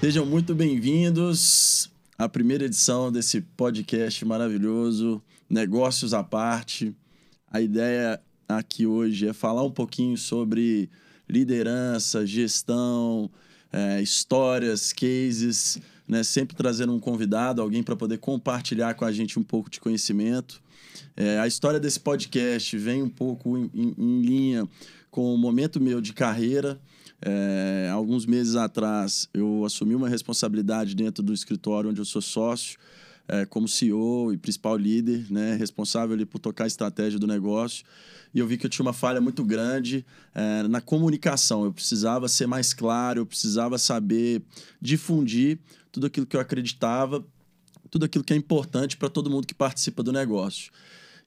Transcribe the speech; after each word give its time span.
Sejam 0.00 0.24
muito 0.24 0.54
bem-vindos 0.54 1.90
à 2.16 2.26
primeira 2.26 2.64
edição 2.64 3.12
desse 3.12 3.42
podcast 3.42 4.24
maravilhoso, 4.24 5.22
Negócios 5.46 6.14
à 6.14 6.24
Parte. 6.24 6.96
A 7.46 7.60
ideia 7.60 8.18
aqui 8.48 8.86
hoje 8.86 9.28
é 9.28 9.34
falar 9.34 9.62
um 9.62 9.70
pouquinho 9.70 10.16
sobre 10.16 10.88
liderança, 11.28 12.24
gestão, 12.24 13.30
é, 13.70 14.00
histórias, 14.00 14.90
cases, 14.90 15.78
né? 16.08 16.24
sempre 16.24 16.56
trazendo 16.56 16.94
um 16.94 16.98
convidado, 16.98 17.60
alguém 17.60 17.82
para 17.82 17.94
poder 17.94 18.16
compartilhar 18.16 18.94
com 18.94 19.04
a 19.04 19.12
gente 19.12 19.38
um 19.38 19.42
pouco 19.42 19.68
de 19.68 19.80
conhecimento. 19.80 20.62
É, 21.14 21.38
a 21.38 21.46
história 21.46 21.78
desse 21.78 22.00
podcast 22.00 22.74
vem 22.78 23.02
um 23.02 23.10
pouco 23.10 23.58
em, 23.58 23.70
em, 23.74 23.94
em 23.98 24.22
linha 24.22 24.66
com 25.10 25.34
o 25.34 25.36
momento 25.36 25.78
meu 25.78 26.00
de 26.00 26.14
carreira. 26.14 26.80
É, 27.22 27.90
alguns 27.92 28.24
meses 28.24 28.56
atrás, 28.56 29.28
eu 29.34 29.64
assumi 29.64 29.94
uma 29.94 30.08
responsabilidade 30.08 30.94
dentro 30.94 31.22
do 31.22 31.34
escritório 31.34 31.90
onde 31.90 32.00
eu 32.00 32.04
sou 32.04 32.22
sócio, 32.22 32.78
é, 33.28 33.44
como 33.44 33.68
CEO 33.68 34.32
e 34.32 34.36
principal 34.36 34.76
líder, 34.76 35.26
né, 35.30 35.54
responsável 35.54 36.14
ali 36.14 36.24
por 36.24 36.38
tocar 36.38 36.64
a 36.64 36.66
estratégia 36.66 37.18
do 37.18 37.26
negócio. 37.26 37.84
E 38.34 38.38
eu 38.38 38.46
vi 38.46 38.56
que 38.56 38.66
eu 38.66 38.70
tinha 38.70 38.84
uma 38.84 38.92
falha 38.92 39.20
muito 39.20 39.44
grande 39.44 40.04
é, 40.34 40.62
na 40.64 40.80
comunicação. 40.80 41.64
Eu 41.64 41.72
precisava 41.72 42.28
ser 42.28 42.46
mais 42.46 42.72
claro, 42.72 43.20
eu 43.20 43.26
precisava 43.26 43.78
saber 43.78 44.42
difundir 44.80 45.58
tudo 45.92 46.06
aquilo 46.06 46.26
que 46.26 46.36
eu 46.36 46.40
acreditava, 46.40 47.24
tudo 47.90 48.04
aquilo 48.04 48.24
que 48.24 48.32
é 48.32 48.36
importante 48.36 48.96
para 48.96 49.08
todo 49.08 49.30
mundo 49.30 49.46
que 49.46 49.54
participa 49.54 50.02
do 50.02 50.12
negócio. 50.12 50.72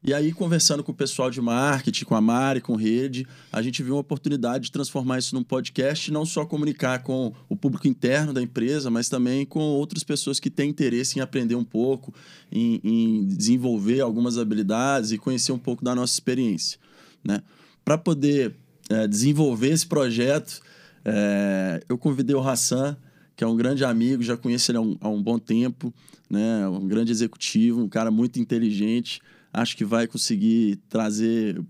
E 0.06 0.14
aí, 0.14 0.34
conversando 0.34 0.84
com 0.84 0.92
o 0.92 0.96
pessoal 0.96 1.32
de 1.32 1.40
marketing, 1.40 2.04
com 2.04 2.14
a 2.14 2.20
Mari, 2.20 2.60
com 2.60 2.76
Rede, 2.76 3.26
a 3.50 3.62
gente 3.62 3.82
viu 3.82 3.96
uma 3.96 4.02
oportunidade 4.02 4.66
de 4.66 4.72
transformar 4.72 5.20
isso 5.20 5.34
num 5.34 5.44
podcast, 5.44 6.12
não 6.12 6.26
só 6.26 6.45
comunicar 6.45 7.02
com 7.04 7.32
o 7.48 7.56
público 7.56 7.88
interno 7.88 8.34
da 8.34 8.42
empresa, 8.42 8.90
mas 8.90 9.08
também 9.08 9.45
com 9.45 9.62
outras 9.62 10.04
pessoas 10.04 10.42
que 10.42 10.50
têm 10.50 10.70
interesse 10.70 11.18
em 11.18 11.22
aprender 11.22 11.56
um 11.56 11.64
pouco, 11.64 12.14
em, 12.52 12.82
em 12.84 13.26
desenvolver 13.28 14.02
algumas 14.02 14.38
habilidades 14.38 15.14
e 15.14 15.18
conhecer 15.18 15.54
um 15.54 15.58
pouco 15.58 15.86
da 15.86 15.95
nossa 15.95 16.14
experiência. 16.14 16.78
Né? 17.23 17.42
Para 17.86 17.98
poder 17.98 18.58
é, 18.90 19.08
desenvolver 19.08 19.70
esse 19.70 19.88
projeto, 19.88 20.60
é, 21.06 21.82
eu 21.88 21.98
convidei 21.98 22.36
o 22.36 22.45
Hassan, 22.45 22.98
que 23.38 23.44
é 23.44 23.48
um 23.48 23.56
grande 23.56 23.86
amigo, 23.86 24.22
já 24.22 24.36
conheço 24.36 24.70
ele 24.70 24.80
há 24.80 24.82
um, 24.82 24.98
há 25.00 25.08
um 25.08 25.23
bom 25.23 25.40
tempo, 25.40 25.94
né? 26.30 26.67
um 26.67 26.90
grande 26.90 27.10
executivo, 27.10 27.80
um 27.82 27.88
cara 27.88 28.12
muito 28.12 28.38
inteligente 28.38 29.22
acho 29.54 29.78
que 29.78 29.86
vai 29.86 30.08
conseguir 30.08 30.78
trazer 30.90 31.62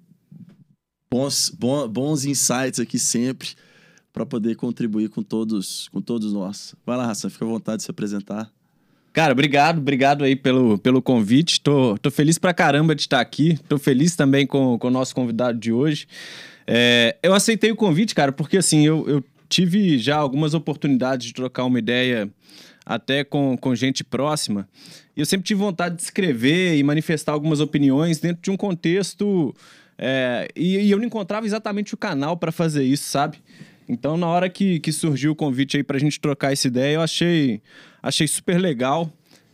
bons, 1.12 1.52
bons, 1.90 2.25
insights 2.25 2.80
aqui 2.80 2.98
sempre 2.98 3.50
para 4.12 4.25
poder 4.25 4.56
contribuir 4.56 5.09
com 5.09 5.22
todos, 5.22 5.90
com 5.90 6.02
todos 6.02 6.31
nós. 6.31 6.73
Vai 6.86 6.98
lá, 6.98 7.06
Raça, 7.06 7.30
fica 7.30 7.45
à 7.45 7.48
vontade 7.48 7.78
de 7.78 7.84
se 7.84 7.92
apresentar. 7.92 8.50
Cara, 9.12 9.34
obrigado, 9.34 9.78
obrigado 9.78 10.23
aí 10.23 10.36
pelo, 10.36 10.78
pelo 10.80 11.02
convite. 11.02 11.62
Tô, 11.62 11.98
tô 12.00 12.09
feliz 12.09 12.40
pra 12.40 12.53
caramba 12.53 12.95
de 12.95 13.02
estar 13.02 13.20
aqui. 13.20 13.59
Tô 13.70 13.78
feliz 13.78 14.16
também 14.16 14.47
com, 14.47 14.78
com 14.80 14.88
o 14.88 14.92
nosso 14.92 15.14
convidado 15.14 15.59
de 15.59 15.72
hoje. 15.72 16.08
É, 16.66 17.16
eu 17.22 17.34
aceitei 17.34 17.72
o 17.72 17.75
convite, 17.75 18.16
cara, 18.16 18.31
porque 18.31 18.58
assim, 18.58 18.86
eu, 18.86 19.08
eu 19.08 19.23
tive 19.47 20.00
já 20.00 20.16
algumas 20.16 20.56
oportunidades 20.56 21.28
de 21.28 21.34
trocar 21.34 21.66
uma 21.66 21.78
ideia 21.78 22.28
até 22.86 23.23
com, 23.23 23.56
com 23.56 23.75
gente 23.75 24.03
próxima. 24.03 24.68
E 25.16 25.19
eu 25.19 25.25
sempre 25.25 25.45
tive 25.45 25.59
vontade 25.59 25.95
de 25.95 26.02
escrever 26.02 26.75
e 26.78 26.83
manifestar 26.83 27.31
algumas 27.31 27.59
opiniões 27.59 28.19
dentro 28.19 28.42
de 28.42 28.50
um 28.50 28.58
contexto. 28.58 29.53
É, 29.97 30.47
e, 30.56 30.78
e, 30.78 30.92
eu 30.92 30.97
não 30.97 31.06
encontrava 31.06 31.45
exatamente 31.45 31.94
o 31.94 31.97
canal 31.97 32.36
para 32.36 32.52
fazer 32.52 32.83
isso, 32.83 33.09
sabe? 33.09 33.38
Então, 33.88 34.17
na 34.17 34.28
hora 34.28 34.50
que, 34.50 34.80
que 34.80 34.91
surgiu 34.91 35.34
o 35.34 35.36
convite 35.36 35.78
aí 35.78 35.84
para 35.84 35.97
a 35.97 36.00
gente 36.00 36.19
trocar 36.19 36.52
essa 36.52 36.67
ideia, 36.67 36.95
eu 36.95 37.02
achei, 37.02 37.61
achei 38.02 38.28
super 38.28 38.59
legal. 38.59 39.12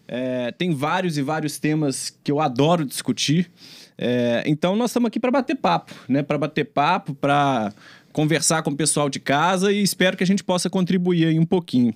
É, 0.08 0.52
tem 0.52 0.74
vários 0.74 1.18
e 1.18 1.22
vários 1.22 1.59
temas 1.59 2.09
que 2.24 2.31
eu 2.31 2.40
adoro 2.40 2.86
discutir. 2.86 3.52
É, 3.97 4.44
então, 4.46 4.76
nós 4.76 4.91
estamos 4.91 5.08
aqui 5.08 5.20
para 5.20 5.30
bater 5.30 5.56
papo, 5.56 5.94
né? 6.08 6.24
Para 6.24 6.38
bater 6.38 6.66
papo, 6.66 7.14
para 7.14 7.74
conversar 8.14 8.64
com 8.64 8.72
o 8.72 8.76
pessoal 8.76 9.09
de 9.09 9.20
casa 9.20 9.72
e 9.72 9.84
espero 9.84 10.18
que 10.18 10.24
a 10.24 10.28
gente 10.28 10.44
possa 10.44 10.70
contribuir 10.70 11.26
aí 11.26 11.40
um 11.40 11.46
pouquinho. 11.46 11.94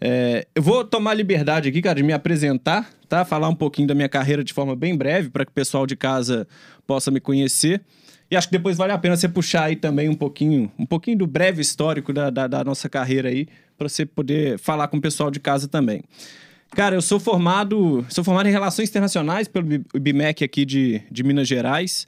É, 0.00 0.46
eu 0.54 0.62
vou 0.62 0.84
tomar 0.84 1.12
liberdade 1.12 1.68
aqui, 1.68 1.82
cara, 1.82 1.96
de 1.96 2.02
me 2.02 2.12
apresentar, 2.12 2.88
tá? 3.08 3.24
Falar 3.24 3.48
um 3.48 3.54
pouquinho 3.54 3.86
da 3.86 3.94
minha 3.94 4.08
carreira 4.08 4.42
de 4.42 4.52
forma 4.52 4.74
bem 4.74 4.96
breve, 4.96 5.28
para 5.28 5.44
que 5.44 5.50
o 5.50 5.54
pessoal 5.54 5.86
de 5.86 5.94
casa 5.94 6.48
possa 6.86 7.10
me 7.10 7.20
conhecer. 7.20 7.82
E 8.30 8.36
acho 8.36 8.48
que 8.48 8.52
depois 8.52 8.76
vale 8.76 8.92
a 8.92 8.98
pena 8.98 9.16
você 9.16 9.28
puxar 9.28 9.64
aí 9.64 9.76
também 9.76 10.08
um 10.08 10.14
pouquinho, 10.14 10.70
um 10.78 10.86
pouquinho 10.86 11.18
do 11.18 11.26
breve 11.26 11.60
histórico 11.60 12.12
da, 12.12 12.30
da, 12.30 12.46
da 12.46 12.64
nossa 12.64 12.88
carreira 12.88 13.28
aí, 13.28 13.46
para 13.76 13.88
você 13.88 14.06
poder 14.06 14.58
falar 14.58 14.88
com 14.88 14.96
o 14.96 15.00
pessoal 15.00 15.30
de 15.30 15.40
casa 15.40 15.68
também. 15.68 16.02
Cara, 16.70 16.94
eu 16.94 17.02
sou 17.02 17.18
formado, 17.18 18.06
sou 18.08 18.22
formado 18.22 18.48
em 18.48 18.52
Relações 18.52 18.88
Internacionais 18.88 19.48
pelo 19.48 19.66
IBMEC 19.92 20.44
aqui 20.44 20.64
de, 20.64 21.02
de 21.10 21.24
Minas 21.24 21.48
Gerais. 21.48 22.06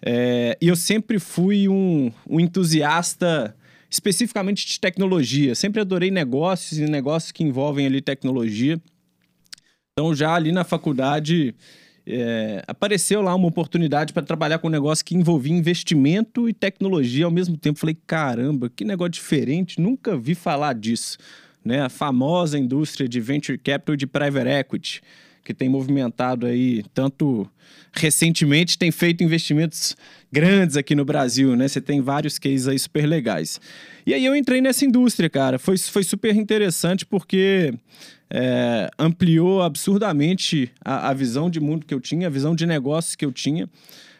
É, 0.00 0.56
e 0.60 0.68
eu 0.68 0.76
sempre 0.76 1.18
fui 1.18 1.68
um, 1.68 2.12
um 2.28 2.38
entusiasta 2.38 3.56
especificamente 3.94 4.66
de 4.66 4.80
tecnologia. 4.80 5.54
Sempre 5.54 5.80
adorei 5.80 6.10
negócios 6.10 6.78
e 6.78 6.84
negócios 6.84 7.32
que 7.32 7.44
envolvem 7.44 7.86
ali 7.86 8.00
tecnologia. 8.00 8.80
Então, 9.92 10.14
já 10.14 10.34
ali 10.34 10.50
na 10.50 10.64
faculdade, 10.64 11.54
é, 12.04 12.62
apareceu 12.66 13.22
lá 13.22 13.34
uma 13.34 13.46
oportunidade 13.46 14.12
para 14.12 14.24
trabalhar 14.24 14.58
com 14.58 14.66
um 14.66 14.70
negócio 14.70 15.04
que 15.04 15.14
envolvia 15.14 15.54
investimento 15.54 16.48
e 16.48 16.52
tecnologia 16.52 17.24
ao 17.24 17.30
mesmo 17.30 17.56
tempo. 17.56 17.78
Falei, 17.78 17.96
caramba, 18.06 18.68
que 18.68 18.84
negócio 18.84 19.12
diferente, 19.12 19.80
nunca 19.80 20.16
vi 20.16 20.34
falar 20.34 20.74
disso. 20.74 21.16
Né? 21.64 21.80
A 21.80 21.88
famosa 21.88 22.58
indústria 22.58 23.08
de 23.08 23.20
venture 23.20 23.56
capital 23.56 23.94
e 23.94 23.98
de 23.98 24.06
private 24.06 24.48
equity 24.48 25.02
que 25.44 25.52
tem 25.52 25.68
movimentado 25.68 26.46
aí, 26.46 26.82
tanto 26.94 27.48
recentemente 27.92 28.76
tem 28.76 28.90
feito 28.90 29.22
investimentos 29.22 29.96
grandes 30.32 30.76
aqui 30.76 30.94
no 30.94 31.04
Brasil, 31.04 31.54
né? 31.54 31.68
Você 31.68 31.80
tem 31.80 32.00
vários 32.00 32.38
cases 32.38 32.66
aí 32.66 32.78
super 32.78 33.06
legais. 33.06 33.60
E 34.04 34.12
aí 34.12 34.24
eu 34.24 34.34
entrei 34.34 34.60
nessa 34.60 34.84
indústria, 34.84 35.30
cara. 35.30 35.58
Foi, 35.58 35.78
foi 35.78 36.02
super 36.02 36.34
interessante 36.34 37.06
porque 37.06 37.72
é, 38.28 38.90
ampliou 38.98 39.62
absurdamente 39.62 40.72
a, 40.84 41.10
a 41.10 41.14
visão 41.14 41.48
de 41.48 41.60
mundo 41.60 41.86
que 41.86 41.94
eu 41.94 42.00
tinha, 42.00 42.26
a 42.26 42.30
visão 42.30 42.54
de 42.54 42.66
negócios 42.66 43.14
que 43.14 43.24
eu 43.24 43.32
tinha. 43.32 43.68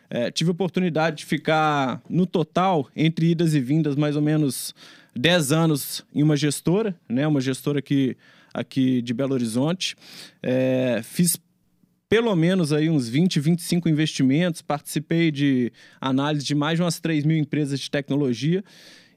É, 0.09 0.31
tive 0.31 0.51
oportunidade 0.51 1.19
de 1.19 1.25
ficar, 1.25 2.01
no 2.09 2.27
total, 2.27 2.89
entre 2.95 3.31
idas 3.31 3.55
e 3.55 3.61
vindas, 3.61 3.97
mais 3.97 4.15
ou 4.15 4.23
menos 4.23 4.73
10 5.17 5.51
anos 5.51 6.05
em 6.15 6.23
uma 6.23 6.37
gestora, 6.37 6.95
né? 7.09 7.27
Uma 7.27 7.41
gestora 7.41 7.83
que 7.83 8.17
aqui 8.55 9.03
de 9.03 9.13
Belo 9.13 9.35
Horizonte. 9.35 9.97
É, 10.43 11.01
fiz 11.03 11.37
pelo 12.09 12.35
menos 12.37 12.73
aí 12.73 12.89
uns 12.89 13.09
20, 13.09 13.41
25 13.41 13.89
investimentos, 13.89 14.63
participei 14.63 15.33
de 15.33 15.73
análise 16.01 16.45
de 16.45 16.55
mais 16.55 16.79
de 16.79 16.83
umas 16.83 17.01
3 17.01 17.25
mil 17.25 17.37
empresas 17.37 17.81
de 17.81 17.91
tecnologia 17.91 18.63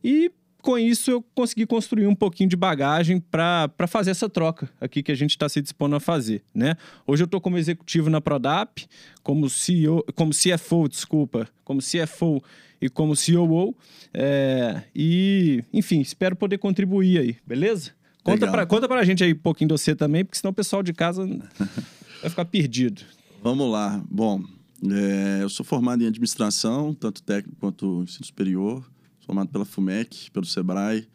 e 0.03 0.31
com 0.61 0.77
isso 0.77 1.11
eu 1.11 1.23
consegui 1.33 1.65
construir 1.65 2.07
um 2.07 2.15
pouquinho 2.15 2.49
de 2.49 2.55
bagagem 2.55 3.19
para 3.19 3.69
fazer 3.87 4.11
essa 4.11 4.27
troca 4.27 4.69
aqui 4.81 5.01
que 5.01 5.11
a 5.11 5.15
gente 5.15 5.31
está 5.31 5.47
se 5.47 5.61
dispondo 5.61 5.95
a 5.95 5.99
fazer, 5.99 6.41
né? 6.53 6.75
Hoje 7.05 7.23
eu 7.23 7.25
estou 7.25 7.39
como 7.39 7.57
executivo 7.57 8.09
na 8.09 8.19
Prodap, 8.19 8.85
como 9.23 9.49
CEO, 9.49 10.03
como 10.15 10.31
CFO, 10.33 10.89
desculpa, 10.89 11.47
como 11.63 11.79
CFO 11.79 12.43
e 12.81 12.89
como 12.89 13.13
COO, 13.15 13.75
é, 14.13 14.81
e 14.93 15.63
enfim, 15.71 16.01
espero 16.01 16.35
poder 16.35 16.57
contribuir 16.57 17.19
aí, 17.19 17.37
beleza? 17.45 17.91
Conta 18.27 18.51
pra, 18.51 18.65
conta 18.65 18.87
pra 18.89 19.05
gente 19.05 19.23
aí 19.23 19.33
um 19.33 19.37
pouquinho 19.37 19.69
de 19.69 19.73
você 19.73 19.95
também, 19.95 20.25
porque 20.25 20.37
senão 20.37 20.51
o 20.51 20.53
pessoal 20.53 20.83
de 20.83 20.91
casa 20.91 21.25
vai 22.21 22.29
ficar 22.29 22.43
perdido. 22.43 23.01
Vamos 23.41 23.71
lá. 23.71 24.03
Bom, 24.11 24.43
é, 24.91 25.39
eu 25.41 25.49
sou 25.49 25.65
formado 25.65 26.03
em 26.03 26.07
administração, 26.07 26.93
tanto 26.93 27.23
técnico 27.23 27.57
quanto 27.57 28.03
ensino 28.03 28.25
superior. 28.25 28.83
Formado 29.25 29.49
pela 29.49 29.63
FUMEC, 29.63 30.29
pelo 30.31 30.45
SEBRAE. 30.45 31.07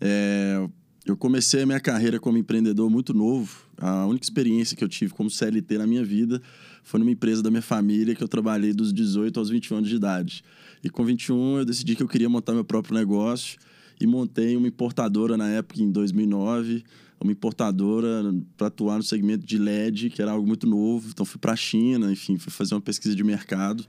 É, 0.00 0.66
eu 1.04 1.16
comecei 1.16 1.62
a 1.62 1.66
minha 1.66 1.80
carreira 1.80 2.18
como 2.18 2.38
empreendedor 2.38 2.88
muito 2.88 3.12
novo. 3.12 3.66
A 3.76 4.06
única 4.06 4.24
experiência 4.24 4.74
que 4.74 4.82
eu 4.82 4.88
tive 4.88 5.12
como 5.12 5.30
CLT 5.30 5.76
na 5.76 5.86
minha 5.86 6.04
vida 6.04 6.40
foi 6.82 6.98
numa 7.00 7.10
empresa 7.10 7.42
da 7.42 7.50
minha 7.50 7.62
família 7.62 8.14
que 8.14 8.22
eu 8.22 8.28
trabalhei 8.28 8.72
dos 8.72 8.94
18 8.94 9.38
aos 9.38 9.50
21 9.50 9.76
anos 9.76 9.90
de 9.90 9.96
idade. 9.96 10.42
E 10.82 10.88
com 10.88 11.04
21 11.04 11.58
eu 11.58 11.64
decidi 11.66 11.94
que 11.94 12.02
eu 12.02 12.08
queria 12.08 12.28
montar 12.28 12.54
meu 12.54 12.64
próprio 12.64 12.94
negócio 12.94 13.58
e 14.00 14.06
montei 14.06 14.56
uma 14.56 14.68
importadora 14.68 15.36
na 15.36 15.48
época, 15.48 15.82
em 15.82 15.90
2009, 15.90 16.84
uma 17.20 17.32
importadora 17.32 18.34
para 18.56 18.66
atuar 18.66 18.96
no 18.96 19.02
segmento 19.02 19.44
de 19.46 19.58
LED, 19.58 20.10
que 20.10 20.20
era 20.20 20.32
algo 20.32 20.46
muito 20.46 20.66
novo. 20.66 21.08
Então 21.08 21.24
fui 21.24 21.40
para 21.40 21.52
a 21.52 21.56
China, 21.56 22.12
enfim, 22.12 22.38
fui 22.38 22.52
fazer 22.52 22.74
uma 22.74 22.80
pesquisa 22.80 23.14
de 23.14 23.24
mercado. 23.24 23.84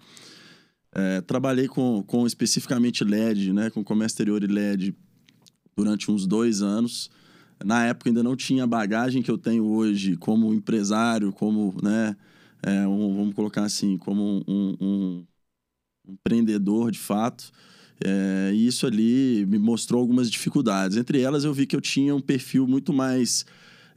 É, 0.94 1.21
trabalhei 1.21 1.68
com, 1.68 2.04
com 2.04 2.25
especificamente 2.25 3.04
LED, 3.04 3.51
né, 3.54 3.69
com 3.69 3.83
comércio 3.83 4.13
exterior 4.15 4.44
e 4.44 4.48
LED 4.48 4.95
durante 5.75 6.09
uns 6.09 6.25
dois 6.25 6.62
anos. 6.62 7.09
Na 7.63 7.86
época 7.86 8.09
ainda 8.09 8.24
não 8.24 8.36
tinha 8.36 8.63
a 8.63 8.68
bagagem 8.68 9.21
que 9.21 9.30
eu 9.30 9.38
tenho 9.38 9.65
hoje 9.65 10.15
como 10.15 10.54
empresário, 10.54 11.33
como, 11.33 11.75
né, 11.83 12.15
é, 12.63 12.88
um, 12.88 13.15
vamos 13.15 13.36
colocar 13.36 13.63
assim, 13.63 13.98
como 13.98 14.24
um, 14.24 14.44
um, 14.48 14.75
um 14.81 15.25
empreendedor 16.07 16.92
de 16.92 17.00
fato. 17.00 17.51
É, 18.03 18.51
e 18.53 18.67
isso 18.67 18.85
ali 18.85 19.45
me 19.47 19.57
mostrou 19.57 19.99
algumas 19.99 20.29
dificuldades. 20.29 20.97
Entre 20.97 21.21
elas, 21.21 21.44
eu 21.44 21.53
vi 21.53 21.65
que 21.65 21.75
eu 21.75 21.81
tinha 21.81 22.15
um 22.15 22.21
perfil 22.21 22.67
muito 22.67 22.94
mais 22.94 23.45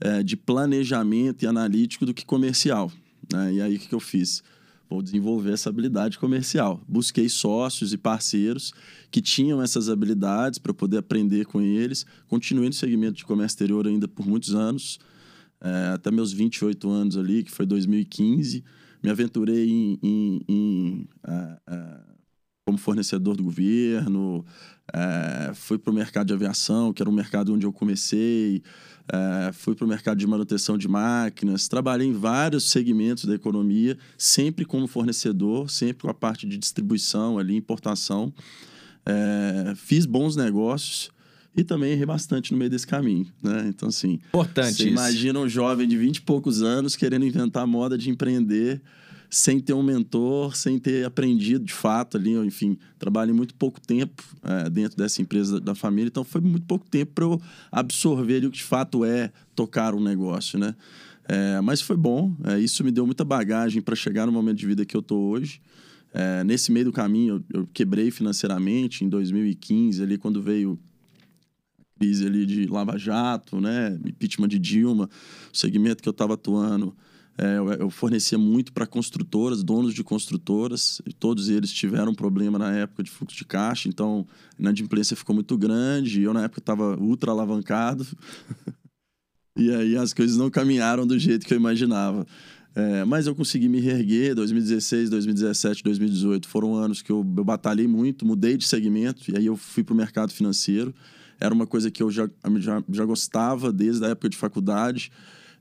é, 0.01 0.23
de 0.23 0.37
planejamento 0.37 1.43
e 1.43 1.47
analítico 1.47 2.07
do 2.07 2.15
que 2.15 2.25
comercial. 2.25 2.91
Né? 3.33 3.55
E 3.55 3.63
aí, 3.63 3.77
o 3.77 3.79
que, 3.79 3.89
que 3.89 3.95
eu 3.95 4.01
fiz? 4.01 4.43
Vou 4.89 5.03
desenvolver 5.03 5.53
essa 5.53 5.69
habilidade 5.69 6.19
comercial. 6.19 6.83
Busquei 6.89 7.29
sócios 7.29 7.93
e 7.93 7.99
parceiros 7.99 8.73
que 9.11 9.21
tinham 9.21 9.63
essas 9.63 9.89
habilidades 9.89 10.59
para 10.59 10.75
poder 10.75 10.99
aprender 10.99 11.45
com 11.47 11.61
eles. 11.61 12.05
Continuei 12.27 12.69
no 12.69 12.75
segmento 12.75 13.19
de 13.19 13.25
comércio 13.25 13.55
exterior 13.55 13.87
ainda 13.87 14.09
por 14.09 14.27
muitos 14.27 14.55
anos, 14.55 14.99
é, 15.61 15.93
até 15.95 16.11
meus 16.11 16.33
28 16.33 16.91
anos 16.91 17.17
ali, 17.17 17.45
que 17.45 17.53
foi 17.53 17.67
2015. 17.67 18.65
Me 19.03 19.11
aventurei 19.11 19.71
em, 19.71 19.99
em, 20.03 20.45
em 20.49 21.09
uh, 21.25 21.73
uh, 21.73 22.10
como 22.71 22.79
fornecedor 22.79 23.37
do 23.37 23.43
governo, 23.43 24.45
é, 24.93 25.53
fui 25.55 25.77
para 25.77 25.91
o 25.91 25.95
mercado 25.95 26.29
de 26.29 26.33
aviação, 26.33 26.93
que 26.93 27.03
era 27.03 27.11
um 27.11 27.13
mercado 27.13 27.53
onde 27.53 27.67
eu 27.67 27.73
comecei, 27.73 28.63
é, 29.13 29.51
fui 29.53 29.75
para 29.75 29.85
o 29.85 29.89
mercado 29.89 30.19
de 30.19 30.27
manutenção 30.27 30.79
de 30.79 30.87
máquinas, 30.87 31.67
trabalhei 31.67 32.07
em 32.07 32.13
vários 32.13 32.71
segmentos 32.71 33.25
da 33.25 33.35
economia, 33.35 33.99
sempre 34.17 34.65
como 34.65 34.87
fornecedor, 34.87 35.69
sempre 35.69 36.03
com 36.03 36.11
a 36.11 36.15
parte 36.15 36.47
de 36.47 36.57
distribuição 36.57 37.39
ali, 37.39 37.57
importação. 37.57 38.33
É, 39.05 39.75
fiz 39.75 40.07
bons 40.07 40.37
negócios 40.37 41.11
e 41.57 41.65
também 41.65 41.91
errei 41.91 42.07
bastante 42.07 42.53
no 42.53 42.59
meio 42.59 42.71
desse 42.71 42.87
caminho, 42.87 43.27
né? 43.43 43.65
Então, 43.67 43.89
assim... 43.89 44.21
Importante 44.29 44.77
Você 44.77 44.89
imagina 44.89 45.41
um 45.41 45.49
jovem 45.49 45.89
de 45.89 45.97
20 45.97 46.19
e 46.19 46.21
poucos 46.21 46.63
anos 46.63 46.95
querendo 46.95 47.25
inventar 47.25 47.67
moda 47.67 47.99
de 47.99 48.11
empreender 48.11 48.81
sem 49.31 49.61
ter 49.61 49.73
um 49.75 49.83
mentor, 49.83 50.57
sem 50.57 50.77
ter 50.77 51.07
aprendido 51.07 51.65
de 51.65 51.73
fato 51.73 52.17
ali, 52.17 52.35
enfim, 52.35 52.77
trabalhei 52.99 53.33
muito 53.33 53.55
pouco 53.55 53.81
tempo 53.81 54.25
é, 54.43 54.69
dentro 54.69 54.99
dessa 54.99 55.23
empresa 55.23 55.61
da 55.61 55.73
família, 55.73 56.09
então 56.09 56.25
foi 56.25 56.41
muito 56.41 56.67
pouco 56.67 56.91
tempo 56.91 57.13
para 57.15 57.25
eu 57.25 57.41
absorver 57.71 58.45
o 58.45 58.51
que 58.51 58.57
de 58.57 58.65
fato 58.65 59.05
é 59.05 59.31
tocar 59.55 59.95
um 59.95 60.03
negócio, 60.03 60.59
né? 60.59 60.75
É, 61.29 61.61
mas 61.61 61.81
foi 61.81 61.97
bom, 61.97 62.35
é, 62.43 62.59
isso 62.59 62.83
me 62.83 62.91
deu 62.91 63.07
muita 63.07 63.25
bagagem 63.25 63.81
para 63.81 63.95
chegar 63.95 64.27
no 64.27 64.33
momento 64.33 64.59
de 64.59 64.67
vida 64.67 64.85
que 64.85 64.97
eu 64.97 65.03
tô 65.03 65.17
hoje. 65.17 65.61
É, 66.13 66.43
nesse 66.43 66.73
meio 66.73 66.87
do 66.87 66.93
caminho, 66.93 67.45
eu, 67.53 67.61
eu, 67.61 67.69
quebrei 67.73 68.11
financeiramente 68.11 69.05
em 69.05 69.09
2015, 69.09 70.03
ali 70.03 70.19
quando 70.19 70.43
veio 70.43 70.77
crise 72.01 72.27
ali 72.27 72.45
de 72.45 72.67
Lava 72.67 72.99
Jato, 72.99 73.61
né, 73.61 73.97
impeachment 74.05 74.49
de 74.49 74.59
Dilma, 74.59 75.09
o 75.53 75.57
segmento 75.57 76.03
que 76.03 76.09
eu 76.09 76.13
estava 76.13 76.35
atuando 76.35 76.97
é, 77.43 77.57
eu, 77.81 77.89
fornecia 77.89 78.37
muito 78.37 78.71
para 78.71 78.87
construtoras, 78.87 79.63
donos 79.63 79.95
de 79.95 80.05
construtoras, 80.05 81.01
todos 81.19 81.49
eles 81.49 81.73
tiveram 81.73 82.15
problema 82.15 82.59
na 82.59 82.71
época 82.71 83.03
de 83.03 83.11
fluxo 83.11 83.35
de 83.35 83.47
caixa, 83.47 83.89
então 83.89 84.27
a 84.59 84.61
inadimplência 84.61 85.17
ficou 85.17 85.35
muito 85.35 85.57
grande, 85.57 86.21
eu 86.21 86.35
na 86.35 86.45
época 86.45 86.61
estava 86.61 86.99
ultra 87.01 87.31
alavancado, 87.31 88.07
e 89.57 89.71
aí 89.75 89.97
as 89.97 90.13
coisas 90.13 90.37
não 90.37 90.51
caminharam 90.51 91.07
do 91.07 91.19
jeito 91.19 91.47
que 91.47 91.55
eu 91.55 91.59
imaginava. 91.59 92.27
É, 92.75 93.05
mas 93.07 93.27
eu 93.27 93.35
consegui 93.35 93.71
me 93.71 93.81
reerguer, 93.81 94.35
2016, 94.35 95.09
2017, 95.09 95.83
2018 95.83 96.47
foram 96.47 96.75
anos 96.77 97.01
que 97.01 97.11
eu, 97.11 97.27
eu 97.37 97.45
batalhei 97.45 97.89
muito, 97.89 98.27
mudei 98.27 98.59
de 98.59 98.67
segmento, 98.67 99.31
e 99.31 99.37
aí 99.37 99.47
eu 99.47 99.57
fui 99.57 99.83
para 99.83 99.95
o 99.95 99.97
mercado 99.97 100.31
financeiro. 100.31 100.95
Era 101.41 101.55
uma 101.55 101.67
coisa 101.67 101.91
que 101.91 102.03
eu 102.03 102.11
já, 102.11 102.29
já, 102.59 102.85
já 102.93 103.05
gostava 103.07 103.73
desde 103.73 104.05
a 104.05 104.09
época 104.09 104.29
de 104.29 104.37
faculdade, 104.37 105.11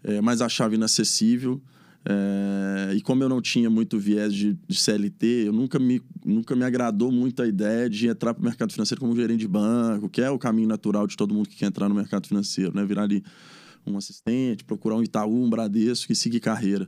é, 0.04 0.22
mas 0.22 0.42
achava 0.42 0.76
inacessível. 0.76 1.62
É, 2.06 2.94
e 2.96 3.02
como 3.02 3.24
eu 3.24 3.30
não 3.30 3.42
tinha 3.42 3.70
muito 3.70 4.00
viés 4.00 4.34
de, 4.34 4.58
de, 4.68 4.78
CLT, 4.78 5.48
eu 5.48 5.54
nunca 5.54 5.78
me, 5.78 6.02
nunca 6.26 6.56
me 6.56 6.64
agradou 6.64 7.12
muito 7.12 7.42
a 7.42 7.48
ideia 7.48 7.90
de 7.90 8.08
entrar 8.08 8.34
para 8.34 8.42
o 8.42 8.46
mercado 8.46 8.72
financeiro 8.72 9.02
como 9.02 9.16
gerente 9.16 9.42
de 9.42 9.48
banco, 9.48 10.10
que 10.10 10.22
é 10.22 10.30
o 10.30 10.40
caminho 10.40 10.68
natural 10.68 11.06
de 11.06 11.18
todo 11.18 11.34
mundo 11.34 11.50
que 11.50 11.58
quer 11.58 11.66
entrar 11.66 11.90
no 11.90 11.96
mercado 11.96 12.28
financeiro, 12.28 12.74
né? 12.74 12.86
Virar 12.86 13.04
ali 13.04 13.24
um 13.86 13.98
assistente, 13.98 14.64
procurar 14.64 14.96
um 14.96 15.04
Itaú, 15.04 15.44
um 15.44 15.50
Bradesco 15.50 16.12
e 16.12 16.16
seguir 16.16 16.40
carreira. 16.40 16.88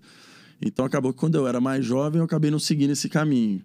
Então 0.61 0.85
acabou 0.85 1.11
que 1.11 1.19
quando 1.19 1.35
eu 1.35 1.47
era 1.47 1.59
mais 1.59 1.83
jovem, 1.83 2.19
eu 2.19 2.25
acabei 2.25 2.51
não 2.51 2.59
seguindo 2.59 2.91
esse 2.91 3.09
caminho. 3.09 3.61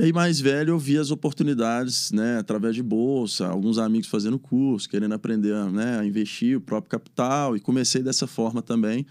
E 0.00 0.04
aí, 0.04 0.14
mais 0.14 0.40
velho, 0.40 0.70
eu 0.70 0.78
vi 0.78 0.96
as 0.96 1.10
oportunidades, 1.10 2.10
né, 2.10 2.38
através 2.38 2.74
de 2.74 2.82
bolsa, 2.82 3.46
alguns 3.46 3.76
amigos 3.76 4.08
fazendo 4.08 4.38
curso, 4.38 4.88
querendo 4.88 5.12
aprender 5.12 5.54
né, 5.70 5.98
a 5.98 6.06
investir 6.06 6.56
o 6.56 6.60
próprio 6.60 6.90
capital, 6.90 7.54
e 7.54 7.60
comecei 7.60 8.02
dessa 8.02 8.26
forma 8.26 8.62
também. 8.62 9.04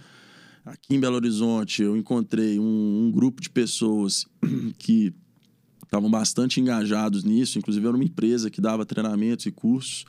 Aqui 0.65 0.95
em 0.95 0.99
Belo 0.99 1.17
Horizonte, 1.17 1.83
eu 1.83 1.95
encontrei 1.95 2.57
um, 2.57 3.03
um 3.03 3.11
grupo 3.11 3.39
de 3.39 3.51
pessoas 3.51 4.25
que 4.79 5.13
estavam 5.83 6.09
bastante 6.09 6.59
engajados 6.59 7.23
nisso, 7.23 7.59
inclusive 7.59 7.85
era 7.85 7.95
uma 7.95 8.03
empresa 8.03 8.49
que 8.49 8.59
dava 8.59 8.83
treinamentos 8.83 9.45
e 9.45 9.51
cursos 9.51 10.05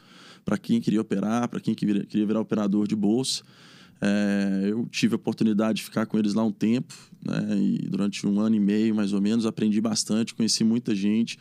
para 0.46 0.56
quem 0.56 0.80
queria 0.80 1.02
operar, 1.02 1.46
para 1.50 1.60
quem 1.60 1.74
queria 1.74 2.26
virar 2.26 2.40
operador 2.40 2.88
de 2.88 2.96
bolsa. 2.96 3.42
É, 4.00 4.68
eu 4.70 4.86
tive 4.86 5.14
a 5.14 5.16
oportunidade 5.16 5.78
de 5.78 5.84
ficar 5.84 6.06
com 6.06 6.18
eles 6.18 6.32
lá 6.32 6.42
um 6.42 6.52
tempo, 6.52 6.94
né? 7.24 7.56
E 7.56 7.78
durante 7.88 8.26
um 8.26 8.40
ano 8.40 8.56
e 8.56 8.60
meio, 8.60 8.94
mais 8.94 9.12
ou 9.12 9.20
menos, 9.20 9.44
aprendi 9.44 9.80
bastante, 9.80 10.34
conheci 10.34 10.64
muita 10.64 10.94
gente. 10.94 11.38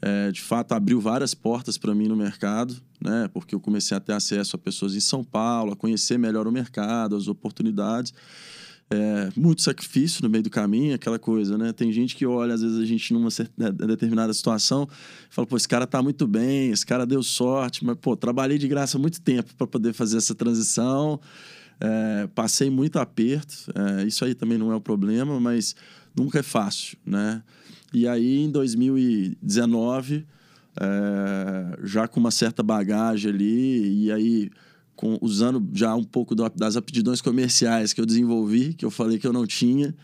É, 0.00 0.30
de 0.30 0.40
fato, 0.40 0.72
abriu 0.72 1.00
várias 1.00 1.34
portas 1.34 1.78
para 1.78 1.94
mim 1.94 2.06
no 2.06 2.16
mercado, 2.16 2.76
né? 3.00 3.28
Porque 3.32 3.54
eu 3.54 3.60
comecei 3.60 3.96
a 3.96 4.00
ter 4.00 4.12
acesso 4.12 4.54
a 4.54 4.58
pessoas 4.58 4.94
em 4.94 5.00
São 5.00 5.24
Paulo, 5.24 5.72
a 5.72 5.76
conhecer 5.76 6.18
melhor 6.18 6.46
o 6.46 6.52
mercado, 6.52 7.16
as 7.16 7.28
oportunidades. 7.28 8.12
É, 8.88 9.30
muito 9.36 9.62
sacrifício 9.62 10.22
no 10.22 10.30
meio 10.30 10.44
do 10.44 10.50
caminho, 10.50 10.94
aquela 10.94 11.18
coisa, 11.18 11.58
né? 11.58 11.72
Tem 11.72 11.90
gente 11.90 12.14
que 12.14 12.24
olha, 12.24 12.54
às 12.54 12.62
vezes, 12.62 12.78
a 12.78 12.84
gente 12.84 13.12
numa 13.12 13.30
né, 13.56 13.72
determinada 13.72 14.32
situação 14.32 14.88
fala, 15.28 15.44
pô, 15.44 15.56
esse 15.56 15.66
cara 15.66 15.88
tá 15.88 16.00
muito 16.00 16.24
bem, 16.24 16.70
esse 16.70 16.86
cara 16.86 17.04
deu 17.04 17.20
sorte, 17.20 17.84
mas, 17.84 17.96
pô, 18.00 18.16
trabalhei 18.16 18.58
de 18.58 18.68
graça 18.68 18.96
muito 18.96 19.20
tempo 19.20 19.52
para 19.56 19.66
poder 19.66 19.92
fazer 19.92 20.18
essa 20.18 20.36
transição. 20.36 21.18
É, 21.78 22.26
passei 22.34 22.70
muito 22.70 22.98
aperto, 22.98 23.70
é, 23.74 24.04
isso 24.04 24.24
aí 24.24 24.34
também 24.34 24.56
não 24.56 24.72
é 24.72 24.74
o 24.74 24.80
problema, 24.80 25.38
mas 25.38 25.76
nunca 26.16 26.38
é 26.38 26.42
fácil, 26.42 26.96
né? 27.04 27.42
E 27.92 28.08
aí, 28.08 28.42
em 28.44 28.50
2019, 28.50 30.26
é, 30.80 31.78
já 31.84 32.08
com 32.08 32.18
uma 32.18 32.30
certa 32.30 32.62
bagagem 32.62 33.30
ali, 33.30 34.04
e 34.04 34.12
aí 34.12 34.50
com, 34.94 35.18
usando 35.20 35.66
já 35.74 35.94
um 35.94 36.02
pouco 36.02 36.34
do, 36.34 36.48
das 36.50 36.76
aptidões 36.76 37.20
comerciais 37.20 37.92
que 37.92 38.00
eu 38.00 38.06
desenvolvi, 38.06 38.72
que 38.74 38.84
eu 38.84 38.90
falei 38.90 39.18
que 39.18 39.26
eu 39.26 39.32
não 39.32 39.46
tinha, 39.46 39.94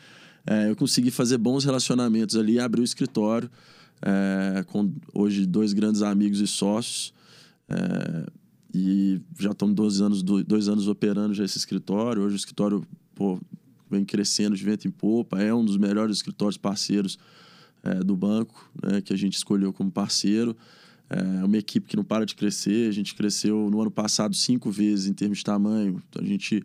é, 0.47 0.71
eu 0.71 0.77
consegui 0.77 1.11
fazer 1.11 1.39
bons 1.39 1.65
relacionamentos 1.65 2.37
ali, 2.37 2.59
abrir 2.59 2.83
o 2.83 2.85
escritório 2.85 3.51
é, 4.03 4.65
com 4.67 4.93
hoje 5.15 5.47
dois 5.47 5.73
grandes 5.73 6.03
amigos 6.03 6.41
e 6.41 6.47
sócios. 6.47 7.15
E 8.75 9.21
já 9.39 9.51
estamos 9.51 9.75
dois 9.75 10.01
anos, 10.01 10.23
dois 10.23 10.69
anos 10.69 10.89
operando 10.89 11.35
já 11.35 11.45
esse 11.45 11.59
escritório. 11.59 12.23
Hoje 12.23 12.35
o 12.35 12.37
escritório 12.37 12.83
pô, 13.15 13.39
vem 13.91 14.05
crescendo 14.05 14.57
de 14.57 14.65
vento 14.65 14.89
em 14.89 14.91
popa, 14.91 15.41
é 15.41 15.53
um 15.53 15.65
dos 15.65 15.77
melhores 15.77 16.17
escritórios 16.17 16.57
parceiros 16.57 17.19
é, 17.83 17.95
do 17.97 18.17
banco, 18.17 18.71
né, 18.83 19.01
que 19.01 19.13
a 19.13 19.17
gente 19.17 19.37
escolheu 19.37 19.73
como 19.73 19.91
parceiro. 19.91 20.57
É 21.11 21.45
uma 21.45 21.59
equipe 21.59 21.87
que 21.87 21.97
não 21.97 22.05
para 22.05 22.25
de 22.25 22.35
crescer. 22.35 22.89
A 22.89 22.93
gente 22.93 23.15
cresceu 23.15 23.69
no 23.71 23.83
ano 23.83 23.91
passado 23.91 24.35
cinco 24.35 24.71
vezes 24.71 25.07
em 25.07 25.13
termos 25.13 25.39
de 25.39 25.45
tamanho. 25.45 26.03
A 26.19 26.25
gente 26.25 26.65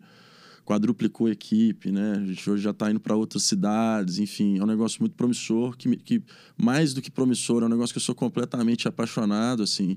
quadruplicou 0.64 1.26
a 1.26 1.30
equipe, 1.30 1.90
né? 1.90 2.16
A 2.22 2.24
gente 2.26 2.48
hoje 2.48 2.62
já 2.62 2.70
está 2.70 2.90
indo 2.90 3.00
para 3.00 3.16
outras 3.16 3.42
cidades, 3.42 4.18
enfim, 4.18 4.58
é 4.58 4.62
um 4.62 4.66
negócio 4.66 5.00
muito 5.00 5.14
promissor, 5.14 5.74
que, 5.76 5.96
que 5.96 6.22
mais 6.58 6.92
do 6.92 7.00
que 7.00 7.10
promissor, 7.10 7.62
é 7.62 7.66
um 7.66 7.70
negócio 7.70 7.94
que 7.94 7.98
eu 7.98 8.02
sou 8.02 8.14
completamente 8.14 8.86
apaixonado, 8.86 9.62
assim. 9.62 9.96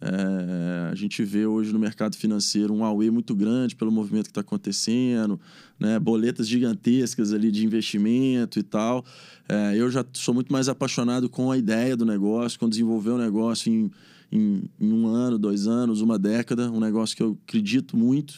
É, 0.00 0.90
a 0.90 0.94
gente 0.94 1.24
vê 1.24 1.44
hoje 1.44 1.72
no 1.72 1.78
mercado 1.78 2.16
financeiro 2.16 2.72
um 2.72 2.84
auê 2.84 3.10
muito 3.10 3.34
grande 3.34 3.74
pelo 3.74 3.90
movimento 3.90 4.24
que 4.24 4.30
está 4.30 4.42
acontecendo, 4.42 5.40
né? 5.78 5.98
boletas 5.98 6.48
gigantescas 6.48 7.32
ali 7.32 7.50
de 7.50 7.64
investimento 7.64 8.58
e 8.58 8.62
tal. 8.62 9.04
É, 9.48 9.74
eu 9.76 9.90
já 9.90 10.04
sou 10.12 10.32
muito 10.32 10.52
mais 10.52 10.68
apaixonado 10.68 11.28
com 11.28 11.50
a 11.50 11.58
ideia 11.58 11.96
do 11.96 12.06
negócio, 12.06 12.58
com 12.58 12.68
desenvolver 12.68 13.10
o 13.10 13.14
um 13.14 13.18
negócio 13.18 13.72
em, 13.72 13.90
em, 14.30 14.70
em, 14.80 14.92
um 14.92 15.06
ano, 15.08 15.36
dois 15.36 15.66
anos, 15.66 16.00
uma 16.00 16.18
década, 16.18 16.70
um 16.70 16.80
negócio 16.80 17.16
que 17.16 17.22
eu 17.22 17.36
acredito 17.46 17.96
muito, 17.96 18.34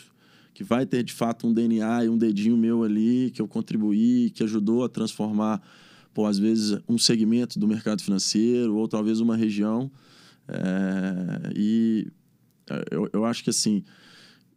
que 0.54 0.64
vai 0.64 0.86
ter 0.86 1.02
de 1.02 1.12
fato 1.12 1.46
um 1.46 1.52
DNA 1.52 2.06
e 2.06 2.08
um 2.08 2.16
dedinho 2.16 2.56
meu 2.56 2.82
ali, 2.82 3.30
que 3.34 3.42
eu 3.42 3.48
contribuí, 3.48 4.30
que 4.30 4.42
ajudou 4.42 4.82
a 4.84 4.88
transformar, 4.88 5.60
pô, 6.14 6.26
às 6.26 6.38
vezes, 6.38 6.78
um 6.88 6.96
segmento 6.96 7.58
do 7.58 7.68
mercado 7.68 8.02
financeiro, 8.02 8.76
ou 8.76 8.88
talvez 8.88 9.20
uma 9.20 9.36
região. 9.36 9.90
É, 10.52 11.52
e 11.54 12.06
é, 12.68 12.84
eu, 12.90 13.08
eu 13.12 13.24
acho 13.24 13.44
que 13.44 13.50
assim, 13.50 13.84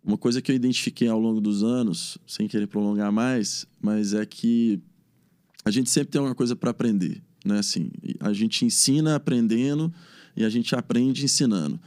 uma 0.03 0.17
coisa 0.17 0.41
que 0.41 0.51
eu 0.51 0.55
identifiquei 0.55 1.07
ao 1.07 1.19
longo 1.19 1.39
dos 1.39 1.63
anos, 1.63 2.17
sem 2.27 2.47
querer 2.47 2.67
prolongar 2.67 3.12
mais, 3.12 3.65
mas 3.81 4.13
é 4.13 4.25
que 4.25 4.81
a 5.63 5.71
gente 5.71 5.89
sempre 5.89 6.12
tem 6.12 6.21
uma 6.21 6.35
coisa 6.35 6.55
para 6.55 6.71
aprender, 6.71 7.21
né? 7.45 7.59
Assim, 7.59 7.89
a 8.19 8.33
gente 8.33 8.65
ensina 8.65 9.15
aprendendo 9.15 9.93
e 10.35 10.43
a 10.43 10.50
gente 10.50 10.75
aprende 10.75 11.23
ensinando. 11.23 11.79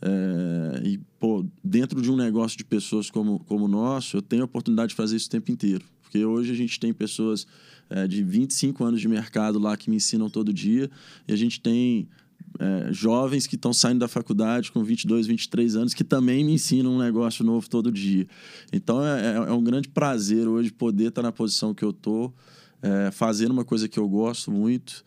É, 0.00 0.82
e, 0.86 0.98
pô, 1.18 1.44
dentro 1.62 2.00
de 2.00 2.10
um 2.10 2.16
negócio 2.16 2.58
de 2.58 2.64
pessoas 2.64 3.10
como, 3.10 3.40
como 3.40 3.64
o 3.64 3.68
nosso, 3.68 4.18
eu 4.18 4.22
tenho 4.22 4.42
a 4.42 4.44
oportunidade 4.44 4.90
de 4.90 4.94
fazer 4.94 5.16
isso 5.16 5.28
o 5.28 5.30
tempo 5.30 5.50
inteiro. 5.50 5.84
Porque 6.02 6.24
hoje 6.24 6.52
a 6.52 6.54
gente 6.54 6.78
tem 6.78 6.92
pessoas 6.92 7.46
é, 7.90 8.06
de 8.06 8.22
25 8.22 8.84
anos 8.84 9.00
de 9.00 9.08
mercado 9.08 9.58
lá 9.58 9.76
que 9.76 9.90
me 9.90 9.96
ensinam 9.96 10.30
todo 10.30 10.52
dia 10.52 10.90
e 11.26 11.32
a 11.32 11.36
gente 11.36 11.60
tem 11.60 12.08
é, 12.58 12.92
jovens 12.92 13.46
que 13.46 13.56
estão 13.56 13.72
saindo 13.72 14.00
da 14.00 14.08
faculdade 14.08 14.70
com 14.70 14.82
22, 14.82 15.26
23 15.26 15.76
anos, 15.76 15.94
que 15.94 16.04
também 16.04 16.44
me 16.44 16.52
ensinam 16.52 16.92
um 16.92 16.98
negócio 16.98 17.44
novo 17.44 17.68
todo 17.68 17.90
dia. 17.90 18.26
Então 18.72 19.04
é, 19.04 19.32
é, 19.32 19.34
é 19.34 19.52
um 19.52 19.62
grande 19.62 19.88
prazer 19.88 20.46
hoje 20.46 20.72
poder 20.72 21.08
estar 21.08 21.22
na 21.22 21.32
posição 21.32 21.74
que 21.74 21.84
eu 21.84 21.90
estou, 21.90 22.32
é, 22.82 23.10
fazendo 23.10 23.50
uma 23.50 23.64
coisa 23.64 23.88
que 23.88 23.98
eu 23.98 24.08
gosto 24.08 24.50
muito 24.50 25.04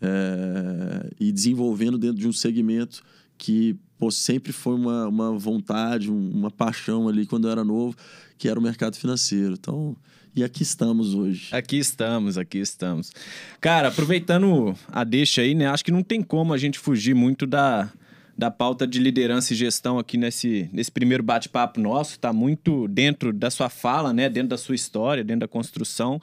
é, 0.00 1.10
e 1.18 1.32
desenvolvendo 1.32 1.98
dentro 1.98 2.18
de 2.18 2.28
um 2.28 2.32
segmento 2.32 3.02
que 3.36 3.76
pô, 3.98 4.10
sempre 4.10 4.52
foi 4.52 4.74
uma, 4.74 5.08
uma 5.08 5.38
vontade, 5.38 6.10
uma 6.10 6.50
paixão 6.50 7.08
ali 7.08 7.26
quando 7.26 7.46
eu 7.46 7.50
era 7.50 7.64
novo, 7.64 7.96
que 8.36 8.48
era 8.48 8.58
o 8.58 8.62
mercado 8.62 8.96
financeiro. 8.96 9.54
Então, 9.54 9.96
e 10.34 10.44
aqui 10.44 10.62
estamos 10.62 11.14
hoje. 11.14 11.48
Aqui 11.52 11.78
estamos, 11.78 12.38
aqui 12.38 12.58
estamos. 12.58 13.12
Cara, 13.60 13.88
aproveitando 13.88 14.74
a 14.88 15.04
deixa 15.04 15.42
aí, 15.42 15.54
né? 15.54 15.66
Acho 15.66 15.84
que 15.84 15.90
não 15.90 16.02
tem 16.02 16.22
como 16.22 16.52
a 16.52 16.58
gente 16.58 16.78
fugir 16.78 17.14
muito 17.14 17.46
da, 17.46 17.90
da 18.36 18.50
pauta 18.50 18.86
de 18.86 18.98
liderança 18.98 19.52
e 19.52 19.56
gestão 19.56 19.98
aqui 19.98 20.16
nesse, 20.16 20.68
nesse 20.72 20.90
primeiro 20.90 21.22
bate-papo 21.22 21.80
nosso. 21.80 22.18
Tá 22.18 22.32
muito 22.32 22.86
dentro 22.88 23.32
da 23.32 23.50
sua 23.50 23.68
fala, 23.68 24.12
né? 24.12 24.28
Dentro 24.28 24.48
da 24.50 24.58
sua 24.58 24.74
história, 24.74 25.24
dentro 25.24 25.40
da 25.40 25.48
construção. 25.48 26.20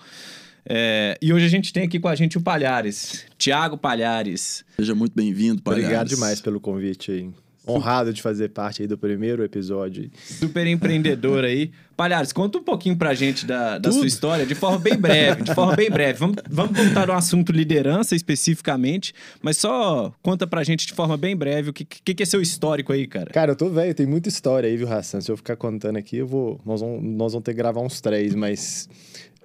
É, 0.70 1.18
e 1.22 1.32
hoje 1.32 1.46
a 1.46 1.50
gente 1.50 1.72
tem 1.72 1.84
aqui 1.84 2.00
com 2.00 2.10
a 2.10 2.16
gente 2.16 2.38
o 2.38 2.42
Palhares, 2.42 3.26
Tiago 3.38 3.78
Palhares. 3.78 4.66
Seja 4.76 4.94
muito 4.94 5.14
bem-vindo, 5.16 5.62
Palhares. 5.62 5.86
Obrigado 5.86 6.10
demais 6.10 6.42
pelo 6.42 6.60
convite 6.60 7.12
aí 7.12 7.47
honrado 7.68 8.14
de 8.14 8.22
fazer 8.22 8.50
parte 8.50 8.82
aí 8.82 8.88
do 8.88 8.98
primeiro 8.98 9.44
episódio. 9.44 10.10
Super 10.24 10.68
empreendedor 10.68 11.44
aí. 11.44 11.72
Palhares, 11.96 12.32
conta 12.32 12.60
um 12.60 12.64
pouquinho 12.64 12.96
pra 12.96 13.16
gente 13.16 13.46
da, 13.46 13.80
da 13.80 13.92
sua 13.92 14.06
história, 14.06 14.46
de 14.46 14.54
forma 14.54 14.78
bem 14.78 14.96
breve, 14.96 15.42
de 15.44 15.54
forma 15.56 15.76
bem 15.76 15.90
breve. 15.90 16.20
Vamos, 16.20 16.36
vamos 16.48 16.78
voltar 16.78 17.10
ao 17.10 17.18
assunto 17.18 17.52
liderança 17.52 18.16
especificamente, 18.16 19.14
mas 19.42 19.58
só 19.58 20.14
conta 20.22 20.46
pra 20.46 20.64
gente 20.64 20.86
de 20.86 20.94
forma 20.94 21.18
bem 21.18 21.36
breve 21.36 21.72
o 21.72 21.74
que, 21.74 21.84
que, 21.84 22.14
que 22.14 22.24
é 22.24 22.26
seu 22.26 22.40
histórico 22.40 22.94
aí, 22.94 23.08
cara. 23.08 23.32
Cara, 23.32 23.52
eu 23.54 23.56
tô 23.56 23.70
velho, 23.70 23.96
tem 23.96 24.06
muita 24.06 24.30
história 24.30 24.70
aí, 24.70 24.78
viu, 24.78 24.92
Hassan? 24.92 25.22
Se 25.22 25.32
eu 25.32 25.38
ficar 25.38 25.56
contando 25.56 25.98
aqui, 25.98 26.18
eu 26.18 26.28
vou. 26.28 26.62
Nós 26.64 26.82
vamos, 26.82 27.04
nós 27.04 27.34
vamos 27.34 27.44
ter 27.44 27.52
que 27.52 27.58
gravar 27.58 27.82
uns 27.82 28.00
três, 28.00 28.36
mas. 28.36 28.88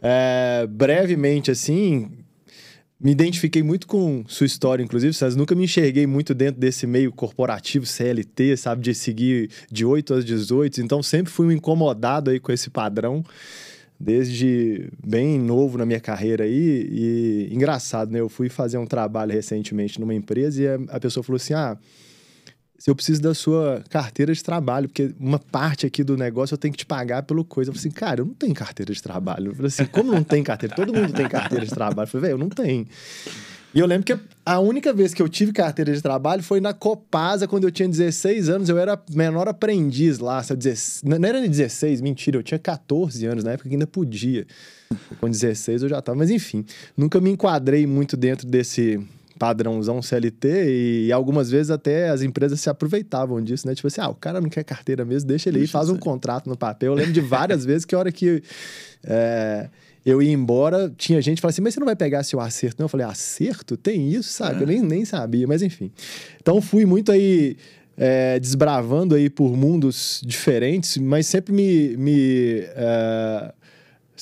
É, 0.02 0.66
brevemente, 0.68 1.50
assim, 1.50 2.10
me 3.02 3.10
identifiquei 3.10 3.62
muito 3.62 3.86
com 3.86 4.24
sua 4.28 4.46
história, 4.46 4.82
inclusive, 4.82 5.12
César. 5.12 5.36
Nunca 5.36 5.54
me 5.54 5.64
enxerguei 5.64 6.06
muito 6.06 6.32
dentro 6.32 6.60
desse 6.60 6.86
meio 6.86 7.10
corporativo, 7.10 7.84
CLT, 7.84 8.56
sabe? 8.56 8.80
De 8.80 8.94
seguir 8.94 9.50
de 9.70 9.84
8 9.84 10.14
às 10.14 10.24
18. 10.24 10.80
Então, 10.80 11.02
sempre 11.02 11.32
fui 11.32 11.46
um 11.46 11.52
incomodado 11.52 12.30
aí 12.30 12.38
com 12.38 12.52
esse 12.52 12.70
padrão, 12.70 13.24
desde 13.98 14.88
bem 15.04 15.36
novo 15.36 15.76
na 15.76 15.84
minha 15.84 15.98
carreira 15.98 16.44
aí. 16.44 16.88
E 16.92 17.48
engraçado, 17.50 18.12
né? 18.12 18.20
Eu 18.20 18.28
fui 18.28 18.48
fazer 18.48 18.78
um 18.78 18.86
trabalho 18.86 19.32
recentemente 19.32 20.00
numa 20.00 20.14
empresa 20.14 20.62
e 20.62 20.66
a 20.88 21.00
pessoa 21.00 21.24
falou 21.24 21.36
assim: 21.36 21.54
ah 21.54 21.76
se 22.82 22.90
eu 22.90 22.96
preciso 22.96 23.22
da 23.22 23.32
sua 23.32 23.84
carteira 23.88 24.34
de 24.34 24.42
trabalho, 24.42 24.88
porque 24.88 25.14
uma 25.16 25.38
parte 25.38 25.86
aqui 25.86 26.02
do 26.02 26.16
negócio 26.16 26.54
eu 26.54 26.58
tenho 26.58 26.72
que 26.72 26.78
te 26.78 26.84
pagar 26.84 27.22
pelo 27.22 27.44
coisa. 27.44 27.70
Eu 27.70 27.74
falei 27.74 27.86
assim, 27.86 27.96
cara, 27.96 28.22
eu 28.22 28.24
não 28.24 28.34
tenho 28.34 28.52
carteira 28.52 28.92
de 28.92 29.00
trabalho. 29.00 29.52
Eu 29.52 29.54
falei 29.54 29.68
assim, 29.68 29.84
como 29.84 30.10
não 30.10 30.24
tem 30.24 30.42
carteira? 30.42 30.74
Todo 30.74 30.92
mundo 30.92 31.12
tem 31.12 31.28
carteira 31.28 31.64
de 31.64 31.70
trabalho. 31.70 32.06
Eu 32.06 32.10
falei, 32.10 32.22
velho, 32.22 32.34
eu 32.34 32.38
não 32.38 32.48
tenho. 32.48 32.84
E 33.72 33.78
eu 33.78 33.86
lembro 33.86 34.04
que 34.04 34.18
a 34.44 34.58
única 34.58 34.92
vez 34.92 35.14
que 35.14 35.22
eu 35.22 35.28
tive 35.28 35.52
carteira 35.52 35.94
de 35.94 36.02
trabalho 36.02 36.42
foi 36.42 36.60
na 36.60 36.74
Copasa, 36.74 37.46
quando 37.46 37.62
eu 37.62 37.70
tinha 37.70 37.88
16 37.88 38.48
anos. 38.48 38.68
Eu 38.68 38.76
era 38.76 39.00
menor 39.12 39.46
aprendiz 39.46 40.18
lá. 40.18 40.44
Não 41.04 41.28
era 41.28 41.40
nem 41.40 41.48
16, 41.48 42.00
mentira. 42.00 42.36
Eu 42.36 42.42
tinha 42.42 42.58
14 42.58 43.24
anos, 43.26 43.44
na 43.44 43.52
época 43.52 43.68
que 43.68 43.76
ainda 43.76 43.86
podia. 43.86 44.44
Com 45.20 45.30
16 45.30 45.84
eu 45.84 45.88
já 45.88 46.02
tava. 46.02 46.18
Mas 46.18 46.30
enfim, 46.30 46.64
nunca 46.96 47.20
me 47.20 47.30
enquadrei 47.30 47.86
muito 47.86 48.16
dentro 48.16 48.44
desse 48.44 49.00
padrãozão 49.38 50.02
CLT 50.02 51.06
e 51.06 51.12
algumas 51.12 51.50
vezes 51.50 51.70
até 51.70 52.08
as 52.10 52.22
empresas 52.22 52.60
se 52.60 52.68
aproveitavam 52.70 53.42
disso, 53.42 53.66
né? 53.66 53.74
Tipo 53.74 53.88
assim, 53.88 54.00
ah, 54.00 54.08
o 54.08 54.14
cara 54.14 54.40
não 54.40 54.48
quer 54.48 54.64
carteira 54.64 55.04
mesmo, 55.04 55.28
deixa 55.28 55.48
ele 55.48 55.60
aí, 55.60 55.66
faz 55.66 55.88
um 55.88 55.96
contrato 55.96 56.48
no 56.48 56.56
papel. 56.56 56.92
Eu 56.92 56.96
lembro 56.96 57.12
de 57.12 57.20
várias 57.20 57.64
vezes 57.66 57.84
que 57.84 57.94
a 57.94 57.98
hora 57.98 58.12
que 58.12 58.42
é, 59.04 59.68
eu 60.04 60.22
ia 60.22 60.32
embora, 60.32 60.92
tinha 60.96 61.20
gente 61.20 61.36
que 61.36 61.42
falava 61.42 61.54
assim, 61.54 61.62
mas 61.62 61.74
você 61.74 61.80
não 61.80 61.86
vai 61.86 61.96
pegar 61.96 62.22
seu 62.24 62.40
acerto? 62.40 62.76
Não, 62.78 62.84
eu 62.84 62.88
falei, 62.88 63.06
acerto? 63.06 63.76
Tem 63.76 64.10
isso, 64.10 64.30
sabe? 64.30 64.60
É. 64.60 64.62
Eu 64.62 64.66
nem, 64.66 64.82
nem 64.82 65.04
sabia, 65.04 65.46
mas 65.46 65.62
enfim. 65.62 65.90
Então 66.40 66.60
fui 66.60 66.84
muito 66.84 67.12
aí 67.12 67.56
é, 67.96 68.38
desbravando 68.38 69.14
aí 69.14 69.30
por 69.30 69.56
mundos 69.56 70.20
diferentes, 70.24 70.96
mas 70.98 71.26
sempre 71.26 71.52
me... 71.52 71.96
me 71.96 72.60
é, 72.60 73.52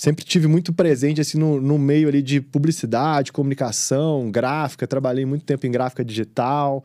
sempre 0.01 0.25
tive 0.25 0.47
muito 0.47 0.73
presente 0.73 1.21
assim 1.21 1.37
no, 1.37 1.61
no 1.61 1.79
meio 1.79 2.09
ali 2.09 2.23
de 2.23 2.41
publicidade, 2.41 3.31
comunicação, 3.31 4.31
gráfica. 4.31 4.87
Trabalhei 4.87 5.27
muito 5.27 5.45
tempo 5.45 5.67
em 5.67 5.71
gráfica 5.71 6.03
digital, 6.03 6.83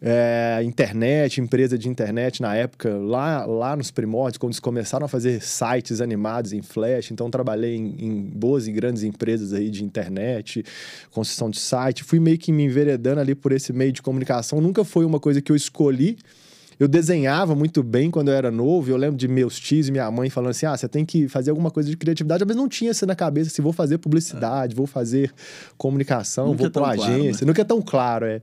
é, 0.00 0.60
internet, 0.62 1.40
empresa 1.40 1.76
de 1.76 1.88
internet 1.88 2.40
na 2.40 2.54
época, 2.54 2.96
lá, 2.96 3.44
lá 3.44 3.74
nos 3.74 3.90
primórdios, 3.90 4.38
quando 4.38 4.52
eles 4.52 4.60
começaram 4.60 5.04
a 5.04 5.08
fazer 5.08 5.42
sites 5.42 6.00
animados 6.00 6.52
em 6.52 6.62
Flash. 6.62 7.10
Então, 7.10 7.28
trabalhei 7.28 7.74
em, 7.74 7.96
em 7.98 8.22
boas 8.22 8.68
e 8.68 8.72
grandes 8.72 9.02
empresas 9.02 9.52
aí 9.52 9.68
de 9.68 9.82
internet, 9.82 10.64
construção 11.10 11.50
de 11.50 11.58
site. 11.58 12.04
Fui 12.04 12.20
meio 12.20 12.38
que 12.38 12.52
me 12.52 12.62
enveredando 12.62 13.20
ali 13.20 13.34
por 13.34 13.50
esse 13.50 13.72
meio 13.72 13.90
de 13.90 14.00
comunicação. 14.00 14.60
Nunca 14.60 14.84
foi 14.84 15.04
uma 15.04 15.18
coisa 15.18 15.42
que 15.42 15.50
eu 15.50 15.56
escolhi 15.56 16.18
eu 16.78 16.88
desenhava 16.88 17.54
muito 17.54 17.82
bem 17.82 18.10
quando 18.10 18.28
eu 18.28 18.34
era 18.34 18.50
novo. 18.50 18.90
Eu 18.90 18.96
lembro 18.96 19.16
de 19.16 19.28
meus 19.28 19.58
tios 19.58 19.88
e 19.88 19.92
minha 19.92 20.10
mãe 20.10 20.30
falando 20.30 20.50
assim: 20.50 20.66
ah, 20.66 20.76
você 20.76 20.88
tem 20.88 21.04
que 21.04 21.28
fazer 21.28 21.50
alguma 21.50 21.70
coisa 21.70 21.88
de 21.88 21.96
criatividade, 21.96 22.44
mas 22.46 22.56
não 22.56 22.68
tinha 22.68 22.90
isso 22.90 23.06
na 23.06 23.14
cabeça 23.14 23.50
se 23.50 23.56
assim, 23.56 23.62
vou 23.62 23.72
fazer 23.72 23.98
publicidade, 23.98 24.74
é. 24.74 24.76
vou 24.76 24.86
fazer 24.86 25.32
comunicação, 25.76 26.48
Nunca 26.48 26.58
vou 26.58 26.66
é 26.66 26.70
para 26.70 26.88
agência. 26.88 27.06
Claro, 27.06 27.32
né? 27.40 27.46
Nunca 27.46 27.60
é 27.60 27.64
tão 27.64 27.82
claro, 27.82 28.26
é. 28.26 28.40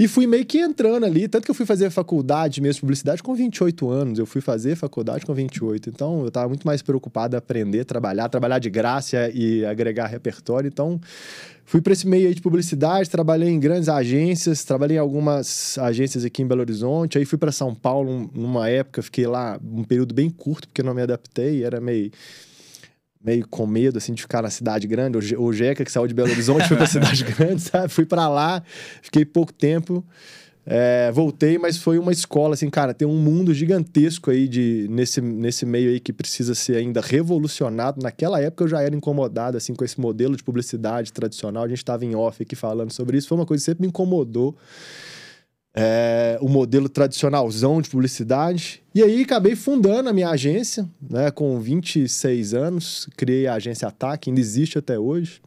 E 0.00 0.08
fui 0.08 0.26
meio 0.26 0.46
que 0.46 0.58
entrando 0.58 1.04
ali, 1.04 1.28
tanto 1.28 1.44
que 1.44 1.50
eu 1.50 1.54
fui 1.54 1.66
fazer 1.66 1.90
faculdade 1.90 2.62
mesmo 2.62 2.76
de 2.76 2.80
publicidade 2.80 3.22
com 3.22 3.34
28 3.34 3.90
anos. 3.90 4.18
Eu 4.18 4.24
fui 4.24 4.40
fazer 4.40 4.74
faculdade 4.74 5.26
com 5.26 5.34
28. 5.34 5.90
Então, 5.90 6.22
eu 6.22 6.28
estava 6.28 6.48
muito 6.48 6.66
mais 6.66 6.80
preocupado 6.80 7.36
em 7.36 7.38
aprender, 7.38 7.84
trabalhar, 7.84 8.26
trabalhar 8.30 8.58
de 8.58 8.70
graça 8.70 9.30
e 9.34 9.62
agregar 9.62 10.06
repertório. 10.06 10.68
Então, 10.68 10.98
fui 11.70 11.80
para 11.80 11.92
esse 11.92 12.04
meio 12.04 12.26
aí 12.26 12.34
de 12.34 12.42
publicidade, 12.42 13.08
trabalhei 13.08 13.48
em 13.48 13.60
grandes 13.60 13.88
agências, 13.88 14.64
trabalhei 14.64 14.96
em 14.96 15.00
algumas 15.00 15.78
agências 15.78 16.24
aqui 16.24 16.42
em 16.42 16.46
Belo 16.46 16.62
Horizonte. 16.62 17.16
Aí 17.16 17.24
fui 17.24 17.38
para 17.38 17.52
São 17.52 17.72
Paulo 17.72 18.28
numa 18.34 18.68
época, 18.68 19.00
fiquei 19.02 19.24
lá 19.24 19.56
um 19.62 19.84
período 19.84 20.12
bem 20.12 20.28
curto, 20.28 20.66
porque 20.66 20.82
não 20.82 20.92
me 20.92 21.00
adaptei, 21.00 21.62
era 21.62 21.80
meio 21.80 22.10
meio 23.22 23.46
com 23.46 23.66
medo, 23.68 23.98
assim, 23.98 24.14
de 24.14 24.22
ficar 24.22 24.42
na 24.42 24.50
cidade 24.50 24.88
grande. 24.88 25.36
O 25.36 25.52
Jeca, 25.52 25.84
que 25.84 25.92
saiu 25.92 26.08
de 26.08 26.14
Belo 26.14 26.30
Horizonte, 26.30 26.66
foi 26.66 26.76
pra 26.76 26.86
cidade 26.88 27.22
grande, 27.22 27.60
sabe? 27.60 27.88
Fui 27.88 28.04
para 28.04 28.28
lá, 28.28 28.60
fiquei 29.00 29.24
pouco 29.24 29.52
tempo. 29.52 30.04
É, 30.66 31.10
voltei, 31.12 31.58
mas 31.58 31.78
foi 31.78 31.98
uma 31.98 32.12
escola, 32.12 32.54
assim, 32.54 32.68
cara, 32.68 32.92
tem 32.92 33.08
um 33.08 33.16
mundo 33.16 33.52
gigantesco 33.52 34.30
aí 34.30 34.46
de, 34.46 34.86
nesse, 34.90 35.20
nesse 35.20 35.64
meio 35.64 35.90
aí 35.90 35.98
que 35.98 36.12
precisa 36.12 36.54
ser 36.54 36.76
ainda 36.76 37.00
revolucionado. 37.00 38.00
Naquela 38.02 38.40
época 38.40 38.64
eu 38.64 38.68
já 38.68 38.82
era 38.82 38.94
incomodado, 38.94 39.56
assim, 39.56 39.74
com 39.74 39.84
esse 39.84 39.98
modelo 40.00 40.36
de 40.36 40.44
publicidade 40.44 41.12
tradicional. 41.12 41.64
A 41.64 41.68
gente 41.68 41.78
estava 41.78 42.04
em 42.04 42.14
off 42.14 42.42
aqui 42.42 42.54
falando 42.54 42.92
sobre 42.92 43.16
isso. 43.16 43.28
Foi 43.28 43.38
uma 43.38 43.46
coisa 43.46 43.62
que 43.62 43.66
sempre 43.66 43.82
me 43.82 43.88
incomodou 43.88 44.56
é, 45.74 46.38
o 46.40 46.48
modelo 46.48 46.88
tradicionalzão 46.88 47.80
de 47.80 47.88
publicidade. 47.88 48.82
E 48.94 49.02
aí 49.02 49.22
acabei 49.22 49.54
fundando 49.54 50.08
a 50.08 50.12
minha 50.12 50.30
agência, 50.30 50.88
né, 51.00 51.30
com 51.30 51.58
26 51.60 52.54
anos, 52.54 53.08
criei 53.16 53.46
a 53.46 53.54
agência 53.54 53.88
Ataque, 53.88 54.30
ainda 54.30 54.40
existe 54.40 54.78
até 54.78 54.98
hoje. 54.98 55.40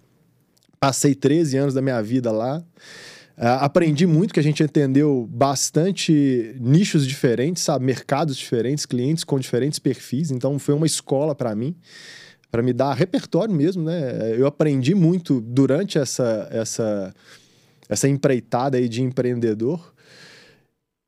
Passei 0.79 1.15
13 1.15 1.57
anos 1.57 1.73
da 1.73 1.81
minha 1.81 2.01
vida 2.01 2.31
lá. 2.31 2.63
É, 3.35 3.47
aprendi 3.47 4.05
muito, 4.05 4.33
que 4.33 4.39
a 4.39 4.43
gente 4.43 4.61
entendeu 4.61 5.27
bastante 5.31 6.55
nichos 6.59 7.07
diferentes, 7.07 7.63
sabe? 7.63 7.83
mercados 7.83 8.37
diferentes, 8.37 8.85
clientes 8.85 9.23
com 9.23 9.39
diferentes 9.39 9.79
perfis. 9.79 10.31
Então 10.31 10.59
foi 10.59 10.75
uma 10.75 10.85
escola 10.85 11.33
para 11.33 11.55
mim, 11.55 11.75
para 12.51 12.61
me 12.61 12.73
dar 12.73 12.93
repertório 12.93 13.53
mesmo, 13.53 13.83
né? 13.83 14.35
Eu 14.37 14.45
aprendi 14.45 14.93
muito 14.93 15.41
durante 15.41 15.97
essa 15.97 16.47
essa 16.51 17.13
essa 17.89 18.07
empreitada 18.07 18.77
aí 18.77 18.87
de 18.87 19.01
empreendedor. 19.01 19.93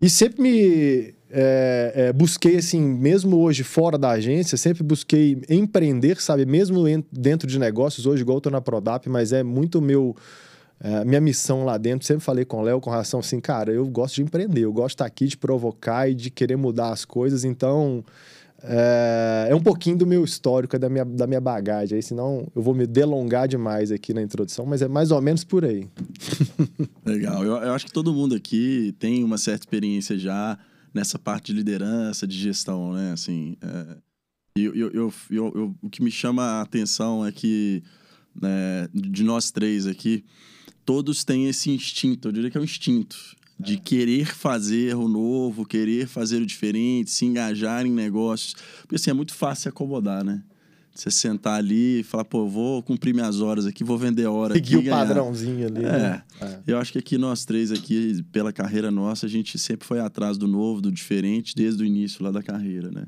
E 0.02 0.10
sempre 0.10 0.42
me 0.42 1.16
é, 1.30 1.92
é, 1.96 2.14
busquei, 2.14 2.58
assim, 2.58 2.82
mesmo 2.82 3.38
hoje 3.38 3.64
fora 3.64 3.98
da 3.98 4.12
agência, 4.12 4.58
sempre 4.58 4.84
busquei 4.84 5.42
empreender, 5.50 6.22
sabe? 6.22 6.46
Mesmo 6.46 6.84
dentro 7.12 7.48
de 7.48 7.60
negócios, 7.60 8.06
hoje, 8.06 8.22
igual 8.22 8.38
eu 8.38 8.42
tô 8.42 8.50
na 8.50 8.62
Prodap, 8.62 9.10
mas 9.10 9.34
é 9.34 9.44
muito 9.44 9.82
meu. 9.82 10.16
É, 10.80 11.06
minha 11.06 11.22
missão 11.22 11.64
lá 11.64 11.78
dentro, 11.78 12.06
sempre 12.06 12.24
falei 12.24 12.46
com 12.46 12.58
o 12.58 12.62
Léo 12.62 12.82
com 12.82 12.90
relação 12.90 13.20
assim, 13.20 13.40
cara, 13.40 13.72
eu 13.72 13.88
gosto 13.88 14.16
de 14.16 14.24
empreender, 14.24 14.62
eu 14.62 14.74
gosto 14.74 14.90
de 14.90 14.94
estar 14.96 15.06
aqui, 15.06 15.26
de 15.28 15.38
provocar 15.38 16.10
e 16.10 16.14
de 16.14 16.30
querer 16.30 16.58
mudar 16.58 16.90
as 16.90 17.06
coisas, 17.06 17.46
então 17.46 18.04
é, 18.68 19.48
é, 19.52 19.56
um 19.56 19.62
pouquinho 19.62 19.98
do 19.98 20.08
meu 20.08 20.24
histórico, 20.24 20.76
é 20.76 20.80
da 20.80 20.90
minha, 20.90 21.06
da 21.06 21.28
minha 21.28 21.42
bagagem. 21.42 21.98
Aí, 21.98 22.04
senão 22.04 22.48
eu 22.56 22.62
vou 22.62 22.74
me 22.74 22.88
delongar 22.88 23.48
demais 23.48 23.92
aqui 23.92 24.14
na 24.14 24.22
introdução, 24.22 24.66
mas 24.66 24.82
é 24.82 24.88
mais 24.88 25.12
ou 25.12 25.22
menos 25.22 25.44
por 25.44 25.64
aí. 25.64 25.88
Legal. 27.06 27.44
Eu, 27.44 27.54
eu 27.58 27.74
acho 27.74 27.86
que 27.86 27.92
todo 27.92 28.14
mundo 28.14 28.34
aqui 28.34 28.96
tem 28.98 29.24
uma 29.24 29.38
certa 29.38 29.64
experiência 29.64 30.18
já 30.18 30.58
nessa 30.94 31.20
parte 31.20 31.48
de 31.48 31.54
liderança, 31.54 32.26
de 32.26 32.38
gestão, 32.38 32.94
né? 32.94 33.12
Assim, 33.12 33.56
é, 33.62 33.98
eu, 34.58 34.74
eu, 34.74 34.92
eu, 34.94 35.14
eu, 35.30 35.76
o 35.82 35.90
que 35.90 36.02
me 36.02 36.10
chama 36.10 36.44
a 36.44 36.62
atenção 36.62 37.26
é 37.26 37.32
que, 37.32 37.84
né, 38.42 38.88
de 38.94 39.24
nós 39.24 39.52
três 39.52 39.86
aqui, 39.86 40.24
todos 40.86 41.24
têm 41.24 41.48
esse 41.48 41.72
instinto, 41.72 42.28
eu 42.28 42.32
diria 42.32 42.52
que 42.52 42.58
é 42.58 42.62
um 42.62 42.64
instinto, 42.64 43.18
de 43.60 43.78
querer 43.78 44.28
fazer 44.28 44.96
o 44.96 45.08
novo, 45.08 45.66
querer 45.66 46.08
fazer 46.08 46.42
o 46.42 46.46
diferente, 46.46 47.10
se 47.10 47.26
engajar 47.26 47.86
em 47.86 47.92
negócios. 47.92 48.56
Porque 48.82 48.96
assim, 48.96 49.10
é 49.10 49.14
muito 49.14 49.34
fácil 49.34 49.64
se 49.64 49.70
acomodar, 49.70 50.24
né? 50.24 50.44
Você 50.94 51.12
sentar 51.12 51.60
ali 51.60 52.00
e 52.00 52.04
falar, 52.04 52.24
pô, 52.24 52.48
vou 52.48 52.82
cumprir 52.82 53.14
minhas 53.14 53.42
horas 53.42 53.66
aqui, 53.66 53.84
vou 53.84 53.98
vender 53.98 54.26
hora 54.28 54.54
Seguir 54.54 54.78
aqui. 54.78 54.88
o 54.88 54.92
padrãozinho 54.92 55.68
ali. 55.68 55.84
É. 55.84 55.92
Né? 55.92 56.24
é. 56.42 56.60
Eu 56.66 56.78
acho 56.78 56.92
que 56.92 57.00
aqui 57.00 57.18
nós 57.18 57.44
três 57.44 57.70
aqui, 57.72 58.24
pela 58.32 58.54
carreira 58.54 58.90
nossa, 58.90 59.26
a 59.26 59.30
gente 59.30 59.58
sempre 59.58 59.86
foi 59.86 60.00
atrás 60.00 60.38
do 60.38 60.48
novo, 60.48 60.82
do 60.82 60.92
diferente, 60.92 61.54
desde 61.54 61.84
o 61.84 61.86
início 61.86 62.24
lá 62.24 62.32
da 62.32 62.42
carreira, 62.42 62.92
né? 62.92 63.08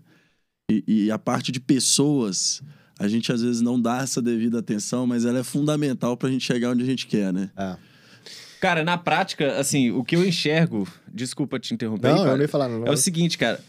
E, 0.69 0.83
e 1.05 1.11
a 1.11 1.17
parte 1.17 1.49
de 1.49 1.61
pessoas, 1.61 2.61
a 2.99 3.07
gente 3.07 3.31
às 3.31 3.41
vezes 3.41 3.61
não 3.61 3.79
dá 3.79 4.01
essa 4.01 4.21
devida 4.21 4.59
atenção, 4.59 5.05
mas 5.05 5.25
ela 5.25 5.39
é 5.39 5.43
fundamental 5.43 6.17
pra 6.17 6.29
gente 6.29 6.43
chegar 6.43 6.71
onde 6.71 6.83
a 6.83 6.85
gente 6.85 7.07
quer, 7.07 7.31
né? 7.31 7.49
É. 7.55 7.75
Cara, 8.59 8.83
na 8.83 8.97
prática, 8.97 9.59
assim, 9.59 9.91
o 9.91 10.03
que 10.03 10.15
eu 10.15 10.25
enxergo. 10.25 10.87
Desculpa 11.13 11.59
te 11.59 11.73
interromper. 11.73 12.07
Não, 12.07 12.15
aí, 12.15 12.19
cara, 12.19 12.31
eu 12.31 12.37
não 12.37 12.43
ia 12.43 12.47
falar, 12.47 12.67
não. 12.67 12.85
É 12.85 12.91
o 12.91 12.97
seguinte, 12.97 13.37
cara. 13.37 13.59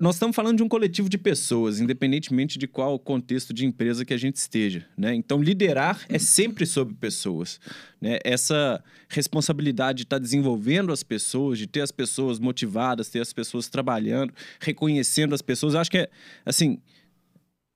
Nós 0.00 0.16
estamos 0.16 0.34
falando 0.34 0.56
de 0.56 0.64
um 0.64 0.68
coletivo 0.68 1.08
de 1.08 1.16
pessoas, 1.16 1.78
independentemente 1.78 2.58
de 2.58 2.66
qual 2.66 2.98
contexto 2.98 3.54
de 3.54 3.64
empresa 3.64 4.04
que 4.04 4.12
a 4.12 4.16
gente 4.16 4.34
esteja, 4.34 4.84
né? 4.98 5.14
Então, 5.14 5.40
liderar 5.40 6.00
é 6.08 6.18
sempre 6.18 6.66
sobre 6.66 6.94
pessoas, 6.94 7.60
né? 8.00 8.18
Essa 8.24 8.82
responsabilidade 9.08 9.98
de 9.98 10.02
estar 10.02 10.18
desenvolvendo 10.18 10.92
as 10.92 11.04
pessoas, 11.04 11.56
de 11.56 11.68
ter 11.68 11.82
as 11.82 11.92
pessoas 11.92 12.40
motivadas, 12.40 13.08
ter 13.08 13.20
as 13.20 13.32
pessoas 13.32 13.68
trabalhando, 13.68 14.34
reconhecendo 14.58 15.36
as 15.36 15.40
pessoas, 15.40 15.74
eu 15.74 15.80
acho 15.80 15.90
que 15.90 15.98
é, 15.98 16.10
assim, 16.44 16.80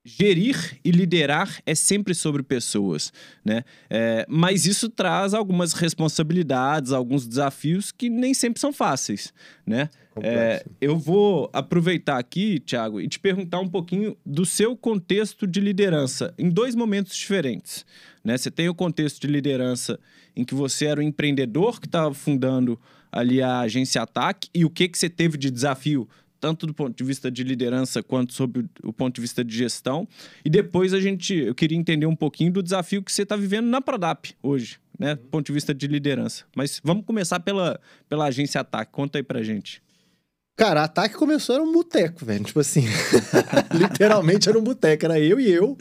gerir 0.05 0.79
e 0.83 0.91
liderar 0.91 1.61
é 1.67 1.75
sempre 1.75 2.15
sobre 2.15 2.43
pessoas, 2.43 3.13
né? 3.45 3.65
É, 3.89 4.25
mas 4.29 4.65
isso 4.65 4.89
traz 4.89 5.35
algumas 5.35 5.75
responsabilidades, 5.75 6.93
alguns 6.93 7.27
desafios 7.27 7.93
que 7.93 8.09
nem 8.09 8.33
sempre 8.33 8.61
são 8.61 8.73
fáceis, 8.73 9.33
né? 9.67 9.91
É, 10.23 10.65
eu 10.81 10.99
vou 10.99 11.49
aproveitar 11.53 12.19
aqui, 12.19 12.61
Thiago, 12.61 13.01
e 13.01 13.09
te 13.09 13.19
perguntar 13.19 13.61
um 13.61 13.69
pouquinho 13.69 14.17
do 14.25 14.45
seu 14.45 14.77
contexto 14.77 15.47
de 15.47 15.61
liderança 15.61 16.35
em 16.39 16.49
dois 16.51 16.75
momentos 16.75 17.15
diferentes, 17.17 17.85
né? 18.25 18.37
Você 18.37 18.51
tem 18.51 18.69
o 18.69 18.75
contexto 18.75 19.21
de 19.21 19.27
liderança 19.27 19.99
em 20.35 20.45
que 20.45 20.55
você 20.55 20.87
era 20.87 21.01
um 21.01 21.05
empreendedor 21.05 21.81
que 21.81 21.87
estava 21.87 22.13
fundando 22.15 22.79
ali 23.13 23.43
a 23.43 23.61
agência 23.61 24.03
Ataque 24.03 24.49
e 24.55 24.65
o 24.65 24.71
que 24.71 24.89
que 24.89 24.99
você 24.99 25.09
teve 25.09 25.37
de 25.37 25.51
desafio 25.51 26.09
tanto 26.41 26.67
do 26.67 26.73
ponto 26.73 26.97
de 26.97 27.05
vista 27.05 27.31
de 27.31 27.45
liderança 27.45 28.03
quanto 28.03 28.33
sob 28.33 28.65
o 28.83 28.93
ponto 28.93 29.15
de 29.15 29.21
vista 29.21 29.45
de 29.45 29.57
gestão. 29.57 30.09
E 30.45 30.49
depois 30.49 30.95
a 30.95 31.01
gente, 31.01 31.35
eu 31.35 31.55
queria 31.55 31.77
entender 31.77 32.07
um 32.07 32.17
pouquinho 32.17 32.51
do 32.51 32.63
desafio 32.63 33.03
que 33.03 33.13
você 33.13 33.23
está 33.23 33.37
vivendo 33.37 33.67
na 33.67 33.81
Prodap 33.81 34.35
hoje, 34.43 34.79
né, 34.99 35.15
do 35.15 35.29
ponto 35.29 35.47
de 35.47 35.53
vista 35.53 35.75
de 35.75 35.87
liderança. 35.87 36.45
Mas 36.57 36.81
vamos 36.83 37.05
começar 37.05 37.41
pela, 37.41 37.79
pela 38.09 38.25
agência 38.25 38.61
Ataque. 38.61 38.91
Conta 38.91 39.19
aí 39.19 39.23
pra 39.23 39.43
gente. 39.43 39.83
Cara, 40.57 40.85
ataque 40.85 41.15
começou 41.15 41.55
era 41.55 41.65
um 41.65 41.73
boteco, 41.73 42.23
velho. 42.25 42.45
Tipo 42.45 42.61
assim, 42.61 42.85
literalmente 43.73 44.47
era 44.47 44.59
um 44.59 44.63
boteco. 44.63 45.07
Era 45.07 45.19
eu 45.19 45.41
e 45.41 45.51
eu. 45.51 45.75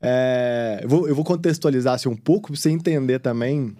É, 0.00 0.80
eu, 0.82 0.88
vou, 0.88 1.08
eu 1.08 1.14
vou 1.14 1.24
contextualizar 1.24 1.94
assim, 1.94 2.08
um 2.08 2.14
pouco 2.14 2.52
pra 2.52 2.60
você 2.60 2.70
entender 2.70 3.18
também 3.18 3.74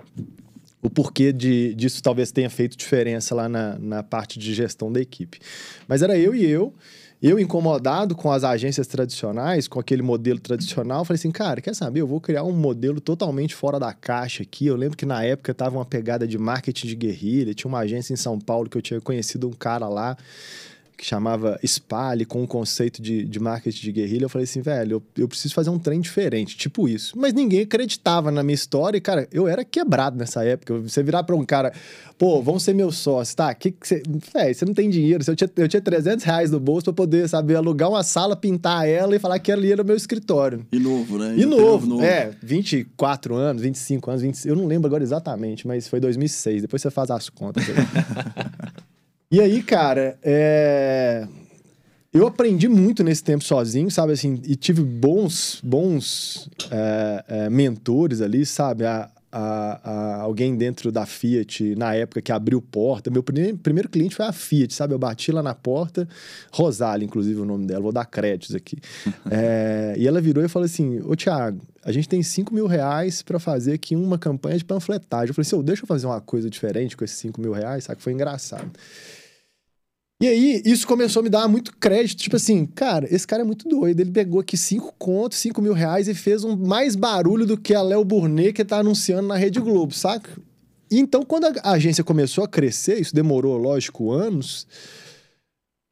o 0.85 0.91
porquê 0.91 1.33
de, 1.33 1.75
disso 1.75 2.03
talvez 2.03 2.31
tenha 2.31 2.51
feito 2.51 2.77
diferença 2.77 3.35
lá 3.35 3.49
na, 3.49 3.79
na 3.79 4.03
parte 4.03 4.39
de 4.39 4.53
gestão 4.53 4.93
da 4.93 5.01
equipe. 5.01 5.41
Mas 5.89 6.03
era 6.03 6.19
eu 6.19 6.35
e 6.35 6.45
eu, 6.45 6.75
eu 7.23 7.41
incomodado 7.41 8.15
com 8.15 8.31
as 8.31 8.45
agências 8.45 8.87
tradicionais, 8.87 9.67
com 9.67 9.81
aquele 9.81 10.03
modelo 10.03 10.39
tradicional, 10.39 11.03
falei 11.03 11.19
assim, 11.19 11.31
cara, 11.31 11.63
quer 11.63 11.75
saber? 11.75 12.03
Eu 12.03 12.07
vou 12.07 12.21
criar 12.21 12.45
um 12.45 12.53
modelo 12.53 13.01
totalmente 13.01 13.55
fora 13.55 13.81
da 13.81 13.95
caixa 13.95 14.43
aqui. 14.43 14.67
Eu 14.67 14.77
lembro 14.77 14.95
que 14.95 15.07
na 15.07 15.25
época 15.25 15.55
tava 15.55 15.79
uma 15.79 15.87
pegada 15.87 16.29
de 16.29 16.37
marketing 16.37 16.89
de 16.89 16.97
guerrilha, 16.97 17.55
tinha 17.55 17.67
uma 17.67 17.79
agência 17.79 18.13
em 18.13 18.17
São 18.17 18.39
Paulo 18.39 18.69
que 18.69 18.77
eu 18.77 18.83
tinha 18.83 19.01
conhecido 19.01 19.49
um 19.49 19.53
cara 19.53 19.89
lá 19.89 20.19
que 20.97 21.05
chamava 21.05 21.59
Spale, 21.67 22.25
com 22.25 22.43
o 22.43 22.47
conceito 22.47 23.03
de, 23.03 23.25
de 23.25 23.41
marketing 23.41 23.81
de 23.81 23.93
guerrilha. 23.93 24.25
Eu 24.25 24.29
falei 24.29 24.45
assim, 24.45 24.61
velho, 24.61 24.97
eu, 25.17 25.23
eu 25.23 25.29
preciso 25.29 25.55
fazer 25.55 25.71
um 25.71 25.79
trem 25.79 26.01
diferente, 26.01 26.57
tipo 26.57 26.89
isso. 26.89 27.19
Mas 27.19 27.33
ninguém 27.33 27.61
acreditava 27.61 28.31
na 28.31 28.43
minha 28.43 28.55
história 28.55 28.97
e, 28.97 29.01
cara, 29.01 29.29
eu 29.33 29.49
era 29.49 29.65
quebrado 29.65 30.17
nessa 30.17 30.45
época. 30.45 30.79
Você 30.81 31.03
virar 31.03 31.25
pra 31.25 31.35
um 31.35 31.45
cara, 31.45 31.73
pô, 32.17 32.41
vão 32.41 32.59
ser 32.59 32.75
meus 32.75 32.97
sócios, 32.97 33.35
tá? 33.35 33.53
Que, 33.55 33.73
que 33.73 33.87
você... 33.87 34.03
Véio, 34.33 34.55
você 34.55 34.65
não 34.65 34.75
tem 34.75 34.89
dinheiro. 34.89 35.23
Eu 35.27 35.37
tinha, 35.37 35.51
eu 35.57 35.69
tinha 35.69 35.83
300 35.83 36.25
reais 36.25 36.51
no 36.51 36.61
bolso 36.61 36.85
pra 36.85 36.93
poder, 36.93 37.29
sabe, 37.29 37.55
alugar 37.55 37.91
uma 37.91 38.03
sala, 38.03 38.37
pintar 38.37 38.89
ela 38.89 39.15
e 39.17 39.19
falar 39.19 39.39
que 39.39 39.51
ali 39.51 39.73
era 39.73 39.83
o 39.83 39.87
meu 39.87 39.97
escritório. 39.97 40.67
E 40.71 40.79
novo, 40.79 41.19
né? 41.19 41.35
E, 41.37 41.43
e 41.43 41.47
novo, 41.47 41.87
novo, 41.87 42.05
é. 42.05 42.31
24 42.43 43.35
anos, 43.35 43.63
25 43.63 44.11
anos, 44.11 44.23
25, 44.23 44.49
eu 44.49 44.57
não 44.57 44.67
lembro 44.67 44.87
agora 44.87 45.03
exatamente, 45.03 45.67
mas 45.67 45.89
foi 45.89 46.01
2006. 46.01 46.63
Depois 46.63 46.81
você 46.81 46.91
faz 46.91 47.11
as 47.11 47.29
contas. 47.29 47.65
E 49.35 49.41
aí, 49.41 49.65
cara, 49.65 50.17
é... 50.23 51.27
eu 52.13 52.25
aprendi 52.25 52.69
muito 52.69 53.03
nesse 53.03 53.25
tempo 53.25 53.43
sozinho, 53.43 53.91
sabe? 53.91 54.13
Assim, 54.13 54.41
e 54.45 54.55
tive 54.55 54.81
bons, 54.81 55.59
bons 55.61 56.49
é, 56.71 57.25
é, 57.27 57.51
mentores 57.51 58.21
ali, 58.21 58.47
sabe? 58.47 58.85
A, 58.85 59.11
a, 59.33 59.81
a, 59.83 60.21
alguém 60.21 60.57
dentro 60.57 60.93
da 60.93 61.05
Fiat, 61.05 61.75
na 61.75 61.97
época 61.97 62.23
que 62.23 62.31
abriu 62.31 62.63
porta. 62.63 63.11
Meu 63.11 63.25
primeiro, 63.25 63.59
primeiro 63.59 63.89
cliente 63.89 64.15
foi 64.15 64.25
a 64.25 64.31
Fiat, 64.31 64.73
sabe? 64.73 64.95
Eu 64.95 65.01
bati 65.01 65.33
lá 65.33 65.43
na 65.43 65.53
porta, 65.53 66.09
Rosália, 66.53 67.05
inclusive, 67.05 67.41
o 67.41 67.45
nome 67.45 67.67
dela, 67.67 67.81
vou 67.81 67.91
dar 67.93 68.05
créditos 68.05 68.55
aqui. 68.55 68.79
é, 69.29 69.97
e 69.99 70.07
ela 70.07 70.21
virou 70.21 70.45
e 70.45 70.49
falou 70.49 70.67
assim: 70.67 71.01
Ô 71.01 71.17
Tiago, 71.17 71.61
a 71.85 71.91
gente 71.91 72.09
tem 72.09 72.23
5 72.23 72.55
mil 72.55 72.69
reais 72.69 73.21
para 73.21 73.41
fazer 73.41 73.73
aqui 73.73 73.97
uma 73.97 74.17
campanha 74.17 74.57
de 74.57 74.65
panfletagem. 74.65 75.31
Eu 75.31 75.35
falei 75.35 75.45
assim: 75.45 75.57
oh, 75.57 75.63
deixa 75.65 75.83
eu 75.83 75.89
fazer 75.89 76.07
uma 76.07 76.21
coisa 76.21 76.49
diferente 76.49 76.97
com 76.97 77.05
esses 77.05 77.19
5 77.19 77.41
mil 77.41 77.51
reais, 77.51 77.83
sabe? 77.83 78.01
Foi 78.01 78.13
engraçado. 78.13 78.71
E 80.23 80.29
aí, 80.29 80.63
isso 80.65 80.87
começou 80.87 81.21
a 81.21 81.23
me 81.25 81.29
dar 81.29 81.49
muito 81.49 81.77
crédito. 81.77 82.19
Tipo 82.19 82.37
assim, 82.37 82.65
cara, 82.67 83.07
esse 83.11 83.27
cara 83.27 83.43
é 83.43 83.45
muito 83.45 83.69
doido. 83.69 84.01
Ele 84.01 84.11
pegou 84.11 84.41
aqui 84.41 84.57
cinco 84.57 84.95
contos, 84.99 85.39
cinco 85.39 85.61
mil 85.61 85.73
reais 85.73 86.09
e 86.09 86.15
fez 86.15 86.45
um 86.45 86.57
mais 86.57 86.95
barulho 86.95 87.47
do 87.47 87.59
que 87.59 87.75
a 87.75 87.83
Léo 87.83 88.05
Burnet 88.05 88.53
que 88.53 88.65
tá 88.65 88.79
anunciando 88.79 89.29
na 89.29 89.37
Rede 89.37 89.61
Globo, 89.61 89.93
saca? 89.93 90.31
E 90.91 90.99
então, 90.99 91.25
quando 91.25 91.47
a 91.47 91.73
agência 91.73 92.05
começou 92.05 92.45
a 92.45 92.49
crescer, 92.49 93.01
isso 93.01 93.15
demorou, 93.15 93.57
lógico, 93.57 94.13
anos. 94.13 94.67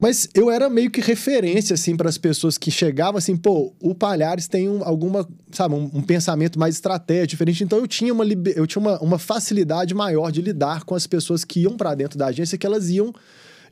Mas 0.01 0.27
eu 0.33 0.51
era 0.51 0.69
meio 0.69 0.91
que 0.91 0.99
referência, 0.99 1.73
assim, 1.75 1.95
para 1.95 2.09
as 2.09 2.17
pessoas 2.17 2.57
que 2.57 2.69
chegavam 2.69 3.17
assim, 3.17 3.37
pô, 3.37 3.73
o 3.81 3.95
Palhares 3.95 4.47
tem 4.47 4.67
um, 4.67 4.83
alguma, 4.83 5.27
sabe, 5.51 5.75
um, 5.75 5.89
um, 5.93 6.01
pensamento 6.01 6.59
mais 6.59 6.75
estratégico, 6.75 7.27
diferente. 7.27 7.63
Então 7.63 7.79
eu 7.79 7.87
tinha, 7.87 8.13
uma, 8.13 8.25
eu 8.55 8.67
tinha 8.67 8.81
uma, 8.81 8.99
uma 8.99 9.17
facilidade 9.17 9.93
maior 9.93 10.29
de 10.29 10.41
lidar 10.41 10.83
com 10.83 10.93
as 10.93 11.07
pessoas 11.07 11.45
que 11.45 11.61
iam 11.61 11.77
para 11.77 11.95
dentro 11.95 12.17
da 12.17 12.25
agência, 12.27 12.57
que 12.57 12.65
elas 12.65 12.89
iam 12.89 13.13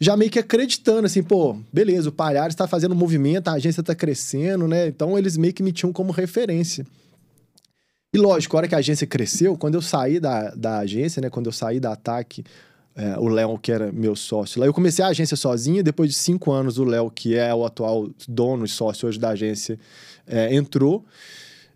já 0.01 0.17
meio 0.17 0.31
que 0.31 0.39
acreditando, 0.39 1.05
assim, 1.05 1.21
pô, 1.21 1.55
beleza, 1.71 2.09
o 2.09 2.11
Palhares 2.11 2.55
está 2.55 2.67
fazendo 2.67 2.95
movimento, 2.95 3.49
a 3.49 3.53
agência 3.53 3.81
está 3.81 3.93
crescendo, 3.93 4.67
né? 4.67 4.87
Então 4.87 5.15
eles 5.15 5.37
meio 5.37 5.53
que 5.53 5.61
me 5.61 5.71
tinham 5.71 5.93
como 5.93 6.11
referência. 6.11 6.87
E 8.11 8.17
lógico, 8.17 8.57
a 8.57 8.59
hora 8.59 8.67
que 8.67 8.73
a 8.73 8.79
agência 8.79 9.05
cresceu, 9.05 9.55
quando 9.55 9.75
eu 9.75 9.81
saí 9.81 10.19
da, 10.19 10.49
da 10.55 10.79
agência, 10.79 11.21
né? 11.21 11.29
Quando 11.29 11.45
eu 11.45 11.51
saí 11.51 11.79
da 11.79 11.93
Ataque, 11.93 12.43
é, 12.95 13.15
o 13.19 13.27
Léo, 13.27 13.59
que 13.59 13.71
era 13.71 13.91
meu 13.91 14.15
sócio 14.15 14.59
lá, 14.59 14.65
eu 14.65 14.73
comecei 14.73 15.05
a 15.05 15.09
agência 15.09 15.37
sozinha, 15.37 15.83
depois 15.83 16.09
de 16.09 16.15
cinco 16.15 16.51
anos, 16.51 16.79
o 16.79 16.83
Léo, 16.83 17.11
que 17.11 17.35
é 17.35 17.53
o 17.53 17.63
atual 17.63 18.09
dono 18.27 18.65
e 18.65 18.67
sócio 18.67 19.07
hoje 19.07 19.19
da 19.19 19.29
agência, 19.29 19.79
é, 20.25 20.53
entrou. 20.55 21.05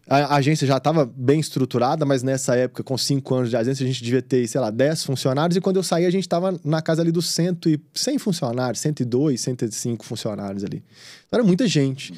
A, 0.07 0.35
agência 0.35 0.67
já 0.67 0.77
estava 0.77 1.05
bem 1.05 1.39
estruturada, 1.39 2.05
mas 2.05 2.21
nessa 2.21 2.55
época, 2.55 2.83
com 2.83 2.97
cinco 2.97 3.33
anos 3.33 3.49
de 3.49 3.57
agência, 3.57 3.83
a 3.83 3.87
gente 3.87 4.03
devia 4.03 4.21
ter, 4.21 4.47
sei 4.47 4.61
lá, 4.61 4.69
10 4.69 5.03
funcionários. 5.03 5.57
E 5.57 5.61
quando 5.61 5.77
eu 5.77 5.83
saí, 5.83 6.05
a 6.05 6.11
gente 6.11 6.23
estava 6.23 6.59
na 6.63 6.81
casa 6.81 7.01
ali 7.01 7.11
dos 7.11 7.27
100, 7.29 7.57
e 7.65 7.79
100 7.93 8.19
funcionários, 8.19 8.79
102, 8.81 9.41
105 9.41 10.05
funcionários 10.05 10.63
ali. 10.63 10.83
Então, 11.27 11.39
era 11.39 11.43
muita 11.43 11.67
gente. 11.67 12.13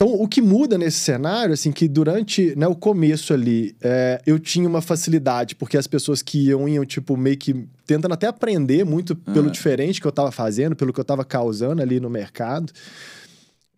Então, 0.00 0.14
o 0.14 0.28
que 0.28 0.40
muda 0.40 0.78
nesse 0.78 0.98
cenário, 0.98 1.52
assim, 1.52 1.72
que 1.72 1.88
durante 1.88 2.54
né, 2.56 2.68
o 2.68 2.74
começo 2.74 3.34
ali, 3.34 3.74
é, 3.82 4.22
eu 4.24 4.38
tinha 4.38 4.68
uma 4.68 4.80
facilidade, 4.80 5.56
porque 5.56 5.76
as 5.76 5.88
pessoas 5.88 6.22
que 6.22 6.38
iam, 6.46 6.68
iam, 6.68 6.86
tipo, 6.86 7.16
meio 7.16 7.36
que 7.36 7.66
tentando 7.84 8.14
até 8.14 8.28
aprender 8.28 8.84
muito 8.84 9.16
pelo 9.16 9.50
diferente 9.50 10.00
que 10.00 10.06
eu 10.06 10.10
estava 10.10 10.30
fazendo, 10.30 10.76
pelo 10.76 10.92
que 10.92 11.00
eu 11.00 11.02
estava 11.02 11.24
causando 11.24 11.82
ali 11.82 11.98
no 11.98 12.08
mercado. 12.08 12.72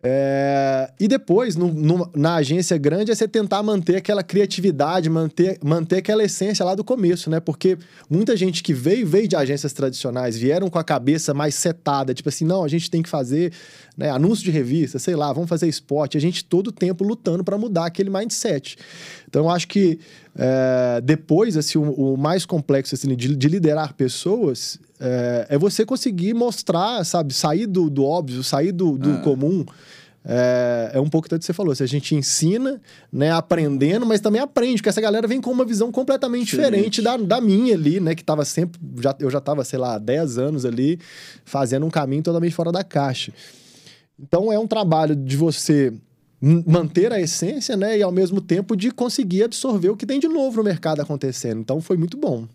É, 0.03 0.91
e 0.99 1.07
depois, 1.07 1.55
no, 1.55 1.67
no, 1.67 2.09
na 2.15 2.35
agência 2.35 2.75
grande, 2.77 3.11
é 3.11 3.15
você 3.15 3.27
tentar 3.27 3.61
manter 3.61 3.97
aquela 3.97 4.23
criatividade, 4.23 5.09
manter, 5.09 5.59
manter 5.63 5.97
aquela 5.97 6.23
essência 6.23 6.65
lá 6.65 6.73
do 6.73 6.83
começo, 6.83 7.29
né? 7.29 7.39
Porque 7.39 7.77
muita 8.09 8.35
gente 8.35 8.63
que 8.63 8.73
veio, 8.73 9.05
veio 9.05 9.27
de 9.27 9.35
agências 9.35 9.73
tradicionais, 9.73 10.35
vieram 10.35 10.69
com 10.69 10.79
a 10.79 10.83
cabeça 10.83 11.33
mais 11.33 11.53
setada, 11.53 12.13
tipo 12.13 12.29
assim, 12.29 12.45
não, 12.45 12.63
a 12.63 12.67
gente 12.67 12.89
tem 12.89 13.03
que 13.03 13.09
fazer 13.09 13.53
né, 13.95 14.09
anúncio 14.09 14.43
de 14.43 14.49
revista, 14.49 14.97
sei 14.97 15.15
lá, 15.15 15.31
vamos 15.31 15.49
fazer 15.49 15.67
esporte. 15.67 16.17
A 16.17 16.21
gente 16.21 16.43
todo 16.43 16.71
tempo 16.71 17.03
lutando 17.03 17.43
para 17.43 17.57
mudar 17.57 17.85
aquele 17.85 18.09
mindset. 18.09 18.77
Então, 19.27 19.43
eu 19.43 19.49
acho 19.49 19.67
que 19.67 19.99
é, 20.35 20.99
depois, 21.03 21.55
assim, 21.57 21.77
o, 21.77 22.13
o, 22.13 22.17
mais 22.17 22.45
complexo 22.45 22.95
assim, 22.95 23.15
de, 23.15 23.35
de 23.35 23.47
liderar 23.47 23.93
pessoas 23.93 24.79
é, 25.01 25.47
é, 25.49 25.57
você 25.57 25.83
conseguir 25.83 26.35
mostrar, 26.35 27.03
sabe, 27.03 27.33
sair 27.33 27.65
do, 27.65 27.89
do 27.89 28.05
óbvio, 28.05 28.43
sair 28.43 28.71
do, 28.71 28.99
do 28.99 29.15
é. 29.15 29.17
comum 29.21 29.65
é, 30.23 30.91
é 30.93 30.99
um 30.99 31.09
pouco 31.09 31.27
do 31.27 31.39
que 31.39 31.43
você 31.43 31.53
falou. 31.53 31.73
Se 31.73 31.81
a 31.81 31.87
gente 31.87 32.13
ensina, 32.13 32.79
né, 33.11 33.31
aprendendo, 33.31 34.05
mas 34.05 34.21
também 34.21 34.39
aprende, 34.39 34.75
porque 34.75 34.89
essa 34.89 35.01
galera 35.01 35.27
vem 35.27 35.41
com 35.41 35.51
uma 35.51 35.65
visão 35.65 35.91
completamente 35.91 36.51
diferente, 36.51 37.01
diferente 37.01 37.01
da, 37.01 37.17
da 37.17 37.41
minha 37.41 37.73
ali, 37.73 37.99
né? 37.99 38.13
Que 38.13 38.23
tava 38.23 38.45
sempre. 38.45 38.79
Já, 39.01 39.15
eu 39.19 39.31
já 39.31 39.41
tava, 39.41 39.63
sei 39.63 39.79
lá, 39.79 39.97
10 39.97 40.37
anos 40.37 40.65
ali, 40.65 40.99
fazendo 41.43 41.85
um 41.85 41.89
caminho 41.89 42.21
totalmente 42.21 42.53
fora 42.53 42.71
da 42.71 42.83
caixa. 42.83 43.33
Então 44.19 44.53
é 44.53 44.59
um 44.59 44.67
trabalho 44.67 45.15
de 45.15 45.35
você 45.35 45.91
manter 46.39 47.11
a 47.11 47.19
essência, 47.19 47.75
né? 47.75 47.97
E 47.97 48.03
ao 48.03 48.11
mesmo 48.11 48.39
tempo 48.39 48.75
de 48.75 48.91
conseguir 48.91 49.43
absorver 49.43 49.89
o 49.89 49.97
que 49.97 50.05
tem 50.05 50.19
de 50.19 50.27
novo 50.27 50.57
no 50.57 50.63
mercado 50.63 51.01
acontecendo. 51.01 51.59
Então 51.59 51.81
foi 51.81 51.97
muito 51.97 52.17
bom. 52.17 52.47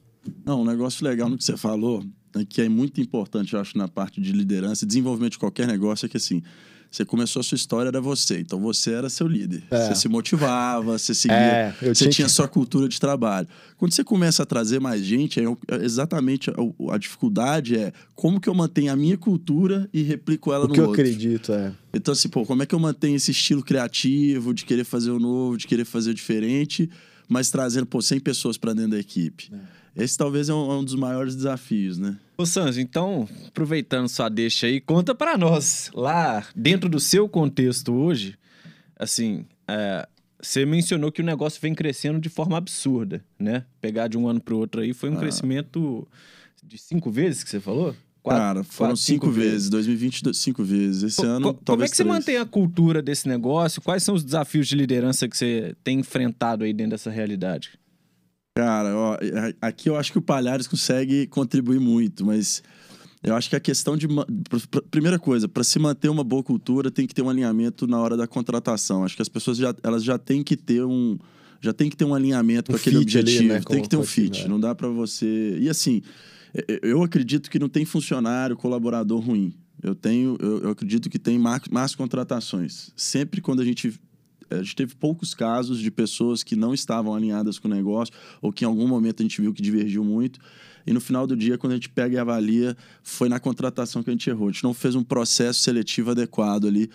Não, 0.44 0.62
um 0.62 0.64
negócio 0.64 1.04
legal 1.04 1.28
no 1.28 1.36
que 1.36 1.44
você 1.44 1.56
falou, 1.56 2.04
que 2.44 2.60
é 2.60 2.68
muito 2.68 3.00
importante, 3.00 3.54
eu 3.54 3.60
acho, 3.60 3.76
na 3.78 3.88
parte 3.88 4.20
de 4.20 4.32
liderança 4.32 4.84
e 4.84 4.86
desenvolvimento 4.86 5.32
de 5.32 5.38
qualquer 5.38 5.66
negócio, 5.66 6.06
é 6.06 6.08
que 6.08 6.16
assim 6.16 6.42
você 6.90 7.04
começou 7.04 7.40
a 7.40 7.42
sua 7.42 7.56
história, 7.56 7.88
era 7.88 8.00
você. 8.00 8.40
Então 8.40 8.60
você 8.60 8.92
era 8.92 9.10
seu 9.10 9.26
líder. 9.26 9.62
É. 9.70 9.86
Você 9.86 9.94
se 9.94 10.08
motivava, 10.08 10.98
você 10.98 11.14
seguia. 11.14 11.36
É, 11.36 11.72
você 11.80 11.94
tinha, 11.94 12.10
tinha 12.10 12.26
que... 12.26 12.32
sua 12.32 12.48
cultura 12.48 12.88
de 12.88 12.98
trabalho. 12.98 13.46
Quando 13.76 13.92
você 13.92 14.02
começa 14.02 14.42
a 14.42 14.46
trazer 14.46 14.80
mais 14.80 15.04
gente, 15.04 15.40
é, 15.40 15.44
é 15.44 15.84
exatamente 15.84 16.50
a, 16.50 16.54
a, 16.94 16.98
dificuldade 16.98 17.76
é 17.76 17.92
como 18.14 18.40
que 18.40 18.48
eu 18.48 18.54
mantenho 18.54 18.92
a 18.92 18.96
minha 18.96 19.18
cultura 19.18 19.88
e 19.92 20.02
replico 20.02 20.52
ela 20.52 20.64
o 20.64 20.68
no 20.68 20.74
que 20.74 20.80
outro. 20.80 21.00
eu 21.00 21.06
acredito, 21.06 21.52
é. 21.52 21.72
Então, 21.92 22.12
assim, 22.12 22.28
pô, 22.28 22.44
como 22.44 22.62
é 22.62 22.66
que 22.66 22.74
eu 22.74 22.78
mantenho 22.78 23.16
esse 23.16 23.30
estilo 23.30 23.62
criativo, 23.62 24.54
de 24.54 24.64
querer 24.64 24.84
fazer 24.84 25.10
o 25.10 25.18
novo, 25.18 25.56
de 25.56 25.66
querer 25.66 25.84
fazer 25.84 26.10
o 26.10 26.14
diferente, 26.14 26.88
mas 27.28 27.50
trazendo, 27.50 27.86
pô, 27.86 28.00
100 28.00 28.20
pessoas 28.20 28.56
para 28.56 28.72
dentro 28.72 28.92
da 28.92 28.98
equipe? 28.98 29.50
É. 29.96 30.04
Esse 30.04 30.16
talvez 30.16 30.48
é 30.48 30.54
um, 30.54 30.72
é 30.72 30.76
um 30.76 30.84
dos 30.84 30.94
maiores 30.94 31.34
desafios, 31.34 31.98
né? 31.98 32.16
Ô 32.38 32.44
Sanz, 32.44 32.76
então, 32.76 33.26
aproveitando 33.46 34.08
sua 34.08 34.28
deixa 34.28 34.66
aí, 34.66 34.80
conta 34.80 35.14
para 35.14 35.38
nós, 35.38 35.90
lá 35.94 36.46
dentro 36.54 36.88
do 36.88 37.00
seu 37.00 37.26
contexto 37.28 37.94
hoje, 37.94 38.36
assim, 38.98 39.46
é, 39.66 40.06
você 40.40 40.66
mencionou 40.66 41.10
que 41.10 41.22
o 41.22 41.24
negócio 41.24 41.60
vem 41.60 41.74
crescendo 41.74 42.20
de 42.20 42.28
forma 42.28 42.58
absurda, 42.58 43.24
né? 43.38 43.64
Pegar 43.80 44.08
de 44.08 44.18
um 44.18 44.28
ano 44.28 44.40
para 44.40 44.54
o 44.54 44.58
outro 44.58 44.82
aí 44.82 44.92
foi 44.92 45.08
um 45.08 45.14
ah. 45.14 45.18
crescimento 45.18 46.06
de 46.62 46.76
cinco 46.76 47.10
vezes 47.10 47.42
que 47.42 47.48
você 47.48 47.60
falou? 47.60 47.94
Quatro, 48.22 48.42
Cara, 48.42 48.64
foram 48.64 48.90
quatro, 48.90 48.96
cinco, 48.96 49.26
cinco 49.26 49.30
vezes. 49.30 49.52
vezes. 49.52 49.70
2020, 49.70 50.34
cinco 50.34 50.64
vezes. 50.64 51.02
Esse 51.04 51.22
Co 51.22 51.26
ano, 51.26 51.54
co 51.54 51.60
talvez 51.64 51.64
Como 51.64 51.84
é 51.84 51.86
que 51.86 51.94
três. 51.94 51.96
você 51.96 52.04
mantém 52.04 52.36
a 52.38 52.44
cultura 52.44 53.00
desse 53.00 53.28
negócio? 53.28 53.80
Quais 53.80 54.02
são 54.02 54.14
os 54.14 54.24
desafios 54.24 54.66
de 54.66 54.74
liderança 54.74 55.28
que 55.28 55.36
você 55.36 55.74
tem 55.84 56.00
enfrentado 56.00 56.64
aí 56.64 56.72
dentro 56.72 56.90
dessa 56.90 57.08
realidade? 57.08 57.78
Cara, 58.56 58.96
ó, 58.96 59.18
aqui 59.60 59.90
eu 59.90 59.96
acho 59.96 60.10
que 60.10 60.16
o 60.16 60.22
Palhares 60.22 60.66
consegue 60.66 61.26
contribuir 61.26 61.78
muito, 61.78 62.24
mas 62.24 62.62
eu 63.22 63.34
acho 63.34 63.50
que 63.50 63.56
a 63.56 63.60
questão 63.60 63.98
de. 63.98 64.08
Primeira 64.90 65.18
coisa, 65.18 65.46
para 65.46 65.62
se 65.62 65.78
manter 65.78 66.08
uma 66.08 66.24
boa 66.24 66.42
cultura, 66.42 66.90
tem 66.90 67.06
que 67.06 67.14
ter 67.14 67.20
um 67.20 67.28
alinhamento 67.28 67.86
na 67.86 68.00
hora 68.00 68.16
da 68.16 68.26
contratação. 68.26 69.04
Acho 69.04 69.14
que 69.14 69.20
as 69.20 69.28
pessoas 69.28 69.58
já, 69.58 69.74
elas 69.82 70.02
já 70.02 70.16
têm 70.16 70.42
que 70.42 70.56
ter 70.56 70.82
um. 70.82 71.18
Já 71.60 71.74
tem 71.74 71.90
que 71.90 71.96
ter 71.98 72.06
um 72.06 72.14
alinhamento 72.14 72.72
um 72.72 72.74
com 72.74 72.80
aquele 72.80 72.96
objetivo. 72.96 73.40
Ali, 73.40 73.48
né? 73.48 73.60
Tem 73.60 73.82
que 73.82 73.90
ter 73.90 73.96
um 73.98 74.04
fit. 74.04 74.44
Né? 74.44 74.48
Não 74.48 74.58
dá 74.58 74.74
para 74.74 74.88
você. 74.88 75.58
E 75.60 75.68
assim, 75.68 76.00
eu 76.82 77.02
acredito 77.02 77.50
que 77.50 77.58
não 77.58 77.68
tem 77.68 77.84
funcionário, 77.84 78.56
colaborador 78.56 79.20
ruim. 79.20 79.52
Eu 79.82 79.94
tenho, 79.94 80.38
eu, 80.40 80.62
eu 80.62 80.70
acredito 80.70 81.10
que 81.10 81.18
tem 81.18 81.38
más, 81.38 81.60
más 81.70 81.94
contratações. 81.94 82.90
Sempre 82.96 83.42
quando 83.42 83.60
a 83.60 83.64
gente 83.66 84.00
a 84.50 84.56
gente 84.62 84.76
teve 84.76 84.94
poucos 84.94 85.34
casos 85.34 85.78
de 85.78 85.90
pessoas 85.90 86.42
que 86.42 86.56
não 86.56 86.72
estavam 86.72 87.14
alinhadas 87.14 87.58
com 87.58 87.68
o 87.68 87.70
negócio 87.70 88.14
ou 88.40 88.52
que 88.52 88.64
em 88.64 88.68
algum 88.68 88.86
momento 88.86 89.20
a 89.20 89.22
gente 89.22 89.40
viu 89.40 89.52
que 89.52 89.62
divergiu 89.62 90.04
muito. 90.04 90.40
E 90.86 90.92
no 90.92 91.00
final 91.00 91.26
do 91.26 91.36
dia, 91.36 91.58
quando 91.58 91.72
a 91.72 91.76
gente 91.76 91.88
pega 91.88 92.14
e 92.14 92.18
avalia, 92.18 92.76
foi 93.02 93.28
na 93.28 93.40
contratação 93.40 94.02
que 94.02 94.10
a 94.10 94.12
gente 94.12 94.30
errou. 94.30 94.48
A 94.48 94.52
gente 94.52 94.62
não 94.62 94.72
fez 94.72 94.94
um 94.94 95.02
processo 95.02 95.60
seletivo 95.60 96.12
adequado 96.12 96.66
ali, 96.66 96.88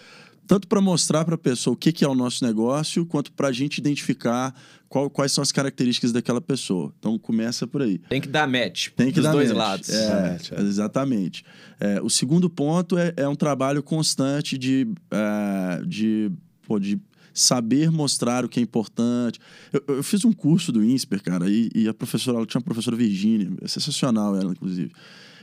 tanto 0.47 0.67
para 0.67 0.81
mostrar 0.81 1.23
para 1.23 1.35
a 1.35 1.37
pessoa 1.37 1.73
o 1.73 1.77
que, 1.77 1.91
que, 1.91 2.03
é 2.03 2.07
o 2.07 2.15
nosso 2.15 2.45
negócio, 2.45 3.05
quanto 3.05 3.31
para 3.31 3.49
a 3.49 3.51
gente 3.51 3.77
identificar 3.77 4.53
qual, 4.89 5.09
quais 5.09 5.31
são 5.31 5.41
as 5.41 5.51
características 5.51 6.11
daquela 6.11 6.41
pessoa. 6.41 6.93
Então 6.99 7.17
começa 7.17 7.65
por 7.65 7.81
aí. 7.81 7.99
Tem 8.09 8.19
que 8.19 8.27
dar 8.27 8.47
match. 8.47 8.89
Tem 8.95 9.11
que 9.11 9.21
dar 9.21 9.31
dois 9.31 9.49
match. 9.49 9.57
lados. 9.57 9.89
É, 9.89 10.31
match, 10.31 10.51
é. 10.51 10.61
Exatamente. 10.61 11.45
É, 11.79 12.01
o 12.01 12.09
segundo 12.09 12.49
ponto 12.49 12.97
é, 12.97 13.13
é, 13.15 13.27
um 13.27 13.35
trabalho 13.35 13.81
constante 13.81 14.57
de, 14.57 14.87
é, 15.09 15.81
de, 15.85 16.31
pô, 16.67 16.79
de 16.79 16.99
saber 17.33 17.91
mostrar 17.91 18.43
o 18.43 18.49
que 18.49 18.59
é 18.59 18.63
importante. 18.63 19.39
Eu, 19.71 19.95
eu 19.95 20.03
fiz 20.03 20.25
um 20.25 20.33
curso 20.33 20.71
do 20.71 20.83
INSPER, 20.83 21.23
cara, 21.23 21.49
e, 21.49 21.69
e 21.73 21.87
a 21.87 21.93
professora, 21.93 22.37
ela 22.37 22.45
tinha 22.45 22.59
uma 22.59 22.65
professora 22.65 22.95
Virgínia, 22.95 23.51
é 23.61 23.67
sensacional 23.67 24.35
ela, 24.35 24.51
inclusive. 24.51 24.91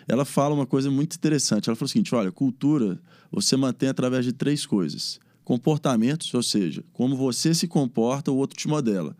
Ela 0.08 0.24
fala 0.24 0.54
uma 0.54 0.66
coisa 0.66 0.90
muito 0.90 1.14
interessante. 1.14 1.68
Ela 1.68 1.76
falou 1.76 1.86
o 1.86 1.90
seguinte: 1.90 2.14
olha, 2.14 2.32
cultura 2.32 2.98
você 3.30 3.56
mantém 3.56 3.90
através 3.90 4.24
de 4.24 4.32
três 4.32 4.64
coisas: 4.64 5.20
comportamentos, 5.44 6.32
ou 6.32 6.42
seja, 6.42 6.82
como 6.92 7.14
você 7.14 7.54
se 7.54 7.68
comporta, 7.68 8.32
o 8.32 8.36
outro 8.36 8.56
te 8.56 8.66
modela. 8.66 9.14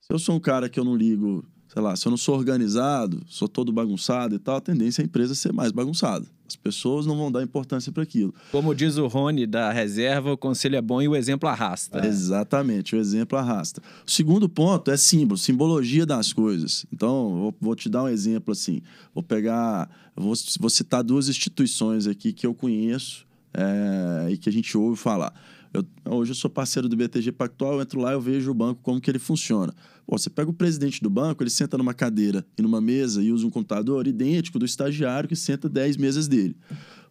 Se 0.00 0.12
eu 0.12 0.18
sou 0.20 0.36
um 0.36 0.40
cara 0.40 0.68
que 0.68 0.78
eu 0.78 0.84
não 0.84 0.94
ligo, 0.94 1.44
sei 1.66 1.82
lá, 1.82 1.96
se 1.96 2.06
eu 2.06 2.10
não 2.10 2.16
sou 2.16 2.36
organizado, 2.36 3.20
sou 3.26 3.48
todo 3.48 3.72
bagunçado 3.72 4.36
e 4.36 4.38
tal, 4.38 4.56
a 4.56 4.60
tendência 4.60 5.02
é 5.02 5.04
a 5.04 5.06
empresa 5.06 5.34
ser 5.34 5.52
mais 5.52 5.72
bagunçada. 5.72 6.24
As 6.48 6.56
pessoas 6.56 7.06
não 7.06 7.16
vão 7.16 7.30
dar 7.30 7.42
importância 7.42 7.90
para 7.90 8.02
aquilo. 8.02 8.34
Como 8.52 8.74
diz 8.74 8.96
o 8.96 9.06
Rony 9.06 9.46
da 9.46 9.72
reserva, 9.72 10.32
o 10.32 10.36
conselho 10.36 10.76
é 10.76 10.80
bom 10.80 11.02
e 11.02 11.08
o 11.08 11.16
exemplo 11.16 11.48
arrasta. 11.48 11.98
É. 11.98 12.06
Exatamente, 12.06 12.94
o 12.94 12.98
exemplo 12.98 13.38
arrasta. 13.38 13.82
O 14.06 14.10
segundo 14.10 14.48
ponto 14.48 14.90
é 14.90 14.96
símbolo, 14.96 15.38
simbologia 15.38 16.06
das 16.06 16.32
coisas. 16.32 16.86
Então, 16.92 17.30
vou, 17.30 17.54
vou 17.60 17.74
te 17.74 17.88
dar 17.88 18.04
um 18.04 18.08
exemplo 18.08 18.52
assim. 18.52 18.80
Vou 19.12 19.22
pegar, 19.22 19.88
vou, 20.14 20.34
vou 20.60 20.70
citar 20.70 21.02
duas 21.02 21.28
instituições 21.28 22.06
aqui 22.06 22.32
que 22.32 22.46
eu 22.46 22.54
conheço 22.54 23.26
é, 23.52 24.30
e 24.30 24.36
que 24.36 24.48
a 24.48 24.52
gente 24.52 24.76
ouve 24.76 24.96
falar. 24.96 25.32
Eu, 25.72 25.84
hoje 26.16 26.30
eu 26.30 26.34
sou 26.34 26.50
parceiro 26.50 26.88
do 26.88 26.96
BTG 26.96 27.32
Pactual, 27.32 27.74
eu 27.74 27.82
entro 27.82 28.00
lá 28.00 28.14
e 28.14 28.20
vejo 28.20 28.50
o 28.50 28.54
banco 28.54 28.80
como 28.82 29.00
que 29.00 29.10
ele 29.10 29.18
funciona. 29.18 29.74
Você 30.08 30.30
pega 30.30 30.50
o 30.50 30.54
presidente 30.54 31.02
do 31.02 31.10
banco, 31.10 31.42
ele 31.42 31.50
senta 31.50 31.76
numa 31.76 31.92
cadeira 31.92 32.46
e 32.56 32.62
numa 32.62 32.80
mesa 32.80 33.22
e 33.22 33.32
usa 33.32 33.46
um 33.46 33.50
computador 33.50 34.06
idêntico 34.06 34.58
do 34.58 34.64
estagiário 34.64 35.28
que 35.28 35.34
senta 35.34 35.68
10 35.68 35.96
mesas 35.96 36.28
dele. 36.28 36.56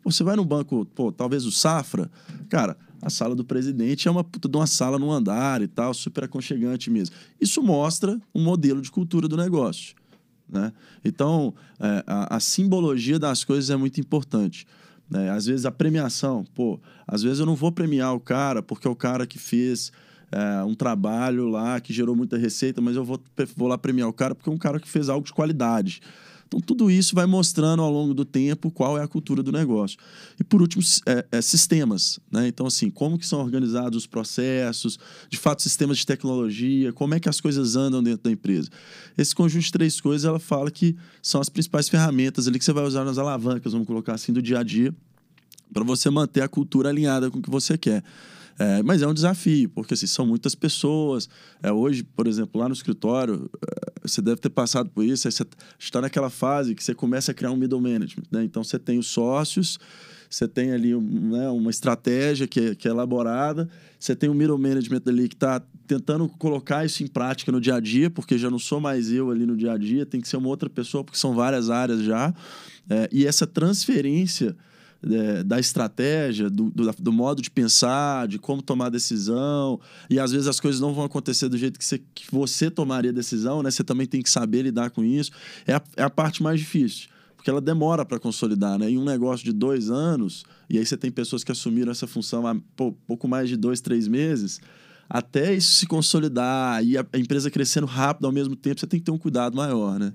Você 0.04 0.24
vai 0.24 0.36
no 0.36 0.46
banco, 0.46 0.86
pô, 0.86 1.12
talvez 1.12 1.46
o 1.46 1.52
Safra, 1.52 2.10
cara, 2.48 2.78
a 3.02 3.10
sala 3.10 3.36
do 3.36 3.44
presidente 3.44 4.08
é 4.08 4.12
uma 4.12 4.24
puta 4.24 4.48
de 4.48 4.56
uma 4.56 4.68
sala 4.68 4.98
no 4.98 5.12
andar 5.12 5.62
e 5.62 5.68
tal, 5.68 5.94
super 5.94 6.24
aconchegante 6.24 6.90
mesmo. 6.90 7.16
Isso 7.42 7.62
mostra 7.62 8.20
um 8.34 8.44
modelo 8.44 8.82
de 8.82 8.92
cultura 8.92 9.28
do 9.28 9.36
negócio. 9.36 9.96
Né? 10.48 10.72
Então, 11.04 11.54
é, 11.80 12.04
a, 12.06 12.38
a 12.38 12.40
simbologia 12.40 13.18
das 13.20 13.44
coisas 13.44 13.70
é 13.70 13.76
muito 13.76 14.00
importante. 14.00 14.66
Né? 15.10 15.30
Às 15.30 15.46
vezes 15.46 15.66
a 15.66 15.72
premiação, 15.72 16.46
pô, 16.54 16.80
às 17.08 17.24
vezes 17.24 17.40
eu 17.40 17.46
não 17.46 17.56
vou 17.56 17.72
premiar 17.72 18.14
o 18.16 18.20
cara 18.20 18.62
porque 18.62 18.88
é 18.88 18.92
o 18.92 18.96
cara 18.96 19.26
que 19.26 19.38
fez 19.38 19.92
é, 20.36 20.64
um 20.66 20.76
trabalho 20.76 21.48
lá 21.48 21.80
que 21.80 21.94
gerou 21.94 22.14
muita 22.14 22.38
receita, 22.38 22.82
mas 22.82 22.98
eu 22.98 23.06
vou, 23.06 23.22
vou 23.56 23.70
lá 23.70 23.78
premiar 23.78 24.10
o 24.10 24.14
cara 24.14 24.36
porque 24.36 24.50
é 24.50 24.54
um 24.54 24.58
cara 24.58 24.82
que 24.82 24.90
fez 24.90 25.08
algo 25.08 25.26
de 25.26 25.32
qualidade. 25.32 26.02
Então, 26.48 26.60
tudo 26.60 26.92
isso 26.92 27.16
vai 27.16 27.26
mostrando 27.26 27.82
ao 27.82 27.92
longo 27.92 28.14
do 28.14 28.24
tempo 28.24 28.70
qual 28.70 28.98
é 28.98 29.04
a 29.04 29.08
cultura 29.08 29.42
do 29.42 29.52
negócio. 29.52 29.98
E, 30.40 30.44
por 30.44 30.62
último, 30.62 30.84
é, 31.08 31.26
é, 31.32 31.42
sistemas. 31.42 32.20
Né? 32.32 32.48
Então, 32.48 32.68
assim, 32.68 32.90
como 32.90 33.18
que 33.18 33.26
são 33.26 33.40
organizados 33.40 34.04
os 34.04 34.06
processos, 34.06 35.00
de 35.30 35.38
fato, 35.38 35.64
sistemas 35.64 35.98
de 35.98 36.06
tecnologia, 36.06 36.94
como 36.94 37.16
é 37.16 37.20
que 37.20 37.28
as 37.28 37.42
coisas 37.42 37.76
andam 37.76 38.04
dentro 38.04 38.24
da 38.24 38.32
empresa. 38.32 38.70
Esse 39.18 39.34
conjunto 39.34 39.64
de 39.64 39.72
três 39.72 40.00
coisas, 40.00 40.26
ela 40.26 40.40
fala 40.40 40.70
que 40.70 40.96
são 41.22 41.42
as 41.42 41.50
principais 41.50 41.90
ferramentas 41.90 42.48
ali 42.48 42.60
que 42.60 42.66
você 42.66 42.74
vai 42.74 42.84
usar 42.84 43.04
nas 43.04 43.18
alavancas, 43.18 43.72
vamos 43.72 43.88
colocar 43.88 44.14
assim, 44.14 44.32
do 44.32 44.42
dia 44.42 44.60
a 44.60 44.64
dia, 44.64 44.94
para 45.74 45.84
você 45.84 46.10
manter 46.10 46.42
a 46.42 46.48
cultura 46.48 46.90
alinhada 46.90 47.32
com 47.32 47.40
o 47.40 47.42
que 47.42 47.50
você 47.50 47.78
quer. 47.78 48.04
É, 48.58 48.82
mas 48.84 49.02
é 49.02 49.08
um 49.08 49.14
desafio, 49.14 49.70
porque 49.70 49.94
assim, 49.94 50.08
são 50.08 50.26
muitas 50.26 50.56
pessoas. 50.56 51.28
É, 51.62 51.72
hoje, 51.72 52.04
por 52.04 52.26
exemplo, 52.26 52.60
lá 52.60 52.70
no 52.70 52.74
escritório, 52.74 53.50
é, 53.62 53.92
você 54.02 54.22
deve 54.22 54.40
ter 54.40 54.50
passado 54.50 54.90
por 54.90 55.04
isso, 55.04 55.30
você 55.30 55.46
está 55.78 56.02
naquela 56.02 56.30
fase 56.30 56.74
que 56.74 56.84
você 56.84 56.96
começa 56.96 57.32
a 57.32 57.34
criar 57.34 57.52
um 57.52 57.58
middle 57.58 57.82
management. 57.82 58.26
Né? 58.32 58.44
Então, 58.44 58.64
você 58.64 58.80
tem 58.80 58.98
os 58.98 59.08
sócios, 59.08 59.78
você 60.30 60.48
tem 60.48 60.72
ali 60.72 60.94
né, 60.96 61.50
uma 61.50 61.70
estratégia 61.70 62.48
que 62.48 62.60
é, 62.60 62.76
que 62.76 62.88
é 62.88 62.92
elaborada, 62.92 63.70
você 64.00 64.16
tem 64.16 64.30
um 64.30 64.34
middle 64.34 64.58
management 64.58 65.02
ali 65.06 65.28
que 65.28 65.36
está 65.36 65.62
tentando 65.86 66.28
colocar 66.28 66.86
isso 66.86 67.04
em 67.04 67.08
prática 67.08 67.52
no 67.52 67.60
dia 67.60 67.76
a 67.76 67.80
dia, 67.80 68.10
porque 68.10 68.38
já 68.38 68.50
não 68.50 68.60
sou 68.60 68.80
mais 68.80 69.12
eu 69.12 69.32
ali 69.32 69.46
no 69.46 69.56
dia 69.56 69.74
a 69.74 69.78
dia, 69.78 70.06
tem 70.06 70.22
que 70.22 70.28
ser 70.28 70.38
uma 70.38 70.48
outra 70.48 70.70
pessoa, 70.70 71.04
porque 71.04 71.18
são 71.18 71.34
várias 71.34 71.70
áreas 71.70 72.02
já. 72.02 72.34
É, 72.90 73.10
e 73.12 73.26
essa 73.26 73.46
transferência 73.46 74.56
é, 75.04 75.44
da 75.44 75.60
estratégia, 75.60 76.50
do, 76.50 76.70
do, 76.70 76.92
do, 76.92 77.14
modo 77.14 77.42
de 77.42 77.50
pensar, 77.50 78.28
de 78.28 78.40
como 78.40 78.62
tomar 78.62 78.90
decisão. 78.90 79.80
E 80.10 80.20
às 80.20 80.32
vezes 80.32 80.48
as 80.48 80.60
coisas 80.60 80.82
não 80.82 80.94
vão 80.94 81.06
acontecer 81.06 81.50
do 81.50 81.58
jeito 81.58 81.78
que 81.78 81.86
você, 81.86 82.02
que 82.14 82.32
você 82.32 82.70
tomaria 82.72 83.14
decisão, 83.14 83.62
né? 83.62 83.72
Você 83.72 83.84
também 83.84 84.08
tem 84.08 84.22
que 84.22 84.30
saber 84.30 84.64
lidar 84.64 84.90
com 84.90 85.04
isso. 85.04 85.32
É 85.66 85.76
a, 85.76 85.82
é 85.98 86.04
a 86.04 86.10
parte 86.10 86.42
mais 86.42 86.60
difícil. 86.60 87.10
Porque 87.36 87.50
ela 87.50 87.62
demora 87.62 88.04
para 88.04 88.20
consolidar, 88.20 88.80
né? 88.80 88.90
Em 88.90 88.98
um 88.98 89.06
negócio 89.06 89.46
de 89.46 89.54
dois 89.54 89.92
anos, 89.92 90.44
e 90.70 90.80
aí 90.80 90.86
você 90.86 90.98
tem 90.98 91.12
pessoas 91.12 91.44
que 91.44 91.52
assumiram 91.52 91.92
essa 91.92 92.08
função 92.08 92.48
há 92.48 92.56
pô, 92.76 92.92
pouco 93.06 93.28
mais 93.28 93.48
de 93.48 93.56
dois, 93.56 93.82
três 93.82 94.08
meses, 94.08 94.60
até 95.08 95.54
isso 95.54 95.74
se 95.74 95.86
consolidar 95.86 96.84
e 96.84 96.98
a, 96.98 97.06
empresa 97.14 97.52
crescendo 97.52 97.86
rápido 97.86 98.26
ao 98.26 98.32
mesmo 98.32 98.56
tempo, 98.56 98.80
você 98.80 98.88
tem 98.88 99.00
que 99.00 99.06
ter 99.06 99.12
um 99.12 99.18
cuidado 99.18 99.56
maior, 99.56 100.00
né? 100.00 100.12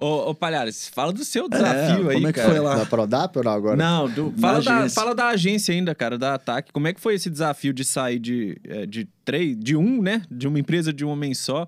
Ô, 0.00 0.30
ô 0.30 0.34
Palhares, 0.34 0.86
fala 0.88 1.12
do 1.12 1.24
seu 1.24 1.48
desafio 1.48 2.06
É, 2.06 2.10
aí, 2.10 2.14
como 2.14 2.28
é 2.28 2.32
que 2.32 2.38
cara. 2.38 2.50
foi 2.52 2.60
lá? 2.60 2.76
Na 2.76 2.86
Prodap 2.86 3.36
ou 3.36 3.42
não 3.44 3.50
agora? 3.52 3.76
Não, 3.76 4.08
do- 4.08 4.32
fala, 4.38 4.62
da, 4.62 4.76
agência. 4.78 4.94
fala 4.94 5.14
da 5.14 5.28
agência 5.28 5.74
ainda, 5.74 5.92
cara, 5.94 6.16
da 6.16 6.34
Ataque. 6.34 6.72
Como 6.72 6.86
é 6.86 6.92
que 6.92 7.00
foi 7.00 7.14
esse 7.14 7.28
desafio 7.28 7.72
de 7.72 7.84
sair 7.84 8.20
de, 8.20 8.56
é, 8.64 8.86
de 8.86 9.08
três, 9.24 9.58
de 9.58 9.74
um, 9.76 10.00
né? 10.00 10.22
De 10.30 10.46
uma 10.46 10.58
empresa 10.60 10.92
de 10.92 11.04
um 11.04 11.08
homem 11.08 11.34
só, 11.34 11.66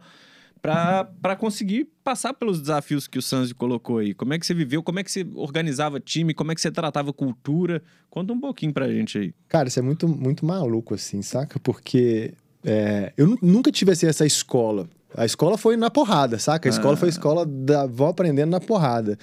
pra, 0.62 1.04
pra 1.20 1.34
conseguir 1.34 1.88
passar 2.04 2.32
pelos 2.32 2.60
desafios 2.60 3.08
que 3.08 3.18
o 3.18 3.22
Sanzi 3.22 3.52
colocou 3.52 3.98
aí? 3.98 4.14
Como 4.14 4.32
é 4.32 4.38
que 4.38 4.46
você 4.46 4.54
viveu? 4.54 4.80
Como 4.80 5.00
é 5.00 5.02
que 5.02 5.10
você 5.10 5.26
organizava 5.34 5.98
time? 5.98 6.32
Como 6.32 6.52
é 6.52 6.54
que 6.54 6.60
você 6.60 6.70
tratava 6.70 7.12
cultura? 7.12 7.82
Conta 8.08 8.32
um 8.32 8.38
pouquinho 8.40 8.72
pra 8.72 8.86
gente 8.88 9.18
aí. 9.18 9.34
Cara, 9.48 9.66
isso 9.66 9.80
é 9.80 9.82
muito, 9.82 10.06
muito 10.06 10.46
maluco, 10.46 10.94
assim, 10.94 11.20
saca? 11.20 11.58
Porque 11.58 12.32
é, 12.64 13.12
eu 13.16 13.26
nu- 13.26 13.38
nunca 13.42 13.72
tive 13.72 13.90
assim, 13.90 14.06
essa 14.06 14.24
escola. 14.24 14.88
A 15.14 15.24
escola 15.24 15.58
foi 15.58 15.76
na 15.76 15.90
porrada, 15.90 16.38
saca? 16.38 16.68
A 16.68 16.70
escola 16.70 16.94
Ah. 16.94 16.96
foi 16.96 17.08
a 17.08 17.10
escola 17.10 17.46
da 17.46 17.86
vó 17.86 18.08
aprendendo 18.08 18.50
na 18.50 18.60
porrada. 18.60 19.18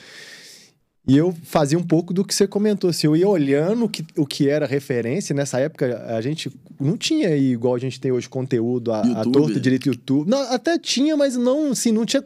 E 1.09 1.15
eu 1.15 1.33
fazia 1.43 1.79
um 1.79 1.83
pouco 1.83 2.13
do 2.13 2.25
que 2.25 2.35
você 2.35 2.45
comentou, 2.45 2.89
assim, 2.89 3.07
eu 3.07 3.15
ia 3.15 3.25
olhando 3.29 3.85
o 3.85 3.89
que, 3.89 4.05
o 4.17 4.25
que 4.25 4.49
era 4.49 4.65
referência. 4.65 5.33
Nessa 5.33 5.57
época, 5.57 6.03
a 6.05 6.19
gente 6.19 6.51
não 6.77 6.97
tinha 6.97 7.29
aí, 7.29 7.53
igual 7.53 7.75
a 7.75 7.79
gente 7.79 7.97
tem 7.97 8.11
hoje, 8.11 8.27
conteúdo, 8.27 8.91
a, 8.91 8.99
a 8.99 9.23
direito 9.61 9.87
YouTube. 9.87 10.29
Não, 10.29 10.37
até 10.51 10.77
tinha, 10.77 11.15
mas 11.15 11.37
não, 11.37 11.71
assim, 11.71 11.93
não 11.93 12.05
tinha 12.05 12.21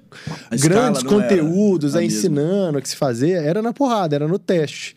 A 0.49 0.55
grandes 0.55 1.03
não 1.03 1.11
conteúdos 1.11 1.95
a 1.95 2.03
ensinando 2.03 2.79
o 2.79 2.81
que 2.81 2.89
se 2.89 2.95
fazia. 2.95 3.37
Era 3.37 3.61
na 3.61 3.71
porrada, 3.71 4.15
era 4.15 4.27
no 4.27 4.39
teste. 4.39 4.95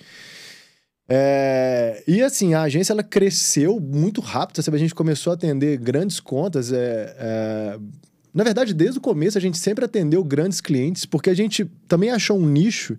É, 1.07 2.03
e 2.09 2.23
assim, 2.23 2.55
a 2.55 2.63
agência 2.63 2.95
ela 2.95 3.03
cresceu 3.03 3.79
muito 3.79 4.23
rápido, 4.23 4.63
sabe? 4.63 4.79
A 4.79 4.81
gente 4.81 4.95
começou 4.95 5.31
a 5.33 5.35
atender 5.35 5.77
grandes 5.77 6.21
contas. 6.21 6.73
é, 6.73 7.15
é, 7.19 7.79
Na 8.35 8.43
verdade, 8.43 8.75
desde 8.75 8.99
o 8.99 9.01
começo, 9.01 9.39
a 9.39 9.41
gente 9.41 9.57
sempre 9.57 9.85
atendeu 9.85 10.25
grandes 10.25 10.61
clientes, 10.61 11.07
porque 11.07 11.31
a 11.31 11.35
gente 11.35 11.65
também 11.87 12.11
achou 12.11 12.37
um 12.37 12.47
nicho 12.47 12.99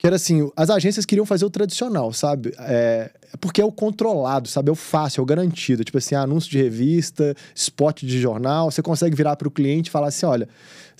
que 0.00 0.06
era 0.06 0.16
assim: 0.16 0.50
as 0.56 0.70
agências 0.70 1.04
queriam 1.04 1.26
fazer 1.26 1.44
o 1.44 1.50
tradicional, 1.50 2.10
sabe? 2.10 2.54
É, 2.58 3.10
porque 3.38 3.60
é 3.60 3.64
o 3.64 3.70
controlado, 3.70 4.48
sabe? 4.48 4.70
É 4.70 4.72
o 4.72 4.74
fácil, 4.74 5.20
é 5.20 5.22
o 5.22 5.26
garantido. 5.26 5.84
Tipo 5.84 5.98
assim, 5.98 6.14
anúncio 6.14 6.50
de 6.50 6.56
revista, 6.56 7.36
spot 7.54 8.02
de 8.02 8.18
jornal. 8.18 8.70
Você 8.70 8.80
consegue 8.80 9.14
virar 9.14 9.36
para 9.36 9.46
o 9.46 9.50
cliente 9.50 9.88
e 9.88 9.92
falar 9.92 10.08
assim: 10.08 10.24
olha, 10.24 10.48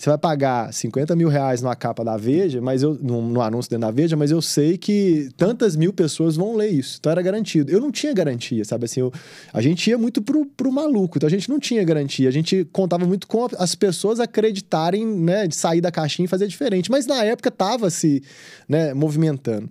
você 0.01 0.09
vai 0.09 0.17
pagar 0.17 0.73
50 0.73 1.15
mil 1.15 1.29
reais 1.29 1.61
numa 1.61 1.75
capa 1.75 2.03
da 2.03 2.17
Veja, 2.17 2.59
mas 2.59 2.81
eu, 2.81 2.95
no, 2.99 3.21
no 3.21 3.39
anúncio 3.39 3.69
dentro 3.69 3.85
da 3.85 3.91
Veja, 3.91 4.17
mas 4.17 4.31
eu 4.31 4.41
sei 4.41 4.75
que 4.75 5.29
tantas 5.37 5.75
mil 5.75 5.93
pessoas 5.93 6.35
vão 6.35 6.55
ler 6.55 6.69
isso. 6.69 6.97
Então 6.99 7.11
era 7.11 7.21
garantido. 7.21 7.71
Eu 7.71 7.79
não 7.79 7.91
tinha 7.91 8.11
garantia, 8.11 8.65
sabe? 8.65 8.85
Assim, 8.85 9.01
eu- 9.01 9.13
a 9.53 9.61
gente 9.61 9.87
ia 9.87 9.99
muito 9.99 10.19
pro, 10.19 10.43
pro 10.45 10.71
maluco, 10.71 11.19
então 11.19 11.27
a 11.27 11.29
gente 11.29 11.47
não 11.49 11.59
tinha 11.59 11.83
garantia. 11.83 12.27
A 12.27 12.31
gente 12.31 12.65
contava 12.71 13.05
muito 13.05 13.27
com 13.27 13.47
as 13.59 13.75
pessoas 13.75 14.19
acreditarem, 14.19 15.05
né, 15.05 15.45
de 15.47 15.55
sair 15.55 15.81
da 15.81 15.91
caixinha 15.91 16.25
e 16.25 16.27
fazer 16.27 16.47
diferente. 16.47 16.89
Mas 16.89 17.05
na 17.05 17.23
época 17.23 17.51
tava 17.51 17.91
se, 17.91 18.23
né, 18.67 18.95
movimentando. 18.95 19.69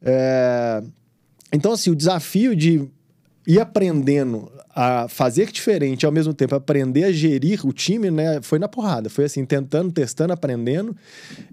É, 0.00 0.82
Então, 1.52 1.72
assim, 1.72 1.90
o 1.90 1.96
desafio 1.96 2.54
de 2.54 2.88
ir 3.50 3.60
aprendendo 3.60 4.50
a 4.72 5.08
fazer 5.08 5.50
diferente 5.50 6.04
e 6.04 6.06
ao 6.06 6.12
mesmo 6.12 6.32
tempo 6.32 6.54
aprender 6.54 7.04
a 7.04 7.12
gerir 7.12 7.66
o 7.66 7.72
time, 7.72 8.08
né, 8.10 8.40
foi 8.40 8.58
na 8.58 8.68
porrada. 8.68 9.10
Foi 9.10 9.24
assim, 9.24 9.44
tentando, 9.44 9.90
testando, 9.90 10.32
aprendendo. 10.32 10.96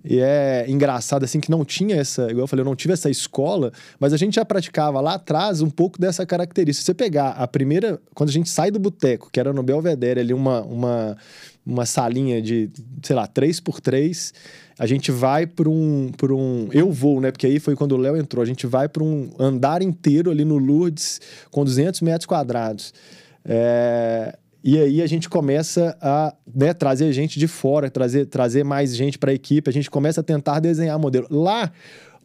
E 0.06 0.20
é 0.20 0.66
engraçado, 0.68 1.24
assim, 1.24 1.40
que 1.40 1.50
não 1.50 1.66
tinha 1.66 1.96
essa, 1.96 2.30
igual 2.30 2.44
eu 2.44 2.48
falei, 2.48 2.62
eu 2.62 2.66
não 2.66 2.76
tive 2.76 2.94
essa 2.94 3.10
escola, 3.10 3.72
mas 4.00 4.14
a 4.14 4.18
gente 4.18 4.36
já 4.36 4.46
praticava 4.46 5.02
lá 5.02 5.16
atrás 5.16 5.62
um 5.62 5.70
pouco 5.70 6.00
dessa 6.00 6.26
característica. 6.26 6.84
Se 6.84 6.86
você 6.86 6.94
pegar 6.94 7.30
a 7.32 7.48
primeira, 7.48 8.00
quando 8.14 8.30
a 8.30 8.34
gente 8.34 8.50
sai 8.50 8.70
do 8.70 8.80
boteco, 8.80 9.30
que 9.32 9.40
era 9.40 9.52
no 9.52 9.64
Belvedere, 9.64 10.20
ali 10.20 10.34
uma, 10.34 10.62
uma, 10.62 11.18
uma 11.68 11.86
salinha 11.86 12.42
de, 12.42 12.70
sei 13.04 13.16
lá, 13.16 13.28
3x3, 13.28 14.34
a 14.80 14.86
gente 14.86 15.12
vai 15.12 15.46
para 15.46 15.68
um, 15.70 16.12
um. 16.32 16.70
Eu 16.72 16.92
vou, 16.92 17.20
né? 17.20 17.32
Porque 17.32 17.48
aí 17.48 17.60
foi 17.60 17.76
quando 17.76 17.92
o 17.94 17.98
Léo 17.98 18.16
entrou. 18.16 18.42
A 18.42 18.46
gente 18.46 18.66
vai 18.66 18.88
para 18.88 19.04
um 19.04 19.32
andar 19.38 19.82
inteiro 19.82 20.32
ali 20.32 20.46
no 20.46 20.58
Lourdes, 20.58 21.20
com 21.52 21.66
200 21.66 22.00
metros 22.02 22.26
quadrados. 22.26 22.94
É, 23.44 24.38
E 24.64 24.78
aí 24.78 25.02
a 25.02 25.08
gente 25.08 25.30
começa 25.30 25.98
a 26.02 26.34
né, 26.54 26.74
trazer 26.74 27.12
gente 27.14 27.40
de 27.40 27.48
fora, 27.48 27.90
trazer, 27.90 28.26
trazer 28.26 28.64
mais 28.64 28.96
gente 28.96 29.18
para 29.18 29.32
a 29.32 29.34
equipe. 29.34 29.70
A 29.70 29.74
gente 29.74 29.90
começa 29.90 30.22
a 30.22 30.24
tentar 30.24 30.60
desenhar 30.60 31.00
modelo. 31.00 31.28
Lá, 31.30 31.72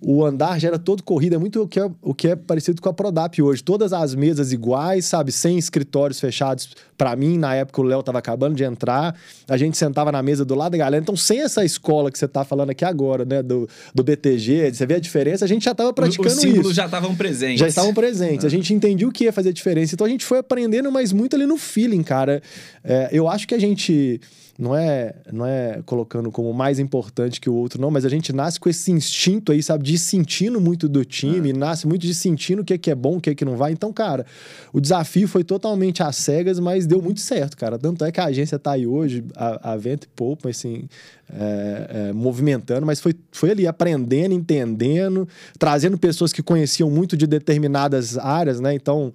o 0.05 0.25
andar 0.25 0.59
já 0.61 0.69
era 0.69 0.79
todo 0.79 1.03
corrido, 1.03 1.37
é 1.37 1.39
muito 1.39 1.63
o 1.63 1.69
que 1.69 1.79
é, 1.79 1.91
o 2.03 2.13
que 2.13 2.29
é 2.29 2.37
parecido 2.37 2.83
com 2.83 2.89
a 2.89 2.93
Prodap 2.93 3.41
hoje. 3.41 3.63
Todas 3.63 3.93
as 3.93 4.15
mesas 4.15 4.53
iguais, 4.53 5.07
sabe? 5.07 5.31
Sem 5.31 5.57
escritórios 5.57 6.19
fechados. 6.19 6.71
Para 6.99 7.15
mim, 7.15 7.39
na 7.39 7.55
época, 7.55 7.81
o 7.81 7.85
Léo 7.85 8.01
estava 8.01 8.19
acabando 8.19 8.57
de 8.57 8.65
entrar. 8.65 9.17
A 9.49 9.57
gente 9.57 9.79
sentava 9.79 10.11
na 10.11 10.23
mesa 10.23 10.45
do 10.45 10.55
lado 10.55 10.73
da 10.73 10.79
galera. 10.79 11.01
Então, 11.01 11.17
sem 11.17 11.41
essa 11.41 11.65
escola 11.65 12.11
que 12.11 12.19
você 12.19 12.27
tá 12.27 12.45
falando 12.45 12.71
aqui 12.71 12.85
agora, 12.85 13.25
né? 13.25 13.43
Do, 13.43 13.69
do 13.95 14.03
BTG, 14.03 14.75
você 14.75 14.85
vê 14.87 14.95
a 14.95 15.01
diferença, 15.01 15.45
a 15.45 15.49
gente 15.49 15.65
já 15.65 15.73
estava 15.73 15.93
praticando 15.93 16.29
Os 16.29 16.35
símbolos 16.35 16.67
isso 16.67 16.75
já 16.75 16.87
estavam 16.87 17.15
presentes. 17.15 17.61
já 17.61 17.69
estavam 17.69 17.95
presentes. 17.95 18.45
A 18.45 18.49
gente 18.49 18.75
entendia 18.75 19.07
o 19.07 19.13
que 19.13 19.25
ia 19.25 19.33
fazer 19.33 19.53
diferença. 19.53 19.95
Então 19.95 20.07
a 20.07 20.11
gente 20.11 20.25
foi 20.25 20.39
aprendendo, 20.39 20.91
mas 20.91 21.13
muito 21.13 21.37
ali 21.37 21.47
no 21.47 21.57
feeling, 21.57 22.03
cara. 22.03 22.43
É, 22.83 23.09
eu 23.13 23.29
acho 23.29 23.47
que 23.47 23.55
a 23.55 23.59
gente 23.59 24.21
não 24.59 24.77
é, 24.77 25.15
não 25.33 25.47
é 25.47 25.81
colocando 25.85 26.31
como 26.31 26.53
mais 26.53 26.79
importante 26.79 27.41
que 27.41 27.49
o 27.49 27.55
outro, 27.55 27.81
não, 27.81 27.91
mas 27.91 28.05
a 28.05 28.09
gente 28.09 28.33
nasce 28.33 28.61
com 28.61 28.69
esse 28.69 28.93
instinto 28.93 29.53
aí, 29.53 29.63
sabe, 29.63 29.85
de 29.85 29.92
ir 29.95 29.99
sentindo 29.99 30.61
muito 30.61 30.89
do 30.89 31.05
time, 31.05 31.53
nasce 31.53 31.87
muito 31.87 32.03
de 32.03 32.15
sentindo 32.15 32.63
o 32.63 32.65
que 32.65 32.75
é, 32.75 32.79
que 32.79 32.91
é 32.91 32.95
bom, 32.95 33.17
o 33.17 33.21
que 33.21 33.31
é 33.31 33.35
que 33.35 33.45
não 33.45 33.57
vai. 33.57 33.73
Então, 33.73 33.93
cara, 33.93 34.25
o 34.73 34.81
desafio 34.81 35.27
foi 35.29 35.45
totalmente 35.45 36.03
às 36.03 36.17
cegas, 36.17 36.59
mas 36.59 36.87
deu 36.87 37.01
muito 37.01 37.21
certo, 37.21 37.57
cara. 37.57 37.79
Tanto 37.79 38.05
é 38.05 38.13
que 38.13 38.21
a 38.21 38.25
agência 38.27 38.59
tá 38.59 38.73
aí 38.73 38.87
hoje, 38.87 39.25
a, 39.37 39.73
a 39.73 39.77
Vento 39.77 40.05
e 40.05 40.09
Poupa, 40.15 40.49
assim, 40.49 40.89
é, 41.33 42.09
é, 42.09 42.13
movimentando, 42.13 42.87
mas 42.87 43.01
foi, 43.01 43.15
foi 43.31 43.51
ali 43.51 43.67
aprendendo, 43.67 44.35
entendendo, 44.35 45.27
trazendo 45.59 45.97
pessoas 45.97 46.33
que 46.33 46.43
conheciam 46.43 46.91
muito 46.91 47.17
de 47.17 47.27
determinadas 47.27 48.19
áreas, 48.19 48.61
né? 48.61 48.75
Então, 48.75 49.13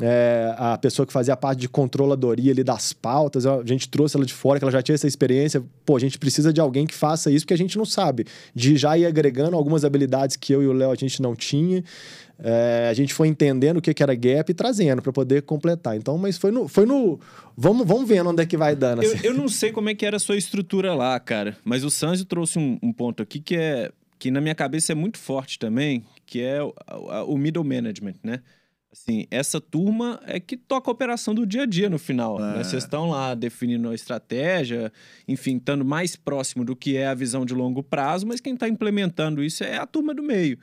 é, 0.00 0.54
a 0.56 0.78
pessoa 0.78 1.04
que 1.06 1.12
fazia 1.12 1.36
parte 1.36 1.58
de 1.60 1.68
controladoria 1.68 2.52
ali 2.52 2.62
das 2.62 2.92
pautas, 2.92 3.44
a 3.46 3.62
gente 3.64 3.88
trouxe 3.88 4.16
ela 4.16 4.24
de 4.24 4.32
fora, 4.32 4.58
que 4.58 4.64
ela 4.64 4.70
já 4.72 4.82
tinha 4.82 4.94
essa 4.94 5.06
experiência. 5.06 5.62
Pô, 5.84 5.96
a 5.96 6.00
gente 6.00 6.18
precisa 6.18 6.52
de 6.52 6.60
alguém 6.60 6.86
que 6.86 6.94
faça 6.94 7.30
isso, 7.30 7.44
porque 7.44 7.54
a 7.54 7.58
gente 7.58 7.76
não 7.76 7.84
sabe. 7.84 8.24
De 8.54 8.76
já 8.76 8.96
ir 8.96 9.04
agregando 9.06 9.56
algumas 9.56 9.84
habilidades 9.84 10.36
que 10.36 10.52
eu 10.52 10.62
e 10.62 10.66
o 10.66 10.72
Léo 10.72 10.90
a 10.92 10.94
gente 10.94 11.20
não 11.20 11.34
tinha. 11.34 11.82
É, 12.42 12.88
a 12.90 12.94
gente 12.94 13.12
foi 13.12 13.28
entendendo 13.28 13.76
o 13.76 13.82
que, 13.82 13.92
que 13.92 14.02
era 14.02 14.14
gap 14.14 14.48
e 14.50 14.54
trazendo 14.54 15.02
para 15.02 15.12
poder 15.12 15.42
completar. 15.42 15.96
Então, 15.96 16.16
mas 16.16 16.38
foi 16.38 16.50
no. 16.50 16.68
Foi 16.68 16.86
no 16.86 17.18
vamos, 17.56 17.86
vamos 17.86 18.08
vendo 18.08 18.30
onde 18.30 18.42
é 18.42 18.46
que 18.46 18.56
vai 18.56 18.74
dando. 18.74 19.02
Eu, 19.02 19.12
assim. 19.12 19.26
eu 19.26 19.34
não 19.34 19.48
sei 19.48 19.72
como 19.72 19.88
é 19.90 19.94
que 19.94 20.06
era 20.06 20.16
a 20.16 20.20
sua 20.20 20.36
estrutura 20.36 20.94
lá, 20.94 21.18
cara, 21.20 21.56
mas 21.64 21.84
o 21.84 21.90
Sanzio 21.90 22.24
trouxe 22.24 22.58
um, 22.58 22.78
um 22.82 22.92
ponto 22.92 23.22
aqui 23.22 23.40
que 23.40 23.56
é 23.56 23.90
que 24.18 24.30
na 24.30 24.40
minha 24.40 24.54
cabeça 24.54 24.92
é 24.92 24.94
muito 24.94 25.16
forte 25.18 25.58
também, 25.58 26.04
que 26.26 26.40
é 26.42 26.62
o, 26.62 26.74
a- 26.86 27.24
o 27.24 27.36
middle 27.38 27.64
management, 27.64 28.14
né? 28.22 28.40
Assim, 28.92 29.24
essa 29.30 29.60
turma 29.60 30.20
é 30.26 30.40
que 30.40 30.56
toca 30.56 30.90
a 30.90 30.92
operação 30.92 31.32
do 31.32 31.46
dia 31.46 31.62
a 31.62 31.66
dia 31.66 31.88
no 31.88 31.98
final. 31.98 32.38
É. 32.40 32.56
né? 32.56 32.64
Vocês 32.64 32.82
estão 32.82 33.08
lá 33.10 33.34
definindo 33.36 33.88
a 33.88 33.94
estratégia, 33.94 34.92
enfim, 35.28 35.58
estando 35.58 35.84
mais 35.84 36.16
próximo 36.16 36.64
do 36.64 36.74
que 36.74 36.96
é 36.96 37.06
a 37.06 37.14
visão 37.14 37.46
de 37.46 37.54
longo 37.54 37.84
prazo, 37.84 38.26
mas 38.26 38.40
quem 38.40 38.54
está 38.54 38.68
implementando 38.68 39.44
isso 39.44 39.62
é 39.62 39.76
a 39.76 39.86
turma 39.86 40.12
do 40.12 40.24
meio. 40.24 40.58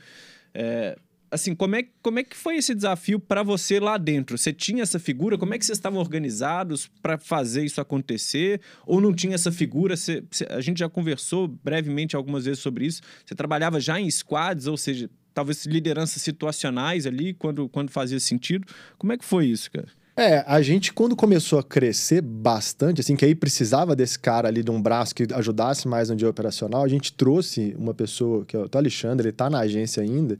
É, 0.53 0.97
assim, 1.31 1.55
como 1.55 1.77
é, 1.77 1.83
como 2.01 2.19
é 2.19 2.23
que 2.23 2.35
foi 2.35 2.57
esse 2.57 2.75
desafio 2.75 3.17
para 3.17 3.43
você 3.43 3.79
lá 3.79 3.97
dentro? 3.97 4.37
Você 4.37 4.51
tinha 4.51 4.83
essa 4.83 4.99
figura? 4.99 5.37
Como 5.37 5.53
é 5.53 5.57
que 5.57 5.65
vocês 5.65 5.77
estavam 5.77 5.99
organizados 5.99 6.89
para 7.01 7.17
fazer 7.17 7.63
isso 7.63 7.79
acontecer? 7.79 8.59
Ou 8.85 8.99
não 8.99 9.13
tinha 9.13 9.35
essa 9.35 9.53
figura? 9.53 9.95
Você- 9.95 10.21
você- 10.29 10.47
a 10.49 10.59
gente 10.59 10.79
já 10.79 10.89
conversou 10.89 11.47
brevemente 11.47 12.13
algumas 12.13 12.43
vezes 12.43 12.59
sobre 12.59 12.85
isso. 12.87 13.01
Você 13.25 13.33
trabalhava 13.35 13.79
já 13.79 13.97
em 14.01 14.11
squads, 14.11 14.67
ou 14.67 14.75
seja, 14.75 15.09
talvez 15.37 15.67
lideranças 15.67 16.19
situacionais 16.19 17.05
ali, 17.05 17.31
quando, 17.31 17.69
quando 17.69 17.91
fazia 17.91 18.19
sentido. 18.19 18.65
Como 18.97 19.13
é 19.13 19.17
que 19.19 19.23
foi 19.23 19.45
isso, 19.45 19.69
cara? 19.69 19.87
É, 20.15 20.43
a 20.47 20.63
gente 20.63 20.91
quando 20.91 21.15
começou 21.15 21.59
a 21.59 21.63
crescer 21.63 22.21
bastante, 22.21 23.01
assim, 23.01 23.15
que 23.15 23.23
aí 23.23 23.35
precisava 23.35 23.95
desse 23.95 24.17
cara 24.17 24.47
ali 24.47 24.63
de 24.63 24.71
um 24.71 24.81
braço 24.81 25.13
que 25.13 25.27
ajudasse 25.31 25.87
mais 25.87 26.09
no 26.09 26.15
dia 26.15 26.27
operacional, 26.27 26.83
a 26.83 26.87
gente 26.87 27.13
trouxe 27.13 27.75
uma 27.77 27.93
pessoa, 27.93 28.43
que 28.45 28.57
é 28.57 28.59
o 28.59 28.67
Alexandre, 28.73 29.27
ele 29.27 29.31
tá 29.31 29.47
na 29.47 29.59
agência 29.59 30.01
ainda, 30.01 30.39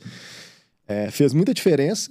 é, 0.87 1.11
fez 1.11 1.31
muita 1.31 1.53
diferença. 1.53 2.09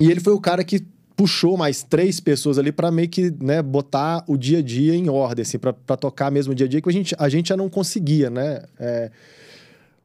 E 0.00 0.10
ele 0.10 0.18
foi 0.18 0.32
o 0.32 0.40
cara 0.40 0.64
que 0.64 0.84
puxou 1.14 1.56
mais 1.56 1.84
três 1.84 2.18
pessoas 2.18 2.58
ali 2.58 2.72
para 2.72 2.90
meio 2.90 3.08
que, 3.08 3.32
né, 3.40 3.62
botar 3.62 4.24
o 4.26 4.36
dia 4.36 4.58
a 4.58 4.62
dia 4.62 4.96
em 4.96 5.08
ordem, 5.08 5.42
assim, 5.42 5.58
para 5.58 5.96
tocar 5.96 6.32
mesmo 6.32 6.52
o 6.52 6.56
dia 6.56 6.66
a 6.66 6.68
dia, 6.68 6.82
que 6.82 6.88
a 6.88 6.92
gente, 6.92 7.14
a 7.16 7.28
gente 7.28 7.50
já 7.50 7.56
não 7.56 7.68
conseguia, 7.68 8.28
né? 8.28 8.64
É, 8.76 9.12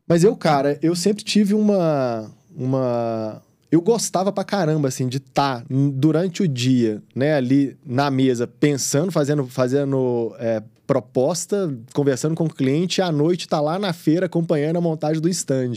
mas 0.07 0.23
eu, 0.23 0.35
cara, 0.35 0.77
eu 0.81 0.95
sempre 0.95 1.23
tive 1.23 1.53
uma. 1.53 2.31
uma 2.55 3.41
eu 3.71 3.81
gostava 3.81 4.31
pra 4.31 4.43
caramba, 4.43 4.87
assim, 4.87 5.07
de 5.07 5.17
estar 5.17 5.65
durante 5.69 6.43
o 6.43 6.47
dia, 6.47 7.03
né, 7.13 7.35
ali 7.35 7.75
na 7.85 8.09
mesa, 8.09 8.47
pensando, 8.47 9.11
fazendo, 9.11 9.45
fazendo 9.47 10.33
é, 10.39 10.63
proposta, 10.85 11.75
conversando 11.93 12.35
com 12.35 12.45
o 12.45 12.53
cliente, 12.53 12.99
e 12.99 13.01
à 13.01 13.11
noite 13.11 13.47
tá 13.47 13.59
lá 13.59 13.77
na 13.77 13.91
feira 13.91 14.27
acompanhando 14.27 14.77
a 14.77 14.81
montagem 14.81 15.21
do 15.21 15.27
stand. 15.27 15.73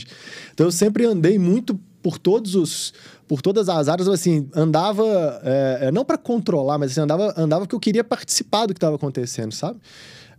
Então 0.53 0.67
eu 0.67 0.71
sempre 0.71 1.05
andei 1.05 1.37
muito 1.37 1.77
por 2.01 2.17
todos 2.17 2.55
os 2.55 2.93
por 3.27 3.41
todas 3.41 3.67
as 3.67 3.89
áreas 3.89 4.07
assim 4.07 4.47
andava 4.55 5.03
é, 5.43 5.79
é, 5.81 5.91
não 5.91 6.05
para 6.05 6.17
controlar 6.17 6.77
mas 6.77 6.91
assim, 6.91 7.01
andava 7.01 7.33
andava 7.35 7.65
porque 7.65 7.75
eu 7.75 7.79
queria 7.79 8.05
participar 8.05 8.65
do 8.65 8.73
que 8.73 8.77
estava 8.77 8.95
acontecendo 8.95 9.53
sabe 9.53 9.79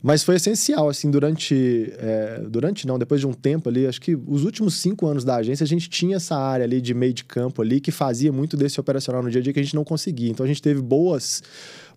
Mas 0.02 0.22
foi 0.22 0.36
essencial, 0.36 0.88
assim, 0.88 1.10
durante. 1.10 1.92
É, 1.98 2.42
durante 2.48 2.86
não, 2.86 2.98
depois 2.98 3.20
de 3.20 3.26
um 3.26 3.32
tempo 3.32 3.68
ali, 3.68 3.86
acho 3.86 4.00
que 4.00 4.18
os 4.26 4.44
últimos 4.44 4.74
cinco 4.80 5.06
anos 5.06 5.24
da 5.24 5.36
agência, 5.36 5.62
a 5.62 5.66
gente 5.66 5.90
tinha 5.90 6.16
essa 6.16 6.36
área 6.36 6.64
ali 6.64 6.80
de 6.80 6.94
meio 6.94 7.12
de 7.12 7.24
campo 7.24 7.60
ali 7.60 7.80
que 7.80 7.90
fazia 7.90 8.32
muito 8.32 8.56
desse 8.56 8.80
operacional 8.80 9.22
no 9.22 9.30
dia 9.30 9.40
a 9.40 9.42
dia 9.44 9.52
que 9.52 9.60
a 9.60 9.62
gente 9.62 9.74
não 9.74 9.84
conseguia. 9.84 10.30
Então 10.30 10.44
a 10.44 10.48
gente 10.48 10.62
teve 10.62 10.80
boas 10.80 11.42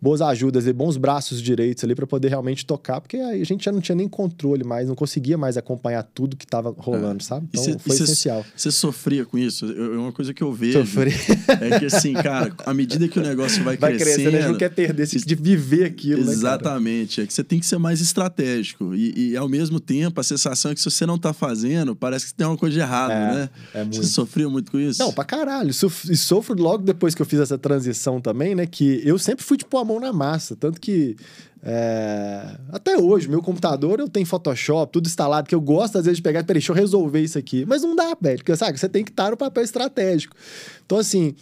boas 0.03 0.21
ajudas 0.21 0.67
e 0.67 0.73
bons 0.73 0.97
braços 0.97 1.41
direitos 1.41 1.81
ali 1.81 1.95
para 1.95 2.05
poder 2.05 2.27
realmente 2.27 2.65
tocar, 2.65 2.99
porque 2.99 3.15
a 3.15 3.41
gente 3.45 3.63
já 3.63 3.71
não 3.71 3.79
tinha 3.79 3.95
nem 3.95 4.09
controle 4.09 4.61
mais, 4.61 4.89
não 4.89 4.95
conseguia 4.95 5.37
mais 5.37 5.55
acompanhar 5.55 6.03
tudo 6.03 6.35
que 6.35 6.43
estava 6.43 6.75
rolando, 6.77 7.23
é. 7.23 7.25
sabe? 7.25 7.47
Então 7.49 7.63
cê, 7.63 7.79
foi 7.79 7.95
essencial. 7.95 8.45
Você 8.53 8.69
sofria 8.69 9.23
com 9.23 9.37
isso? 9.37 9.65
É 9.65 9.97
uma 9.97 10.11
coisa 10.11 10.33
que 10.33 10.43
eu 10.43 10.51
vejo. 10.51 10.79
Sofri. 10.79 11.13
É 11.61 11.79
que 11.79 11.85
assim, 11.85 12.11
cara, 12.13 12.53
à 12.65 12.73
medida 12.73 13.07
que 13.07 13.17
o 13.17 13.21
negócio 13.21 13.63
vai, 13.63 13.77
vai 13.77 13.95
crescendo. 13.95 14.31
Crescer, 14.31 14.41
né? 14.41 14.47
não 14.47 14.57
quer 14.57 14.69
perder, 14.69 15.07
de 15.07 15.35
viver 15.35 15.85
aquilo. 15.85 16.25
Né, 16.25 16.33
Exatamente. 16.33 17.21
Né, 17.21 17.23
é 17.23 17.27
que 17.27 17.33
você 17.33 17.43
tem 17.43 17.59
que 17.59 17.65
ser 17.65 17.77
mais 17.77 18.01
estratégico. 18.01 18.93
E, 18.93 19.31
e, 19.31 19.37
ao 19.37 19.47
mesmo 19.47 19.79
tempo, 19.79 20.19
a 20.19 20.23
sensação 20.23 20.71
é 20.71 20.75
que 20.75 20.81
se 20.81 20.91
você 20.91 21.05
não 21.05 21.17
tá 21.17 21.31
fazendo, 21.31 21.95
parece 21.95 22.27
que 22.27 22.33
tem 22.33 22.45
uma 22.45 22.57
coisa 22.57 22.73
de 22.73 22.81
errado, 22.81 23.11
é, 23.11 23.33
né? 23.35 23.49
É 23.73 23.81
muito. 23.83 23.95
Você 23.97 24.03
sofria 24.03 24.49
muito 24.49 24.69
com 24.69 24.79
isso? 24.79 24.99
Não, 24.99 25.13
pra 25.13 25.23
caralho. 25.23 25.69
E 25.69 26.17
sofro 26.17 26.61
logo 26.61 26.83
depois 26.83 27.15
que 27.15 27.21
eu 27.21 27.25
fiz 27.25 27.39
essa 27.39 27.57
transição 27.57 28.19
também, 28.19 28.53
né? 28.53 28.65
Que 28.65 29.01
eu 29.05 29.17
sempre 29.17 29.45
fui, 29.45 29.55
tipo, 29.55 29.77
a 29.77 29.85
mão 29.93 29.99
na 29.99 30.13
massa. 30.13 30.55
Tanto 30.55 30.79
que 30.79 31.15
é... 31.63 32.57
Até 32.71 32.97
hoje, 32.97 33.29
meu 33.29 33.41
computador 33.41 33.99
eu 33.99 34.09
tenho 34.09 34.25
Photoshop, 34.25 34.91
tudo 34.91 35.07
instalado, 35.07 35.47
que 35.47 35.55
eu 35.55 35.61
gosto 35.61 35.97
às 35.97 36.05
vezes 36.05 36.17
de 36.17 36.23
pegar, 36.23 36.43
peraí, 36.43 36.59
deixa 36.59 36.71
eu 36.71 36.75
resolver 36.75 37.21
isso 37.21 37.37
aqui. 37.37 37.65
Mas 37.65 37.81
não 37.81 37.95
dá, 37.95 38.15
velho, 38.19 38.37
porque 38.37 38.55
sabe, 38.55 38.77
você 38.77 38.89
tem 38.89 39.03
que 39.03 39.11
estar 39.11 39.31
no 39.31 39.37
papel 39.37 39.63
estratégico. 39.63 40.35
Então, 40.85 40.97
assim, 40.97 41.35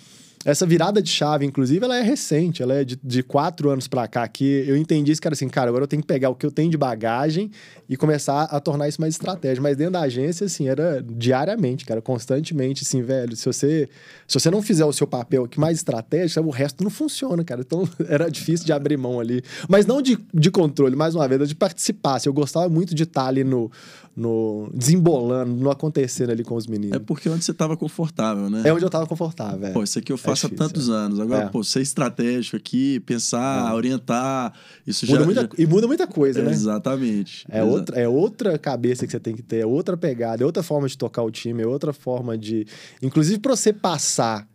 essa 0.43 0.65
virada 0.65 1.01
de 1.01 1.09
chave, 1.09 1.45
inclusive, 1.45 1.83
ela 1.83 1.97
é 1.97 2.01
recente, 2.01 2.63
ela 2.63 2.73
é 2.73 2.83
de, 2.83 2.99
de 3.03 3.21
quatro 3.21 3.69
anos 3.69 3.87
para 3.87 4.07
cá, 4.07 4.27
que 4.27 4.65
eu 4.67 4.75
entendi 4.75 5.11
isso, 5.11 5.21
cara, 5.21 5.33
assim, 5.33 5.47
cara, 5.47 5.69
agora 5.69 5.83
eu 5.83 5.87
tenho 5.87 6.01
que 6.01 6.07
pegar 6.07 6.29
o 6.29 6.35
que 6.35 6.45
eu 6.45 6.51
tenho 6.51 6.69
de 6.69 6.77
bagagem 6.77 7.51
e 7.87 7.95
começar 7.95 8.43
a 8.43 8.59
tornar 8.59 8.87
isso 8.87 8.99
mais 8.99 9.13
estratégia. 9.13 9.61
Mas 9.61 9.77
dentro 9.77 9.93
da 9.93 10.01
agência, 10.01 10.45
assim, 10.45 10.67
era 10.67 11.03
diariamente, 11.07 11.85
cara, 11.85 12.01
constantemente, 12.01 12.83
assim, 12.83 13.01
velho, 13.01 13.35
se 13.35 13.45
você, 13.45 13.89
se 14.27 14.39
você 14.39 14.49
não 14.49 14.61
fizer 14.61 14.85
o 14.85 14.93
seu 14.93 15.05
papel 15.05 15.43
aqui 15.43 15.59
mais 15.59 15.77
estratégico, 15.77 16.47
o 16.47 16.51
resto 16.51 16.83
não 16.83 16.89
funciona, 16.89 17.43
cara. 17.43 17.61
Então, 17.61 17.87
era 18.07 18.29
difícil 18.29 18.65
de 18.65 18.73
abrir 18.73 18.97
mão 18.97 19.19
ali. 19.19 19.43
Mas 19.69 19.85
não 19.85 20.01
de, 20.01 20.17
de 20.33 20.49
controle, 20.49 20.95
mais 20.95 21.13
uma 21.13 21.27
vez, 21.27 21.47
de 21.49 21.55
participar. 21.55 22.15
Assim, 22.15 22.29
eu 22.29 22.33
gostava 22.33 22.67
muito 22.67 22.95
de 22.95 23.03
estar 23.03 23.27
ali 23.27 23.43
no, 23.43 23.69
no 24.15 24.69
desembolando, 24.73 25.53
no 25.53 25.69
acontecendo 25.69 26.31
ali 26.31 26.43
com 26.43 26.55
os 26.55 26.67
meninos. 26.67 26.95
É 26.95 26.99
porque 26.99 27.29
onde 27.29 27.43
você 27.43 27.51
estava 27.51 27.77
confortável, 27.77 28.49
né? 28.49 28.63
É 28.65 28.73
onde 28.73 28.83
eu 28.83 28.87
estava 28.87 29.05
confortável. 29.05 29.67
É. 29.67 29.71
Pô, 29.71 29.83
isso 29.83 29.99
aqui 29.99 30.11
eu 30.11 30.17
faço 30.17 30.30
é 30.31 30.35
difícil, 30.35 30.49
há 30.53 30.67
tantos 30.67 30.89
é. 30.89 30.91
anos. 30.91 31.19
Agora, 31.19 31.43
é. 31.43 31.49
pô, 31.49 31.63
ser 31.63 31.81
estratégico 31.81 32.57
aqui, 32.57 32.99
pensar, 33.01 33.71
é. 33.71 33.73
orientar, 33.73 34.53
isso 34.85 35.05
muda 35.05 35.19
já, 35.19 35.25
muita, 35.25 35.41
já... 35.41 35.49
E 35.57 35.65
muda 35.65 35.87
muita 35.87 36.07
coisa, 36.07 36.41
né? 36.41 36.51
Exatamente. 36.51 37.45
É, 37.49 37.63
outra, 37.63 37.99
é 37.99 38.07
outra 38.07 38.57
cabeça 38.57 39.05
que 39.05 39.11
você 39.11 39.19
tem 39.19 39.35
que 39.35 39.41
ter, 39.41 39.59
é 39.59 39.65
outra 39.65 39.95
pegada, 39.95 40.43
é 40.43 40.45
outra 40.45 40.63
forma 40.63 40.87
de 40.87 40.97
tocar 40.97 41.23
o 41.23 41.31
time, 41.31 41.63
é 41.63 41.67
outra 41.67 41.93
forma 41.93 42.37
de. 42.37 42.65
Inclusive, 43.01 43.39
para 43.39 43.55
você 43.55 43.73
passar, 43.73 44.47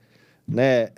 né? 0.46 0.90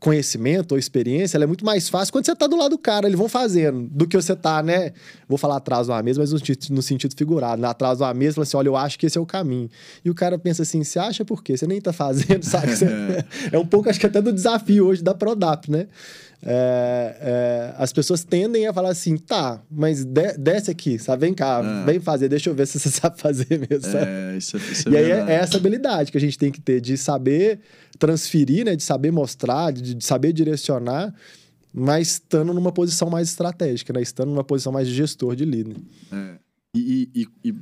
Conhecimento 0.00 0.72
ou 0.72 0.78
experiência, 0.78 1.36
ela 1.36 1.44
é 1.44 1.46
muito 1.46 1.64
mais 1.64 1.88
fácil 1.88 2.10
quando 2.10 2.24
você 2.24 2.34
tá 2.34 2.46
do 2.46 2.56
lado 2.56 2.70
do 2.70 2.78
cara, 2.78 3.06
eles 3.06 3.18
vão 3.18 3.28
fazendo, 3.28 3.86
do 3.90 4.08
que 4.08 4.16
você 4.16 4.34
tá, 4.34 4.62
né? 4.62 4.92
Vou 5.28 5.36
falar 5.36 5.56
atrás 5.56 5.86
de 5.86 5.92
uma 5.92 6.02
mesa, 6.02 6.18
mas 6.18 6.32
no, 6.32 6.40
no 6.70 6.82
sentido 6.82 7.14
figurado. 7.14 7.60
Né? 7.60 7.68
Atrás 7.68 7.98
de 7.98 8.04
uma 8.04 8.14
mesa, 8.14 8.36
fala 8.36 8.42
assim: 8.44 8.56
olha, 8.56 8.68
eu 8.68 8.76
acho 8.76 8.98
que 8.98 9.04
esse 9.04 9.18
é 9.18 9.20
o 9.20 9.26
caminho. 9.26 9.68
E 10.02 10.10
o 10.10 10.14
cara 10.14 10.38
pensa 10.38 10.62
assim: 10.62 10.82
você 10.82 10.98
acha 10.98 11.24
por 11.24 11.44
quê? 11.44 11.56
Você 11.56 11.66
nem 11.66 11.80
tá 11.80 11.92
fazendo, 11.92 12.42
sabe? 12.42 12.70
É 13.52 13.58
um 13.58 13.66
pouco, 13.66 13.90
acho 13.90 14.00
que 14.00 14.06
até 14.06 14.22
do 14.22 14.32
desafio 14.32 14.86
hoje 14.86 15.02
da 15.02 15.14
Prodap, 15.14 15.70
né? 15.70 15.86
É, 16.42 17.16
é, 17.20 17.74
as 17.76 17.92
pessoas 17.92 18.24
tendem 18.24 18.66
a 18.66 18.72
falar 18.72 18.88
assim, 18.90 19.18
tá, 19.18 19.62
mas 19.70 20.04
de, 20.04 20.32
desce 20.38 20.70
aqui, 20.70 20.98
sabe? 20.98 21.26
Vem 21.26 21.34
cá, 21.34 21.60
é. 21.62 21.84
vem 21.84 22.00
fazer, 22.00 22.28
deixa 22.30 22.48
eu 22.48 22.54
ver 22.54 22.66
se 22.66 22.78
você 22.78 22.88
sabe 22.90 23.20
fazer 23.20 23.58
mesmo. 23.58 23.90
Sabe? 23.90 24.06
É, 24.06 24.36
isso, 24.38 24.56
é, 24.56 24.60
isso 24.60 24.88
é 24.88 24.92
e 24.92 24.96
aí 24.96 25.10
é, 25.10 25.32
essa 25.34 25.58
habilidade 25.58 26.10
que 26.10 26.16
a 26.16 26.20
gente 26.20 26.38
tem 26.38 26.50
que 26.50 26.60
ter 26.60 26.80
de 26.80 26.96
saber 26.96 27.60
transferir, 27.98 28.64
né? 28.64 28.74
De 28.74 28.82
saber 28.82 29.10
mostrar, 29.10 29.70
de, 29.70 29.94
de 29.94 30.04
saber 30.04 30.32
direcionar, 30.32 31.14
mas 31.74 32.12
estando 32.12 32.54
numa 32.54 32.72
posição 32.72 33.10
mais 33.10 33.28
estratégica, 33.28 33.92
né? 33.92 34.00
Estando 34.00 34.30
numa 34.30 34.44
posição 34.44 34.72
mais 34.72 34.88
de 34.88 34.94
gestor, 34.94 35.36
de 35.36 35.44
líder. 35.44 35.76
E, 36.74 37.10
e, 37.14 37.28
e, 37.44 37.54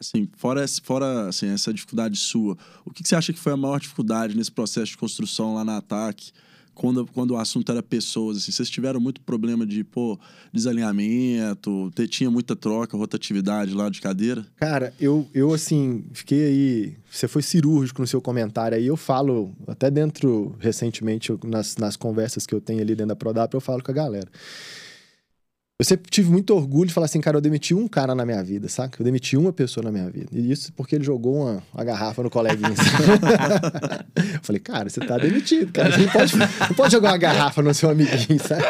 assim, 0.00 0.28
fora, 0.36 0.64
fora 0.82 1.28
assim, 1.28 1.48
essa 1.48 1.72
dificuldade 1.72 2.18
sua, 2.18 2.56
o 2.84 2.90
que, 2.90 3.04
que 3.04 3.08
você 3.08 3.14
acha 3.14 3.32
que 3.32 3.38
foi 3.38 3.52
a 3.52 3.56
maior 3.56 3.78
dificuldade 3.78 4.36
nesse 4.36 4.50
processo 4.50 4.92
de 4.92 4.98
construção 4.98 5.54
lá 5.54 5.64
na 5.64 5.76
Ataque? 5.76 6.32
Quando, 6.80 7.06
quando 7.12 7.32
o 7.32 7.36
assunto 7.36 7.70
era 7.70 7.82
pessoas, 7.82 8.38
assim, 8.38 8.50
vocês 8.50 8.70
tiveram 8.70 8.98
muito 8.98 9.20
problema 9.20 9.66
de, 9.66 9.84
pô, 9.84 10.18
desalinhamento, 10.50 11.90
ter, 11.94 12.08
tinha 12.08 12.30
muita 12.30 12.56
troca, 12.56 12.96
rotatividade 12.96 13.74
lá 13.74 13.90
de 13.90 14.00
cadeira? 14.00 14.46
Cara, 14.56 14.90
eu, 14.98 15.28
eu 15.34 15.52
assim, 15.52 16.02
fiquei 16.14 16.42
aí, 16.42 16.96
você 17.10 17.28
foi 17.28 17.42
cirúrgico 17.42 18.00
no 18.00 18.06
seu 18.06 18.22
comentário 18.22 18.78
aí, 18.78 18.86
eu 18.86 18.96
falo, 18.96 19.52
até 19.66 19.90
dentro, 19.90 20.56
recentemente, 20.58 21.30
nas, 21.44 21.76
nas 21.76 21.96
conversas 21.96 22.46
que 22.46 22.54
eu 22.54 22.62
tenho 22.62 22.80
ali 22.80 22.94
dentro 22.94 23.08
da 23.08 23.16
Prodap, 23.16 23.52
eu 23.52 23.60
falo 23.60 23.82
com 23.82 23.90
a 23.90 23.94
galera. 23.94 24.28
Eu 25.80 25.84
sempre 25.84 26.10
tive 26.10 26.30
muito 26.30 26.54
orgulho 26.54 26.88
de 26.88 26.92
falar 26.92 27.06
assim, 27.06 27.22
cara, 27.22 27.38
eu 27.38 27.40
demiti 27.40 27.72
um 27.74 27.88
cara 27.88 28.14
na 28.14 28.26
minha 28.26 28.44
vida, 28.44 28.68
saca? 28.68 29.00
Eu 29.00 29.04
demiti 29.06 29.34
uma 29.34 29.50
pessoa 29.50 29.82
na 29.82 29.90
minha 29.90 30.10
vida. 30.10 30.28
E 30.30 30.52
isso 30.52 30.70
porque 30.74 30.94
ele 30.94 31.02
jogou 31.04 31.36
uma, 31.36 31.62
uma 31.72 31.82
garrafa 31.82 32.22
no 32.22 32.28
coleguinha. 32.28 32.68
eu 34.14 34.40
falei, 34.42 34.60
cara, 34.60 34.90
você 34.90 35.00
tá 35.00 35.16
demitido, 35.16 35.72
cara. 35.72 35.90
Você 35.90 36.02
não 36.02 36.12
pode, 36.12 36.36
não 36.36 36.76
pode 36.76 36.92
jogar 36.92 37.12
uma 37.12 37.16
garrafa 37.16 37.62
no 37.62 37.72
seu 37.72 37.88
amiguinho, 37.88 38.38
sabe? 38.46 38.62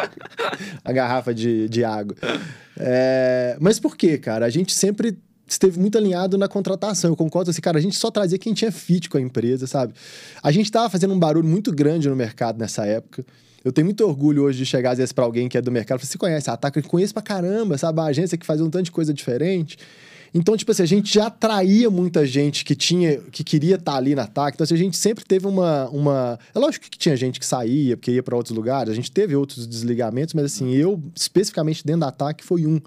A 0.84 0.92
garrafa 0.92 1.34
de, 1.34 1.68
de 1.68 1.82
água. 1.82 2.14
É, 2.78 3.56
mas 3.60 3.80
por 3.80 3.96
quê, 3.96 4.16
cara? 4.16 4.46
A 4.46 4.50
gente 4.50 4.72
sempre 4.72 5.18
esteve 5.48 5.80
muito 5.80 5.98
alinhado 5.98 6.38
na 6.38 6.46
contratação. 6.46 7.10
Eu 7.10 7.16
concordo 7.16 7.50
assim, 7.50 7.60
cara, 7.60 7.78
a 7.78 7.82
gente 7.82 7.96
só 7.96 8.12
trazia 8.12 8.38
quem 8.38 8.54
tinha 8.54 8.70
fit 8.70 9.08
com 9.08 9.18
a 9.18 9.20
empresa, 9.20 9.66
sabe? 9.66 9.94
A 10.40 10.52
gente 10.52 10.70
tava 10.70 10.88
fazendo 10.88 11.12
um 11.12 11.18
barulho 11.18 11.48
muito 11.48 11.72
grande 11.72 12.08
no 12.08 12.14
mercado 12.14 12.56
nessa 12.56 12.86
época. 12.86 13.24
Eu 13.64 13.72
tenho 13.72 13.84
muito 13.84 14.04
orgulho 14.06 14.44
hoje 14.44 14.58
de 14.58 14.66
chegar 14.66 14.92
às 14.92 14.98
vezes 14.98 15.12
pra 15.12 15.24
alguém 15.24 15.48
que 15.48 15.58
é 15.58 15.60
do 15.60 15.70
mercado 15.70 15.98
falar, 15.98 16.10
você 16.10 16.18
conhece 16.18 16.50
a 16.50 16.54
Ataca? 16.54 16.78
Eu 16.78 16.84
conheço 16.84 17.12
pra 17.12 17.22
caramba, 17.22 17.76
sabe? 17.76 18.00
A 18.00 18.04
agência 18.04 18.38
que 18.38 18.46
faz 18.46 18.60
um 18.60 18.70
tanto 18.70 18.86
de 18.86 18.92
coisa 18.92 19.12
diferente. 19.12 19.76
Então, 20.32 20.56
tipo 20.56 20.70
assim, 20.70 20.82
a 20.82 20.86
gente 20.86 21.12
já 21.12 21.26
atraía 21.26 21.90
muita 21.90 22.24
gente 22.24 22.64
que 22.64 22.74
tinha, 22.74 23.18
que 23.32 23.42
queria 23.42 23.74
estar 23.74 23.92
tá 23.92 23.98
ali 23.98 24.14
na 24.14 24.26
TAC. 24.26 24.54
Então, 24.54 24.64
assim, 24.64 24.74
a 24.74 24.78
gente 24.78 24.96
sempre 24.96 25.24
teve 25.24 25.46
uma, 25.46 25.88
uma. 25.90 26.38
É 26.54 26.58
lógico 26.58 26.88
que 26.88 26.96
tinha 26.96 27.16
gente 27.16 27.40
que 27.40 27.46
saía, 27.46 27.96
porque 27.96 28.12
ia 28.12 28.22
para 28.22 28.36
outros 28.36 28.56
lugares. 28.56 28.92
A 28.92 28.94
gente 28.94 29.10
teve 29.10 29.34
outros 29.34 29.66
desligamentos, 29.66 30.32
mas 30.32 30.44
assim, 30.44 30.72
eu, 30.72 31.02
especificamente 31.14 31.84
dentro 31.84 32.02
da 32.02 32.12
TAC, 32.12 32.44
foi 32.44 32.64
um. 32.64 32.80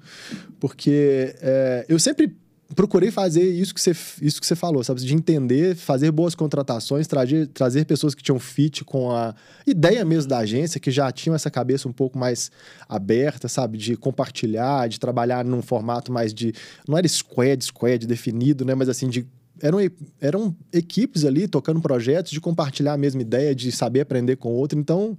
Porque 0.59 1.35
é, 1.41 1.85
eu 1.89 1.99
sempre 1.99 2.33
procurei 2.73 3.11
fazer 3.11 3.43
isso 3.43 3.73
que 3.73 3.81
você, 3.81 3.91
isso 4.21 4.39
que 4.39 4.47
você 4.47 4.55
falou, 4.55 4.83
sabe? 4.83 5.01
De 5.01 5.13
entender, 5.13 5.75
fazer 5.75 6.11
boas 6.11 6.35
contratações, 6.35 7.07
trazer, 7.07 7.47
trazer 7.47 7.85
pessoas 7.85 8.15
que 8.15 8.23
tinham 8.23 8.39
fit 8.39 8.83
com 8.83 9.11
a 9.11 9.35
ideia 9.65 10.03
mesmo 10.03 10.29
da 10.29 10.39
agência, 10.39 10.79
que 10.79 10.91
já 10.91 11.11
tinham 11.11 11.35
essa 11.35 11.51
cabeça 11.51 11.87
um 11.87 11.93
pouco 11.93 12.17
mais 12.17 12.51
aberta, 12.87 13.47
sabe? 13.47 13.77
De 13.77 13.95
compartilhar, 13.95 14.87
de 14.87 14.99
trabalhar 14.99 15.45
num 15.45 15.61
formato 15.61 16.11
mais 16.11 16.33
de. 16.33 16.53
Não 16.87 16.97
era 16.97 17.07
squad, 17.07 17.63
squad 17.63 18.05
definido, 18.07 18.65
né? 18.65 18.75
Mas 18.75 18.89
assim, 18.89 19.09
de 19.09 19.27
eram, 19.61 19.77
eram 20.19 20.55
equipes 20.71 21.23
ali 21.23 21.47
tocando 21.47 21.79
projetos 21.79 22.31
de 22.31 22.41
compartilhar 22.41 22.93
a 22.93 22.97
mesma 22.97 23.21
ideia, 23.21 23.53
de 23.55 23.71
saber 23.71 24.01
aprender 24.01 24.35
com 24.35 24.51
outro. 24.51 24.77
Então, 24.77 25.17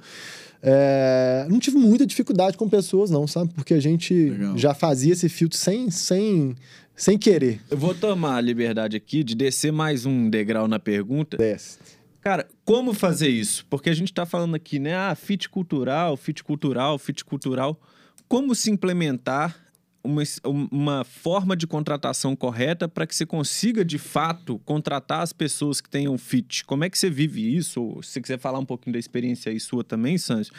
é, 0.62 1.46
não 1.48 1.58
tive 1.58 1.76
muita 1.76 2.06
dificuldade 2.06 2.56
com 2.56 2.68
pessoas, 2.68 3.10
não, 3.10 3.26
sabe? 3.26 3.52
Porque 3.54 3.74
a 3.74 3.80
gente 3.80 4.14
Legal. 4.14 4.56
já 4.56 4.74
fazia 4.74 5.12
esse 5.12 5.28
filtro 5.28 5.58
sem, 5.58 5.90
sem, 5.90 6.54
sem 6.94 7.18
querer. 7.18 7.60
Eu 7.70 7.76
vou 7.76 7.94
tomar 7.94 8.36
a 8.36 8.40
liberdade 8.40 8.96
aqui 8.96 9.22
de 9.22 9.34
descer 9.34 9.72
mais 9.72 10.06
um 10.06 10.28
degrau 10.30 10.68
na 10.68 10.78
pergunta. 10.78 11.36
Desce. 11.36 11.78
Cara, 12.20 12.48
como 12.64 12.94
fazer 12.94 13.28
isso? 13.28 13.66
Porque 13.68 13.90
a 13.90 13.94
gente 13.94 14.10
está 14.10 14.24
falando 14.24 14.54
aqui, 14.54 14.78
né? 14.78 14.96
Ah, 14.96 15.14
fit 15.14 15.48
cultural, 15.48 16.16
fit 16.16 16.42
cultural, 16.42 16.98
fit 16.98 17.22
cultural. 17.24 17.78
Como 18.26 18.54
se 18.54 18.70
implementar 18.70 19.54
uma, 20.02 20.22
uma 20.44 21.04
forma 21.04 21.56
de 21.56 21.66
contratação 21.66 22.36
correta 22.36 22.88
para 22.88 23.06
que 23.06 23.14
você 23.14 23.26
consiga, 23.26 23.84
de 23.84 23.98
fato, 23.98 24.58
contratar 24.60 25.20
as 25.20 25.32
pessoas 25.32 25.80
que 25.80 25.88
tenham 25.88 26.16
fit? 26.16 26.64
Como 26.64 26.84
é 26.84 26.90
que 26.90 26.98
você 26.98 27.10
vive 27.10 27.56
isso? 27.56 27.82
Ou 27.82 28.02
se 28.02 28.12
você 28.12 28.20
quiser 28.20 28.38
falar 28.38 28.58
um 28.58 28.64
pouquinho 28.64 28.92
da 28.92 28.98
experiência 28.98 29.52
aí 29.52 29.58
sua 29.58 29.84
também, 29.84 30.16
Sancho. 30.16 30.50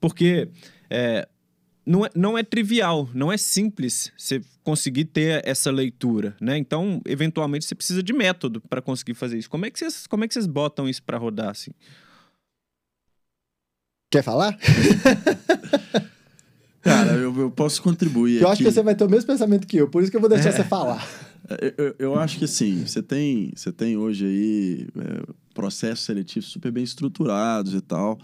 Porque 0.00 0.48
é, 0.88 1.28
não 1.84 2.04
é, 2.04 2.10
não 2.14 2.38
é 2.38 2.42
trivial, 2.42 3.08
não 3.14 3.32
é 3.32 3.36
simples 3.36 4.12
você 4.16 4.40
conseguir 4.62 5.06
ter 5.06 5.42
essa 5.44 5.70
leitura, 5.70 6.36
né? 6.40 6.56
Então, 6.56 7.00
eventualmente, 7.06 7.64
você 7.64 7.74
precisa 7.74 8.02
de 8.02 8.12
método 8.12 8.60
para 8.60 8.82
conseguir 8.82 9.14
fazer 9.14 9.38
isso. 9.38 9.50
Como 9.50 9.66
é 9.66 9.70
que 9.70 9.78
vocês, 9.78 10.06
como 10.06 10.24
é 10.24 10.28
que 10.28 10.34
vocês 10.34 10.46
botam 10.46 10.88
isso 10.88 11.02
para 11.02 11.18
rodar 11.18 11.50
assim? 11.50 11.70
Quer 14.10 14.22
falar? 14.22 14.58
Cara, 16.82 17.12
eu, 17.12 17.36
eu, 17.38 17.50
posso 17.50 17.82
contribuir. 17.82 18.40
Eu 18.40 18.48
aqui. 18.48 18.52
acho 18.52 18.62
que 18.64 18.70
você 18.72 18.82
vai 18.82 18.94
ter 18.94 19.04
o 19.04 19.10
mesmo 19.10 19.26
pensamento 19.26 19.66
que 19.66 19.76
eu, 19.76 19.88
por 19.88 20.02
isso 20.02 20.10
que 20.10 20.16
eu 20.16 20.20
vou 20.20 20.30
deixar 20.30 20.48
é, 20.48 20.52
você 20.52 20.64
falar. 20.64 21.06
É, 21.48 21.74
eu, 21.76 21.94
eu, 21.98 22.18
acho 22.18 22.38
que 22.38 22.46
sim, 22.46 22.86
você 22.86 23.02
tem, 23.02 23.52
você 23.54 23.70
tem 23.70 23.96
hoje 23.96 24.24
aí 24.24 24.88
é, 24.98 25.22
processos 25.52 26.04
seletivos 26.04 26.48
super 26.48 26.72
bem 26.72 26.82
estruturados 26.82 27.74
e 27.74 27.80
tal. 27.80 28.18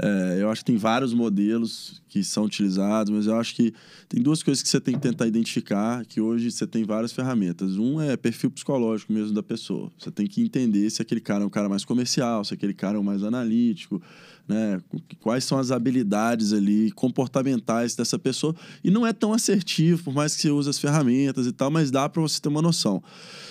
É, 0.00 0.38
eu 0.40 0.48
acho 0.48 0.60
que 0.60 0.66
tem 0.66 0.76
vários 0.76 1.12
modelos 1.12 2.00
que 2.08 2.22
são 2.22 2.44
utilizados, 2.44 3.12
mas 3.12 3.26
eu 3.26 3.36
acho 3.36 3.54
que 3.54 3.74
tem 4.08 4.22
duas 4.22 4.42
coisas 4.42 4.62
que 4.62 4.68
você 4.68 4.80
tem 4.80 4.94
que 4.94 5.00
tentar 5.00 5.26
identificar, 5.26 6.04
que 6.06 6.20
hoje 6.20 6.50
você 6.50 6.66
tem 6.66 6.84
várias 6.84 7.12
ferramentas. 7.12 7.76
Um 7.76 8.00
é 8.00 8.16
perfil 8.16 8.50
psicológico 8.50 9.12
mesmo 9.12 9.34
da 9.34 9.42
pessoa. 9.42 9.90
Você 9.98 10.10
tem 10.10 10.26
que 10.26 10.40
entender 10.40 10.88
se 10.90 11.02
aquele 11.02 11.20
cara 11.20 11.42
é 11.42 11.46
um 11.46 11.50
cara 11.50 11.68
mais 11.68 11.84
comercial, 11.84 12.44
se 12.44 12.54
aquele 12.54 12.74
cara 12.74 12.96
é 12.96 13.00
um 13.00 13.04
mais 13.04 13.24
analítico, 13.24 14.00
né? 14.48 14.80
Quais 15.20 15.44
são 15.44 15.58
as 15.58 15.70
habilidades 15.70 16.54
ali 16.54 16.90
comportamentais 16.92 17.94
dessa 17.94 18.18
pessoa. 18.18 18.56
E 18.82 18.90
não 18.90 19.06
é 19.06 19.12
tão 19.12 19.34
assertivo, 19.34 20.04
por 20.04 20.14
mais 20.14 20.34
que 20.34 20.42
você 20.42 20.50
use 20.50 20.70
as 20.70 20.78
ferramentas 20.78 21.46
e 21.46 21.52
tal, 21.52 21.70
mas 21.70 21.90
dá 21.90 22.08
para 22.08 22.22
você 22.22 22.40
ter 22.40 22.48
uma 22.48 22.62
noção. 22.62 23.02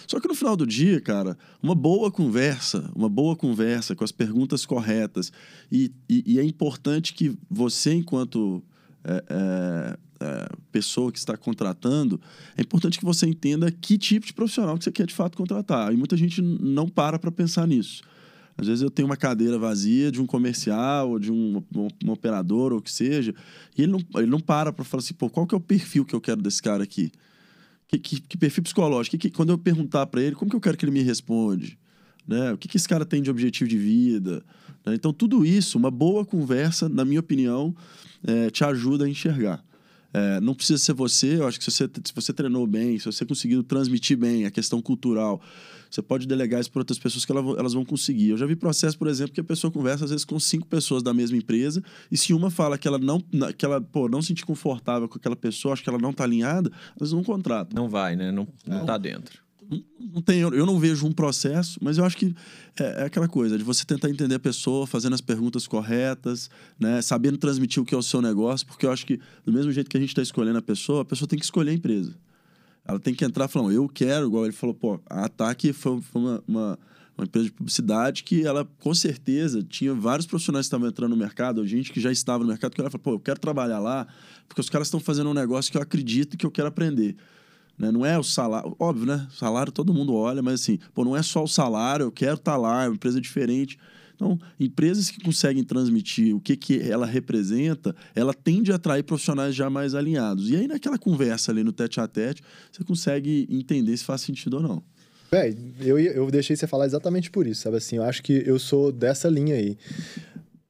Só 0.08 0.20
que 0.20 0.28
no 0.28 0.34
final 0.34 0.58
do 0.58 0.66
dia, 0.66 1.00
cara, 1.00 1.38
uma 1.62 1.76
boa 1.76 2.10
conversa, 2.10 2.90
uma 2.96 3.08
boa 3.10 3.36
conversa 3.36 3.96
com 3.96 4.04
as 4.04 4.12
perguntas 4.12 4.66
corretas, 4.66 5.32
e, 5.72 5.92
e, 6.10 6.24
e 6.26 6.40
é 6.40 6.44
importante 6.44 7.14
que 7.14 7.38
você, 7.50 7.94
enquanto 7.94 8.64
é, 9.04 9.24
é, 9.30 9.98
é, 10.20 10.50
pessoa 10.72 11.12
que 11.12 11.20
está 11.20 11.38
contratando, 11.38 12.20
é 12.58 12.62
importante 12.62 12.98
que 12.98 13.06
você 13.06 13.28
entenda 13.28 13.70
que 13.70 13.98
tipo 13.98 14.26
de 14.26 14.34
profissional 14.34 14.78
que 14.78 14.84
você 14.84 14.92
quer 14.92 15.06
de 15.06 15.14
fato 15.14 15.38
contratar. 15.38 15.94
E 15.94 15.98
muita 15.98 16.18
gente 16.18 16.42
não 16.42 16.88
para 16.88 17.20
para 17.20 17.32
pensar 17.32 17.68
nisso. 17.68 18.02
Às 18.58 18.68
vezes 18.68 18.82
eu 18.82 18.90
tenho 18.90 19.08
uma 19.08 19.16
cadeira 19.16 19.58
vazia 19.60 20.12
de 20.12 20.20
um 20.20 20.26
comercial 20.26 21.12
ou 21.12 21.20
de 21.20 21.32
um, 21.32 21.64
um, 21.76 21.88
um 22.06 22.12
operador 22.12 22.74
ou 22.74 22.80
o 22.80 22.82
que 22.82 22.92
seja, 22.92 23.34
e 23.78 23.84
ele 23.84 23.92
não, 23.92 24.00
ele 24.16 24.26
não 24.26 24.40
para 24.40 24.74
para 24.74 24.84
falar 24.84 25.02
assim, 25.02 25.14
pô, 25.14 25.30
qual 25.30 25.46
que 25.46 25.54
é 25.54 25.58
o 25.58 25.62
perfil 25.62 26.04
que 26.04 26.16
eu 26.16 26.22
quero 26.22 26.42
desse 26.42 26.62
cara 26.62 26.84
aqui? 26.84 27.12
Que, 27.88 28.00
que, 28.00 28.20
que 28.20 28.38
perfil 28.38 28.64
psicológico? 28.64 29.18
Que, 29.18 29.30
quando 29.30 29.52
eu 29.52 29.58
perguntar 29.58 30.08
para 30.08 30.22
ele, 30.22 30.36
como 30.36 30.50
que 30.50 30.56
eu 30.56 30.62
quero 30.62 30.76
que 30.76 30.84
ele 30.84 30.92
me 30.92 31.02
responde? 31.02 31.78
Né? 32.28 32.52
O 32.52 32.58
que, 32.58 32.68
que 32.68 32.78
esse 32.78 32.88
cara 32.88 33.06
tem 33.06 33.22
de 33.22 33.30
objetivo 33.30 33.70
de 33.70 33.78
vida? 33.78 34.44
Né? 34.86 34.96
Então, 34.96 35.14
tudo 35.14 35.46
isso, 35.46 35.78
uma 35.78 35.92
boa 35.92 36.26
conversa, 36.26 36.90
na 36.90 37.06
minha 37.06 37.20
opinião, 37.20 37.74
é, 38.26 38.50
te 38.50 38.64
ajuda 38.64 39.06
a 39.06 39.10
enxergar. 39.10 39.64
É, 40.14 40.40
não 40.40 40.54
precisa 40.54 40.80
ser 40.80 40.94
você, 40.94 41.36
eu 41.36 41.48
acho 41.48 41.60
que 41.60 41.66
se 41.66 41.72
você, 41.72 41.90
se 42.04 42.14
você 42.14 42.34
treinou 42.34 42.66
bem, 42.66 42.98
se 42.98 43.06
você 43.06 43.26
conseguiu 43.26 43.62
transmitir 43.64 44.18
bem 44.18 44.46
a 44.46 44.52
questão 44.52 44.82
cultural, 44.82 45.42
você 45.90 46.02
pode 46.02 46.28
delegar 46.28 46.60
isso 46.60 46.72
para 46.72 46.82
outras 46.82 47.00
pessoas 47.00 47.26
que 47.26 47.32
elas 47.32 47.74
vão 47.74 47.86
conseguir. 47.86 48.30
Eu 48.30 48.38
já 48.38 48.46
vi 48.46 48.56
processo, 48.56 48.98
por 48.98 49.08
exemplo, 49.08 49.34
que 49.34 49.42
a 49.42 49.44
pessoa 49.44 49.72
conversa 49.72 50.06
às 50.06 50.12
vezes 50.12 50.26
com 50.26 50.40
cinco 50.40 50.68
pessoas 50.68 51.04
da 51.04 51.14
mesma 51.14 51.38
empresa 51.38 51.84
e 52.12 52.18
se 52.18 52.34
uma 52.34 52.50
fala 52.50 52.78
que 52.78 52.88
ela 52.88 52.98
não, 52.98 53.22
que 53.58 53.66
ela, 53.66 53.82
pô, 53.82 54.10
não 54.10 54.22
se 54.22 54.30
sentir 54.30 54.46
confortável 54.46 55.08
com 55.08 55.18
aquela 55.18 55.36
pessoa, 55.36 55.74
acho 55.74 55.84
que 55.84 55.90
ela 55.90 56.00
não 56.00 56.12
está 56.12 56.24
alinhada, 56.24 56.72
às 56.92 57.00
vezes 57.00 57.14
não 57.14 57.24
contrata. 57.24 57.76
Não 57.76 57.90
vai, 57.90 58.16
né? 58.16 58.32
Não, 58.32 58.48
não 58.66 58.86
tá 58.86 58.98
dentro. 58.98 59.47
Não, 60.00 60.22
tem, 60.22 60.40
eu 60.40 60.66
não 60.66 60.80
vejo 60.80 61.06
um 61.06 61.12
processo, 61.12 61.78
mas 61.82 61.98
eu 61.98 62.06
acho 62.06 62.16
que 62.16 62.34
é, 62.80 63.02
é, 63.02 63.04
aquela 63.04 63.28
coisa 63.28 63.58
de 63.58 63.64
você 63.64 63.86
tentar 63.86 64.10
entender 64.10 64.36
a 64.36 64.40
pessoa, 64.40 64.88
fazendo 64.88 65.14
as 65.14 65.22
perguntas 65.22 65.68
corretas, 65.68 66.50
né, 66.80 67.02
sabendo 67.02 67.38
transmitir 67.38 67.84
o 67.84 67.86
que 67.86 67.94
é 67.94 67.98
o 67.98 68.02
seu 68.02 68.22
negócio, 68.22 68.66
porque 68.66 68.86
eu 68.86 68.92
acho 68.92 69.06
que 69.06 69.20
do 69.46 69.52
mesmo 69.52 69.72
jeito 69.72 69.90
que 69.90 69.98
a 69.98 70.00
gente 70.00 70.10
está 70.10 70.22
escolhendo 70.22 70.58
a 70.58 70.62
pessoa, 70.62 71.02
a 71.02 71.06
pessoa 71.06 71.28
tem 71.28 71.38
que 71.38 71.46
escolher 71.46 71.72
a 71.72 71.74
empresa. 71.74 72.16
Ela 72.86 73.00
tem 73.00 73.14
que 73.14 73.26
entrar 73.26 73.50
falando, 73.50 73.74
eu 73.74 73.90
quero, 73.90 74.28
igual 74.28 74.46
ele 74.46 74.54
falou, 74.54 74.74
pô, 74.74 75.00
a 75.10 75.26
Ataque 75.26 75.74
foi, 75.74 76.02
foi 76.02 76.22
uma, 76.22 76.44
uma, 76.48 76.80
uma, 77.18 77.26
empresa 77.26 77.48
de 77.48 77.52
publicidade 77.52 78.24
que 78.24 78.46
ela, 78.46 78.64
com 78.80 78.96
certeza, 78.96 79.62
tinha 79.62 79.94
vários 79.94 80.26
profissionais 80.26 80.66
que 80.66 80.68
estavam 80.68 80.88
entrando 80.88 81.10
no 81.10 81.18
mercado, 81.18 81.68
gente 81.68 81.92
que 81.92 82.00
já 82.00 82.12
estava 82.12 82.46
no 82.46 82.50
mercado, 82.50 82.74
que 82.74 82.80
ela 82.80 82.90
falou, 82.90 83.04
pô, 83.04 83.12
eu 83.16 83.20
quero 83.20 83.42
trabalhar 83.42 83.80
lá, 83.80 84.08
porque 84.48 84.62
os 84.62 84.70
caras 84.70 84.88
estão 84.88 85.02
fazendo 85.02 85.30
um 85.30 85.34
negócio 85.34 85.70
que 85.70 85.78
eu 85.78 85.82
acredito 85.82 86.38
que 86.38 86.46
eu 86.46 86.52
quero 86.52 86.70
aprender. 86.70 87.18
Né? 87.78 87.92
Não 87.92 88.06
é 88.06 88.18
o 88.18 88.24
salário, 88.24 88.76
óbvio, 88.80 89.06
né? 89.06 89.28
Salário 89.32 89.72
todo 89.72 89.94
mundo 89.94 90.14
olha, 90.14 90.42
mas 90.42 90.62
assim, 90.62 90.80
pô, 90.94 91.06
não 91.06 91.16
é 91.16 91.22
só 91.22 91.44
o 91.44 91.48
salário, 91.48 92.06
eu 92.06 92.12
quero 92.12 92.36
estar 92.36 92.54
tá 92.54 92.58
lá, 92.58 92.84
é 92.84 92.88
uma 92.88 92.96
empresa 92.96 93.22
diferente. 93.22 93.78
Então, 94.16 94.40
empresas 94.60 95.12
que 95.12 95.22
conseguem 95.22 95.64
transmitir 95.64 96.36
o 96.36 96.42
que, 96.42 96.58
que 96.58 96.82
ela 96.82 97.06
representa, 97.06 97.96
ela 98.16 98.34
tende 98.34 98.72
a 98.72 98.76
atrair 98.76 99.04
profissionais 99.04 99.54
já 99.54 99.70
mais 99.70 99.94
alinhados. 99.94 100.50
E 100.50 100.56
aí, 100.56 100.68
naquela 100.68 100.98
conversa 100.98 101.52
ali 101.52 101.64
no 101.64 101.72
tete 101.72 102.00
a 102.00 102.08
tete, 102.08 102.42
você 102.72 102.84
consegue 102.84 103.48
entender 103.48 103.96
se 103.96 104.04
faz 104.04 104.22
sentido 104.22 104.56
ou 104.56 104.64
não. 104.64 104.84
Véi, 105.30 105.56
eu, 105.82 106.00
eu 106.00 106.32
deixei 106.32 106.56
você 106.56 106.66
falar 106.66 106.88
exatamente 106.88 107.30
por 107.30 107.46
isso, 107.46 107.62
sabe 107.62 107.78
assim? 107.78 107.98
Eu 107.98 108.04
acho 108.04 108.24
que 108.24 108.44
eu 108.46 108.58
sou 108.58 108.92
dessa 108.92 109.30
linha 109.30 109.56
aí. 109.56 109.78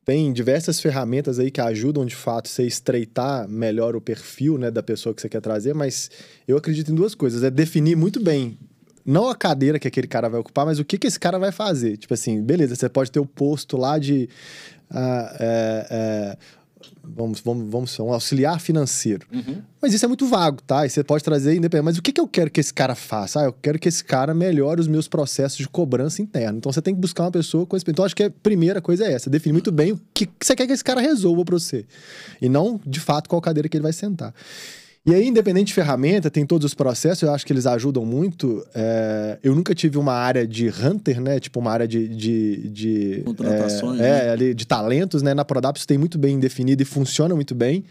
Tem 0.07 0.31
diversas 0.31 0.79
ferramentas 0.79 1.37
aí 1.37 1.51
que 1.51 1.59
ajudam 1.59 2.05
de 2.05 2.15
fato 2.15 2.47
você 2.47 2.65
estreitar 2.65 3.45
melhor 3.45 3.93
o 3.93 3.99
perfil 3.99 4.57
né, 4.57 4.71
da 4.71 4.81
pessoa 4.81 5.13
que 5.13 5.21
você 5.21 5.27
quer 5.27 5.41
trazer, 5.41 5.75
mas 5.75 6.09
eu 6.47 6.55
acredito 6.55 6.89
em 6.89 6.95
duas 6.95 7.13
coisas. 7.13 7.43
É 7.43 7.51
definir 7.51 7.97
muito 7.97 8.17
bem 8.23 8.57
não 9.05 9.27
a 9.27 9.35
cadeira 9.35 9.77
que 9.77 9.85
aquele 9.85 10.07
cara 10.07 10.29
vai 10.29 10.39
ocupar, 10.39 10.65
mas 10.65 10.79
o 10.79 10.85
que, 10.85 10.97
que 10.97 11.07
esse 11.07 11.19
cara 11.19 11.37
vai 11.37 11.51
fazer. 11.51 11.97
Tipo 11.97 12.13
assim, 12.13 12.41
beleza, 12.41 12.73
você 12.73 12.87
pode 12.87 13.11
ter 13.11 13.19
o 13.19 13.25
posto 13.25 13.75
lá 13.75 13.99
de. 13.99 14.29
Uh, 14.89 16.37
vamos, 17.03 17.39
vamos, 17.39 17.69
vamos 17.69 17.91
ser 17.91 18.01
um 18.01 18.11
auxiliar 18.13 18.59
financeiro. 18.59 19.25
Uhum. 19.31 19.61
Mas 19.81 19.93
isso 19.93 20.05
é 20.05 20.07
muito 20.07 20.27
vago, 20.27 20.61
tá? 20.61 20.85
E 20.85 20.89
você 20.89 21.03
pode 21.03 21.23
trazer 21.23 21.55
independente. 21.55 21.85
Mas 21.85 21.97
o 21.97 22.01
que, 22.01 22.11
que 22.11 22.19
eu 22.19 22.27
quero 22.27 22.49
que 22.49 22.59
esse 22.59 22.73
cara 22.73 22.95
faça? 22.95 23.41
Ah, 23.41 23.43
eu 23.45 23.53
quero 23.53 23.77
que 23.77 23.87
esse 23.87 24.03
cara 24.03 24.33
melhore 24.33 24.81
os 24.81 24.87
meus 24.87 25.07
processos 25.07 25.57
de 25.57 25.67
cobrança 25.67 26.21
interna. 26.21 26.57
Então 26.57 26.71
você 26.71 26.81
tem 26.81 26.93
que 26.93 26.99
buscar 26.99 27.23
uma 27.23 27.31
pessoa 27.31 27.65
com 27.65 27.75
esse. 27.75 27.85
Então 27.87 28.03
acho 28.03 28.15
que 28.15 28.23
a 28.23 28.29
primeira 28.29 28.81
coisa 28.81 29.05
é 29.05 29.13
essa: 29.13 29.29
definir 29.29 29.53
muito 29.53 29.71
bem 29.71 29.91
o 29.91 30.01
que 30.13 30.29
você 30.41 30.55
quer 30.55 30.67
que 30.67 30.73
esse 30.73 30.83
cara 30.83 31.01
resolva 31.01 31.45
para 31.45 31.59
você. 31.59 31.85
E 32.41 32.49
não, 32.49 32.79
de 32.85 32.99
fato, 32.99 33.29
qual 33.29 33.41
cadeira 33.41 33.69
que 33.69 33.77
ele 33.77 33.83
vai 33.83 33.93
sentar. 33.93 34.33
E 35.07 35.15
aí, 35.15 35.25
independente 35.25 35.67
de 35.67 35.73
ferramenta, 35.73 36.29
tem 36.29 36.45
todos 36.45 36.65
os 36.65 36.73
processos, 36.73 37.21
eu 37.23 37.33
acho 37.33 37.45
que 37.45 37.53
eles 37.53 37.65
ajudam 37.65 38.05
muito. 38.05 38.61
É, 38.75 39.37
eu 39.41 39.55
nunca 39.55 39.73
tive 39.73 39.97
uma 39.97 40.11
área 40.11 40.45
de 40.45 40.67
hunter, 40.67 41.21
né? 41.21 41.39
Tipo, 41.39 41.61
uma 41.61 41.71
área 41.71 41.87
de. 41.87 42.09
de, 42.09 42.67
de 42.67 43.21
Contratações. 43.23 44.01
É, 44.01 44.35
né? 44.35 44.49
é, 44.49 44.53
de 44.53 44.67
talentos, 44.67 45.21
né? 45.21 45.33
Na 45.33 45.45
Prodap 45.45 45.77
isso 45.77 45.87
tem 45.87 45.97
muito 45.97 46.17
bem 46.17 46.37
definido 46.37 46.83
e 46.83 46.85
funciona 46.85 47.33
muito 47.33 47.55
bem. 47.55 47.85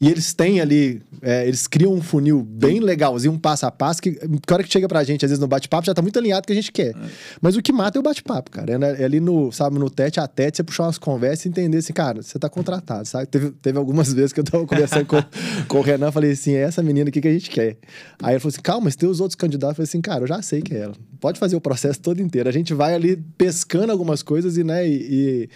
E 0.00 0.08
eles 0.08 0.32
têm 0.32 0.60
ali, 0.60 1.02
é, 1.20 1.44
eles 1.44 1.66
criam 1.66 1.92
um 1.92 2.00
funil 2.00 2.40
bem 2.40 2.78
legalzinho, 2.78 3.32
um 3.32 3.38
passo 3.38 3.66
a 3.66 3.70
passo, 3.70 4.00
que, 4.00 4.12
que 4.12 4.52
hora 4.52 4.62
que 4.62 4.72
chega 4.72 4.86
pra 4.86 5.02
gente, 5.02 5.24
às 5.24 5.30
vezes 5.30 5.40
no 5.40 5.48
bate-papo, 5.48 5.84
já 5.84 5.92
tá 5.92 6.00
muito 6.00 6.16
alinhado 6.16 6.42
com 6.42 6.44
o 6.44 6.46
que 6.46 6.52
a 6.52 6.56
gente 6.56 6.70
quer. 6.70 6.90
É. 6.90 6.94
Mas 7.40 7.56
o 7.56 7.62
que 7.62 7.72
mata 7.72 7.98
é 7.98 8.00
o 8.00 8.02
bate-papo, 8.02 8.48
cara. 8.48 8.72
É, 8.72 9.02
é, 9.02 9.04
ali 9.04 9.18
no, 9.18 9.50
sabe, 9.50 9.76
no 9.76 9.90
tete 9.90 10.20
a 10.20 10.28
tete, 10.28 10.58
você 10.58 10.62
puxar 10.62 10.84
umas 10.84 10.98
conversas 10.98 11.46
e 11.46 11.48
entender 11.48 11.78
assim, 11.78 11.92
cara, 11.92 12.22
você 12.22 12.38
tá 12.38 12.48
contratado, 12.48 13.08
sabe? 13.08 13.26
Teve, 13.26 13.50
teve 13.50 13.76
algumas 13.76 14.12
vezes 14.14 14.32
que 14.32 14.38
eu 14.38 14.44
tava 14.44 14.64
conversando 14.64 15.06
com, 15.06 15.20
com 15.66 15.78
o 15.78 15.82
Renan, 15.82 16.12
falei 16.12 16.30
assim, 16.30 16.54
é 16.54 16.60
essa 16.60 16.80
menina 16.80 17.08
aqui 17.08 17.20
que 17.20 17.28
a 17.28 17.32
gente 17.32 17.50
quer. 17.50 17.76
Aí 18.22 18.34
ele 18.34 18.40
falou 18.40 18.50
assim, 18.50 18.62
calma, 18.62 18.84
mas 18.84 18.94
tem 18.94 19.08
os 19.08 19.20
outros 19.20 19.34
candidatos. 19.34 19.70
Eu 19.70 19.76
falei 19.76 19.88
assim, 19.88 20.00
cara, 20.00 20.22
eu 20.22 20.28
já 20.28 20.40
sei 20.42 20.62
que 20.62 20.74
é 20.74 20.78
ela. 20.78 20.94
Pode 21.18 21.40
fazer 21.40 21.56
o 21.56 21.60
processo 21.60 22.00
todo 22.00 22.22
inteiro. 22.22 22.48
A 22.48 22.52
gente 22.52 22.72
vai 22.72 22.94
ali 22.94 23.16
pescando 23.36 23.90
algumas 23.90 24.22
coisas 24.22 24.56
e, 24.56 24.62
né, 24.62 24.88
e, 24.88 24.92
e 24.92 25.50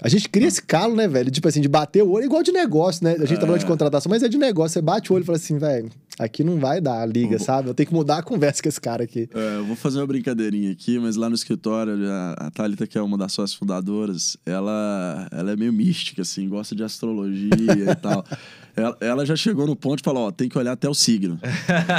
a 0.00 0.08
gente 0.08 0.28
cria 0.28 0.48
esse 0.48 0.62
calo, 0.62 0.96
né, 0.96 1.06
velho? 1.06 1.30
Tipo 1.30 1.48
assim, 1.48 1.60
de 1.60 1.68
bater 1.68 2.02
o 2.02 2.10
olho, 2.10 2.24
igual 2.24 2.42
de 2.42 2.52
negócio, 2.52 3.04
né? 3.04 3.12
A 3.12 3.24
gente 3.24 3.34
é. 3.34 3.36
tá 3.36 3.42
falando 3.42 3.58
de 3.58 3.64
é. 3.64 3.68
contratação, 3.68 4.10
mas 4.10 4.22
é 4.22 4.28
de 4.28 4.36
negócio. 4.36 4.74
Você 4.74 4.82
bate 4.82 5.12
o 5.12 5.14
olho 5.14 5.22
e 5.22 5.26
fala 5.26 5.36
assim, 5.36 5.58
velho, 5.58 5.90
aqui 6.18 6.42
não 6.42 6.58
vai 6.58 6.80
dar 6.80 7.00
a 7.00 7.06
liga, 7.06 7.38
sabe? 7.38 7.68
Eu 7.68 7.74
tenho 7.74 7.88
que 7.88 7.94
mudar 7.94 8.18
a 8.18 8.22
conversa 8.22 8.62
com 8.62 8.68
esse 8.68 8.80
cara 8.80 9.04
aqui. 9.04 9.28
É, 9.34 9.56
eu 9.58 9.64
vou 9.64 9.76
fazer 9.76 9.98
uma 9.98 10.06
brincadeirinha 10.06 10.72
aqui, 10.72 10.98
mas 10.98 11.16
lá 11.16 11.28
no 11.28 11.34
escritório, 11.34 11.94
a, 12.36 12.50
Thalita, 12.50 12.86
que 12.86 12.98
é 12.98 13.02
uma 13.02 13.16
das 13.16 13.32
suas 13.32 13.54
fundadoras, 13.54 14.36
ela, 14.44 15.28
ela 15.30 15.52
é 15.52 15.56
meio 15.56 15.72
mística, 15.72 16.22
assim, 16.22 16.48
gosta 16.48 16.74
de 16.74 16.82
astrologia 16.82 17.50
e 17.90 17.94
tal. 17.94 18.24
Ela, 18.74 18.96
ela, 19.02 19.26
já 19.26 19.36
chegou 19.36 19.66
no 19.66 19.76
ponto 19.76 20.00
e 20.00 20.02
falou: 20.02 20.28
ó, 20.28 20.30
tem 20.30 20.48
que 20.48 20.56
olhar 20.56 20.72
até 20.72 20.88
o 20.88 20.94
signo. 20.94 21.38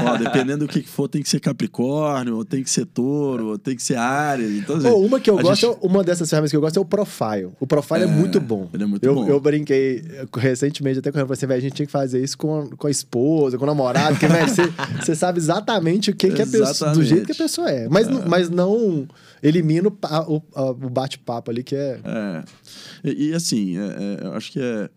ó, 0.08 0.18
dependendo 0.18 0.66
do 0.66 0.68
que 0.68 0.82
for, 0.82 1.08
tem 1.08 1.22
que 1.22 1.30
ser 1.30 1.40
Capricórnio, 1.40 2.36
ou 2.36 2.44
tem 2.44 2.64
que 2.64 2.70
ser 2.72 2.88
touro, 2.88 3.50
ou 3.50 3.60
tem 3.60 3.76
que 3.76 3.84
ser 3.84 3.96
Ares. 3.96 4.50
Então, 4.58 4.78
assim, 4.78 4.88
oh, 4.88 4.98
uma 4.98 5.20
que 5.20 5.30
eu 5.30 5.38
gosto, 5.38 5.68
gente... 5.68 5.78
uma 5.84 6.04
dessas 6.04 6.28
ferramentas 6.28 6.50
que 6.50 6.58
eu 6.58 6.62
gosto 6.62 6.78
é 6.78 6.82
o 6.82 6.86
Profile. 6.86 7.52
O 7.60 7.68
Profile 7.68 7.83
é, 7.92 8.04
é 8.04 8.06
muito 8.08 8.40
bom. 8.40 8.70
Ele 8.74 8.84
é 8.84 8.86
muito 8.86 9.04
eu, 9.04 9.16
bom. 9.16 9.28
Eu 9.28 9.40
brinquei 9.40 10.04
recentemente 10.36 11.00
até 11.00 11.12
com 11.12 11.20
falei 11.20 11.34
assim, 11.34 11.46
a 11.46 11.60
gente 11.60 11.74
tinha 11.76 11.86
que 11.86 11.92
fazer 11.92 12.24
isso 12.24 12.38
com 12.38 12.62
a, 12.62 12.76
com 12.76 12.88
a 12.88 12.92
esposa, 12.92 13.58
com 13.58 13.64
o 13.64 13.68
namorado, 13.68 14.16
porque, 14.16 14.28
velho, 14.28 14.50
você, 14.50 14.64
você 15.00 15.16
sabe 15.16 15.40
exatamente 15.40 16.12
o 16.12 16.16
que, 16.16 16.32
que 16.32 16.42
a 16.42 16.48
pessoa. 16.48 16.92
Do 16.94 17.04
jeito 17.04 17.26
que 17.26 17.32
a 17.32 17.36
pessoa 17.36 17.70
é. 17.70 17.88
Mas, 17.90 18.08
é. 18.08 18.28
mas 18.28 18.50
não 18.50 19.08
elimina 19.42 19.90
o, 19.90 19.98
o, 20.28 20.42
o 20.56 20.90
bate-papo 20.90 21.52
ali, 21.52 21.64
que 21.64 21.76
é. 21.76 22.00
É. 22.04 22.44
E, 23.04 23.30
e 23.30 23.34
assim, 23.34 23.78
é, 23.78 23.86
é, 23.86 24.28
eu 24.28 24.34
acho 24.34 24.52
que 24.52 24.60
é, 24.60 24.90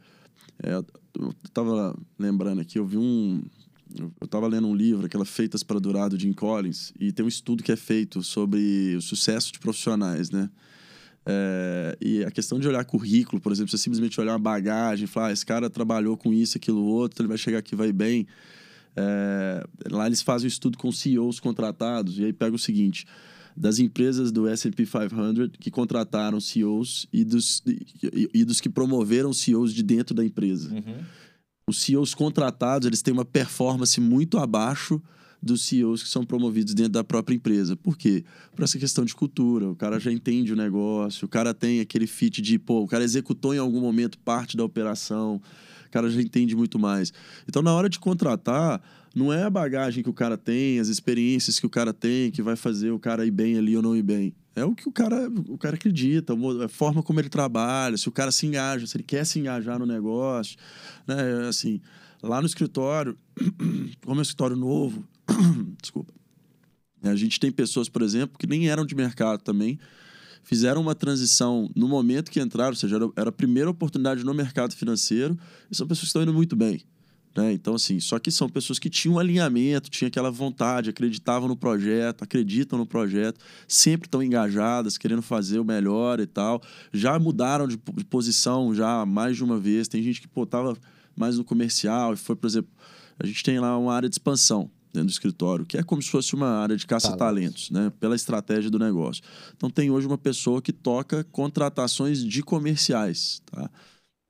é 0.63 0.83
eu 1.19 1.35
estava 1.45 1.97
lembrando 2.19 2.61
aqui, 2.61 2.79
eu 2.79 2.87
vi 2.87 2.97
um. 2.97 3.43
Eu 3.99 4.13
estava 4.23 4.47
lendo 4.47 4.67
um 4.67 4.75
livro, 4.75 5.07
aquela 5.07 5.25
Feitas 5.25 5.63
para 5.63 5.79
Durar, 5.79 6.11
do 6.11 6.19
Jim 6.19 6.33
Collins, 6.33 6.93
e 7.01 7.13
tem 7.13 7.25
um 7.25 7.29
estudo 7.29 7.63
que 7.63 7.73
é 7.73 7.77
feito 7.77 8.23
sobre 8.23 8.95
o 8.95 9.01
sucesso 9.01 9.51
de 9.53 9.59
profissionais, 9.59 10.31
né? 10.31 10.51
É, 11.29 11.99
e 12.01 12.25
a 12.25 12.31
questão 12.31 12.61
de 12.61 12.69
olhar 12.69 12.85
currículo, 12.85 13.43
por 13.43 13.51
exemplo, 13.51 13.71
você 13.71 13.79
simplesmente 13.79 14.21
olhar 14.21 14.33
uma 14.33 14.39
bagagem, 14.39 15.09
falar, 15.09 15.29
ah, 15.29 15.33
esse 15.33 15.45
cara 15.45 15.69
trabalhou 15.69 16.17
com 16.17 16.33
isso, 16.33 16.57
aquilo, 16.57 16.85
outro, 16.85 17.23
ele 17.23 17.29
vai 17.29 17.37
chegar 17.37 17.59
aqui, 17.59 17.75
vai 17.75 17.93
bem. 17.93 18.27
É, 18.95 19.67
lá 19.91 20.07
eles 20.07 20.23
fazem 20.23 20.47
um 20.47 20.49
estudo 20.49 20.79
com 20.79 20.91
CEOs 20.93 21.41
contratados, 21.41 22.19
e 22.19 22.25
aí 22.25 22.33
pega 22.33 22.55
o 22.55 22.59
seguinte: 22.59 23.07
das 23.57 23.81
empresas 23.81 24.31
do 24.31 24.47
S&P 24.47 24.87
500 24.87 25.51
que 25.59 25.71
contrataram 25.71 26.41
CEOs 26.41 27.09
e 27.13 27.25
dos, 27.25 27.63
e, 27.67 28.31
e, 28.33 28.45
dos 28.45 28.61
que 28.61 28.69
promoveram 28.69 29.33
CEOs 29.33 29.75
de 29.75 29.83
dentro 29.83 30.15
da 30.15 30.25
empresa. 30.25 30.73
Uhum. 30.73 30.99
Os 31.69 31.81
CEOs 31.81 32.15
contratados, 32.15 32.87
eles 32.87 33.03
têm 33.03 33.13
uma 33.13 33.25
performance 33.25 34.01
muito 34.01 34.39
abaixo 34.39 35.03
dos 35.43 35.63
CEOs 35.63 36.03
que 36.03 36.09
são 36.09 36.25
promovidos 36.25 36.75
dentro 36.75 36.93
da 36.93 37.05
própria 37.05 37.35
empresa. 37.35 37.77
Por 37.77 37.97
quê? 37.97 38.25
Por 38.55 38.65
essa 38.65 38.79
questão 38.79 39.05
de 39.05 39.15
cultura. 39.15 39.69
O 39.71 39.77
cara 39.77 39.99
já 40.01 40.13
entende 40.13 40.53
o 40.53 40.57
negócio, 40.57 41.27
o 41.27 41.29
cara 41.29 41.55
tem 41.55 41.81
aquele 41.81 42.07
fit 42.07 42.41
de, 42.43 42.59
pô, 42.59 42.83
o 42.83 42.87
cara 42.87 43.05
executou 43.05 43.55
em 43.55 43.59
algum 43.59 43.81
momento 43.81 44.19
parte 44.19 44.57
da 44.57 44.65
operação, 44.65 45.41
o 45.87 45.91
cara 45.91 46.11
já 46.11 46.21
entende 46.21 46.57
muito 46.57 46.79
mais. 46.79 47.13
Então, 47.49 47.63
na 47.63 47.73
hora 47.73 47.89
de 47.89 47.99
contratar, 47.99 48.83
não 49.15 49.33
é 49.33 49.45
a 49.45 49.51
bagagem 49.51 50.03
que 50.03 50.11
o 50.11 50.13
cara 50.13 50.37
tem, 50.37 50.79
as 50.79 50.89
experiências 50.89 51.59
que 51.59 51.65
o 51.65 51.71
cara 51.71 51.93
tem, 51.93 52.31
que 52.31 52.43
vai 52.43 52.55
fazer 52.55 52.91
o 52.91 52.99
cara 52.99 53.25
ir 53.25 53.31
bem 53.31 53.57
ali 53.57 53.75
ou 53.77 53.83
não 53.83 53.97
ir 53.97 54.03
bem. 54.03 54.35
É 54.55 54.65
o 54.65 54.75
que 54.75 54.89
o 54.89 54.93
cara, 54.93 55.31
o 55.49 55.59
cara 55.59 55.77
acredita, 55.77 56.35
a 56.65 56.69
forma 56.69 57.03
como 57.03 57.21
ele 57.21 57.29
trabalha, 57.29 57.97
se 57.97 58.09
o 58.09 58.13
cara 58.13 58.33
se 58.33 58.47
engaja, 58.47 58.87
se 58.87 58.97
ele 58.97 59.05
quer 59.05 59.25
se 59.25 59.39
engajar 59.39 59.79
no 59.79 59.87
negócio. 59.87 60.57
Né? 61.07 61.49
Assim, 61.49 61.81
lá 62.23 62.41
no 62.41 62.47
escritório, 62.47 63.17
como 64.05 64.17
é 64.17 64.19
um 64.19 64.23
escritório 64.23 64.57
novo, 64.57 65.03
desculpa, 65.81 66.13
a 67.03 67.15
gente 67.15 67.39
tem 67.39 67.53
pessoas, 67.53 67.89
por 67.89 68.03
exemplo, 68.03 68.39
que 68.39 68.47
nem 68.47 68.69
eram 68.69 68.85
de 68.85 68.95
mercado 68.95 69.43
também, 69.43 69.79
fizeram 70.43 70.81
uma 70.81 70.95
transição 70.95 71.71
no 71.75 71.89
momento 71.89 72.31
que 72.31 72.41
entraram, 72.41 72.71
ou 72.71 72.77
seja, 72.77 72.99
era 73.17 73.29
a 73.31 73.33
primeira 73.33 73.69
oportunidade 73.69 74.25
no 74.25 74.33
mercado 74.33 74.75
financeiro, 74.75 75.37
e 75.71 75.77
são 75.77 75.87
pessoas 75.87 76.03
que 76.03 76.07
estão 76.07 76.23
indo 76.23 76.33
muito 76.33 76.55
bem. 76.55 76.83
Né? 77.37 77.53
Então, 77.53 77.75
assim, 77.75 78.01
só 78.01 78.19
que 78.19 78.31
são 78.31 78.49
pessoas 78.49 78.79
que 78.79 78.89
tinham 78.89 79.19
alinhamento, 79.19 79.91
tinham 79.91 80.09
aquela 80.09 80.31
vontade, 80.31 80.89
acreditavam 80.89 81.47
no 81.47 81.57
projeto, 81.57 82.23
acreditam 82.23 82.79
no 82.79 82.87
projeto, 82.87 83.39
sempre 83.69 84.07
estão 84.07 84.23
engajadas, 84.23 84.97
querendo 84.97 85.21
fazer 85.21 85.59
o 85.59 85.65
melhor 85.65 86.19
e 86.19 86.27
tal. 86.27 86.63
Já 86.95 87.19
mudaram 87.19 87.69
de, 87.69 87.77
de 87.77 88.05
posição 88.07 88.75
já 88.75 89.05
mais 89.05 89.37
de 89.37 89.45
uma 89.45 89.59
vez. 89.59 89.87
Tem 89.87 90.03
gente 90.03 90.23
que 90.23 90.29
pô, 90.29 90.49
mais 91.15 91.37
no 91.37 91.45
comercial 91.45 92.15
e 92.15 92.17
foi, 92.17 92.35
por 92.35 92.47
exemplo, 92.47 92.71
a 93.19 93.27
gente 93.27 93.43
tem 93.43 93.61
lá 93.61 93.77
uma 93.77 93.93
área 93.93 94.09
de 94.09 94.15
expansão 94.15 94.71
dentro 94.97 95.09
do 95.09 95.13
escritório, 95.13 95.65
que 95.65 95.79
é 95.79 95.83
como 95.83 96.03
se 96.03 96.11
fosse 96.11 96.35
uma 96.35 96.49
área 96.49 96.77
de 96.77 96.87
caça-talentos, 96.87 97.71
né? 97.71 97.93
Pela 98.01 98.17
estratégia 98.17 98.71
do 98.71 98.79
negócio. 98.79 99.23
Então, 99.57 99.71
tem 99.71 99.91
hoje 99.91 100.07
uma 100.07 100.19
pessoa 100.19 100.61
que 100.61 100.73
toca 100.73 101.23
contratações 101.25 102.25
de 102.25 102.43
comerciais, 102.43 103.41
tá? 103.47 103.71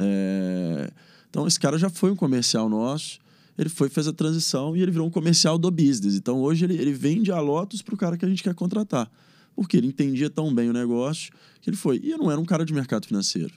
É 0.00 0.90
então, 1.36 1.46
esse 1.46 1.60
cara 1.60 1.76
já 1.76 1.90
foi 1.90 2.10
um 2.10 2.16
comercial 2.16 2.66
nosso, 2.66 3.18
ele 3.58 3.68
foi, 3.68 3.90
fez 3.90 4.08
a 4.08 4.12
transição 4.12 4.74
e 4.74 4.80
ele 4.80 4.90
virou 4.90 5.06
um 5.06 5.10
comercial 5.10 5.58
do 5.58 5.70
business. 5.70 6.14
Então, 6.14 6.40
hoje 6.40 6.64
ele, 6.64 6.74
ele 6.78 6.94
vende 6.94 7.30
a 7.30 7.38
Lotus 7.38 7.82
para 7.82 7.94
o 7.94 7.98
cara 7.98 8.16
que 8.16 8.24
a 8.24 8.28
gente 8.28 8.42
quer 8.42 8.54
contratar. 8.54 9.10
Porque 9.54 9.76
ele 9.76 9.86
entendia 9.86 10.30
tão 10.30 10.54
bem 10.54 10.70
o 10.70 10.72
negócio 10.72 11.30
que 11.60 11.68
ele 11.68 11.76
foi. 11.76 12.00
E 12.02 12.10
eu 12.10 12.16
não 12.16 12.30
era 12.30 12.40
um 12.40 12.44
cara 12.46 12.64
de 12.64 12.72
mercado 12.72 13.06
financeiro. 13.06 13.52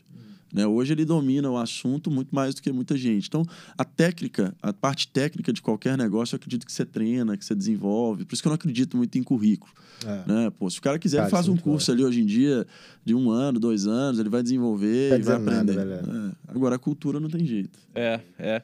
Né? 0.53 0.65
Hoje 0.65 0.93
ele 0.93 1.05
domina 1.05 1.49
o 1.49 1.57
assunto 1.57 2.09
muito 2.09 2.33
mais 2.33 2.55
do 2.55 2.61
que 2.61 2.71
muita 2.71 2.97
gente. 2.97 3.27
Então, 3.27 3.43
a 3.77 3.85
técnica, 3.85 4.55
a 4.61 4.73
parte 4.73 5.07
técnica 5.07 5.53
de 5.53 5.61
qualquer 5.61 5.97
negócio, 5.97 6.35
eu 6.35 6.37
acredito 6.37 6.65
que 6.65 6.71
você 6.71 6.85
treina, 6.85 7.37
que 7.37 7.45
você 7.45 7.53
desenvolve. 7.53 8.25
Por 8.25 8.33
isso 8.33 8.41
que 8.41 8.47
eu 8.47 8.51
não 8.51 8.55
acredito 8.55 8.97
muito 8.97 9.17
em 9.17 9.23
currículo. 9.23 9.71
É. 10.05 10.31
Né? 10.31 10.49
Pô, 10.57 10.69
se 10.69 10.79
o 10.79 10.81
cara 10.81 10.97
quiser, 10.97 11.17
cara, 11.17 11.27
ele 11.27 11.31
faz 11.31 11.47
um 11.47 11.57
curso 11.57 11.91
ali 11.91 12.03
hoje 12.03 12.21
em 12.21 12.25
dia, 12.25 12.65
de 13.05 13.13
um 13.13 13.29
ano, 13.29 13.59
dois 13.59 13.85
anos, 13.85 14.19
ele 14.19 14.29
vai 14.29 14.41
desenvolver 14.41 15.19
e 15.19 15.21
vai 15.21 15.35
aprender. 15.35 15.75
Nada, 15.75 16.35
é. 16.47 16.51
Agora, 16.51 16.75
a 16.75 16.79
cultura 16.79 17.19
não 17.19 17.29
tem 17.29 17.45
jeito. 17.45 17.79
É, 17.93 18.19
é. 18.39 18.63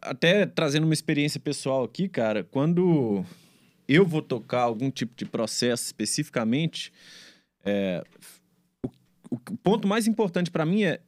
Até 0.00 0.46
trazendo 0.46 0.84
uma 0.84 0.94
experiência 0.94 1.38
pessoal 1.38 1.84
aqui, 1.84 2.08
cara, 2.08 2.42
quando 2.44 3.24
eu 3.86 4.06
vou 4.06 4.22
tocar 4.22 4.62
algum 4.62 4.90
tipo 4.90 5.14
de 5.16 5.24
processo 5.24 5.84
especificamente, 5.84 6.92
é, 7.64 8.02
o, 8.82 8.88
o 9.30 9.56
ponto 9.58 9.86
mais 9.86 10.06
importante 10.06 10.50
para 10.50 10.64
mim 10.64 10.84
é 10.84 11.00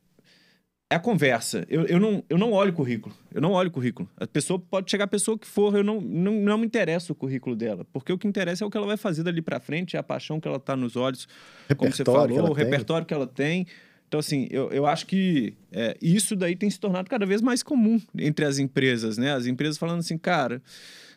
é 0.91 0.97
a 0.97 0.99
conversa. 0.99 1.65
Eu, 1.71 1.87
eu, 1.87 2.01
não, 2.01 2.25
eu 2.29 2.37
não 2.37 2.51
olho 2.53 2.73
o 2.73 2.75
currículo. 2.75 3.15
Eu 3.33 3.41
não 3.41 3.53
olho 3.53 3.69
o 3.69 3.73
currículo. 3.73 4.11
A 4.17 4.27
pessoa 4.27 4.59
pode 4.59 4.91
chegar 4.91 5.05
a 5.05 5.07
pessoa 5.07 5.39
que 5.39 5.47
for, 5.47 5.77
eu 5.77 5.85
não, 5.85 6.01
não, 6.01 6.33
não 6.33 6.59
me 6.59 6.67
interessa 6.67 7.13
o 7.13 7.15
currículo 7.15 7.55
dela. 7.55 7.87
Porque 7.93 8.13
o 8.13 8.19
que 8.19 8.27
interessa 8.27 8.65
é 8.65 8.67
o 8.67 8.71
que 8.71 8.77
ela 8.77 8.89
vai 8.89 8.97
fazer 8.97 9.23
dali 9.23 9.41
para 9.41 9.61
frente, 9.61 9.97
é 9.97 10.01
a 10.01 10.03
paixão 10.03 10.41
que 10.41 10.49
ela 10.49 10.59
tá 10.59 10.75
nos 10.75 10.97
olhos, 10.97 11.29
como 11.77 11.93
você 11.93 12.05
falou, 12.05 12.51
o 12.51 12.53
repertório 12.53 13.07
que 13.07 13.15
ela 13.15 13.27
tem. 13.27 13.69
Então, 14.09 14.19
assim, 14.19 14.49
eu, 14.51 14.69
eu 14.73 14.85
acho 14.85 15.07
que 15.07 15.55
é, 15.71 15.97
isso 16.03 16.35
daí 16.35 16.57
tem 16.57 16.69
se 16.69 16.81
tornado 16.81 17.09
cada 17.09 17.25
vez 17.25 17.41
mais 17.41 17.63
comum 17.63 18.01
entre 18.19 18.45
as 18.45 18.59
empresas, 18.59 19.17
né? 19.17 19.33
As 19.33 19.47
empresas 19.47 19.79
falando 19.79 20.01
assim, 20.01 20.19
cara, 20.19 20.61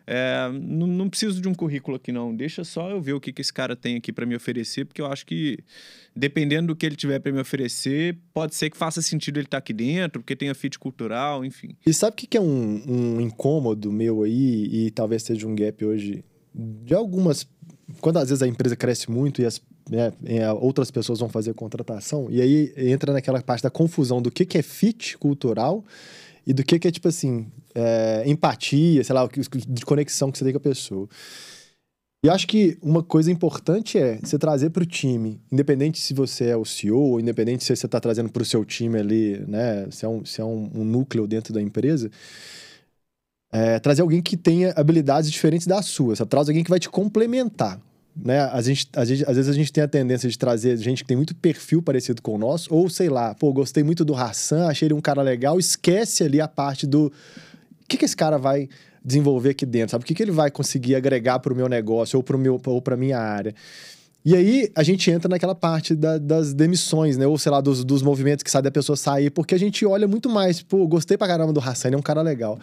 é, 0.05 0.49
não, 0.51 0.85
não, 0.85 1.09
preciso 1.09 1.41
de 1.41 1.47
um 1.47 1.53
currículo 1.53 1.95
aqui, 1.95 2.11
não. 2.11 2.35
Deixa 2.35 2.63
só 2.63 2.89
eu 2.89 3.01
ver 3.01 3.13
o 3.13 3.21
que, 3.21 3.31
que 3.31 3.41
esse 3.41 3.53
cara 3.53 3.75
tem 3.75 3.95
aqui 3.95 4.11
para 4.11 4.25
me 4.25 4.35
oferecer, 4.35 4.85
porque 4.85 5.01
eu 5.01 5.05
acho 5.05 5.25
que, 5.25 5.59
dependendo 6.15 6.67
do 6.67 6.75
que 6.75 6.85
ele 6.85 6.95
tiver 6.95 7.19
para 7.19 7.31
me 7.31 7.39
oferecer, 7.39 8.17
pode 8.33 8.53
ser 8.55 8.69
que 8.69 8.77
faça 8.77 9.01
sentido 9.01 9.37
ele 9.37 9.45
estar 9.45 9.57
tá 9.57 9.59
aqui 9.59 9.73
dentro, 9.73 10.21
porque 10.21 10.35
tenha 10.35 10.53
fit 10.53 10.77
cultural, 10.77 11.45
enfim. 11.45 11.75
E 11.85 11.93
sabe 11.93 12.13
o 12.13 12.17
que, 12.17 12.27
que 12.27 12.37
é 12.37 12.41
um, 12.41 12.83
um 12.87 13.21
incômodo 13.21 13.91
meu 13.91 14.23
aí, 14.23 14.67
e 14.71 14.91
talvez 14.91 15.23
seja 15.23 15.47
um 15.47 15.55
gap 15.55 15.83
hoje, 15.85 16.23
de 16.53 16.93
algumas. 16.93 17.47
Quando 18.01 18.17
às 18.17 18.29
vezes 18.29 18.41
a 18.41 18.47
empresa 18.47 18.75
cresce 18.75 19.09
muito 19.09 19.41
e 19.41 19.45
as 19.45 19.61
né, 19.89 20.11
outras 20.53 20.89
pessoas 20.89 21.19
vão 21.19 21.29
fazer 21.29 21.53
contratação, 21.53 22.27
e 22.29 22.41
aí 22.41 22.73
entra 22.75 23.13
naquela 23.13 23.41
parte 23.41 23.63
da 23.63 23.69
confusão 23.69 24.21
do 24.21 24.31
que, 24.31 24.45
que 24.45 24.57
é 24.57 24.61
fit 24.61 25.17
cultural 25.17 25.83
e 26.45 26.53
do 26.53 26.63
que, 26.63 26.77
que 26.77 26.87
é, 26.87 26.91
tipo 26.91 27.07
assim, 27.07 27.47
é, 27.73 28.23
empatia, 28.25 29.03
sei 29.03 29.15
lá, 29.15 29.27
de 29.67 29.85
conexão 29.85 30.31
que 30.31 30.37
você 30.37 30.43
tem 30.43 30.53
com 30.53 30.57
a 30.57 30.61
pessoa. 30.61 31.07
E 32.25 32.29
acho 32.29 32.47
que 32.47 32.77
uma 32.81 33.03
coisa 33.03 33.29
importante 33.29 33.97
é 33.97 34.17
você 34.23 34.37
trazer 34.37 34.69
para 34.69 34.83
o 34.83 34.85
time, 34.85 35.41
independente 35.51 35.99
se 35.99 36.13
você 36.13 36.45
é 36.45 36.55
o 36.55 36.63
CEO, 36.63 37.19
independente 37.19 37.65
se 37.65 37.75
você 37.75 37.85
está 37.85 37.99
trazendo 37.99 38.29
para 38.29 38.41
o 38.41 38.45
seu 38.45 38.63
time 38.63 38.97
ali, 38.97 39.39
né, 39.45 39.89
se 39.91 40.05
é 40.05 40.07
um, 40.07 40.23
se 40.23 40.39
é 40.39 40.45
um, 40.45 40.71
um 40.73 40.85
núcleo 40.85 41.27
dentro 41.27 41.53
da 41.53 41.61
empresa, 41.61 42.09
é, 43.51 43.77
trazer 43.79 44.01
alguém 44.01 44.21
que 44.21 44.37
tenha 44.37 44.71
habilidades 44.75 45.29
diferentes 45.29 45.67
da 45.67 45.81
sua. 45.81 46.15
Você 46.15 46.25
traz 46.25 46.47
alguém 46.47 46.63
que 46.63 46.69
vai 46.69 46.79
te 46.79 46.89
complementar 46.89 47.79
né? 48.15 48.41
A 48.41 48.61
gente, 48.61 48.87
a 48.95 49.03
gente, 49.03 49.23
às 49.27 49.35
vezes 49.35 49.49
a 49.49 49.53
gente 49.53 49.71
tem 49.71 49.83
a 49.83 49.87
tendência 49.87 50.29
de 50.29 50.37
trazer 50.37 50.77
gente 50.77 51.03
que 51.03 51.07
tem 51.07 51.17
muito 51.17 51.35
perfil 51.35 51.81
parecido 51.81 52.21
com 52.21 52.35
o 52.35 52.37
nosso, 52.37 52.73
ou 52.73 52.89
sei 52.89 53.09
lá, 53.09 53.33
pô, 53.33 53.51
gostei 53.51 53.83
muito 53.83 54.05
do 54.05 54.13
Hassan, 54.15 54.67
achei 54.67 54.87
ele 54.87 54.93
um 54.93 55.01
cara 55.01 55.21
legal, 55.21 55.59
esquece 55.59 56.23
ali 56.23 56.39
a 56.39 56.47
parte 56.47 56.85
do. 56.85 57.07
O 57.07 57.11
que, 57.87 57.97
que 57.97 58.05
esse 58.05 58.15
cara 58.15 58.37
vai 58.37 58.69
desenvolver 59.03 59.49
aqui 59.49 59.65
dentro, 59.65 59.91
sabe? 59.91 60.03
O 60.03 60.07
que, 60.07 60.13
que 60.13 60.23
ele 60.23 60.31
vai 60.31 60.49
conseguir 60.49 60.95
agregar 60.95 61.39
para 61.39 61.51
o 61.51 61.55
meu 61.55 61.67
negócio 61.67 62.17
ou 62.17 62.23
para 62.23 62.37
meu 62.37 62.61
ou 62.65 62.81
para 62.81 62.95
minha 62.95 63.19
área? 63.19 63.53
E 64.25 64.35
aí 64.35 64.71
a 64.73 64.83
gente 64.83 65.11
entra 65.11 65.27
naquela 65.27 65.53
parte 65.53 65.93
da, 65.93 66.17
das 66.17 66.53
demissões, 66.53 67.17
né? 67.17 67.27
Ou 67.27 67.37
sei 67.37 67.51
lá, 67.51 67.59
dos, 67.59 67.83
dos 67.83 68.01
movimentos 68.01 68.41
que 68.41 68.49
sai 68.49 68.61
da 68.61 68.71
pessoa 68.71 68.95
sair, 68.95 69.29
porque 69.29 69.53
a 69.53 69.59
gente 69.59 69.85
olha 69.85 70.07
muito 70.07 70.29
mais, 70.29 70.61
pô, 70.61 70.87
gostei 70.87 71.17
pra 71.17 71.27
caramba 71.27 71.51
do 71.51 71.59
Hassan, 71.59 71.89
é 71.89 71.97
um 71.97 72.01
cara 72.01 72.21
legal. 72.21 72.57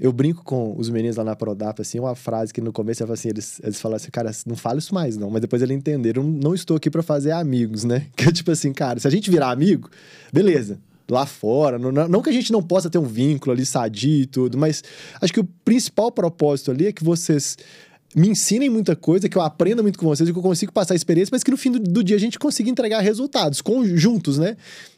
Eu 0.00 0.12
brinco 0.12 0.42
com 0.42 0.74
os 0.76 0.90
meninos 0.90 1.16
lá 1.16 1.22
na 1.22 1.36
Prodap, 1.36 1.80
assim, 1.80 2.00
uma 2.00 2.16
frase 2.16 2.52
que 2.52 2.60
no 2.60 2.72
começo 2.72 3.04
assim, 3.12 3.28
eles, 3.28 3.60
eles 3.62 3.80
falam 3.80 3.94
assim, 3.96 4.10
cara, 4.10 4.30
não 4.44 4.56
fala 4.56 4.78
isso 4.78 4.92
mais, 4.92 5.16
não. 5.16 5.30
Mas 5.30 5.40
depois 5.40 5.62
eles 5.62 5.76
entenderam, 5.76 6.22
não 6.22 6.52
estou 6.52 6.76
aqui 6.76 6.90
para 6.90 7.02
fazer 7.02 7.30
amigos, 7.30 7.84
né? 7.84 8.06
Que 8.16 8.28
é 8.28 8.32
tipo 8.32 8.50
assim, 8.50 8.72
cara, 8.72 8.98
se 8.98 9.06
a 9.06 9.10
gente 9.10 9.30
virar 9.30 9.50
amigo, 9.50 9.88
beleza. 10.32 10.78
Lá 11.08 11.26
fora, 11.26 11.78
não, 11.78 11.92
não 11.92 12.22
que 12.22 12.30
a 12.30 12.32
gente 12.32 12.50
não 12.50 12.62
possa 12.62 12.88
ter 12.88 12.96
um 12.96 13.04
vínculo 13.04 13.52
ali 13.52 13.66
sadio 13.66 14.22
e 14.22 14.26
tudo, 14.26 14.56
mas 14.56 14.82
acho 15.20 15.32
que 15.32 15.40
o 15.40 15.44
principal 15.62 16.10
propósito 16.10 16.70
ali 16.70 16.86
é 16.86 16.92
que 16.92 17.04
vocês 17.04 17.58
me 18.16 18.28
ensinem 18.28 18.70
muita 18.70 18.94
coisa, 18.96 19.28
que 19.28 19.36
eu 19.36 19.42
aprenda 19.42 19.82
muito 19.82 19.98
com 19.98 20.06
vocês, 20.06 20.30
que 20.30 20.36
eu 20.36 20.42
consigo 20.42 20.72
passar 20.72 20.94
experiência, 20.94 21.30
mas 21.32 21.42
que 21.42 21.50
no 21.50 21.56
fim 21.56 21.72
do, 21.72 21.78
do 21.78 22.02
dia 22.02 22.16
a 22.16 22.20
gente 22.20 22.38
consiga 22.38 22.70
entregar 22.70 23.00
resultados 23.00 23.60
conjuntos, 23.60 24.38
né? 24.38 24.56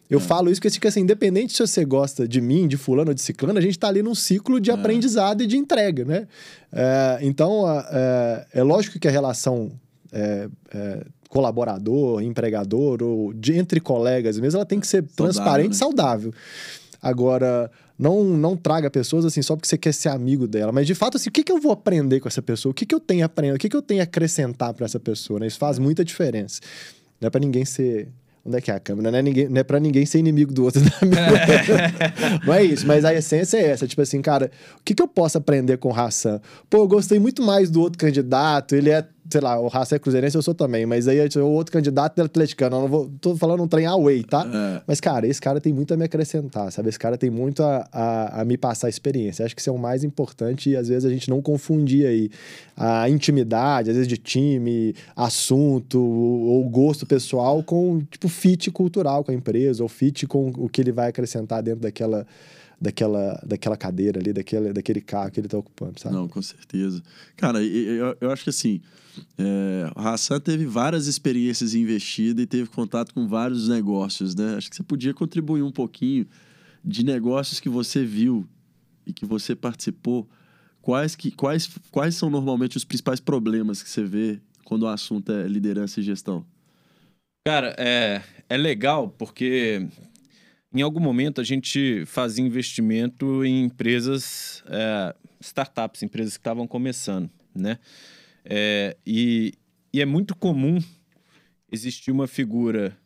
Eu 0.09 0.19
é. 0.19 0.23
falo 0.23 0.51
isso 0.51 0.61
porque 0.61 0.89
assim, 0.89 1.01
independente 1.01 1.53
se 1.53 1.59
você 1.59 1.85
gosta 1.85 2.27
de 2.27 2.41
mim, 2.41 2.69
de 2.69 2.77
fulano 2.77 3.11
ou 3.11 3.15
de 3.15 3.21
ciclano, 3.21 3.59
a 3.59 3.63
gente 3.63 3.73
está 3.73 3.89
ali 3.89 4.03
num 4.03 4.15
ciclo 4.15 4.61
de 4.61 4.71
é. 4.71 4.75
aprendizado 4.75 5.43
e 5.43 5.47
de 5.47 5.57
entrega, 5.57 6.05
né? 6.05 6.29
É, 6.73 7.19
então, 7.23 7.65
é, 7.69 8.47
é, 8.55 8.63
lógico 8.63 8.99
que 8.99 9.09
a 9.09 9.11
relação 9.11 9.73
é, 10.13 10.49
é, 10.73 11.07
colaborador, 11.29 12.23
empregador 12.23 13.03
ou 13.03 13.33
de, 13.33 13.55
entre 13.55 13.81
colegas 13.81 14.39
mesmo, 14.39 14.59
ela 14.59 14.67
tem 14.67 14.81
que 14.81 14.87
ser 14.87 15.03
saudável, 15.03 15.17
transparente 15.17 15.67
e 15.67 15.71
né? 15.71 15.75
saudável. 15.75 16.33
Agora, 17.03 17.71
não, 17.99 18.25
não 18.25 18.57
traga 18.57 18.91
pessoas 18.91 19.25
assim 19.25 19.43
só 19.43 19.55
porque 19.57 19.69
você 19.69 19.79
quer 19.79 19.93
ser 19.93 20.09
amigo 20.09 20.47
dela, 20.47 20.73
mas 20.73 20.87
de 20.87 20.95
fato, 20.95 21.17
assim, 21.17 21.29
o 21.29 21.33
que, 21.33 21.43
que 21.43 21.53
eu 21.53 21.61
vou 21.61 21.73
aprender 21.73 22.21
com 22.21 22.29
essa 22.29 22.43
pessoa? 22.43 22.71
O 22.71 22.75
que, 22.75 22.87
que 22.87 22.95
eu 22.95 23.01
tenho 23.01 23.23
a 23.23 23.27
aprender? 23.27 23.55
O 23.55 23.59
que, 23.59 23.69
que 23.69 23.77
eu 23.77 23.83
tenho 23.83 24.01
a 24.01 24.05
acrescentar 24.05 24.73
para 24.75 24.85
essa 24.85 25.01
pessoa? 25.01 25.41
Né? 25.41 25.47
Isso 25.47 25.59
faz 25.59 25.79
muita 25.79 26.05
diferença. 26.05 26.61
Não 27.21 27.27
é 27.27 27.31
para 27.31 27.41
ninguém 27.41 27.65
ser 27.65 28.09
Onde 28.47 28.59
é 28.59 28.61
que 28.61 28.71
é 28.71 28.75
a 28.75 28.81
câmera? 28.81 29.11
Não 29.11 29.19
é, 29.19 29.23
ninguém, 29.23 29.49
não 29.49 29.61
é 29.61 29.65
pra 29.65 29.81
ninguém 29.81 30.07
ser 30.07 30.21
inimigo 30.21 30.55
do 30.55 30.63
outro. 30.65 30.81
não 32.47 32.55
é 32.55 32.63
isso, 32.63 32.87
mas 32.87 33.05
a 33.05 33.13
essência 33.13 33.57
é 33.59 33.71
essa. 33.71 33.87
Tipo 33.87 34.03
assim, 34.03 34.23
cara, 34.23 34.51
o 34.79 34.83
que, 34.85 34.95
que 34.95 35.03
eu 35.03 35.09
posso 35.09 35.37
aprender 35.37 35.79
com 35.79 35.91
o 35.91 35.93
Hassan? 35.93 36.41
Pô, 36.71 36.79
eu 36.79 36.89
gostei 36.89 37.19
muito 37.19 37.43
mais 37.43 37.71
do 37.71 37.81
outro 37.81 37.99
candidato, 37.99 38.77
ele 38.77 38.91
é 38.91 39.05
sei 39.31 39.41
lá, 39.41 39.59
o 39.59 39.69
Raça 39.69 39.97
é 39.97 39.99
cruzeirense, 39.99 40.37
eu 40.37 40.43
sou 40.43 40.55
também, 40.55 40.87
mas 40.87 41.09
aí 41.09 41.19
o 41.37 41.47
outro 41.47 41.73
candidato 41.73 42.19
é 42.21 42.25
atleticano, 42.25 42.77
eu 42.77 42.81
não 42.83 42.89
vou, 42.89 43.11
tô 43.21 43.37
falando 43.37 43.63
um 43.63 43.69
trem 43.69 43.87
away, 43.87 44.23
tá? 44.23 44.47
É. 44.47 44.83
Mas, 44.87 45.01
cara, 45.01 45.27
esse 45.27 45.41
cara 45.41 45.61
tem 45.61 45.73
muito 45.73 45.93
a 45.93 45.97
me 45.97 46.05
acrescentar, 46.05 46.71
sabe? 46.71 46.89
Esse 46.89 46.99
cara 46.99 47.19
tem 47.19 47.31
muito 47.31 47.63
a, 47.63 47.89
a, 47.93 48.43
a, 48.43 48.45
me 48.45 48.57
passar 48.57 48.89
experiência. 48.89 49.45
Acho 49.45 49.55
que 49.55 49.61
isso 49.61 49.71
é 49.71 49.73
o 49.73 49.79
mais 49.79 50.05
importante 50.05 50.71
e 50.71 50.77
às 50.77 50.89
vezes 50.89 51.05
a 51.05 51.11
gente 51.11 51.29
não 51.29 51.43
confundir 51.43 52.07
aí 52.07 52.31
a 52.77 53.09
intimidade, 53.09 53.91
às 53.91 53.97
vezes 53.97 54.09
de 54.09 54.17
time, 54.17 54.95
assunto 55.15 56.01
ou 56.01 56.69
gosto 56.69 57.07
pessoal 57.07 57.63
com, 57.63 58.01
tipo, 58.11 58.29
fit 58.29 58.71
cultural 58.71 59.25
com 59.25 59.33
a 59.33 59.35
empresa 59.35 59.83
ou 59.83 59.89
fit 59.89 60.27
com 60.27 60.49
o 60.57 60.69
que 60.69 60.81
ele 60.81 60.93
vai 60.93 61.09
acrescentar 61.09 61.63
dentro 61.63 61.81
daquela 61.81 62.27
daquela, 62.81 63.43
daquela 63.45 63.77
cadeira 63.77 64.21
ali, 64.21 64.33
daquele, 64.33 64.73
daquele 64.73 65.01
carro 65.01 65.31
que 65.31 65.41
ele 65.41 65.47
está 65.47 65.59
ocupando, 65.59 65.99
sabe? 65.99 66.15
Não, 66.15 66.29
com 66.29 66.43
certeza. 66.43 67.03
Cara, 67.37 67.63
eu, 67.63 68.17
eu 68.21 68.31
acho 68.31 68.45
que 68.45 68.51
assim, 68.51 68.81
é, 69.39 69.91
o 69.97 70.01
Hassan 70.01 70.41
teve 70.41 70.67
várias 70.67 71.07
experiências 71.07 71.75
investidas 71.75 72.43
e 72.43 72.47
teve 72.47 72.69
contato 72.69 73.13
com 73.15 73.27
vários 73.27 73.69
negócios, 73.69 74.35
né? 74.35 74.57
Acho 74.57 74.71
que 74.71 74.77
você 74.77 74.83
podia 74.83 75.15
contribuir 75.15 75.63
um 75.63 75.71
pouquinho 75.71 76.27
de 76.85 77.05
negócios 77.05 77.61
que 77.61 77.69
você 77.69 78.05
viu 78.05 78.47
e 79.07 79.13
que 79.13 79.25
você 79.25 79.55
participou. 79.55 80.29
Quais, 80.81 81.17
que, 81.17 81.31
quais, 81.31 81.69
quais 81.91 82.15
são 82.15 82.31
normalmente 82.31 82.77
os 82.77 82.85
principais 82.85 83.19
problemas 83.19 83.83
que 83.83 83.89
você 83.91 84.05
vê 84.05 84.41
quando 84.65 84.85
o 84.85 84.89
assunto 84.89 85.33
é 85.33 85.49
liderança 85.49 86.01
e 86.01 86.03
gestão? 86.03 86.45
Cara, 87.45 87.75
é, 87.79 88.23
é 88.49 88.57
legal 88.57 89.09
porque 89.09 89.87
em 90.73 90.83
algum 90.83 91.01
momento 91.01 91.41
a 91.41 91.45
gente 91.45 92.05
fazia 92.07 92.45
investimento 92.45 93.45
em 93.45 93.65
empresas, 93.65 94.63
é, 94.67 95.15
startups, 95.41 96.03
empresas 96.03 96.37
que 96.37 96.41
estavam 96.41 96.67
começando, 96.67 97.31
né? 97.55 97.79
É, 98.49 98.97
e, 99.05 99.55
e 99.93 100.01
é 100.01 100.07
muito 100.07 100.37
comum 100.37 100.79
existir 101.71 102.11
uma 102.11 102.27
figura 102.27 102.97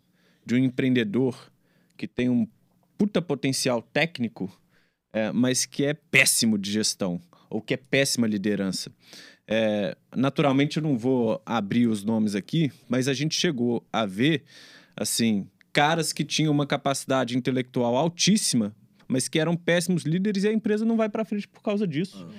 de 0.45 0.55
um 0.55 0.59
empreendedor 0.59 1.51
que 1.97 2.07
tem 2.07 2.29
um 2.29 2.47
puta 2.99 3.23
potencial 3.23 3.81
técnico, 3.81 4.55
é, 5.13 5.33
mas 5.33 5.65
que 5.65 5.85
é 5.85 5.95
péssimo 5.95 6.59
de 6.59 6.71
gestão 6.71 7.21
ou 7.49 7.61
que 7.61 7.75
é 7.75 7.77
péssima 7.77 8.27
liderança. 8.27 8.93
É, 9.47 9.97
naturalmente 10.15 10.77
eu 10.77 10.83
não 10.83 10.97
vou 10.97 11.43
abrir 11.45 11.89
os 11.89 12.05
nomes 12.05 12.35
aqui, 12.35 12.71
mas 12.89 13.09
a 13.09 13.15
gente 13.15 13.35
chegou 13.35 13.85
a 13.93 14.07
ver 14.07 14.45
assim 14.97 15.49
caras 15.73 16.13
que 16.13 16.25
tinham 16.25 16.53
uma 16.53 16.67
capacidade 16.67 17.37
intelectual 17.37 17.97
altíssima, 17.97 18.75
mas 19.09 19.29
que 19.29 19.39
eram 19.41 19.57
péssimos 19.57 20.05
líderes 20.05 20.45
e 20.45 20.49
a 20.49 20.53
empresa 20.53 20.85
não 20.85 20.97
vai 20.97 21.09
para 21.09 21.25
frente 21.25 21.49
por 21.49 21.63
causa 21.63 21.87
disso. 21.87 22.25
Uhum. 22.25 22.33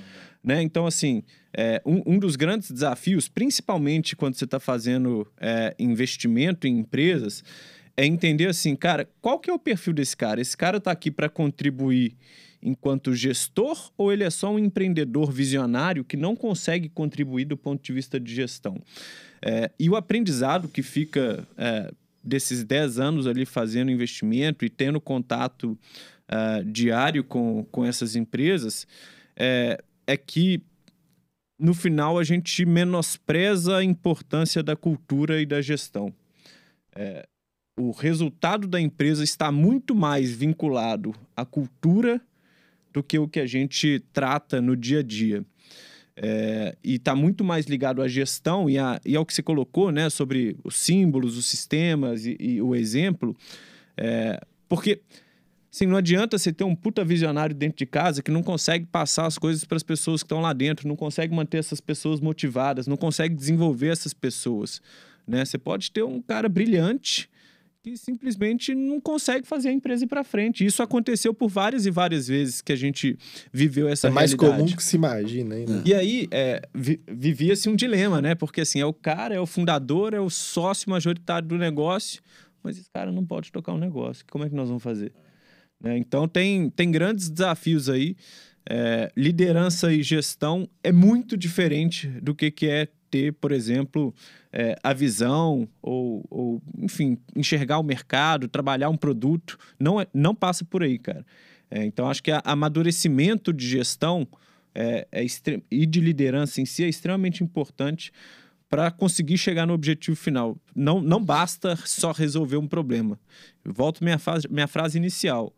Né? 0.44 0.62
Então, 0.62 0.86
assim, 0.86 1.24
é, 1.54 1.82
um, 1.86 2.14
um, 2.14 2.20
dos 2.20 2.36
grandes 2.36 2.72
desafios, 2.72 3.28
principalmente 3.28 4.16
quando 4.16 4.36
você 4.36 4.46
está 4.46 4.60
fazendo 4.60 5.28
é, 5.40 5.76
investimento 5.78 6.68
em 6.68 6.80
empresas, 6.80 7.44
é 7.96 8.06
entender 8.06 8.48
assim, 8.48 8.76
cara, 8.76 9.08
qual 9.22 9.40
que 9.40 9.50
é 9.50 9.54
o 9.54 9.60
perfil 9.60 9.94
desse 9.94 10.18
cara? 10.18 10.42
Esse 10.42 10.58
cara 10.58 10.78
está 10.78 10.92
aqui 10.92 11.12
para 11.12 11.30
contribuir 11.30 12.16
enquanto 12.64 13.14
gestor 13.14 13.92
ou 13.98 14.12
ele 14.12 14.24
é 14.24 14.30
só 14.30 14.54
um 14.54 14.60
empreendedor 14.60 15.32
visionário 15.32 16.04
que 16.04 16.16
não 16.16 16.36
consegue 16.36 16.90
contribuir 16.90 17.46
do 17.46 17.58
ponto 17.58 17.84
de 17.84 17.94
vista 17.94 18.20
de 18.20 18.34
gestão? 18.34 18.82
É, 19.42 19.72
e 19.80 19.90
o 19.90 19.96
aprendizado 19.96 20.68
que 20.68 20.82
fica 20.82 21.48
é, 21.58 21.92
desses 22.24 22.64
10 22.64 23.00
anos 23.00 23.28
ali 23.28 23.46
fazendo 23.46 23.92
investimento 23.92 24.64
e 24.64 24.70
tendo 24.70 25.02
contato 25.02 25.78
uh, 26.30 26.64
diário 26.64 27.24
com, 27.24 27.66
com 27.72 27.84
essas 27.84 28.16
empresas, 28.16 28.88
é, 29.36 29.84
é 30.12 30.18
que 30.18 30.62
no 31.58 31.74
final 31.74 32.18
a 32.18 32.24
gente 32.24 32.66
menospreza 32.66 33.78
a 33.78 33.84
importância 33.84 34.64
da 34.64 34.76
cultura 34.76 35.42
e 35.42 35.46
da 35.46 35.62
gestão. 35.62 36.14
É, 36.96 37.28
o 37.80 37.92
resultado 37.92 38.68
da 38.68 38.82
empresa 38.82 39.24
está 39.24 39.52
muito 39.52 39.96
mais 39.96 40.32
vinculado 40.32 41.14
à 41.36 41.46
cultura 41.46 42.20
do 42.92 43.02
que 43.02 43.18
o 43.18 43.28
que 43.28 43.40
a 43.40 43.46
gente 43.46 44.04
trata 44.12 44.60
no 44.60 44.76
dia 44.76 45.00
a 45.00 45.04
dia. 45.04 45.46
É, 46.16 46.76
e 46.84 46.96
está 46.96 47.16
muito 47.16 47.44
mais 47.44 47.66
ligado 47.68 48.02
à 48.02 48.08
gestão 48.08 48.70
e, 48.70 48.78
a, 48.78 49.00
e, 49.06 49.16
ao 49.16 49.26
que 49.26 49.34
você 49.34 49.42
colocou, 49.42 49.92
né, 49.92 50.10
sobre 50.10 50.58
os 50.64 50.76
símbolos, 50.76 51.38
os 51.38 51.46
sistemas 51.46 52.26
e, 52.26 52.36
e 52.40 52.62
o 52.62 52.76
exemplo. 52.76 53.36
É, 53.96 54.40
porque 54.68 55.02
assim, 55.72 55.86
não 55.86 55.98
adianta 55.98 56.38
você 56.38 56.52
ter 56.52 56.64
um 56.64 56.76
puta 56.76 57.04
visionário 57.04 57.56
dentro 57.56 57.78
de 57.78 57.86
casa 57.86 58.22
que 58.22 58.30
não 58.30 58.44
consegue 58.44 58.86
passar 58.86 59.26
as 59.26 59.38
coisas 59.38 59.64
para 59.64 59.78
as 59.78 59.84
pessoas 59.84 60.22
que 60.22 60.26
estão 60.26 60.42
lá 60.42 60.54
dentro, 60.54 60.88
não 60.88 60.96
consegue 60.96 61.34
manter 61.34 61.58
essas 61.58 61.80
pessoas 61.80 62.20
motivadas, 62.20 62.88
não 62.88 62.98
consegue 62.98 63.34
desenvolver 63.34 63.88
essas 63.88 64.14
pessoas. 64.14 64.82
Né? 65.26 65.46
Você 65.46 65.58
pode 65.58 65.92
ter 65.92 66.04
um 66.04 66.22
cara 66.22 66.50
brilhante 66.50 67.30
que 67.84 67.98
simplesmente 67.98 68.76
não 68.76 69.02
consegue 69.02 69.48
fazer 69.48 69.70
a 69.70 69.72
empresa 69.72 70.04
ir 70.04 70.08
para 70.08 70.24
frente. 70.24 70.64
Isso 70.64 70.84
aconteceu 70.84 71.34
por 71.34 71.50
várias 71.50 71.86
e 71.88 71.92
várias 71.92 72.28
vezes 72.28 72.62
que 72.62 72.72
a 72.72 72.76
gente 72.76 73.18
viveu 73.52 73.88
essa 73.90 74.08
é 74.08 74.12
mais 74.12 74.34
realidade. 74.34 74.64
comum 74.64 74.76
que 74.76 74.84
se 74.84 74.96
imagina, 74.96 75.58
hein, 75.58 75.66
né? 75.68 75.82
E 75.84 75.94
aí, 75.94 76.28
é, 76.30 76.62
vi, 76.76 77.02
vivia-se 77.08 77.70
um 77.70 77.76
dilema, 77.76 78.22
né? 78.22 78.36
Porque 78.36 78.62
assim, 78.62 78.80
é 78.80 78.86
o 78.86 78.94
cara, 78.94 79.34
é 79.34 79.40
o 79.40 79.48
fundador, 79.48 80.14
é 80.14 80.20
o 80.20 80.30
sócio 80.30 80.92
majoritário 80.92 81.48
do 81.48 81.58
negócio, 81.58 82.22
mas 82.62 82.78
esse 82.78 82.90
cara 82.92 83.12
não 83.12 83.26
pode 83.26 83.52
tocar 83.52 83.74
um 83.74 83.80
negócio. 83.80 84.24
Como 84.30 84.44
é 84.46 84.50
que 84.50 84.56
nós 84.56 84.68
vamos 84.68 84.84
fazer? 84.84 85.12
Né? 85.82 85.98
Então, 85.98 86.28
tem, 86.28 86.70
tem 86.70 86.92
grandes 86.92 87.30
desafios 87.30 87.90
aí. 87.90 88.16
É, 88.70 89.12
liderança 89.18 89.92
e 89.92 90.04
gestão 90.04 90.70
é 90.84 90.92
muito 90.92 91.36
diferente 91.36 92.08
do 92.08 92.36
que, 92.36 92.52
que 92.52 92.68
é 92.68 92.88
ter, 93.10 93.34
por 93.34 93.52
exemplo, 93.52 94.14
é, 94.54 94.78
a 94.82 94.94
visão 94.94 95.68
ou, 95.82 96.24
ou, 96.30 96.62
enfim, 96.78 97.18
enxergar 97.36 97.80
o 97.80 97.84
mercado, 97.84 98.48
trabalhar 98.48 98.90
um 98.90 98.98
produto. 98.98 99.58
Não, 99.80 100.00
é, 100.00 100.08
não 100.14 100.34
passa 100.34 100.64
por 100.64 100.84
aí, 100.84 100.98
cara. 100.98 101.26
É, 101.70 101.84
então, 101.84 102.10
acho 102.10 102.24
que 102.24 102.32
a, 102.32 102.42
amadurecimento 102.46 103.52
de 103.52 103.68
gestão 103.68 104.28
é, 104.74 105.08
é 105.12 105.26
e 105.70 105.86
de 105.86 106.00
liderança 106.00 106.62
em 106.62 106.66
si 106.66 106.84
é 106.84 106.88
extremamente 106.88 107.44
importante 107.44 108.12
para 108.70 108.90
conseguir 108.90 109.38
chegar 109.38 109.68
no 109.68 109.74
objetivo 109.74 110.16
final. 110.16 110.58
Não, 110.74 111.02
não 111.02 111.24
basta 111.24 111.76
só 111.86 112.14
resolver 112.14 112.56
um 112.56 112.68
problema. 112.68 113.20
Volto 113.66 114.02
minha, 114.02 114.18
fase, 114.18 114.48
minha 114.50 114.68
frase 114.68 114.98
inicial. 114.98 115.54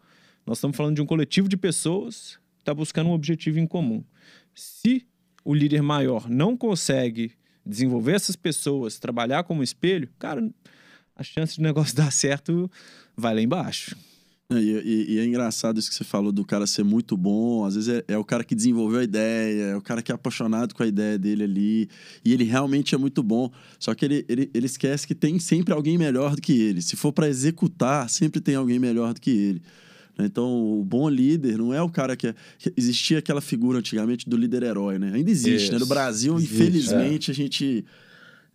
Nós 0.45 0.57
estamos 0.57 0.75
falando 0.75 0.95
de 0.95 1.01
um 1.01 1.05
coletivo 1.05 1.47
de 1.47 1.57
pessoas 1.57 2.37
que 2.57 2.61
está 2.61 2.73
buscando 2.73 3.09
um 3.09 3.13
objetivo 3.13 3.59
em 3.59 3.67
comum. 3.67 4.03
Se 4.53 5.05
o 5.43 5.53
líder 5.53 5.81
maior 5.81 6.29
não 6.29 6.55
consegue 6.55 7.31
desenvolver 7.65 8.13
essas 8.13 8.35
pessoas, 8.35 8.99
trabalhar 8.99 9.43
como 9.43 9.63
espelho, 9.63 10.09
cara, 10.19 10.49
a 11.15 11.23
chance 11.23 11.57
do 11.57 11.63
negócio 11.63 11.95
dar 11.97 12.11
certo 12.11 12.69
vai 13.15 13.33
lá 13.33 13.41
embaixo. 13.41 13.95
É, 14.51 14.55
e, 14.55 14.69
e, 14.69 15.13
e, 15.13 15.19
é 15.19 15.25
engraçado 15.25 15.79
isso 15.79 15.89
que 15.89 15.95
você 15.95 16.03
falou 16.03 16.31
do 16.31 16.43
cara 16.43 16.67
ser 16.67 16.83
muito 16.83 17.15
bom. 17.15 17.65
Às 17.65 17.75
vezes 17.75 17.89
é, 17.89 18.13
é, 18.13 18.17
o 18.17 18.25
cara 18.25 18.43
que 18.43 18.53
desenvolveu 18.53 18.99
a 18.99 19.03
ideia, 19.03 19.63
é 19.67 19.75
o 19.75 19.81
cara 19.81 20.01
que 20.01 20.11
é 20.11 20.15
apaixonado 20.15 20.75
com 20.75 20.83
a 20.83 20.87
ideia 20.87 21.17
dele 21.17 21.43
ali. 21.43 21.89
E 22.23 22.33
ele 22.33 22.43
realmente 22.43 22.93
é 22.93 22.97
muito 22.97 23.23
bom. 23.23 23.49
Só 23.79 23.95
que 23.95 24.05
ele, 24.05 24.25
ele, 24.27 24.51
ele 24.53 24.65
esquece 24.65 25.07
que 25.07 25.15
tem 25.15 25.39
sempre 25.39 25.73
alguém 25.73 25.97
melhor 25.97 26.35
do 26.35 26.41
que 26.41 26.51
ele. 26.51 26.81
Se 26.81 26.95
for 26.95 27.13
para 27.13 27.27
executar, 27.27 28.09
sempre 28.09 28.41
tem 28.41 28.55
alguém 28.55 28.79
melhor 28.79 29.13
do 29.13 29.21
que 29.21 29.31
ele. 29.31 29.61
Né? 30.18 30.26
Então, 30.26 30.80
o 30.80 30.84
bom 30.84 31.09
líder 31.09 31.57
não 31.57 31.74
é 31.74 31.82
o 31.82 31.89
cara 31.89 32.16
que, 32.16 32.28
é, 32.28 32.36
existia 32.78 33.20
aquela 33.20 33.41
figura 33.41 33.80
antigamente 33.80 34.30
do 34.30 34.38
líder 34.38 34.64
herói, 34.64 34.99
né? 34.99 35.11
Ainda 35.14 35.32
existe, 35.32 35.72
né? 35.72 35.80
No 35.80 35.86
Brasil, 35.86 36.36
existe, 36.36 36.53
infelizmente, 36.53 37.32
é. 37.32 37.34
a 37.34 37.36
gente 37.36 37.86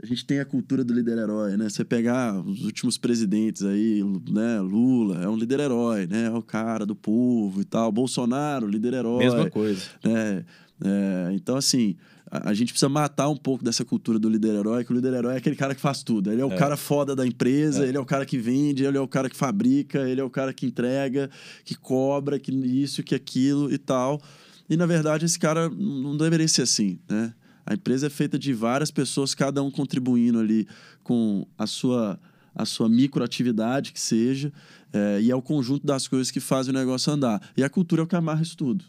a 0.00 0.06
gente 0.06 0.24
tem 0.24 0.38
a 0.38 0.44
cultura 0.44 0.84
do 0.84 0.94
líder 0.94 1.18
herói, 1.18 1.56
né? 1.56 1.68
Você 1.68 1.84
pegar 1.84 2.38
os 2.40 2.64
últimos 2.64 2.96
presidentes 2.96 3.64
aí, 3.64 4.00
né? 4.30 4.60
Lula 4.60 5.24
é 5.24 5.28
um 5.28 5.34
líder 5.34 5.58
herói, 5.58 6.06
né? 6.06 6.26
É 6.26 6.30
o 6.30 6.40
cara 6.40 6.86
do 6.86 6.94
povo 6.94 7.60
e 7.60 7.64
tal. 7.64 7.90
Bolsonaro, 7.90 8.68
líder 8.68 8.94
herói. 8.94 9.24
Mesma 9.24 9.50
coisa. 9.50 9.82
Né? 10.04 10.44
É, 10.84 11.30
então, 11.32 11.56
assim, 11.56 11.96
a, 12.30 12.50
a, 12.50 12.54
gente 12.54 12.72
precisa 12.72 12.88
matar 12.88 13.28
um 13.28 13.36
pouco 13.36 13.64
dessa 13.64 13.84
cultura 13.84 14.18
do 14.18 14.28
líder 14.28 14.54
herói, 14.54 14.84
que 14.84 14.92
o 14.92 14.94
líder 14.94 15.14
herói 15.14 15.34
é 15.34 15.36
aquele 15.38 15.56
cara 15.56 15.74
que 15.74 15.80
faz 15.80 16.02
tudo. 16.02 16.30
Ele 16.30 16.40
é 16.40 16.44
o 16.44 16.52
é. 16.52 16.56
cara 16.56 16.76
foda 16.76 17.16
da 17.16 17.26
empresa, 17.26 17.84
é. 17.84 17.88
ele 17.88 17.96
é 17.96 18.00
o 18.00 18.04
cara 18.04 18.24
que 18.24 18.38
vende, 18.38 18.84
ele 18.84 18.96
é 18.96 19.00
o 19.00 19.08
cara 19.08 19.28
que 19.28 19.36
fabrica, 19.36 20.08
ele 20.08 20.20
é 20.20 20.24
o 20.24 20.30
cara 20.30 20.52
que 20.52 20.66
entrega, 20.66 21.30
que 21.64 21.74
cobra, 21.74 22.38
que 22.38 22.52
isso, 22.52 23.02
que 23.02 23.14
aquilo 23.14 23.72
e 23.72 23.78
tal. 23.78 24.20
E, 24.68 24.76
na 24.76 24.86
verdade, 24.86 25.24
esse 25.24 25.38
cara 25.38 25.68
não 25.70 26.16
deveria 26.16 26.46
ser 26.46 26.62
assim, 26.62 26.98
né? 27.08 27.32
A 27.64 27.74
empresa 27.74 28.06
é 28.06 28.10
feita 28.10 28.38
de 28.38 28.52
várias 28.54 28.90
pessoas, 28.90 29.34
cada 29.34 29.62
um 29.62 29.70
contribuindo 29.70 30.38
ali 30.38 30.66
com 31.02 31.46
a 31.56 31.66
sua, 31.66 32.18
a 32.54 32.64
sua 32.64 32.88
microatividade, 32.88 33.92
que 33.92 34.00
seja, 34.00 34.50
é, 34.90 35.20
e 35.20 35.30
é 35.30 35.36
o 35.36 35.42
conjunto 35.42 35.86
das 35.86 36.08
coisas 36.08 36.30
que 36.30 36.40
fazem 36.40 36.74
o 36.74 36.78
negócio 36.78 37.12
andar. 37.12 37.42
E 37.56 37.62
a 37.62 37.68
cultura 37.68 38.02
é 38.02 38.04
o 38.04 38.06
que 38.06 38.16
amarra 38.16 38.42
isso 38.42 38.56
tudo. 38.56 38.84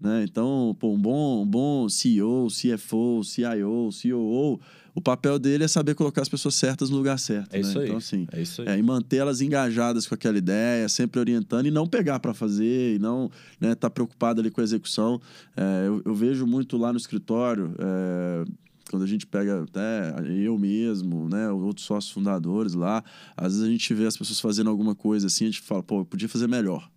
Né? 0.00 0.24
Então, 0.28 0.76
pô, 0.78 0.92
um 0.92 0.98
bom, 0.98 1.42
um 1.42 1.46
bom 1.46 1.88
CEO, 1.88 2.48
CFO, 2.48 3.22
CIO, 3.24 3.88
COO, 3.90 4.60
o 4.94 5.00
papel 5.00 5.38
dele 5.38 5.64
é 5.64 5.68
saber 5.68 5.94
colocar 5.94 6.22
as 6.22 6.28
pessoas 6.28 6.54
certas 6.54 6.88
no 6.88 6.96
lugar 6.96 7.18
certo. 7.18 7.52
É 7.52 7.56
né? 7.56 7.68
isso 7.68 7.78
aí. 7.78 7.86
Então, 7.86 7.96
assim, 7.96 8.28
é 8.32 8.42
isso 8.42 8.62
aí. 8.62 8.68
É, 8.68 8.78
e 8.78 8.82
manter 8.82 9.16
elas 9.16 9.40
engajadas 9.40 10.06
com 10.06 10.14
aquela 10.14 10.38
ideia, 10.38 10.88
sempre 10.88 11.18
orientando 11.18 11.66
e 11.66 11.70
não 11.70 11.86
pegar 11.86 12.20
para 12.20 12.32
fazer, 12.32 12.94
e 12.94 12.98
não 12.98 13.30
estar 13.54 13.66
né, 13.66 13.74
tá 13.74 13.90
preocupado 13.90 14.40
ali 14.40 14.50
com 14.50 14.60
a 14.60 14.64
execução. 14.64 15.20
É, 15.56 15.88
eu, 15.88 16.00
eu, 16.04 16.14
vejo 16.14 16.46
muito 16.46 16.76
lá 16.76 16.92
no 16.92 16.98
escritório. 16.98 17.74
É, 17.78 18.44
quando 18.88 19.02
a 19.02 19.06
gente 19.06 19.26
pega 19.26 19.62
até 19.62 20.14
eu 20.28 20.56
mesmo, 20.56 21.28
né, 21.28 21.50
outros 21.50 21.84
sócios 21.84 22.12
fundadores 22.12 22.74
lá, 22.74 23.02
às 23.36 23.54
vezes 23.54 23.62
a 23.62 23.70
gente 23.70 23.92
vê 23.94 24.06
as 24.06 24.16
pessoas 24.16 24.38
fazendo 24.38 24.70
alguma 24.70 24.94
coisa 24.94 25.26
assim, 25.26 25.44
a 25.44 25.48
gente 25.48 25.62
fala, 25.62 25.82
pô, 25.82 26.00
eu 26.00 26.04
podia 26.04 26.28
fazer 26.28 26.46
melhor. 26.46 26.88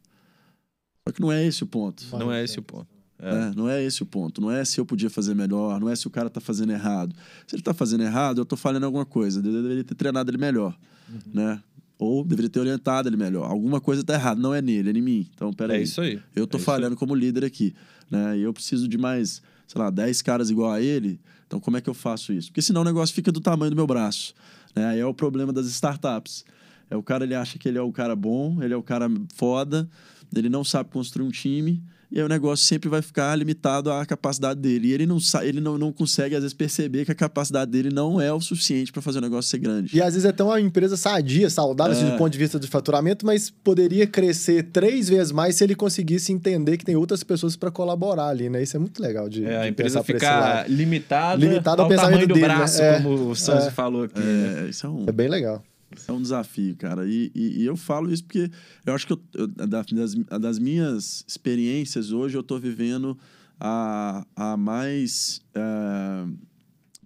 Só 1.07 1.13
que 1.13 1.21
não 1.21 1.31
é 1.31 1.45
esse 1.45 1.63
o 1.63 1.67
ponto. 1.67 2.03
Não 2.17 2.31
é 2.31 2.43
esse 2.43 2.59
o 2.59 2.61
ponto. 2.61 2.87
É. 3.19 3.33
Né? 3.33 3.53
Não 3.55 3.69
é 3.69 3.83
esse 3.83 4.03
o 4.03 4.05
ponto. 4.05 4.41
Não 4.41 4.51
é 4.51 4.63
se 4.63 4.79
eu 4.79 4.85
podia 4.85 5.09
fazer 5.09 5.33
melhor, 5.33 5.79
não 5.79 5.89
é 5.89 5.95
se 5.95 6.07
o 6.07 6.09
cara 6.09 6.29
tá 6.29 6.39
fazendo 6.39 6.71
errado. 6.71 7.15
Se 7.47 7.55
ele 7.55 7.63
tá 7.63 7.73
fazendo 7.73 8.03
errado, 8.03 8.41
eu 8.41 8.45
tô 8.45 8.55
falhando 8.55 8.85
alguma 8.85 9.05
coisa. 9.05 9.39
Eu 9.39 9.43
deveria 9.43 9.83
ter 9.83 9.95
treinado 9.95 10.29
ele 10.29 10.37
melhor. 10.37 10.77
Uhum. 11.09 11.19
Né? 11.33 11.61
Ou 11.97 12.23
deveria 12.23 12.49
ter 12.49 12.59
orientado 12.59 13.09
ele 13.09 13.17
melhor. 13.17 13.49
Alguma 13.49 13.81
coisa 13.81 14.03
tá 14.03 14.13
errada, 14.13 14.39
não 14.39 14.53
é 14.53 14.61
nele, 14.61 14.89
é 14.89 14.93
em 14.93 15.01
mim. 15.01 15.27
Então, 15.33 15.51
peraí. 15.51 15.79
É 15.79 15.83
isso 15.83 15.99
aí. 15.99 16.21
Eu 16.35 16.45
tô 16.45 16.57
É 16.57 16.59
falhando 16.59 16.95
como 16.95 17.15
líder 17.15 17.43
aqui, 17.43 17.73
né? 18.09 18.37
E 18.37 18.41
eu 18.43 18.53
preciso 18.53 18.87
de 18.87 18.97
mais, 18.97 19.41
sei 19.67 19.81
lá, 19.81 19.89
10 19.89 20.21
caras 20.21 20.51
igual 20.51 20.71
a 20.71 20.79
ele. 20.79 21.19
Então, 21.47 21.59
como 21.59 21.77
é 21.77 21.81
que 21.81 21.89
eu 21.89 21.93
faço 21.93 22.31
isso? 22.33 22.49
Porque 22.49 22.61
senão 22.61 22.81
o 22.81 22.83
negócio 22.83 23.15
fica 23.15 23.31
do 23.31 23.39
tamanho 23.39 23.71
do 23.71 23.75
meu 23.75 23.87
braço. 23.87 24.35
Né? 24.75 24.85
Aí 24.85 24.99
é 24.99 25.05
o 25.05 25.13
problema 25.13 25.51
das 25.51 25.65
startups. 25.67 26.45
É 26.89 26.95
o 26.95 27.03
cara, 27.03 27.23
ele 27.23 27.35
acha 27.35 27.57
que 27.59 27.67
ele 27.67 27.77
é 27.77 27.81
o 27.81 27.91
cara 27.91 28.15
bom, 28.15 28.61
ele 28.63 28.73
é 28.73 28.77
o 28.77 28.83
cara 28.83 29.09
foda, 29.35 29.87
ele 30.35 30.49
não 30.49 30.63
sabe 30.63 30.89
construir 30.89 31.25
um 31.25 31.31
time, 31.31 31.81
e 32.09 32.17
aí 32.19 32.23
o 32.25 32.29
negócio 32.29 32.65
sempre 32.65 32.87
vai 32.87 33.01
ficar 33.01 33.35
limitado 33.35 33.91
à 33.91 34.05
capacidade 34.05 34.61
dele. 34.61 34.87
E 34.87 34.93
ele 34.93 35.05
não, 35.05 35.17
ele 35.41 35.59
não, 35.59 35.77
não 35.77 35.91
consegue, 35.91 36.35
às 36.35 36.41
vezes, 36.41 36.53
perceber 36.53 37.03
que 37.03 37.11
a 37.11 37.15
capacidade 37.15 37.69
dele 37.69 37.89
não 37.93 38.21
é 38.21 38.31
o 38.31 38.39
suficiente 38.39 38.93
para 38.93 39.01
fazer 39.01 39.17
o 39.17 39.21
negócio 39.21 39.51
ser 39.51 39.57
grande. 39.57 39.93
E 39.97 40.01
às 40.01 40.13
vezes 40.13 40.23
é 40.23 40.29
até 40.29 40.41
uma 40.41 40.61
empresa 40.61 40.95
sadia, 40.95 41.49
saudável, 41.49 41.91
assim, 41.91 42.07
É. 42.07 42.11
do 42.11 42.17
ponto 42.17 42.31
de 42.31 42.37
vista 42.37 42.57
de 42.57 42.65
faturamento, 42.67 43.25
mas 43.25 43.49
poderia 43.49 44.07
crescer 44.07 44.63
três 44.71 45.09
vezes 45.09 45.33
mais 45.33 45.55
se 45.55 45.65
ele 45.65 45.75
conseguisse 45.75 46.31
entender 46.31 46.77
que 46.77 46.85
tem 46.85 46.95
outras 46.95 47.25
pessoas 47.25 47.57
para 47.57 47.69
colaborar 47.69 48.27
ali, 48.29 48.49
né? 48.49 48.63
Isso 48.63 48.77
é 48.77 48.79
muito 48.79 49.01
legal 49.01 49.27
de, 49.27 49.43
É, 49.43 49.57
a 49.57 49.63
de 49.63 49.69
empresa 49.71 50.01
ficar 50.01 50.69
limitada, 50.69 51.35
Limitada 51.35 51.81
ao 51.81 51.89
ao 51.91 51.93
tamanho 51.93 52.19
pensamento 52.19 52.27
do 52.29 52.33
dele, 52.35 52.47
né? 52.47 52.55
braço, 52.55 52.81
É, 52.81 53.01
como 53.01 53.31
o 53.31 53.35
Sanzi 53.35 53.67
é. 53.67 53.71
falou 53.71 54.03
aqui. 54.03 54.17
né? 54.17 54.63
É, 54.65 54.69
isso 54.69 54.85
é 54.87 54.89
um, 54.89 55.03
É 55.07 55.11
bem 55.11 55.27
legal. 55.27 55.61
É 56.07 56.11
um 56.11 56.21
desafio, 56.21 56.75
cara. 56.75 57.07
E, 57.07 57.31
e- 57.33 57.61
e 57.61 57.65
eu 57.65 57.75
falo 57.77 58.11
isso 58.11 58.23
porque 58.25 58.49
eu 58.85 58.93
acho 58.93 59.07
que 59.07 59.13
eu, 59.13 59.21
eu- 59.33 59.47
da- 59.47 59.81
das, 59.83 60.13
das 60.39 60.59
minhas 60.59 61.23
experiências 61.27 62.11
hoje, 62.11 62.37
eu 62.37 62.43
tô 62.43 62.59
vivendo 62.59 63.17
a, 63.59 64.25
a 64.35 64.57
mais 64.57 65.41
eh, 65.55 66.25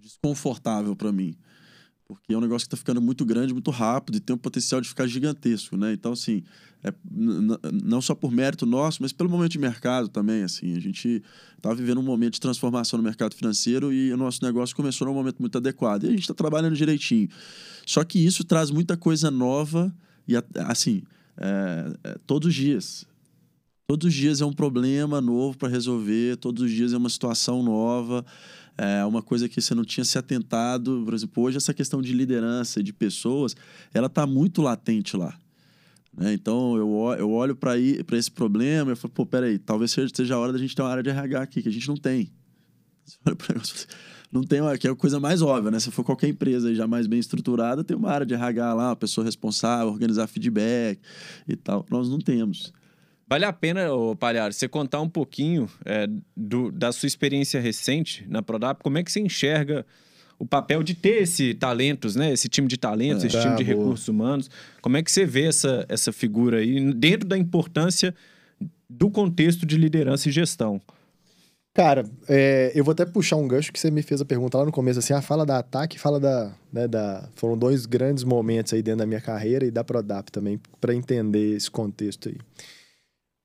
desconfortável 0.02 0.96
para 0.96 1.12
mim. 1.12 1.36
Porque 2.08 2.34
é 2.34 2.38
um 2.38 2.42
negócio 2.42 2.66
que 2.68 2.72
tá 2.72 2.78
ficando 2.78 3.02
muito 3.02 3.24
grande, 3.26 3.54
muito 3.54 3.72
rápido 3.72 4.16
e 4.18 4.20
tem 4.20 4.36
um 4.36 4.40
potencial 4.40 4.82
de 4.82 4.90
ficar 4.90 5.08
gigantesco, 5.08 5.78
né? 5.78 5.94
Então, 5.94 6.12
assim, 6.12 6.44
é, 6.84 6.94
não 7.72 8.02
só 8.02 8.16
por 8.16 8.32
mérito 8.32 8.66
nosso, 8.66 9.02
mas 9.02 9.12
pelo 9.12 9.30
momento 9.30 9.52
de 9.52 9.60
mercado 9.60 10.08
também, 10.08 10.44
assim. 10.44 10.76
A 10.76 10.80
gente 10.80 11.22
tá 11.62 11.74
vivendo 11.74 12.00
um 12.00 12.04
momento 12.04 12.34
de 12.34 12.40
transformação 12.40 12.98
no 12.98 13.04
mercado 13.04 13.36
financeiro 13.36 13.94
e 13.94 14.12
o 14.12 14.18
nosso 14.18 14.44
negócio 14.44 14.76
começou 14.76 15.08
num 15.08 15.14
momento 15.14 15.40
muito 15.40 15.58
adequado. 15.58 16.04
E 16.04 16.08
a 16.08 16.12
gente 16.12 16.22
está 16.22 16.34
trabalhando 16.34 16.76
direitinho. 16.76 17.30
Só 17.86 18.04
que 18.04 18.24
isso 18.24 18.44
traz 18.44 18.72
muita 18.72 18.98
coisa 18.98 19.30
nova 19.30 19.94
e, 20.28 20.34
assim, 20.66 21.04
é, 21.38 21.94
é, 22.04 22.18
todos 22.26 22.50
os 22.50 22.56
dias. 22.56 23.06
Todos 23.88 24.08
os 24.08 24.14
dias 24.14 24.42
é 24.42 24.46
um 24.46 24.54
problema 24.54 25.20
novo 25.20 25.58
para 25.58 25.68
resolver, 25.68 26.38
todos 26.38 26.64
os 26.64 26.72
dias 26.72 26.94
é 26.94 26.98
uma 26.98 27.10
situação 27.10 27.62
nova, 27.62 28.26
é 28.78 29.04
uma 29.04 29.22
coisa 29.22 29.50
que 29.50 29.62
você 29.62 29.76
não 29.76 29.84
tinha 29.84 30.06
se 30.06 30.18
atentado. 30.18 31.04
Por 31.04 31.14
exemplo, 31.14 31.44
hoje 31.44 31.58
essa 31.58 31.74
questão 31.74 32.02
de 32.02 32.14
liderança 32.14 32.82
de 32.82 32.94
pessoas, 32.94 33.56
ela 33.94 34.08
está 34.08 34.26
muito 34.26 34.62
latente 34.62 35.18
lá. 35.18 35.38
Né? 36.16 36.34
Então 36.34 36.76
eu, 36.78 37.16
eu 37.18 37.32
olho 37.32 37.56
para 37.56 37.78
esse 37.78 38.32
problema 38.32 38.92
e 38.92 38.96
falo, 38.96 39.14
pô, 39.14 39.26
peraí, 39.26 39.58
talvez 39.58 39.92
seja, 39.92 40.36
a 40.36 40.40
hora 40.40 40.52
da 40.52 40.58
gente 40.60 40.76
ter 40.76 40.82
uma 40.82 40.90
área 40.90 41.04
de 41.04 41.10
RH 41.10 41.42
aqui, 41.42 41.62
que 41.62 41.70
a 41.70 41.72
gente 41.72 41.88
não 41.88 41.96
tem. 41.98 42.32
Você 43.06 43.18
olha 43.26 43.36
pro 43.36 43.54
negócio, 43.54 43.88
Não 44.32 44.44
tem, 44.44 44.62
que 44.80 44.88
é 44.88 44.92
a 44.92 44.96
coisa 44.96 45.20
mais 45.20 45.42
óbvia, 45.42 45.72
né? 45.72 45.80
Se 45.80 45.92
for 45.92 46.04
qualquer 46.04 46.30
empresa 46.30 46.74
já 46.74 46.88
mais 46.88 47.08
bem 47.08 47.20
estruturada, 47.20 47.84
tem 47.84 47.98
uma 47.98 48.10
área 48.10 48.26
de 48.26 48.34
RH 48.34 48.74
lá, 48.74 48.90
uma 48.90 48.96
pessoa 48.96 49.26
responsável, 49.26 49.88
organizar 49.88 50.28
feedback 50.28 51.00
e 51.48 51.56
tal. 51.56 51.86
Nós 51.90 52.10
não 52.10 52.20
temos. 52.20 52.72
Vale 53.28 53.46
a 53.46 53.54
pena, 53.54 53.92
ô 53.94 54.16
Palhares, 54.16 54.58
você 54.58 54.68
contar 54.68 55.02
um 55.02 55.10
pouquinho 55.10 55.70
é, 55.86 56.06
do- 56.36 56.72
da 56.72 56.92
sua 56.92 57.08
experiência 57.08 57.60
recente 57.62 58.26
na 58.30 58.42
Prodap, 58.42 58.84
como 58.84 58.98
é 58.98 59.04
que 59.04 59.12
você 59.12 59.22
enxerga 59.22 59.86
o 60.42 60.46
papel 60.46 60.82
de 60.82 60.96
ter 60.96 61.22
esse 61.22 61.54
talentos, 61.54 62.16
né? 62.16 62.34
Esse 62.34 62.50
time 62.50 62.68
de 62.68 62.76
talentos, 62.78 63.24
É. 63.24 63.28
esse 63.28 63.36
Tá, 63.38 63.44
time 63.44 63.56
de 63.58 63.64
boa. 63.64 63.78
recursos 63.78 64.08
humanos. 64.08 64.50
Como 64.82 64.98
é 64.98 65.04
que 65.04 65.12
você 65.12 65.24
vê 65.26 65.44
essa, 65.44 65.86
essa 65.88 66.12
figura 66.12 66.58
aí 66.58 66.92
dentro 66.94 67.28
da 67.28 67.38
importância 67.38 68.14
do 68.90 69.10
contexto 69.12 69.66
de 69.66 69.78
liderança 69.78 70.28
e 70.28 70.32
gestão? 70.32 70.82
Cara, 71.74 72.04
é, 72.28 72.72
eu 72.76 72.84
vou 72.84 72.92
até 72.92 73.06
puxar 73.06 73.38
um 73.38 73.48
gancho 73.48 73.72
que 73.72 73.80
você 73.80 73.90
me 73.90 74.02
fez 74.02 74.20
a 74.20 74.26
pergunta 74.26 74.58
lá 74.58 74.66
no 74.66 74.72
começo, 74.74 75.00
assim, 75.00 75.14
ah, 75.14 75.22
fala 75.22 75.46
da 75.46 75.60
ataque, 75.60 75.98
fala 75.98 76.20
da, 76.20 76.52
né, 76.74 76.86
da... 76.88 77.30
Foram 77.36 77.58
dois 77.58 77.86
grandes 77.86 78.26
momentos 78.26 78.74
aí 78.74 78.82
dentro 78.82 79.00
da 79.00 79.06
minha 79.06 79.22
carreira 79.22 79.66
e 79.66 79.72
da 79.72 79.82
Prodap 79.84 80.30
também, 80.32 80.60
para 80.82 80.94
entender 80.94 81.56
esse 81.56 81.72
contexto 81.72 82.28
aí. 82.28 82.36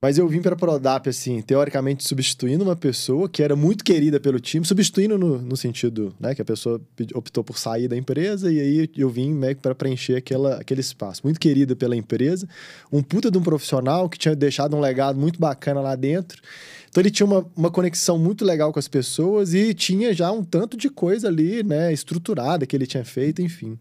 Mas 0.02 0.18
eu 0.18 0.28
vim 0.28 0.42
para 0.42 0.52
a 0.52 0.56
Prodap, 0.56 1.08
assim, 1.08 1.40
teoricamente 1.40 2.06
substituindo 2.06 2.62
uma 2.62 2.76
pessoa 2.76 3.28
que 3.30 3.42
era 3.42 3.56
muito 3.56 3.82
querida 3.82 4.20
pelo 4.20 4.38
time, 4.38 4.64
substituindo 4.64 5.16
no, 5.16 5.38
no 5.40 5.56
sentido, 5.56 6.14
né, 6.20 6.34
que 6.34 6.42
a 6.42 6.44
pessoa 6.44 6.80
optou 7.14 7.42
por 7.42 7.58
sair 7.58 7.88
da 7.88 7.96
empresa 7.96 8.52
e 8.52 8.60
aí 8.60 8.90
eu 8.94 9.08
vim 9.08 9.32
meio 9.32 9.56
para 9.56 9.74
preencher 9.74 10.16
aquela, 10.16 10.56
aquele 10.56 10.82
espaço. 10.82 11.22
Muito 11.24 11.40
querida 11.40 11.74
pela 11.74 11.96
empresa, 11.96 12.46
um 12.92 13.02
puta 13.02 13.30
de 13.30 13.38
um 13.38 13.42
profissional 13.42 14.06
que 14.08 14.18
tinha 14.18 14.36
deixado 14.36 14.76
um 14.76 14.80
legado 14.80 15.18
muito 15.18 15.40
bacana 15.40 15.80
lá 15.80 15.96
dentro. 15.96 16.42
Então 16.90 17.00
ele 17.00 17.10
tinha 17.10 17.26
uma, 17.26 17.46
uma 17.56 17.70
conexão 17.70 18.18
muito 18.18 18.44
legal 18.44 18.72
com 18.74 18.78
as 18.78 18.88
pessoas 18.88 19.54
e 19.54 19.72
tinha 19.72 20.12
já 20.12 20.30
um 20.30 20.44
tanto 20.44 20.76
de 20.76 20.90
coisa 20.90 21.28
ali, 21.28 21.62
né, 21.62 21.90
estruturada 21.90 22.66
que 22.66 22.76
ele 22.76 22.86
tinha 22.86 23.04
feito, 23.04 23.40
enfim. 23.40 23.78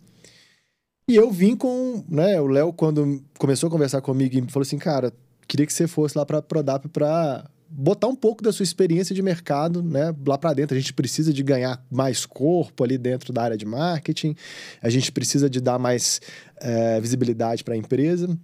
E 1.10 1.16
eu 1.16 1.30
vim 1.30 1.58
com, 1.58 2.06
né, 2.10 2.40
o 2.40 2.48
Léo 2.48 2.72
quando 2.72 3.22
começou 3.38 3.68
a 3.68 3.72
conversar 3.72 4.02
comigo 4.02 4.38
e 4.38 4.52
falou 4.52 4.64
assim, 4.64 4.78
cara, 4.78 5.14
queria 5.56 5.66
que 5.66 5.74
você 5.74 5.88
fosse 5.88 6.18
lá 6.18 6.26
para 6.26 6.42
Prodap 6.42 6.88
para 6.90 7.50
botar 7.70 8.08
um 8.08 8.16
pouco 8.16 8.44
da 8.44 8.52
sua 8.52 8.64
experiência 8.64 9.16
de 9.16 9.22
mercado, 9.22 9.82
né, 9.82 10.14
lá 10.26 10.38
para 10.38 10.54
dentro. 10.54 10.76
A 10.76 10.80
gente 10.80 10.94
precisa 10.94 11.34
de 11.34 11.42
ganhar 11.42 11.84
mais 11.90 12.26
corpo 12.26 12.84
ali 12.84 12.98
dentro 12.98 13.34
da 13.34 13.42
área 13.42 13.58
de 13.58 13.66
marketing. 13.66 14.36
A 14.82 14.90
gente 14.90 15.12
precisa 15.12 15.50
de 15.50 15.60
dar 15.60 15.80
mais 15.80 16.22
eh, 16.58 17.00
visibilidade 17.02 17.64
para 17.64 17.74
a 17.74 17.78
empresa. 17.78 18.38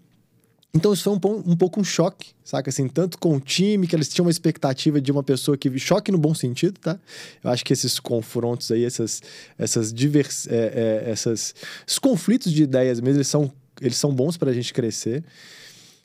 Então 0.73 0.93
isso 0.93 1.03
foi 1.03 1.31
um, 1.31 1.51
um 1.51 1.55
pouco 1.55 1.81
um 1.81 1.83
choque, 1.83 2.31
saca? 2.45 2.69
Assim, 2.69 2.87
tanto 2.87 3.17
com 3.17 3.35
o 3.35 3.39
time, 3.41 3.87
que 3.87 3.95
eles 3.95 4.07
tinham 4.07 4.25
uma 4.25 4.31
expectativa 4.31 5.01
de 5.01 5.11
uma 5.11 5.21
pessoa 5.21 5.57
que... 5.57 5.77
Choque 5.77 6.11
no 6.13 6.17
bom 6.17 6.33
sentido, 6.33 6.79
tá? 6.79 6.97
Eu 7.43 7.51
acho 7.51 7.63
que 7.65 7.73
esses 7.73 7.99
confrontos 7.99 8.71
aí, 8.71 8.85
essas, 8.85 9.21
essas, 9.57 9.93
divers, 9.93 10.47
é, 10.47 11.03
é, 11.05 11.11
essas, 11.11 11.53
esses 11.85 11.99
conflitos 11.99 12.53
de 12.53 12.63
ideias 12.63 13.01
mesmo, 13.01 13.17
eles 13.17 13.27
são, 13.27 13.51
eles 13.81 13.97
são 13.97 14.13
bons 14.13 14.37
para 14.37 14.49
a 14.49 14.53
gente 14.53 14.73
crescer. 14.73 15.23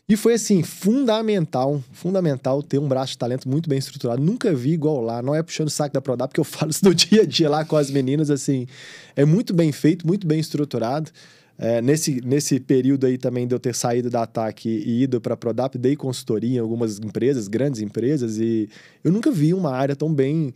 E 0.09 0.16
foi 0.16 0.34
assim, 0.34 0.62
fundamental, 0.62 1.82
fundamental 1.90 2.62
ter 2.62 2.78
um 2.78 2.86
braço 2.86 3.12
de 3.12 3.18
talento 3.18 3.48
muito 3.48 3.68
bem 3.68 3.78
estruturado. 3.78 4.22
Nunca 4.22 4.54
vi 4.54 4.70
igual 4.70 5.00
lá, 5.00 5.20
não 5.20 5.34
é 5.34 5.42
puxando 5.42 5.66
o 5.66 5.70
saco 5.70 5.92
da 5.92 6.00
Prodap, 6.00 6.30
porque 6.30 6.38
eu 6.38 6.44
falo 6.46 6.70
isso 6.70 6.84
no 6.84 6.94
dia 6.94 7.22
a 7.22 7.26
dia 7.26 7.50
lá 7.50 7.64
com 7.64 7.76
as 7.76 7.90
meninas, 7.90 8.30
assim, 8.30 8.68
é 9.16 9.24
muito 9.24 9.52
bem 9.52 9.72
feito, 9.72 10.07
muito 10.07 10.24
bem 10.24 10.38
estruturado. 10.38 11.11
É, 11.59 11.80
nesse, 11.80 12.20
nesse 12.20 12.61
período 12.61 13.07
aí 13.07 13.18
também 13.18 13.48
de 13.48 13.54
eu 13.54 13.59
ter 13.59 13.74
saído 13.74 14.11
da 14.11 14.22
Ataque 14.22 14.68
e 14.68 15.02
ido 15.02 15.20
para 15.20 15.34
a 15.34 15.36
Prodap, 15.36 15.76
dei 15.76 15.96
consultoria 15.96 16.59
em 16.59 16.61
algumas 16.61 16.98
empresas, 16.98 17.48
grandes 17.48 17.80
empresas, 17.80 18.38
e 18.38 18.68
eu 19.02 19.11
nunca 19.11 19.32
vi 19.32 19.54
uma 19.54 19.72
área 19.72 19.96
tão 19.96 20.12
bem 20.12 20.52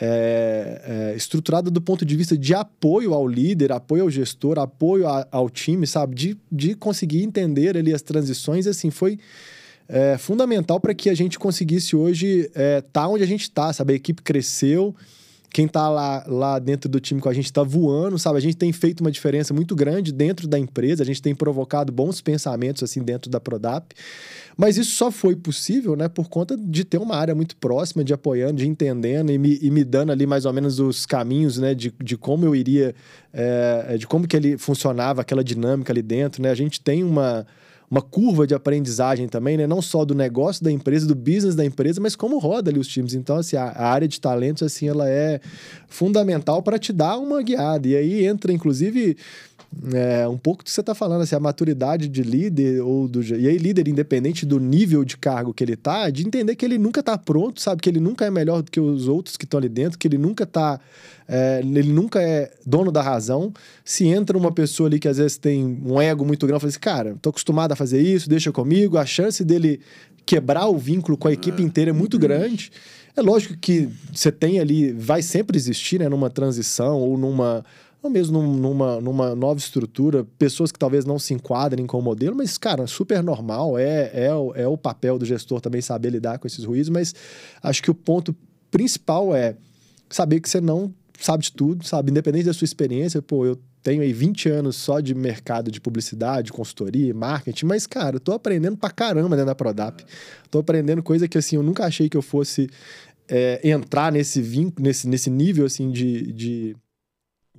é, 0.00 1.10
é, 1.12 1.16
estruturada 1.16 1.70
do 1.70 1.80
ponto 1.80 2.04
de 2.04 2.16
vista 2.16 2.36
de 2.36 2.54
apoio 2.54 3.14
ao 3.14 3.26
líder, 3.26 3.72
apoio 3.72 4.02
ao 4.02 4.10
gestor, 4.10 4.58
apoio 4.58 5.06
a- 5.06 5.26
ao 5.30 5.48
time, 5.48 5.86
sabe? 5.86 6.14
De, 6.14 6.36
de 6.50 6.74
conseguir 6.74 7.22
entender 7.22 7.76
ali 7.76 7.92
as 7.92 8.02
transições, 8.02 8.66
assim, 8.66 8.90
foi 8.90 9.18
é, 9.88 10.16
fundamental 10.16 10.80
para 10.80 10.94
que 10.94 11.10
a 11.10 11.14
gente 11.14 11.38
conseguisse 11.38 11.94
hoje 11.94 12.50
estar 12.54 12.82
tá 12.92 13.08
onde 13.08 13.22
a 13.22 13.26
gente 13.26 13.42
está, 13.42 13.72
sabe? 13.72 13.92
A 13.92 13.96
equipe 13.96 14.22
cresceu, 14.22 14.94
quem 15.54 15.68
tá 15.68 15.88
lá, 15.88 16.24
lá 16.26 16.58
dentro 16.58 16.90
do 16.90 16.98
time 16.98 17.20
com 17.20 17.28
a 17.28 17.32
gente 17.32 17.52
tá 17.52 17.62
voando, 17.62 18.18
sabe? 18.18 18.38
A 18.38 18.40
gente 18.40 18.56
tem 18.56 18.72
feito 18.72 19.02
uma 19.02 19.10
diferença 19.10 19.54
muito 19.54 19.76
grande 19.76 20.12
dentro 20.12 20.48
da 20.48 20.58
empresa, 20.58 21.04
a 21.04 21.06
gente 21.06 21.22
tem 21.22 21.32
provocado 21.32 21.92
bons 21.92 22.20
pensamentos, 22.20 22.82
assim, 22.82 23.00
dentro 23.00 23.30
da 23.30 23.38
Prodap. 23.38 23.94
Mas 24.56 24.76
isso 24.76 24.90
só 24.96 25.12
foi 25.12 25.36
possível, 25.36 25.94
né, 25.94 26.08
por 26.08 26.28
conta 26.28 26.56
de 26.56 26.84
ter 26.84 26.98
uma 26.98 27.14
área 27.14 27.36
muito 27.36 27.56
próxima, 27.56 28.02
de 28.02 28.12
apoiando, 28.12 28.54
de 28.54 28.68
entendendo 28.68 29.30
e 29.30 29.38
me, 29.38 29.56
e 29.62 29.70
me 29.70 29.84
dando 29.84 30.10
ali 30.10 30.26
mais 30.26 30.44
ou 30.44 30.52
menos 30.52 30.80
os 30.80 31.06
caminhos, 31.06 31.56
né, 31.56 31.72
de, 31.72 31.94
de 32.02 32.16
como 32.16 32.44
eu 32.44 32.56
iria, 32.56 32.92
é, 33.32 33.96
de 33.96 34.08
como 34.08 34.26
que 34.26 34.36
ele 34.36 34.58
funcionava, 34.58 35.20
aquela 35.20 35.44
dinâmica 35.44 35.92
ali 35.92 36.02
dentro, 36.02 36.42
né? 36.42 36.50
A 36.50 36.54
gente 36.56 36.80
tem 36.80 37.04
uma, 37.04 37.46
uma 37.94 38.02
curva 38.02 38.44
de 38.44 38.54
aprendizagem 38.56 39.28
também, 39.28 39.56
né? 39.56 39.68
Não 39.68 39.80
só 39.80 40.04
do 40.04 40.16
negócio 40.16 40.64
da 40.64 40.72
empresa, 40.72 41.06
do 41.06 41.14
business 41.14 41.54
da 41.54 41.64
empresa, 41.64 42.00
mas 42.00 42.16
como 42.16 42.38
roda 42.38 42.68
ali 42.68 42.80
os 42.80 42.88
times. 42.88 43.14
Então, 43.14 43.36
assim, 43.36 43.54
a, 43.54 43.66
a 43.66 43.86
área 43.86 44.08
de 44.08 44.20
talentos, 44.20 44.64
assim, 44.64 44.88
ela 44.88 45.08
é 45.08 45.40
fundamental 45.86 46.60
para 46.60 46.76
te 46.76 46.92
dar 46.92 47.16
uma 47.18 47.40
guiada. 47.40 47.86
E 47.86 47.94
aí 47.94 48.26
entra, 48.26 48.52
inclusive, 48.52 49.16
é, 49.92 50.26
um 50.28 50.38
pouco 50.38 50.62
do 50.62 50.66
que 50.66 50.70
você 50.70 50.80
está 50.80 50.94
falando, 50.94 51.22
assim, 51.22 51.34
a 51.34 51.40
maturidade 51.40 52.08
de 52.08 52.22
líder 52.22 52.80
ou 52.80 53.08
do 53.08 53.22
e 53.22 53.48
aí 53.48 53.56
líder 53.56 53.88
independente 53.88 54.44
do 54.44 54.58
nível 54.58 55.04
de 55.04 55.16
cargo 55.16 55.52
que 55.52 55.62
ele 55.64 55.76
tá, 55.76 56.10
de 56.10 56.26
entender 56.26 56.56
que 56.56 56.64
ele 56.64 56.78
nunca 56.78 57.00
está 57.00 57.16
pronto, 57.16 57.60
sabe, 57.60 57.82
que 57.82 57.88
ele 57.88 58.00
nunca 58.00 58.24
é 58.24 58.30
melhor 58.30 58.62
do 58.62 58.70
que 58.70 58.80
os 58.80 59.08
outros 59.08 59.36
que 59.36 59.44
estão 59.44 59.58
ali 59.58 59.68
dentro, 59.68 59.98
que 59.98 60.08
ele 60.08 60.18
nunca 60.18 60.46
tá 60.46 60.80
é, 61.26 61.60
ele 61.62 61.92
nunca 61.92 62.22
é 62.22 62.52
dono 62.66 62.92
da 62.92 63.02
razão. 63.02 63.52
Se 63.84 64.06
entra 64.06 64.36
uma 64.36 64.52
pessoa 64.52 64.88
ali 64.88 64.98
que 64.98 65.08
às 65.08 65.16
vezes 65.16 65.38
tem 65.38 65.80
um 65.84 66.00
ego 66.00 66.24
muito 66.24 66.46
grande, 66.46 66.60
fala 66.60 66.70
assim, 66.70 66.80
cara, 66.80 67.16
tô 67.20 67.30
acostumado 67.30 67.72
a 67.72 67.76
fazer 67.76 68.00
isso, 68.00 68.28
deixa 68.28 68.52
comigo, 68.52 68.98
a 68.98 69.06
chance 69.06 69.44
dele 69.44 69.80
quebrar 70.26 70.66
o 70.66 70.76
vínculo 70.76 71.16
com 71.16 71.28
a 71.28 71.32
equipe 71.32 71.62
inteira 71.62 71.90
é 71.90 71.94
muito 71.94 72.18
grande. 72.18 72.70
É 73.16 73.22
lógico 73.22 73.56
que 73.56 73.88
você 74.12 74.32
tem 74.32 74.58
ali, 74.58 74.92
vai 74.92 75.22
sempre 75.22 75.56
existir, 75.56 76.00
né, 76.00 76.08
numa 76.08 76.28
transição 76.28 76.98
ou 76.98 77.16
numa 77.16 77.64
ou 78.04 78.10
mesmo 78.10 78.42
num- 78.42 78.56
numa, 78.56 79.00
numa 79.00 79.34
nova 79.34 79.58
estrutura, 79.58 80.26
pessoas 80.38 80.70
que 80.70 80.78
talvez 80.78 81.06
não 81.06 81.18
se 81.18 81.32
enquadrem 81.32 81.86
com 81.86 81.98
o 81.98 82.02
modelo, 82.02 82.36
mas, 82.36 82.58
cara, 82.58 82.86
super 82.86 83.22
normal, 83.22 83.78
é, 83.78 84.10
é, 84.12 84.34
o- 84.34 84.52
é 84.54 84.68
o 84.68 84.76
papel 84.76 85.18
do 85.18 85.24
gestor 85.24 85.58
também 85.58 85.80
saber 85.80 86.10
lidar 86.10 86.38
com 86.38 86.46
esses 86.46 86.64
ruídos, 86.64 86.90
mas 86.90 87.14
acho 87.62 87.82
que 87.82 87.90
o 87.90 87.94
ponto 87.94 88.36
principal 88.70 89.34
é 89.34 89.56
saber 90.10 90.40
que 90.40 90.50
você 90.50 90.60
não 90.60 90.92
sabe 91.18 91.44
de 91.44 91.52
tudo, 91.52 91.86
sabe? 91.86 92.10
Independente 92.10 92.44
da 92.44 92.52
sua 92.52 92.66
experiência, 92.66 93.22
pô, 93.22 93.46
eu 93.46 93.58
tenho 93.82 94.02
aí 94.02 94.12
20 94.12 94.50
anos 94.50 94.76
só 94.76 95.00
de 95.00 95.14
mercado 95.14 95.70
de 95.70 95.80
publicidade, 95.80 96.52
consultoria, 96.52 97.14
marketing, 97.14 97.64
mas, 97.64 97.86
cara, 97.86 98.16
eu 98.16 98.20
tô 98.20 98.32
aprendendo 98.32 98.76
pra 98.76 98.90
caramba 98.90 99.30
dentro 99.34 99.46
da 99.46 99.54
Prodap. 99.54 100.04
Tô 100.50 100.58
aprendendo 100.58 101.02
coisa 101.02 101.26
que, 101.26 101.38
assim, 101.38 101.56
eu 101.56 101.62
nunca 101.62 101.84
achei 101.86 102.08
que 102.08 102.16
eu 102.16 102.22
fosse 102.22 102.68
é, 103.28 103.60
entrar 103.66 104.12
nesse 104.12 104.42
vínculo, 104.42 104.86
nesse, 104.86 105.08
nesse 105.08 105.30
nível, 105.30 105.64
assim, 105.64 105.90
de, 105.90 106.32
de, 106.32 106.76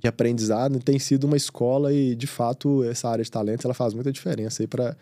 aprendizado. 0.06 0.78
Tem 0.78 0.98
sido 0.98 1.24
uma 1.24 1.36
escola 1.36 1.92
e, 1.92 2.14
de 2.14 2.26
fato, 2.26 2.84
essa 2.84 3.08
área 3.08 3.24
de 3.24 3.30
talentos, 3.30 3.64
ela 3.64 3.74
faz 3.74 3.94
muita 3.94 4.12
diferença 4.12 4.62
aí 4.62 4.66
pra 4.66 4.96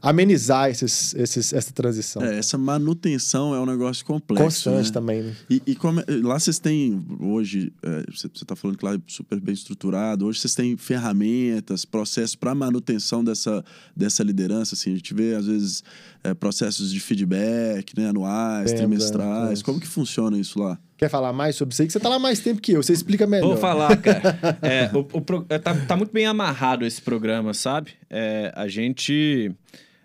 amenizar 0.00 0.70
esses, 0.70 1.14
esses, 1.14 1.52
essa 1.52 1.72
transição. 1.72 2.22
É, 2.22 2.38
essa 2.38 2.56
manutenção 2.58 3.54
é 3.54 3.60
um 3.60 3.66
negócio 3.66 4.04
complexo. 4.04 4.44
Constante 4.44 4.86
né? 4.86 4.92
também, 4.92 5.22
né? 5.22 5.36
E, 5.48 5.62
e 5.66 5.74
como 5.74 6.00
é- 6.00 6.04
lá 6.22 6.38
vocês 6.38 6.58
têm, 6.58 7.04
hoje, 7.20 7.72
é, 7.82 8.04
você 8.10 8.26
está 8.26 8.54
falando 8.56 8.76
que 8.76 8.84
lá 8.84 8.94
é 8.94 8.98
super 9.06 9.40
bem 9.40 9.54
estruturado, 9.54 10.26
hoje 10.26 10.40
vocês 10.40 10.54
têm 10.54 10.76
ferramentas, 10.76 11.84
processos 11.84 12.34
para 12.34 12.54
manutenção 12.54 13.22
dessa, 13.22 13.64
dessa 13.94 14.22
liderança, 14.22 14.74
assim, 14.74 14.92
a 14.92 14.96
gente 14.96 15.14
vê, 15.14 15.34
às 15.34 15.46
vezes, 15.46 15.82
é, 16.22 16.34
processos 16.34 16.92
de 16.92 17.00
feedback, 17.00 17.96
né, 17.96 18.08
anuais, 18.08 18.72
Temos, 18.72 18.80
trimestrais, 18.80 19.62
como 19.62 19.80
que 19.80 19.86
funciona 19.86 20.38
isso 20.38 20.58
lá? 20.58 20.78
Quer 20.96 21.10
falar 21.10 21.32
mais 21.32 21.56
sobre 21.56 21.72
isso 21.72 21.82
aí? 21.82 21.86
Que 21.86 21.92
você 21.92 22.00
tá 22.00 22.08
lá 22.08 22.18
mais 22.18 22.40
tempo 22.40 22.60
que 22.60 22.72
eu, 22.72 22.82
você 22.82 22.92
explica 22.92 23.26
melhor. 23.26 23.48
Vou 23.48 23.56
falar, 23.56 23.96
cara. 23.98 24.38
É, 24.62 24.90
o, 24.96 25.00
o 25.00 25.20
pro- 25.20 25.44
é, 25.48 25.58
tá, 25.58 25.74
tá 25.86 25.96
muito 25.96 26.12
bem 26.12 26.24
amarrado 26.26 26.86
esse 26.86 27.02
programa, 27.02 27.52
sabe? 27.52 27.92
É, 28.08 28.50
a 28.56 28.66
gente 28.66 29.52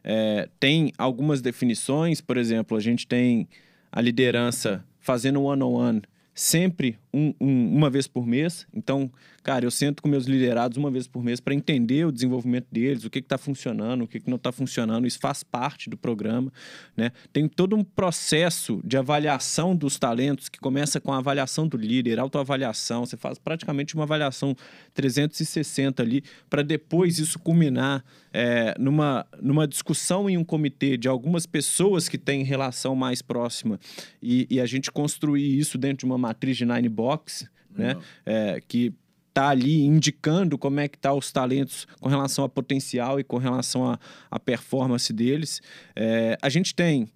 é, 0.03 0.49
tem 0.59 0.91
algumas 0.97 1.41
definições, 1.41 2.19
por 2.19 2.37
exemplo, 2.37 2.75
a 2.75 2.81
gente 2.81 3.07
tem 3.07 3.47
a 3.91 4.01
liderança 4.01 4.83
fazendo 4.99 5.41
one-on-one 5.43 6.01
sempre 6.33 6.97
um- 7.13 7.33
um- 7.39 7.75
uma 7.77 7.89
vez 7.89 8.07
por 8.07 8.25
mês. 8.25 8.65
Então, 8.73 9.11
cara, 9.43 9.65
eu 9.65 9.71
sento 9.71 10.01
com 10.01 10.07
meus 10.09 10.25
liderados 10.25 10.77
uma 10.77 10.89
vez 10.89 11.07
por 11.07 11.23
mês 11.23 11.39
para 11.39 11.53
entender 11.53 12.05
o 12.05 12.11
desenvolvimento 12.11 12.67
deles, 12.71 13.03
o 13.03 13.09
que 13.09 13.19
está 13.19 13.37
funcionando, 13.37 14.03
o 14.03 14.07
que, 14.07 14.19
que 14.19 14.29
não 14.29 14.37
está 14.37 14.51
funcionando. 14.51 15.05
Isso 15.05 15.19
faz 15.19 15.43
parte 15.43 15.89
do 15.89 15.97
programa. 15.97 16.51
Né? 16.95 17.11
Tem 17.33 17.47
todo 17.47 17.75
um 17.75 17.83
processo 17.83 18.81
de 18.83 18.97
avaliação 18.97 19.75
dos 19.75 19.97
talentos 19.99 20.47
que 20.49 20.59
começa 20.59 20.99
com 21.01 21.11
a 21.11 21.17
avaliação 21.17 21.67
do 21.67 21.77
líder, 21.77 22.19
autoavaliação. 22.19 23.05
Você 23.05 23.17
faz 23.17 23.37
praticamente 23.37 23.95
uma 23.95 24.03
avaliação 24.03 24.55
360 24.93 26.01
ali, 26.01 26.23
para 26.49 26.61
depois 26.61 27.19
isso 27.19 27.39
culminar 27.39 28.03
é, 28.33 28.73
numa, 28.79 29.25
numa 29.41 29.67
discussão 29.67 30.29
em 30.29 30.37
um 30.37 30.43
comitê 30.43 30.95
de 30.95 31.07
algumas 31.07 31.45
pessoas 31.45 32.07
que 32.07 32.17
têm 32.17 32.43
relação 32.43 32.95
mais 32.95 33.21
próxima 33.21 33.79
e, 34.21 34.47
e 34.49 34.59
a 34.61 34.65
gente 34.65 34.89
construir 34.91 35.57
isso 35.57 35.77
dentro 35.77 35.99
de 35.99 36.05
uma 36.05 36.17
matriz 36.17 36.55
de 36.55 36.65
nine 36.65 36.87
box, 37.01 37.49
né? 37.75 37.97
É, 38.25 38.61
que 38.67 38.93
tá 39.33 39.49
ali 39.49 39.85
indicando 39.85 40.57
como 40.57 40.79
é 40.79 40.87
que 40.87 40.97
tá 40.97 41.13
os 41.13 41.31
talentos 41.31 41.87
com 41.99 42.09
relação 42.09 42.43
a 42.43 42.49
potencial 42.49 43.19
e 43.19 43.23
com 43.23 43.37
relação 43.37 43.89
à 43.89 43.99
à 44.29 44.39
performance 44.39 45.11
deles. 45.11 45.61
É, 45.95 46.37
a 46.41 46.49
gente 46.49 46.75
tem 46.75 47.07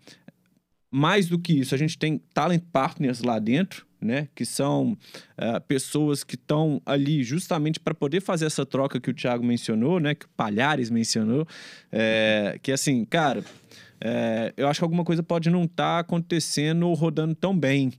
mais 0.92 1.28
do 1.28 1.38
que 1.38 1.54
isso, 1.54 1.76
a 1.76 1.78
gente 1.78 1.98
tem 1.98 2.18
talent 2.34 2.64
partners 2.72 3.22
lá 3.22 3.38
dentro, 3.38 3.86
né? 4.00 4.30
Que 4.34 4.46
são 4.46 4.98
ah, 5.38 5.60
pessoas 5.60 6.24
que 6.24 6.36
estão 6.36 6.82
ali 6.86 7.24
justamente 7.24 7.80
para 7.80 7.94
poder 7.94 8.22
fazer 8.22 8.46
essa 8.46 8.66
troca 8.66 9.00
que 9.00 9.10
o 9.10 9.14
Thiago 9.14 9.44
mencionou, 9.44 10.00
né? 10.00 10.16
Que 10.16 10.26
o 10.26 10.30
Palhares 10.38 10.90
mencionou. 10.90 11.46
É, 11.92 12.58
que 12.62 12.72
assim, 12.72 13.04
cara, 13.04 13.44
é, 14.00 14.54
eu 14.56 14.68
acho 14.68 14.80
que 14.80 14.84
alguma 14.86 15.04
coisa 15.04 15.22
pode 15.22 15.50
não 15.50 15.66
estar 15.66 16.00
acontecendo 16.00 16.88
ou 16.88 16.94
rodando 16.94 17.36
tão 17.36 17.58
bem. 17.58 17.92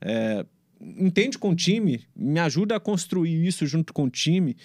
É, 0.00 0.44
entende 0.80 1.38
com 1.38 1.50
o 1.50 1.54
time, 1.54 2.04
me 2.14 2.40
ajuda 2.40 2.76
a 2.76 2.80
construir 2.80 3.46
isso 3.46 3.66
junto 3.66 3.92
com 3.92 4.04
o 4.04 4.10
time, 4.10 4.56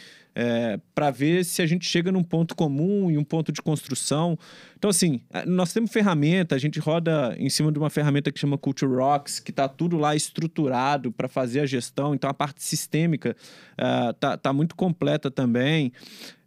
para 0.96 1.12
ver 1.12 1.44
se 1.44 1.62
a 1.62 1.66
gente 1.66 1.90
chega 1.90 2.12
num 2.12 2.24
ponto 2.24 2.56
comum 2.56 3.12
e 3.12 3.18
um 3.18 3.24
ponto 3.24 3.52
de 3.52 3.62
construção. 3.62 4.38
Então, 4.78 4.90
assim, 4.90 5.22
nós 5.46 5.74
temos 5.74 5.92
ferramenta, 5.92 6.56
a 6.56 6.58
gente 6.58 6.80
roda 6.80 7.36
em 7.38 7.50
cima 7.50 7.72
de 7.72 7.80
uma 7.80 7.90
ferramenta 7.90 8.32
que 8.32 8.40
chama 8.40 8.58
Culture 8.58 8.94
Rocks, 8.94 9.40
que 9.40 9.52
está 9.52 9.68
tudo 9.68 9.98
lá 9.98 10.16
estruturado 10.16 11.12
para 11.12 11.28
fazer 11.28 11.60
a 11.60 11.66
gestão, 11.66 12.16
então 12.16 12.30
a 12.30 12.34
parte 12.34 12.64
sistêmica 12.64 13.36
ah, 13.78 14.14
tá, 14.18 14.38
tá 14.38 14.54
muito 14.54 14.76
completa 14.76 15.30
também. 15.30 15.92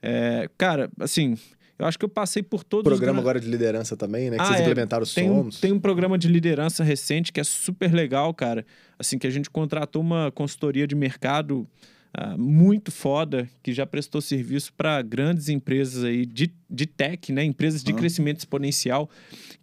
É, 0.00 0.48
cara, 0.56 0.90
assim, 0.98 1.36
eu 1.82 1.88
acho 1.88 1.98
que 1.98 2.04
eu 2.04 2.08
passei 2.08 2.42
por 2.42 2.64
todos 2.64 2.90
os 2.90 2.96
programa 2.98 3.16
gran- 3.18 3.22
agora 3.22 3.40
de 3.40 3.48
liderança 3.48 3.96
também, 3.96 4.30
né? 4.30 4.36
Que 4.36 4.42
Ah, 4.42 4.46
vocês 4.46 4.58
é. 4.60 4.62
implementaram 4.62 5.04
tem 5.06 5.30
um, 5.30 5.36
Somos. 5.36 5.60
tem 5.60 5.72
um 5.72 5.80
programa 5.80 6.16
de 6.16 6.28
liderança 6.28 6.82
recente 6.84 7.32
que 7.32 7.40
é 7.40 7.44
super 7.44 7.92
legal, 7.92 8.32
cara. 8.32 8.64
Assim, 8.98 9.18
que 9.18 9.26
a 9.26 9.30
gente 9.30 9.50
contratou 9.50 10.00
uma 10.00 10.30
consultoria 10.32 10.86
de 10.86 10.94
mercado 10.94 11.66
ah, 12.14 12.36
muito 12.36 12.90
foda, 12.92 13.48
que 13.62 13.72
já 13.72 13.86
prestou 13.86 14.20
serviço 14.20 14.72
para 14.74 15.00
grandes 15.02 15.48
empresas 15.48 16.04
aí 16.04 16.24
de, 16.26 16.52
de 16.68 16.86
tech, 16.86 17.32
né? 17.32 17.42
Empresas 17.44 17.82
de 17.82 17.92
Ah. 17.92 17.96
crescimento 17.96 18.38
exponencial, 18.38 19.08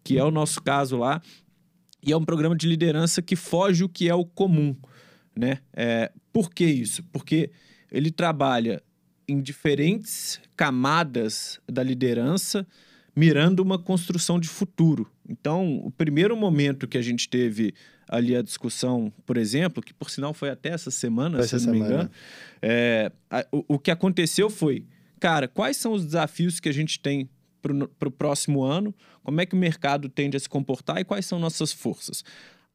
que 0.03 0.17
é 0.17 0.23
o 0.23 0.31
nosso 0.31 0.61
caso 0.61 0.97
lá. 0.97 1.21
E 2.05 2.11
é 2.11 2.17
um 2.17 2.23
programa 2.25 2.55
de 2.55 2.65
liderança 2.67 3.21
que 3.21 3.35
foge 3.35 3.83
o 3.83 3.89
que 3.89 4.09
é 4.09 4.15
o 4.15 4.25
comum, 4.25 4.75
né? 5.37 5.59
É, 5.73 6.11
por 6.33 6.49
que 6.49 6.65
isso? 6.65 7.03
Porque 7.11 7.51
ele 7.91 8.09
trabalha 8.09 8.81
em 9.31 9.41
diferentes 9.41 10.39
camadas 10.55 11.59
da 11.67 11.83
liderança, 11.83 12.65
mirando 13.15 13.59
uma 13.61 13.77
construção 13.77 14.39
de 14.39 14.47
futuro. 14.47 15.09
Então, 15.27 15.77
o 15.83 15.91
primeiro 15.91 16.35
momento 16.37 16.87
que 16.87 16.97
a 16.97 17.01
gente 17.01 17.27
teve 17.29 17.73
ali 18.07 18.35
a 18.35 18.41
discussão, 18.41 19.11
por 19.25 19.37
exemplo, 19.37 19.83
que 19.83 19.93
por 19.93 20.09
sinal 20.09 20.33
foi 20.33 20.49
até 20.49 20.69
essa 20.69 20.89
semana, 20.89 21.37
Foi 21.37 21.47
se 21.47 21.55
essa 21.55 21.65
não 21.67 21.73
me 21.73 21.79
semana. 21.79 21.95
engano, 21.95 22.11
é, 22.61 23.11
a- 23.29 23.45
o, 23.51 23.75
o 23.75 23.79
que 23.79 23.91
aconteceu 23.91 24.49
foi, 24.49 24.85
cara, 25.19 25.47
quais 25.47 25.77
são 25.77 25.91
os 25.93 26.03
desafios 26.05 26.59
que 26.59 26.69
a 26.69 26.73
gente 26.73 26.99
tem 26.99 27.29
para 27.61 28.07
o 28.07 28.11
próximo 28.11 28.63
ano? 28.63 28.95
Como 29.23 29.39
é 29.41 29.45
que 29.45 29.53
o 29.53 29.57
mercado 29.57 30.07
tende 30.09 30.37
a 30.37 30.39
se 30.39 30.47
comportar 30.49 30.99
e 30.99 31.03
quais 31.03 31.25
são 31.25 31.37
nossas 31.39 31.71
forças? 31.73 32.23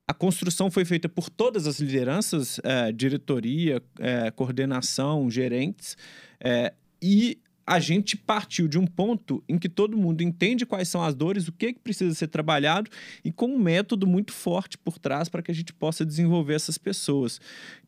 A 0.06 0.12
construção 0.12 0.70
foi 0.70 0.84
feita 0.84 1.08
por 1.08 1.30
todas 1.30 1.66
as 1.66 1.80
lideranças, 1.80 2.60
é, 2.62 2.92
diretoria, 2.92 3.82
é, 3.98 4.30
coordenação, 4.30 5.30
gerentes, 5.30 5.96
é, 6.38 6.74
e 7.00 7.38
a 7.66 7.80
gente 7.80 8.14
partiu 8.14 8.68
de 8.68 8.78
um 8.78 8.86
ponto 8.86 9.42
em 9.48 9.58
que 9.58 9.68
todo 9.68 9.96
mundo 9.96 10.22
entende 10.22 10.66
quais 10.66 10.88
são 10.88 11.02
as 11.02 11.14
dores, 11.14 11.48
o 11.48 11.52
que, 11.52 11.72
que 11.72 11.80
precisa 11.80 12.14
ser 12.14 12.28
trabalhado 12.28 12.90
e 13.24 13.32
com 13.32 13.46
um 13.46 13.58
método 13.58 14.06
muito 14.06 14.32
forte 14.32 14.76
por 14.76 14.98
trás 14.98 15.30
para 15.30 15.42
que 15.42 15.50
a 15.50 15.54
gente 15.54 15.72
possa 15.72 16.04
desenvolver 16.04 16.54
essas 16.54 16.76
pessoas. 16.76 17.40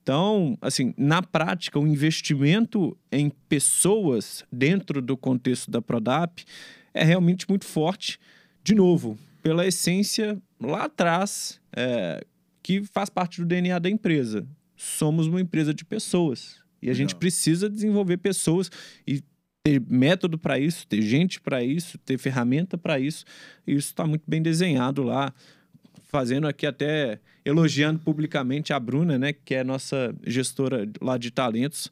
Então, 0.02 0.56
assim, 0.62 0.94
na 0.96 1.20
prática, 1.22 1.78
o 1.78 1.86
investimento 1.86 2.96
em 3.12 3.30
pessoas 3.48 4.44
dentro 4.50 5.02
do 5.02 5.16
contexto 5.16 5.70
da 5.70 5.82
Prodap 5.82 6.42
é 6.94 7.04
realmente 7.04 7.46
muito 7.46 7.66
forte. 7.66 8.18
De 8.64 8.74
novo, 8.74 9.18
pela 9.46 9.64
essência 9.64 10.42
lá 10.60 10.86
atrás, 10.86 11.60
é, 11.76 12.20
que 12.64 12.82
faz 12.82 13.08
parte 13.08 13.40
do 13.40 13.46
DNA 13.46 13.78
da 13.78 13.88
empresa. 13.88 14.44
Somos 14.74 15.28
uma 15.28 15.40
empresa 15.40 15.72
de 15.72 15.84
pessoas. 15.84 16.56
E 16.82 16.90
a 16.90 16.92
gente 16.92 17.10
Legal. 17.10 17.20
precisa 17.20 17.70
desenvolver 17.70 18.16
pessoas 18.16 18.68
e 19.06 19.22
ter 19.62 19.80
método 19.88 20.36
para 20.36 20.58
isso, 20.58 20.84
ter 20.88 21.00
gente 21.00 21.40
para 21.40 21.62
isso, 21.62 21.96
ter 21.98 22.18
ferramenta 22.18 22.76
para 22.76 22.98
isso. 22.98 23.24
E 23.64 23.70
isso 23.70 23.90
está 23.90 24.04
muito 24.04 24.24
bem 24.26 24.42
desenhado 24.42 25.04
lá. 25.04 25.32
Fazendo 26.08 26.46
aqui 26.46 26.64
até 26.66 27.18
elogiando 27.44 27.98
publicamente 27.98 28.72
a 28.72 28.78
Bruna, 28.80 29.18
né, 29.18 29.32
que 29.32 29.54
é 29.54 29.64
nossa 29.64 30.14
gestora 30.24 30.88
lá 31.00 31.18
de 31.18 31.30
talentos, 31.30 31.90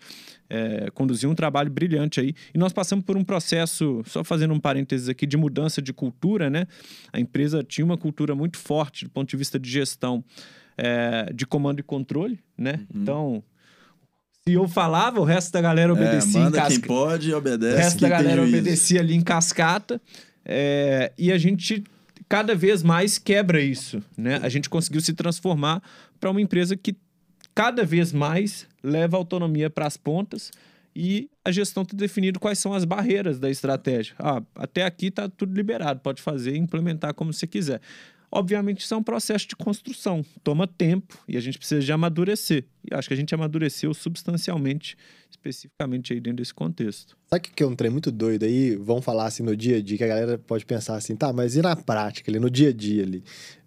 é, 0.48 0.88
conduziu 0.94 1.28
um 1.30 1.34
trabalho 1.34 1.70
brilhante 1.70 2.20
aí. 2.20 2.32
E 2.54 2.58
nós 2.58 2.72
passamos 2.72 3.04
por 3.04 3.16
um 3.16 3.24
processo, 3.24 4.02
só 4.06 4.22
fazendo 4.22 4.54
um 4.54 4.60
parênteses 4.60 5.08
aqui, 5.08 5.26
de 5.26 5.36
mudança 5.36 5.82
de 5.82 5.92
cultura, 5.92 6.48
né? 6.48 6.66
A 7.12 7.18
empresa 7.20 7.62
tinha 7.62 7.84
uma 7.84 7.98
cultura 7.98 8.34
muito 8.34 8.56
forte 8.56 9.04
do 9.04 9.10
ponto 9.10 9.28
de 9.28 9.36
vista 9.36 9.58
de 9.58 9.68
gestão, 9.68 10.24
é, 10.78 11.32
de 11.32 11.44
comando 11.44 11.80
e 11.80 11.82
controle, 11.82 12.38
né? 12.56 12.80
Então, 12.94 13.42
se 14.46 14.52
eu 14.54 14.68
falava, 14.68 15.20
o 15.20 15.24
resto 15.24 15.52
da 15.52 15.60
galera 15.60 15.92
Uhum. 15.92 15.98
É, 15.98 16.02
obedecia 16.08 16.40
em 16.40 16.44
manda 16.44 16.60
quem 16.62 16.70
casca- 16.78 16.86
pode 16.86 17.30
e 17.30 17.34
obedece 17.34 17.74
o 17.74 17.78
resto 17.78 18.00
da 18.00 18.08
quem 18.08 18.16
galera 18.18 18.42
obedecia 18.42 19.00
ali 19.00 19.14
em 19.14 19.20
cascata. 19.22 20.00
é, 20.44 21.12
e 21.16 21.32
a 21.32 21.38
gente 21.38 21.82
cada 22.28 22.54
vez 22.54 22.82
mais 22.82 23.18
quebra 23.18 23.60
isso, 23.60 24.02
né? 24.16 24.40
A 24.42 24.48
gente 24.48 24.68
conseguiu 24.68 25.00
se 25.00 25.12
transformar 25.12 25.82
para 26.18 26.30
uma 26.30 26.40
empresa 26.40 26.76
que 26.76 26.96
cada 27.54 27.84
vez 27.84 28.12
mais 28.12 28.66
leva 28.82 29.16
autonomia 29.16 29.70
para 29.70 29.86
as 29.86 29.96
pontas 29.96 30.50
e 30.96 31.28
a 31.44 31.50
gestão 31.50 31.84
tem 31.84 31.96
definido 31.96 32.38
quais 32.38 32.58
são 32.58 32.72
as 32.72 32.84
barreiras 32.84 33.38
da 33.38 33.50
estratégia. 33.50 34.14
Ah, 34.18 34.42
até 34.54 34.84
aqui 34.84 35.06
está 35.06 35.28
tudo 35.28 35.54
liberado, 35.54 36.00
pode 36.00 36.22
fazer 36.22 36.54
e 36.54 36.58
implementar 36.58 37.14
como 37.14 37.32
você 37.32 37.46
quiser. 37.46 37.80
Obviamente, 38.36 38.80
isso 38.80 38.92
é 38.92 38.96
um 38.96 39.02
processo 39.02 39.46
de 39.46 39.54
construção, 39.54 40.24
toma 40.42 40.66
tempo 40.66 41.16
e 41.28 41.36
a 41.36 41.40
gente 41.40 41.56
precisa 41.56 41.80
de 41.80 41.92
amadurecer. 41.92 42.64
E 42.84 42.92
acho 42.92 43.06
que 43.06 43.14
a 43.14 43.16
gente 43.16 43.32
amadureceu 43.32 43.94
substancialmente, 43.94 44.96
especificamente 45.30 46.12
aí 46.12 46.18
dentro 46.18 46.38
desse 46.38 46.52
contexto. 46.52 47.16
Sabe 47.30 47.48
o 47.48 47.52
que 47.54 47.62
é 47.62 47.66
um 47.66 47.76
trem 47.76 47.92
muito 47.92 48.10
doido 48.10 48.44
aí? 48.44 48.74
Vamos 48.74 49.04
falar 49.04 49.26
assim 49.26 49.44
no 49.44 49.56
dia 49.56 49.76
a 49.76 49.80
dia, 49.80 49.96
que 49.96 50.02
a 50.02 50.08
galera 50.08 50.36
pode 50.36 50.66
pensar 50.66 50.96
assim, 50.96 51.14
tá, 51.14 51.32
mas 51.32 51.54
e 51.54 51.62
na 51.62 51.76
prática 51.76 52.28
ali, 52.28 52.40
no 52.40 52.50
dia 52.50 52.70
a 52.70 52.72
dia 52.72 53.04
ali? 53.04 53.22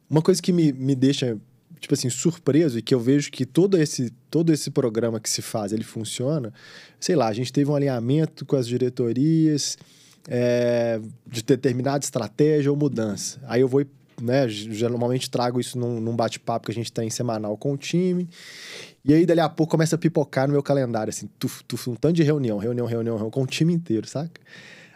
Uma 0.09 0.22
coisa 0.22 0.41
que 0.41 0.51
me, 0.51 0.74
me 0.74 0.95
deixa 0.95 1.39
tipo 1.80 1.93
assim, 1.93 2.09
surpreso 2.09 2.78
e 2.78 2.82
que 2.82 2.93
eu 2.93 2.99
vejo 2.99 3.32
que 3.32 3.45
todo 3.45 3.78
esse, 3.78 4.11
todo 4.30 4.51
esse 4.51 4.70
programa 4.70 5.18
que 5.18 5.30
se 5.30 5.41
faz, 5.41 5.72
ele 5.72 5.86
funciona. 5.86 6.53
Sei 6.99 7.15
lá, 7.15 7.28
a 7.28 7.34
gente 7.34 7.53
teve 7.53 7.72
um 7.72 7.76
alinhamento 7.76 8.45
com 8.45 8.57
as 8.57 8.68
diretorias 8.68 9.78
é, 10.28 10.99
de 11.26 11.41
determinada 11.41 12.03
estratégia 12.03 12.70
ou 12.70 12.76
mudança. 12.76 13.39
Aí 13.45 13.61
eu 13.61 13.68
vou, 13.68 13.86
né, 14.22 14.47
já 14.47 14.89
normalmente 14.89 15.30
trago 15.30 15.59
isso 15.59 15.78
num, 15.78 15.99
num 15.99 16.15
bate-papo 16.15 16.65
que 16.65 16.72
a 16.72 16.76
gente 16.76 16.91
tem 16.91 17.09
semanal 17.09 17.55
com 17.57 17.74
o 17.74 17.78
time. 17.78 18.28
E 19.05 19.13
aí, 19.13 19.26
dali 19.26 19.39
a 19.39 19.49
pouco, 19.49 19.72
começa 19.72 19.95
a 19.95 19.99
pipocar 19.99 20.47
no 20.47 20.53
meu 20.53 20.63
calendário, 20.63 21.09
assim, 21.09 21.30
tuf, 21.39 21.63
tuf, 21.63 21.89
um 21.89 21.95
tanto 21.95 22.15
de 22.15 22.24
reunião, 22.24 22.57
reunião, 22.57 22.86
reunião, 22.86 23.15
reunião, 23.15 23.32
com 23.32 23.43
o 23.43 23.47
time 23.47 23.74
inteiro, 23.74 24.07
saca? 24.07 24.41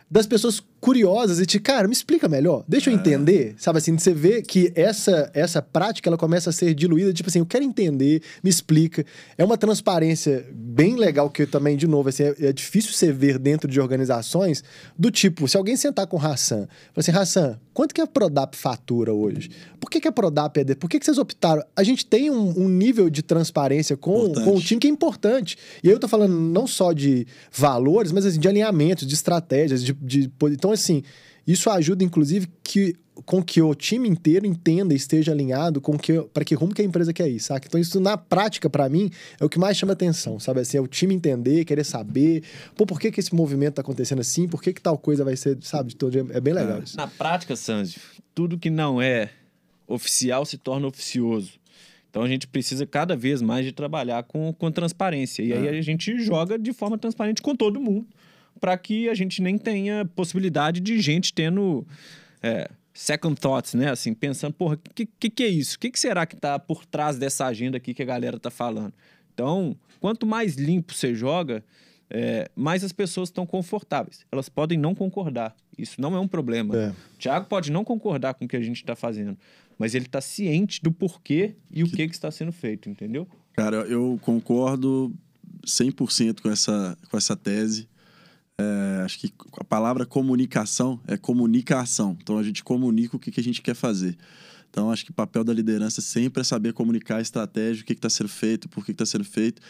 Das 0.09 0.27
pessoas 0.27 0.61
curiosas 0.81 1.39
e 1.39 1.45
te, 1.45 1.59
cara, 1.59 1.87
me 1.87 1.93
explica 1.93 2.27
melhor, 2.27 2.65
deixa 2.67 2.89
eu 2.89 2.95
é. 2.95 2.97
entender, 2.97 3.53
sabe 3.57 3.77
assim, 3.77 3.97
você 3.97 4.13
vê 4.13 4.41
que 4.41 4.73
essa 4.75 5.29
essa 5.33 5.61
prática 5.61 6.09
ela 6.09 6.17
começa 6.17 6.49
a 6.49 6.53
ser 6.53 6.73
diluída, 6.73 7.13
tipo 7.13 7.29
assim, 7.29 7.39
eu 7.39 7.45
quero 7.45 7.63
entender, 7.63 8.21
me 8.43 8.49
explica. 8.49 9.05
É 9.37 9.45
uma 9.45 9.57
transparência 9.57 10.45
bem 10.51 10.95
legal 10.95 11.29
que 11.29 11.45
também 11.45 11.77
de 11.77 11.85
novo, 11.87 12.09
assim, 12.09 12.23
é, 12.23 12.35
é 12.47 12.53
difícil 12.53 12.91
você 12.93 13.11
ver 13.13 13.37
dentro 13.37 13.69
de 13.69 13.79
organizações 13.79 14.63
do 14.97 15.11
tipo, 15.11 15.47
se 15.47 15.55
alguém 15.55 15.75
sentar 15.75 16.07
com 16.07 16.17
o 16.17 16.19
Hassan, 16.19 16.67
assim, 16.95 17.11
Hassan, 17.11 17.59
quanto 17.73 17.93
que 17.93 18.01
a 18.01 18.07
Prodap 18.07 18.57
fatura 18.57 19.13
hoje? 19.13 19.51
Por 19.79 19.89
que, 19.89 20.01
que 20.01 20.07
a 20.07 20.11
Prodap 20.11 20.59
é 20.59 20.63
de... 20.63 20.75
Por 20.75 20.89
que, 20.89 20.99
que 20.99 21.05
vocês 21.05 21.17
optaram? 21.17 21.63
A 21.75 21.83
gente 21.83 22.05
tem 22.05 22.29
um, 22.29 22.59
um 22.59 22.67
nível 22.67 23.09
de 23.09 23.21
transparência 23.21 23.95
com, 23.95 24.33
com 24.33 24.55
o 24.55 24.59
time 24.59 24.79
que 24.79 24.87
é 24.87 24.89
importante. 24.89 25.57
E 25.83 25.87
aí 25.87 25.93
eu 25.93 25.99
tô 25.99 26.07
falando 26.07 26.33
não 26.33 26.65
só 26.65 26.91
de 26.91 27.27
valores, 27.51 28.11
mas 28.11 28.25
assim, 28.25 28.39
de 28.39 28.47
alinhamentos, 28.47 29.07
de 29.07 29.13
estratégias, 29.13 29.83
de, 29.83 29.93
de 29.93 30.31
então 30.51 30.70
então, 30.71 30.73
assim, 30.73 31.03
isso 31.45 31.69
ajuda, 31.69 32.03
inclusive, 32.03 32.47
que, 32.63 32.95
com 33.25 33.43
que 33.43 33.61
o 33.61 33.75
time 33.75 34.07
inteiro 34.07 34.45
entenda 34.45 34.93
e 34.93 34.97
esteja 34.97 35.31
alinhado 35.31 35.81
com 35.81 35.97
que 35.97 36.21
para 36.33 36.45
que 36.45 36.55
rumo 36.55 36.73
que 36.73 36.81
a 36.81 36.85
empresa 36.85 37.11
quer 37.11 37.27
ir, 37.29 37.39
saca? 37.39 37.67
Então, 37.67 37.79
isso 37.79 37.99
na 37.99 38.17
prática, 38.17 38.69
para 38.69 38.87
mim, 38.87 39.09
é 39.39 39.43
o 39.43 39.49
que 39.49 39.59
mais 39.59 39.77
chama 39.77 39.93
atenção, 39.93 40.39
sabe? 40.39 40.61
Assim, 40.61 40.77
é 40.77 40.81
o 40.81 40.87
time 40.87 41.13
entender, 41.13 41.65
querer 41.65 41.83
saber, 41.83 42.43
pô, 42.75 42.85
por 42.85 42.99
que, 42.99 43.11
que 43.11 43.19
esse 43.19 43.35
movimento 43.35 43.75
tá 43.75 43.81
acontecendo 43.81 44.19
assim, 44.19 44.47
por 44.47 44.61
que, 44.61 44.71
que 44.71 44.81
tal 44.81 44.97
coisa 44.97 45.25
vai 45.25 45.35
ser, 45.35 45.57
sabe? 45.61 45.93
É 46.33 46.39
bem 46.39 46.53
legal 46.53 46.79
é. 46.79 46.83
isso. 46.83 46.95
Na 46.95 47.07
prática, 47.07 47.55
Sanji, 47.55 47.99
tudo 48.33 48.57
que 48.57 48.69
não 48.69 49.01
é 49.01 49.29
oficial 49.87 50.45
se 50.45 50.57
torna 50.57 50.87
oficioso. 50.87 51.59
Então 52.09 52.23
a 52.23 52.27
gente 52.27 52.45
precisa 52.45 52.85
cada 52.85 53.15
vez 53.15 53.41
mais 53.41 53.65
de 53.65 53.71
trabalhar 53.71 54.23
com, 54.23 54.53
com 54.53 54.69
transparência. 54.69 55.43
E 55.43 55.53
aí 55.53 55.67
é. 55.67 55.79
a 55.79 55.81
gente 55.81 56.19
joga 56.19 56.59
de 56.59 56.73
forma 56.73 56.97
transparente 56.97 57.41
com 57.41 57.55
todo 57.55 57.79
mundo 57.79 58.05
para 58.61 58.77
que 58.77 59.09
a 59.09 59.15
gente 59.15 59.41
nem 59.41 59.57
tenha 59.57 60.05
possibilidade 60.05 60.79
de 60.79 61.01
gente 61.01 61.33
tendo 61.33 61.85
é, 62.43 62.69
second 62.93 63.35
thoughts, 63.41 63.73
né? 63.73 63.89
Assim, 63.89 64.13
pensando, 64.13 64.53
porra, 64.53 64.75
o 64.75 64.93
que, 64.93 65.07
que, 65.19 65.29
que, 65.29 65.43
é 65.43 65.47
isso? 65.47 65.75
O 65.75 65.79
que, 65.79 65.89
que 65.89 65.99
será 65.99 66.27
que 66.27 66.35
está 66.35 66.59
por 66.59 66.85
trás 66.85 67.17
dessa 67.17 67.47
agenda 67.47 67.77
aqui 67.77 67.93
que 67.93 68.03
a 68.03 68.05
galera 68.05 68.39
tá 68.39 68.51
falando? 68.51 68.93
Então, 69.33 69.75
quanto 69.99 70.27
mais 70.27 70.55
limpo 70.55 70.93
você 70.93 71.15
joga, 71.15 71.63
é, 72.07 72.51
mais 72.55 72.83
as 72.83 72.91
pessoas 72.91 73.29
estão 73.29 73.45
confortáveis. 73.45 74.25
Elas 74.31 74.47
podem 74.47 74.77
não 74.77 74.93
concordar. 74.93 75.55
Isso 75.77 75.99
não 75.99 76.15
é 76.15 76.19
um 76.19 76.27
problema. 76.27 76.77
É. 76.77 76.89
O 76.89 77.17
Thiago 77.17 77.47
pode 77.47 77.71
não 77.71 77.83
concordar 77.83 78.35
com 78.35 78.45
o 78.45 78.47
que 78.47 78.57
a 78.57 78.61
gente 78.61 78.77
está 78.77 78.95
fazendo, 78.95 79.37
mas 79.79 79.95
ele 79.95 80.05
está 80.05 80.21
ciente 80.21 80.81
do 80.83 80.91
porquê 80.91 81.55
e 81.71 81.83
o 81.83 81.89
que, 81.89 82.07
que 82.07 82.13
está 82.13 82.29
sendo 82.29 82.51
feito, 82.51 82.89
entendeu? 82.89 83.27
Cara, 83.53 83.77
eu 83.77 84.19
concordo 84.21 85.11
100% 85.65 86.41
com 86.41 86.49
essa, 86.49 86.97
com 87.09 87.17
essa 87.17 87.35
tese. 87.35 87.87
É, 88.61 89.01
acho 89.03 89.19
que 89.19 89.33
a 89.57 89.63
palavra 89.63 90.05
comunicação 90.05 90.99
é 91.07 91.17
comunicação. 91.17 92.17
Então 92.21 92.37
a 92.37 92.43
gente 92.43 92.63
comunica 92.63 93.15
o 93.15 93.19
que, 93.19 93.31
que 93.31 93.39
a 93.39 93.43
gente 93.43 93.61
quer 93.61 93.75
fazer. 93.75 94.17
Então, 94.69 94.89
acho 94.89 95.03
que 95.03 95.11
o 95.11 95.13
papel 95.13 95.43
da 95.43 95.53
liderança 95.53 95.99
sempre 95.99 96.39
é 96.39 96.43
saber 96.45 96.71
comunicar 96.71 97.17
a 97.17 97.21
estratégia, 97.21 97.83
o 97.83 97.85
que 97.85 97.91
está 97.91 98.09
sendo 98.09 98.29
feito, 98.29 98.69
por 98.69 98.85
que 98.85 98.91
está 98.91 99.05
sendo 99.05 99.25
feito. 99.25 99.61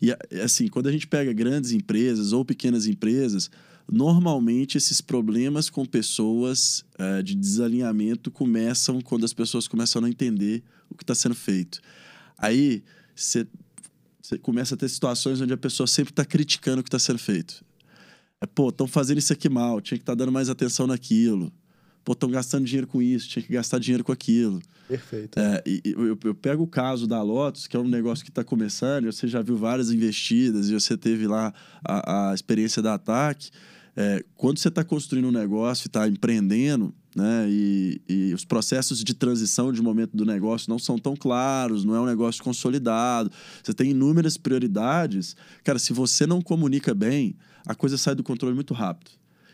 E, 0.00 0.14
assim, 0.44 0.68
quando 0.68 0.88
a 0.88 0.92
gente 0.92 1.06
pega 1.06 1.32
grandes 1.32 1.72
empresas 1.72 2.34
ou 2.34 2.44
pequenas 2.44 2.86
empresas, 2.86 3.50
normalmente 3.90 4.76
esses 4.76 5.00
problemas 5.00 5.70
com 5.70 5.86
pessoas 5.86 6.84
é, 6.98 7.22
de 7.22 7.34
desalinhamento 7.34 8.30
começam 8.30 9.00
quando 9.00 9.24
as 9.24 9.32
pessoas 9.32 9.66
começam 9.66 10.04
a 10.04 10.08
entender 10.08 10.62
o 10.90 10.94
que 10.94 11.02
está 11.02 11.14
sendo 11.14 11.34
feito. 11.34 11.80
Aí, 12.36 12.82
você 13.16 13.46
começa 14.42 14.74
a 14.74 14.78
ter 14.78 14.90
situações 14.90 15.40
onde 15.40 15.54
a 15.54 15.56
pessoa 15.56 15.86
sempre 15.86 16.12
está 16.12 16.26
criticando 16.26 16.80
o 16.80 16.84
que 16.84 16.88
está 16.88 16.98
sendo 16.98 17.18
feito. 17.18 17.64
É, 18.42 18.46
pô, 18.46 18.70
estão 18.70 18.88
fazendo 18.88 19.18
isso 19.18 19.32
aqui 19.32 19.48
mal, 19.48 19.80
tinha 19.80 19.96
que 19.96 20.02
estar 20.02 20.12
tá 20.12 20.16
dando 20.16 20.32
mais 20.32 20.48
atenção 20.50 20.86
naquilo. 20.86 21.52
Pô, 22.04 22.12
estão 22.12 22.28
gastando 22.28 22.64
dinheiro 22.64 22.88
com 22.88 23.00
isso, 23.00 23.28
tinha 23.28 23.42
que 23.42 23.52
gastar 23.52 23.78
dinheiro 23.78 24.02
com 24.02 24.10
aquilo. 24.10 24.60
Perfeito. 24.88 25.38
É, 25.38 25.62
e, 25.64 25.80
eu, 25.84 26.18
eu, 26.24 26.34
pego 26.34 26.64
o 26.64 26.66
caso 26.66 27.06
da 27.06 27.22
Lotus, 27.22 27.68
que 27.68 27.76
é 27.76 27.80
um 27.80 27.86
negócio 27.86 28.24
que 28.24 28.30
está 28.30 28.42
começando, 28.42 29.04
você 29.04 29.28
já 29.28 29.40
viu 29.40 29.56
várias 29.56 29.92
investidas 29.92 30.68
e 30.68 30.74
você 30.74 30.96
teve 30.96 31.28
lá 31.28 31.54
a, 31.84 32.30
a 32.30 32.34
experiência 32.34 32.82
da 32.82 32.94
ataque. 32.94 33.50
É, 33.96 34.24
quando 34.36 34.58
você 34.58 34.68
está 34.68 34.82
construindo 34.82 35.28
um 35.28 35.32
negócio 35.32 35.86
e 35.86 35.88
está 35.88 36.08
empreendendo, 36.08 36.92
né, 37.14 37.46
e, 37.48 38.00
e, 38.08 38.34
os 38.34 38.44
processos 38.44 39.04
de 39.04 39.14
transição 39.14 39.72
de 39.72 39.82
momento 39.82 40.16
do 40.16 40.24
negócio 40.24 40.70
não 40.70 40.78
são 40.78 40.98
tão 40.98 41.14
claros, 41.14 41.84
não 41.84 41.94
é 41.94 42.00
um 42.00 42.06
negócio 42.06 42.42
consolidado, 42.42 43.30
você 43.62 43.74
tem 43.74 43.90
inúmeras 43.90 44.36
prioridades. 44.36 45.36
Cara, 45.62 45.78
se 45.78 45.92
você 45.92 46.26
não 46.26 46.40
comunica 46.40 46.94
bem, 46.94 47.36
a 47.66 47.74
coisa 47.74 47.98
sai 47.98 48.14
do 48.14 48.22
controle 48.22 48.54
muito 48.54 48.74
rápido. 48.74 49.10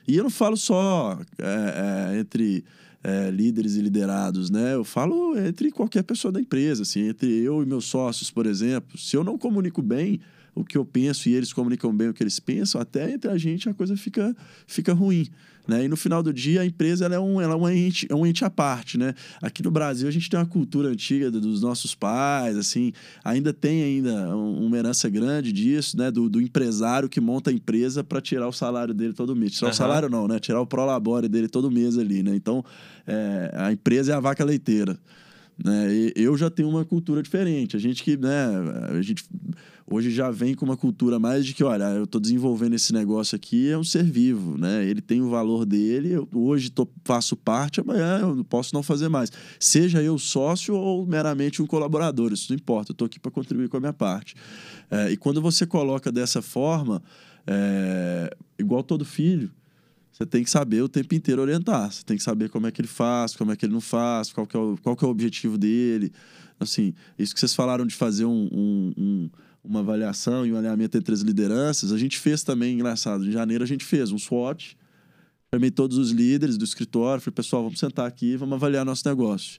E 0.07 0.17
eu 0.17 0.23
não 0.23 0.31
falo 0.31 0.57
só 0.57 1.21
é, 1.39 2.13
é, 2.15 2.19
entre 2.19 2.65
é, 3.03 3.31
líderes 3.31 3.77
e 3.77 3.83
liderados, 3.83 4.51
né? 4.51 4.75
Eu 4.75 4.85
falo 4.85 5.39
entre 5.39 5.71
qualquer 5.71 6.03
pessoa 6.03 6.33
da 6.33 6.41
empresa, 6.41 6.83
assim, 6.83 7.09
entre 7.09 7.29
eu 7.41 7.63
e 7.63 7.67
meus 7.67 7.85
sócios, 7.85 8.31
por 8.31 8.47
exemplo. 8.47 8.97
Se 8.97 9.17
eu 9.17 9.23
não 9.23 9.37
comunico 9.37 9.83
bem 9.83 10.21
o 10.55 10.65
que 10.65 10.77
eu 10.77 10.85
penso 10.85 11.29
e 11.29 11.35
eles 11.35 11.53
comunicam 11.53 11.95
bem 11.95 12.09
o 12.09 12.15
que 12.15 12.23
eles 12.23 12.41
pensam, 12.41 12.81
até 12.81 13.13
entre 13.13 13.31
a 13.31 13.39
gente 13.39 13.69
a 13.69 13.75
coisa 13.75 13.97
fica, 13.97 14.35
fica 14.67 14.93
ruim. 14.93 15.29
Né? 15.69 15.85
E 15.85 15.89
no 15.89 15.99
final 15.99 16.23
do 16.23 16.33
dia, 16.33 16.63
a 16.63 16.65
empresa 16.65 17.05
ela 17.05 17.15
é, 17.15 17.21
um, 17.21 17.39
ela 17.39 17.53
é, 17.53 17.57
um 17.57 17.69
ente, 17.69 18.07
é 18.09 18.15
um 18.15 18.27
ente 18.27 18.43
à 18.43 18.49
parte. 18.49 18.97
Né? 18.97 19.15
Aqui 19.43 19.63
no 19.63 19.71
Brasil, 19.71 20.09
a 20.09 20.11
gente 20.11 20.31
tem 20.31 20.41
uma 20.41 20.47
cultura 20.47 20.89
antiga 20.89 21.31
dos 21.31 21.61
nossos 21.61 21.95
pais, 21.95 22.57
assim, 22.57 22.91
ainda 23.23 23.53
tem 23.53 23.83
ainda 23.83 24.35
uma 24.35 24.79
herança 24.79 25.11
grande 25.11 25.53
disso, 25.53 25.99
né? 25.99 26.11
do, 26.11 26.31
do 26.31 26.41
empresário 26.41 27.07
que 27.07 27.21
monta 27.21 27.51
a 27.51 27.53
empresa 27.53 28.03
para 28.03 28.19
tirar 28.19 28.49
o 28.49 28.53
salário 28.53 28.95
dele 28.95 29.13
todo 29.13 29.37
mês. 29.37 29.53
Tirar 29.53 29.67
uhum. 29.67 29.73
o 29.73 29.77
salário 29.77 30.09
não, 30.09 30.27
né? 30.27 30.39
Tirar 30.39 30.63
o 30.63 30.67
prolabore 30.67 31.29
dele 31.29 31.49
todo 31.49 31.71
mês 31.71 31.99
ali. 31.99 32.23
Né? 32.23 32.35
Então, 32.35 32.65
é, 33.07 33.53
a 33.55 33.71
empresa 33.71 34.13
é 34.13 34.15
a 34.15 34.21
vaca 34.21 34.43
leiteira. 34.43 34.99
Né? 35.63 36.13
eu 36.15 36.37
já 36.37 36.49
tenho 36.49 36.69
uma 36.69 36.85
cultura 36.85 37.21
diferente. 37.21 37.77
A 37.77 37.81
gente 37.81 38.03
que, 38.05 38.17
né, 38.17 38.47
a 38.97 39.03
gente 39.03 39.25
hoje 39.91 40.11
já 40.11 40.31
vem 40.31 40.55
com 40.55 40.65
uma 40.65 40.77
cultura 40.77 41.19
mais 41.19 41.47
de 41.47 41.55
que, 41.55 41.65
olha, 41.65 41.85
eu 41.85 42.05
estou 42.05 42.21
desenvolvendo 42.21 42.75
esse 42.75 42.93
negócio 42.93 43.35
aqui, 43.35 43.71
é 43.71 43.79
um 43.79 43.85
ser 43.85 44.05
vivo, 44.05 44.59
né? 44.59 44.85
Ele 44.85 45.01
tem 45.01 45.23
o 45.23 45.31
valor 45.31 45.65
dele, 45.65 46.13
eu 46.13 46.29
hoje 46.35 46.71
tô, 46.71 46.87
faço 47.05 47.37
parte, 47.37 47.81
amanhã 47.81 48.21
eu 48.21 48.45
posso 48.45 48.75
não 48.75 48.83
fazer 48.83 49.09
mais. 49.09 49.31
Seja 49.59 50.03
eu 50.03 50.19
sócio 50.19 50.75
ou 50.75 51.07
meramente 51.07 51.63
um 51.63 51.67
colaborador, 51.67 52.33
isso 52.33 52.47
não 52.51 52.57
importa, 52.57 52.93
eu 52.93 52.95
estou 52.95 53.07
aqui 53.07 53.19
para 53.19 53.31
contribuir 53.31 53.69
com 53.69 53.77
a 53.77 53.81
minha 53.81 53.93
parte. 53.93 54.35
É, 54.91 55.11
e 55.11 55.17
quando 55.17 55.41
você 55.41 55.67
coloca 55.67 56.13
dessa 56.13 56.43
forma, 56.43 57.03
é, 57.47 58.37
igual 58.59 58.83
todo 58.83 59.05
filho, 59.05 59.51
você 60.13 60.27
tem 60.27 60.43
que 60.43 60.51
saber 60.51 60.83
o 60.83 60.89
tempo 60.89 61.15
inteiro 61.15 61.41
orientar. 61.41 61.93
Você 61.93 62.03
tem 62.03 62.17
que 62.17 62.23
saber 62.25 62.49
como 62.51 62.67
é 62.67 62.73
que 62.73 62.81
ele 62.81 62.89
faz, 62.89 63.37
como 63.37 63.53
é 63.53 63.57
que 63.57 63.65
ele 63.65 63.73
não 63.73 63.81
faz, 63.81 64.33
qual 64.33 64.47
que 64.47 64.57
é 64.57 64.59
o, 64.59 64.77
qual 64.83 64.97
que 64.97 65.05
é 65.05 65.09
o 65.09 65.11
objetivo 65.13 65.57
dele. 65.57 66.13
Assim, 66.59 66.93
isso 67.17 67.33
que 67.33 67.39
vocês 67.39 67.55
falaram 67.55 67.87
de 67.87 67.95
fazer 67.95 68.25
um, 68.25 68.49
um, 68.51 68.93
um, 68.99 69.31
uma 69.69 69.81
avaliação 69.81 70.47
e 70.47 70.53
um 70.53 70.57
alinhamento 70.57 70.97
entre 70.97 71.13
as 71.15 71.21
lideranças, 71.21 71.93
a 71.93 71.99
gente 71.99 72.19
fez 72.19 72.43
também, 72.43 72.75
engraçado, 72.75 73.27
em 73.27 73.31
janeiro 73.31 73.63
a 73.63 73.67
gente 73.67 73.85
fez 73.85 74.11
um 74.11 74.19
SWOT, 74.19 74.77
chamei 75.53 75.71
todos 75.71 75.99
os 75.99 76.11
líderes 76.11 76.57
do 76.57 76.65
escritório, 76.65 77.21
falei, 77.21 77.35
pessoal, 77.35 77.63
vamos 77.63 77.79
sentar 77.79 78.07
aqui 78.07 78.33
e 78.33 78.37
vamos 78.37 78.55
avaliar 78.55 78.85
nosso 78.85 79.07
negócio. 79.09 79.59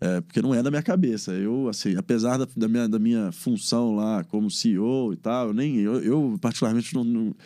É, 0.00 0.20
porque 0.20 0.40
não 0.40 0.54
é 0.54 0.62
da 0.62 0.70
minha 0.70 0.82
cabeça. 0.82 1.32
Eu, 1.32 1.68
assim, 1.68 1.96
apesar 1.96 2.36
da, 2.36 2.46
da, 2.56 2.68
minha, 2.68 2.88
da 2.88 2.98
minha 3.00 3.32
função 3.32 3.96
lá 3.96 4.22
como 4.24 4.48
CEO 4.48 5.12
e 5.12 5.16
tal, 5.16 5.48
eu 5.48 5.54
nem 5.54 5.76
eu, 5.78 6.00
eu 6.00 6.38
particularmente 6.40 6.94
não, 6.94 7.02
não, 7.02 7.36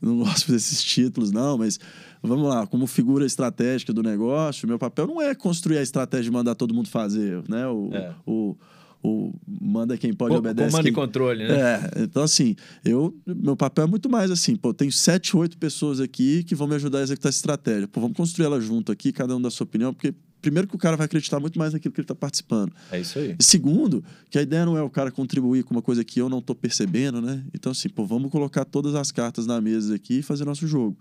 não 0.00 0.18
gosto 0.24 0.50
desses 0.50 0.82
títulos, 0.82 1.30
não, 1.30 1.58
mas 1.58 1.78
vamos 2.22 2.48
lá, 2.48 2.66
como 2.66 2.86
figura 2.86 3.26
estratégica 3.26 3.92
do 3.92 4.02
negócio, 4.02 4.66
meu 4.66 4.78
papel 4.78 5.06
não 5.06 5.20
é 5.20 5.34
construir 5.34 5.78
a 5.78 5.82
estratégia 5.82 6.30
e 6.30 6.32
mandar 6.32 6.54
todo 6.54 6.74
mundo 6.74 6.88
fazer, 6.88 7.42
né? 7.46 7.66
O, 7.66 7.90
é. 7.92 8.14
o, 8.26 8.56
o 9.02 9.32
manda 9.46 9.96
quem 9.96 10.12
pode 10.12 10.34
o, 10.34 10.38
obedece. 10.38 10.70
Comando 10.70 10.84
quem... 10.84 10.92
e 10.92 10.94
controle, 10.94 11.48
né? 11.48 11.60
É, 11.60 12.02
então 12.02 12.22
assim, 12.22 12.56
eu, 12.84 13.16
meu 13.26 13.56
papel 13.56 13.84
é 13.84 13.86
muito 13.86 14.08
mais 14.08 14.30
assim, 14.30 14.56
pô, 14.56 14.74
tenho 14.74 14.90
sete, 14.90 15.36
oito 15.36 15.56
pessoas 15.56 16.00
aqui 16.00 16.42
que 16.44 16.54
vão 16.54 16.66
me 16.66 16.74
ajudar 16.74 16.98
a 16.98 17.02
executar 17.02 17.30
essa 17.30 17.38
estratégia. 17.38 17.86
Pô, 17.86 18.00
vamos 18.00 18.16
construir 18.16 18.46
ela 18.46 18.60
junto 18.60 18.90
aqui, 18.90 19.12
cada 19.12 19.36
um 19.36 19.40
da 19.40 19.50
sua 19.50 19.64
opinião, 19.64 19.94
porque 19.94 20.14
primeiro 20.40 20.68
que 20.68 20.74
o 20.74 20.78
cara 20.78 20.96
vai 20.96 21.06
acreditar 21.06 21.40
muito 21.40 21.58
mais 21.58 21.72
naquilo 21.72 21.92
que 21.92 22.00
ele 22.00 22.04
está 22.04 22.14
participando. 22.14 22.72
É 22.90 23.00
isso 23.00 23.18
aí. 23.18 23.36
E 23.38 23.42
segundo, 23.42 24.04
que 24.30 24.38
a 24.38 24.42
ideia 24.42 24.64
não 24.64 24.76
é 24.76 24.82
o 24.82 24.90
cara 24.90 25.10
contribuir 25.10 25.64
com 25.64 25.74
uma 25.74 25.82
coisa 25.82 26.04
que 26.04 26.20
eu 26.20 26.28
não 26.28 26.40
tô 26.40 26.54
percebendo, 26.54 27.20
né? 27.20 27.44
Então, 27.54 27.72
assim, 27.72 27.88
pô, 27.88 28.04
vamos 28.04 28.30
colocar 28.30 28.64
todas 28.64 28.94
as 28.94 29.10
cartas 29.10 29.46
na 29.46 29.60
mesa 29.60 29.94
aqui 29.94 30.20
e 30.20 30.22
fazer 30.22 30.44
nosso 30.44 30.66
jogo. 30.66 30.96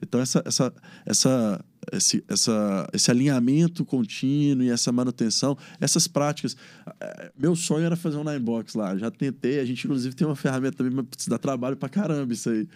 Então, 0.00 0.20
essa, 0.20 0.42
essa, 0.44 0.72
essa, 1.04 1.64
esse, 1.92 2.22
essa, 2.28 2.88
esse 2.92 3.10
alinhamento 3.10 3.84
contínuo 3.84 4.64
e 4.64 4.70
essa 4.70 4.90
manutenção, 4.92 5.56
essas 5.80 6.06
práticas. 6.08 6.56
eh, 7.00 7.30
Meu 7.38 7.54
sonho 7.56 7.84
era 7.86 7.96
fazer 7.96 8.16
um 8.16 8.24
Ninebox 8.24 8.74
lá. 8.74 8.96
Já 8.96 9.10
tentei, 9.10 9.60
a 9.60 9.64
gente, 9.64 9.84
inclusive, 9.84 10.14
tem 10.14 10.26
uma 10.26 10.36
ferramenta 10.36 10.76
também, 10.78 10.92
mas 10.92 11.06
precisa 11.06 11.30
dar 11.30 11.38
trabalho 11.38 11.76
pra 11.76 11.88
caramba 11.88 12.32
isso 12.32 12.50
aí. 12.50 12.66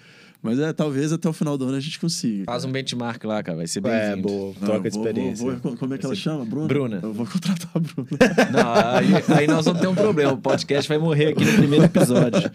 Mas 0.44 0.58
é, 0.58 0.72
talvez 0.72 1.12
até 1.12 1.28
o 1.28 1.32
final 1.32 1.56
do 1.56 1.66
ano 1.66 1.76
a 1.76 1.80
gente 1.80 2.00
consiga. 2.00 2.46
Faz 2.46 2.64
um 2.64 2.72
benchmark 2.72 3.22
lá, 3.24 3.40
cara. 3.44 3.58
Vai 3.58 3.66
ser 3.68 3.78
É, 3.86 4.08
bem-vindo. 4.16 4.26
boa. 4.26 4.54
Troca 4.54 4.90
de 4.90 4.96
vou- 4.96 5.04
vou- 5.04 5.12
experiência. 5.12 5.52
vou- 5.62 5.76
como 5.76 5.94
é 5.94 5.98
que 5.98 6.04
ela 6.04 6.16
chama? 6.16 6.44
Bruna? 6.44 6.66
Bruna. 6.66 7.00
Eu 7.00 7.12
vou 7.12 7.24
contratar 7.26 7.70
a 7.72 7.78
Bruna. 7.78 8.08
Não, 8.50 8.74
aí, 8.74 9.38
aí 9.38 9.46
nós 9.46 9.64
vamos 9.64 9.80
ter 9.80 9.86
um 9.86 9.94
problema. 9.94 10.32
O 10.32 10.38
podcast 10.38 10.88
vai 10.88 10.98
morrer 10.98 11.28
aqui 11.28 11.44
no 11.44 11.52
primeiro 11.52 11.84
episódio. 11.84 12.50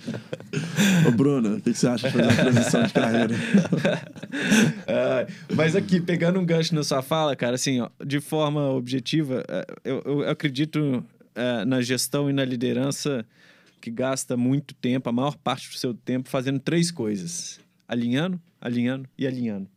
Ô, 1.07 1.11
Bruna, 1.11 1.47
o 1.51 1.61
que 1.61 1.71
que 1.71 1.79
você 1.79 1.87
acha 1.87 2.09
de 2.09 2.13
fazer 2.17 2.27
uma 2.27 2.35
transição 2.51 2.83
de 2.83 2.91
carreira? 2.91 3.35
Ah, 4.87 5.25
mas 5.55 5.73
aqui, 5.73 6.01
pegando 6.01 6.39
um 6.41 6.45
gancho 6.47 6.73
na 6.73 6.83
sua 6.83 7.01
fala, 7.01 7.35
cara, 7.35 7.55
assim, 7.55 7.79
ó, 7.81 7.89
de 8.03 8.19
forma 8.19 8.69
objetiva, 8.71 9.43
eh, 9.47 9.67
eu, 9.83 10.01
eu 10.05 10.29
acredito 10.29 11.03
eh, 11.35 11.65
na 11.65 11.81
gestão 11.81 12.29
e 12.29 12.33
na 12.33 12.43
liderança 12.43 13.25
que 13.79 13.91
gasta 13.91 14.35
muito 14.35 14.73
tempo, 14.73 15.07
a 15.07 15.11
maior 15.11 15.37
parte 15.37 15.69
do 15.69 15.75
seu 15.77 15.93
tempo, 15.93 16.29
fazendo 16.29 16.59
três 16.59 16.89
coisas: 16.89 17.59
alinhando, 17.87 18.41
alinhando 18.59 19.07
e 19.17 19.27
alinhando. 19.27 19.69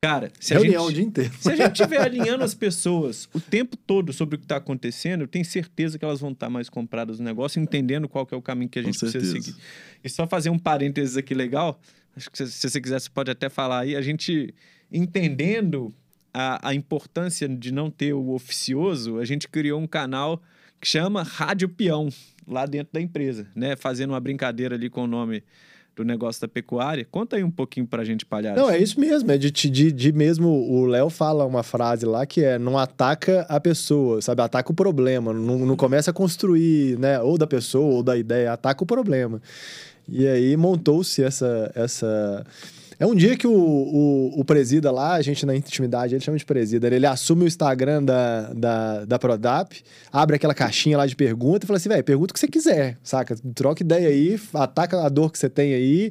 Cara, 0.00 0.30
se 0.38 0.54
a 0.54 0.58
Reunião 0.58 0.82
gente... 0.84 0.92
o 0.92 0.94
dia 0.94 1.04
inteiro. 1.04 1.34
Se 1.40 1.50
a 1.50 1.56
gente 1.56 1.72
estiver 1.72 2.00
alinhando 2.00 2.44
as 2.44 2.54
pessoas 2.54 3.28
o 3.34 3.40
tempo 3.40 3.76
todo 3.76 4.12
sobre 4.12 4.36
o 4.36 4.38
que 4.38 4.44
está 4.44 4.56
acontecendo, 4.56 5.22
eu 5.22 5.26
tenho 5.26 5.44
certeza 5.44 5.98
que 5.98 6.04
elas 6.04 6.20
vão 6.20 6.30
estar 6.30 6.48
mais 6.48 6.68
compradas 6.68 7.18
no 7.18 7.24
negócio, 7.24 7.60
entendendo 7.60 8.08
qual 8.08 8.26
é 8.30 8.36
o 8.36 8.42
caminho 8.42 8.70
que 8.70 8.78
a 8.78 8.82
Com 8.82 8.92
gente 8.92 9.00
precisa 9.00 9.24
certeza. 9.24 9.52
seguir. 9.52 9.60
E 10.04 10.08
só 10.08 10.24
fazer 10.28 10.50
um 10.50 10.58
parênteses 10.58 11.16
aqui 11.16 11.34
legal, 11.34 11.80
acho 12.16 12.30
que 12.30 12.38
se, 12.38 12.52
se 12.52 12.70
você 12.70 12.80
quiser, 12.80 13.00
você 13.00 13.10
pode 13.10 13.32
até 13.32 13.48
falar 13.48 13.80
aí, 13.80 13.96
a 13.96 14.00
gente 14.00 14.54
entendendo 14.92 15.92
a, 16.32 16.68
a 16.68 16.74
importância 16.74 17.48
de 17.48 17.72
não 17.72 17.90
ter 17.90 18.12
o 18.12 18.30
oficioso, 18.30 19.18
a 19.18 19.24
gente 19.24 19.48
criou 19.48 19.80
um 19.80 19.86
canal 19.86 20.42
que 20.80 20.86
chama 20.86 21.22
Rádio 21.22 21.68
Peão, 21.68 22.08
lá 22.46 22.64
dentro 22.66 22.92
da 22.92 23.00
empresa, 23.00 23.46
né? 23.54 23.76
Fazendo 23.76 24.10
uma 24.10 24.20
brincadeira 24.20 24.74
ali 24.74 24.88
com 24.88 25.04
o 25.04 25.06
nome 25.06 25.42
do 25.98 26.04
negócio 26.04 26.40
da 26.40 26.46
pecuária. 26.46 27.04
Conta 27.10 27.36
aí 27.36 27.42
um 27.42 27.50
pouquinho 27.50 27.86
pra 27.86 28.04
gente, 28.04 28.24
palhaço. 28.24 28.60
Não, 28.60 28.70
é 28.70 28.78
isso 28.78 29.00
mesmo. 29.00 29.30
É 29.30 29.36
de, 29.36 29.50
de, 29.50 29.92
de 29.92 30.12
mesmo. 30.12 30.48
O 30.48 30.86
Léo 30.86 31.10
fala 31.10 31.44
uma 31.44 31.62
frase 31.62 32.06
lá 32.06 32.24
que 32.24 32.42
é: 32.42 32.58
não 32.58 32.78
ataca 32.78 33.42
a 33.48 33.58
pessoa, 33.60 34.22
sabe? 34.22 34.40
Ataca 34.40 34.70
o 34.70 34.74
problema. 34.74 35.32
Não, 35.32 35.58
não 35.58 35.76
começa 35.76 36.10
a 36.10 36.14
construir, 36.14 36.98
né? 36.98 37.20
Ou 37.20 37.36
da 37.36 37.46
pessoa 37.46 37.96
ou 37.96 38.02
da 38.02 38.16
ideia, 38.16 38.52
ataca 38.52 38.82
o 38.82 38.86
problema. 38.86 39.42
E 40.08 40.26
aí 40.26 40.56
montou-se 40.56 41.22
essa. 41.22 41.70
essa... 41.74 42.46
É 43.00 43.06
um 43.06 43.14
dia 43.14 43.36
que 43.36 43.46
o, 43.46 43.52
o, 43.52 44.40
o 44.40 44.44
presida 44.44 44.90
lá, 44.90 45.14
a 45.14 45.22
gente 45.22 45.46
na 45.46 45.54
intimidade, 45.54 46.14
ele 46.14 46.24
chama 46.24 46.36
de 46.36 46.44
presida, 46.44 46.88
ele 46.88 47.06
assume 47.06 47.44
o 47.44 47.46
Instagram 47.46 48.02
da, 48.02 48.52
da, 48.52 49.04
da 49.04 49.18
Prodap, 49.18 49.80
abre 50.12 50.34
aquela 50.34 50.54
caixinha 50.54 50.98
lá 50.98 51.06
de 51.06 51.14
pergunta 51.14 51.64
e 51.64 51.66
fala 51.66 51.76
assim, 51.76 51.88
velho, 51.88 52.02
pergunta 52.02 52.32
o 52.32 52.34
que 52.34 52.40
você 52.40 52.48
quiser, 52.48 52.98
saca? 53.02 53.36
Troca 53.54 53.84
ideia 53.84 54.08
aí, 54.08 54.40
ataca 54.52 55.04
a 55.04 55.08
dor 55.08 55.30
que 55.30 55.38
você 55.38 55.48
tem 55.48 55.74
aí, 55.74 56.10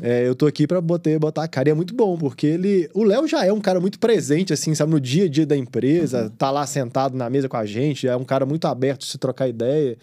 é, 0.00 0.26
eu 0.26 0.34
tô 0.34 0.46
aqui 0.46 0.66
pra 0.66 0.80
botar, 0.80 1.18
botar 1.18 1.44
a 1.44 1.48
cara. 1.48 1.68
E 1.68 1.72
é 1.72 1.74
muito 1.74 1.94
bom, 1.94 2.16
porque 2.16 2.46
ele. 2.46 2.88
O 2.94 3.02
Léo 3.02 3.26
já 3.26 3.44
é 3.44 3.52
um 3.52 3.60
cara 3.60 3.80
muito 3.80 3.98
presente, 3.98 4.52
assim, 4.52 4.74
sabe, 4.74 4.92
no 4.92 5.00
dia 5.00 5.24
a 5.24 5.28
dia 5.28 5.44
da 5.46 5.56
empresa, 5.56 6.32
tá 6.38 6.50
lá 6.50 6.66
sentado 6.66 7.16
na 7.16 7.28
mesa 7.28 7.48
com 7.48 7.56
a 7.56 7.66
gente, 7.66 8.06
é 8.06 8.16
um 8.16 8.24
cara 8.24 8.46
muito 8.46 8.66
aberto 8.66 9.00
de 9.00 9.06
se 9.06 9.18
trocar 9.18 9.48
ideia. 9.48 9.96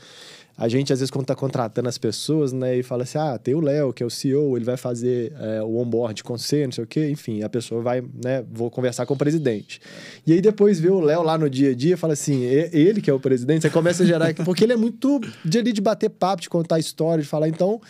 A 0.57 0.69
gente, 0.69 0.93
às 0.93 0.99
vezes, 0.99 1.11
quando 1.11 1.25
tá 1.25 1.35
contratando 1.35 1.89
as 1.89 1.97
pessoas, 1.97 2.53
né, 2.53 2.77
e 2.77 2.83
fala 2.83 3.03
assim: 3.03 3.17
ah, 3.17 3.37
tem 3.37 3.53
o 3.53 3.59
Léo, 3.59 3.91
que 3.91 4.01
é 4.01 4.05
o 4.05 4.09
CEO, 4.09 4.55
ele 4.57 4.63
vai 4.63 4.77
fazer 4.77 5.33
é, 5.37 5.61
o 5.61 5.77
onboard 5.77 6.23
com 6.23 6.37
você, 6.37 6.65
não 6.65 6.71
sei 6.71 6.83
o 6.83 6.87
quê, 6.87 7.09
enfim, 7.09 7.43
a 7.43 7.49
pessoa 7.49 7.81
vai, 7.81 8.01
né, 8.23 8.43
vou 8.51 8.71
conversar 8.71 9.05
com 9.05 9.13
o 9.13 9.17
presidente. 9.17 9.81
E 10.25 10.31
aí 10.31 10.39
depois 10.39 10.79
vê 10.79 10.89
o 10.89 11.01
Léo 11.01 11.23
lá 11.23 11.37
no 11.37 11.49
dia 11.49 11.71
a 11.71 11.75
dia 11.75 11.97
fala 11.97 12.13
assim: 12.13 12.43
"E- 12.43 12.69
ele 12.71 13.01
que 13.01 13.09
é 13.09 13.13
o 13.13 13.19
presidente, 13.19 13.63
você 13.63 13.69
começa 13.69 14.03
a 14.03 14.05
gerar. 14.05 14.33
Porque 14.45 14.63
ele 14.63 14.71
é 14.73 14.77
muito 14.77 15.19
de 15.43 15.57
ali 15.57 15.73
de 15.73 15.81
bater 15.81 16.09
papo, 16.09 16.41
de 16.41 16.49
contar 16.49 16.79
história, 16.79 17.21
de 17.21 17.27
falar. 17.27 17.49
Então, 17.49 17.81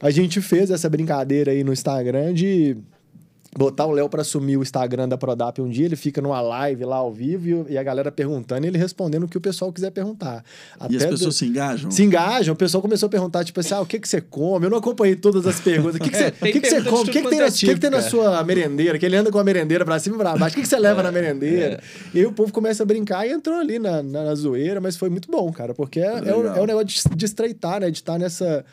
a 0.00 0.10
gente 0.10 0.40
fez 0.40 0.70
essa 0.70 0.88
brincadeira 0.88 1.52
aí 1.52 1.62
no 1.62 1.72
Instagram 1.72 2.32
de 2.32 2.78
botar 3.56 3.84
o 3.86 3.90
Léo 3.90 4.08
pra 4.08 4.20
assumir 4.22 4.56
o 4.56 4.62
Instagram 4.62 5.08
da 5.08 5.18
Prodap 5.18 5.60
um 5.60 5.68
dia, 5.68 5.84
ele 5.84 5.96
fica 5.96 6.22
numa 6.22 6.40
live 6.40 6.84
lá 6.84 6.96
ao 6.96 7.12
vivo 7.12 7.66
e, 7.68 7.76
a 7.76 7.82
galera 7.82 8.12
perguntando 8.12 8.64
e 8.64 8.68
ele 8.68 8.78
respondendo 8.78 9.24
o 9.24 9.28
que 9.28 9.36
o 9.36 9.40
pessoal 9.40 9.72
quiser 9.72 9.90
perguntar. 9.90 10.44
E 10.88 10.96
as 10.96 11.02
Até 11.02 11.10
pessoas 11.10 11.20
do- 11.20 11.32
se 11.32 11.46
engajam? 11.46 11.90
se 11.90 12.02
engajam, 12.04 12.54
o 12.54 12.56
pessoal 12.56 12.80
começou 12.80 13.08
a 13.08 13.10
perguntar, 13.10 13.44
tipo 13.44 13.58
assim, 13.58 13.74
ah, 13.74 13.80
o 13.80 13.86
que 13.86 13.98
que 13.98 14.08
você 14.08 14.20
come? 14.20 14.66
Eu 14.66 14.70
não 14.70 14.78
acompanhei 14.78 15.16
todas 15.16 15.46
as 15.46 15.58
perguntas. 15.60 15.96
O 15.96 15.98
que 15.98 16.10
que 16.10 16.16
você, 16.16 16.24
É, 16.24 16.28
o 16.28 16.32
tem 16.32 16.52
que 16.52 16.60
que 16.60 16.68
você 16.70 16.82
come? 16.82 17.02
O 17.02 17.04
que 17.12 17.22
que 17.22 17.28
tem, 17.28 17.38
na, 17.40 17.44
é 17.46 17.50
que 17.50 17.74
que 17.74 17.80
tem 17.80 17.90
na 17.90 18.02
sua 18.02 18.44
merendeira? 18.44 18.98
Que 18.98 19.06
ele 19.06 19.16
anda 19.16 19.32
com 19.32 19.38
a 19.38 19.44
merendeira 19.44 19.84
pra 19.84 19.98
cima 19.98 20.14
e 20.14 20.18
pra 20.18 20.36
baixo. 20.36 20.52
O 20.52 20.56
que 20.56 20.62
que 20.62 20.68
você 20.68 20.78
leva 20.78 21.02
na 21.02 21.10
merendeira? 21.10 21.82
E 22.14 22.20
aí 22.20 22.26
o 22.26 22.32
povo 22.32 22.52
começa 22.52 22.82
a 22.84 22.86
brincar 22.86 23.26
e 23.26 23.32
entrou 23.32 23.56
ali 23.58 23.78
na, 23.80 24.00
na, 24.02 24.24
na 24.24 24.34
zoeira, 24.36 24.80
mas 24.80 24.96
foi 24.96 25.10
muito 25.10 25.28
bom, 25.30 25.50
cara, 25.52 25.74
porque 25.74 25.98
é, 26.00 26.04
é, 26.28 26.34
o, 26.34 26.42
Legal. 26.42 26.56
é 26.64 26.66
negócio 26.68 26.86
de, 26.86 27.16
de 27.16 27.24
estreitar, 27.24 27.80
né? 27.80 27.90
De 27.90 27.98
estar 27.98 28.16
nessa, 28.18 28.64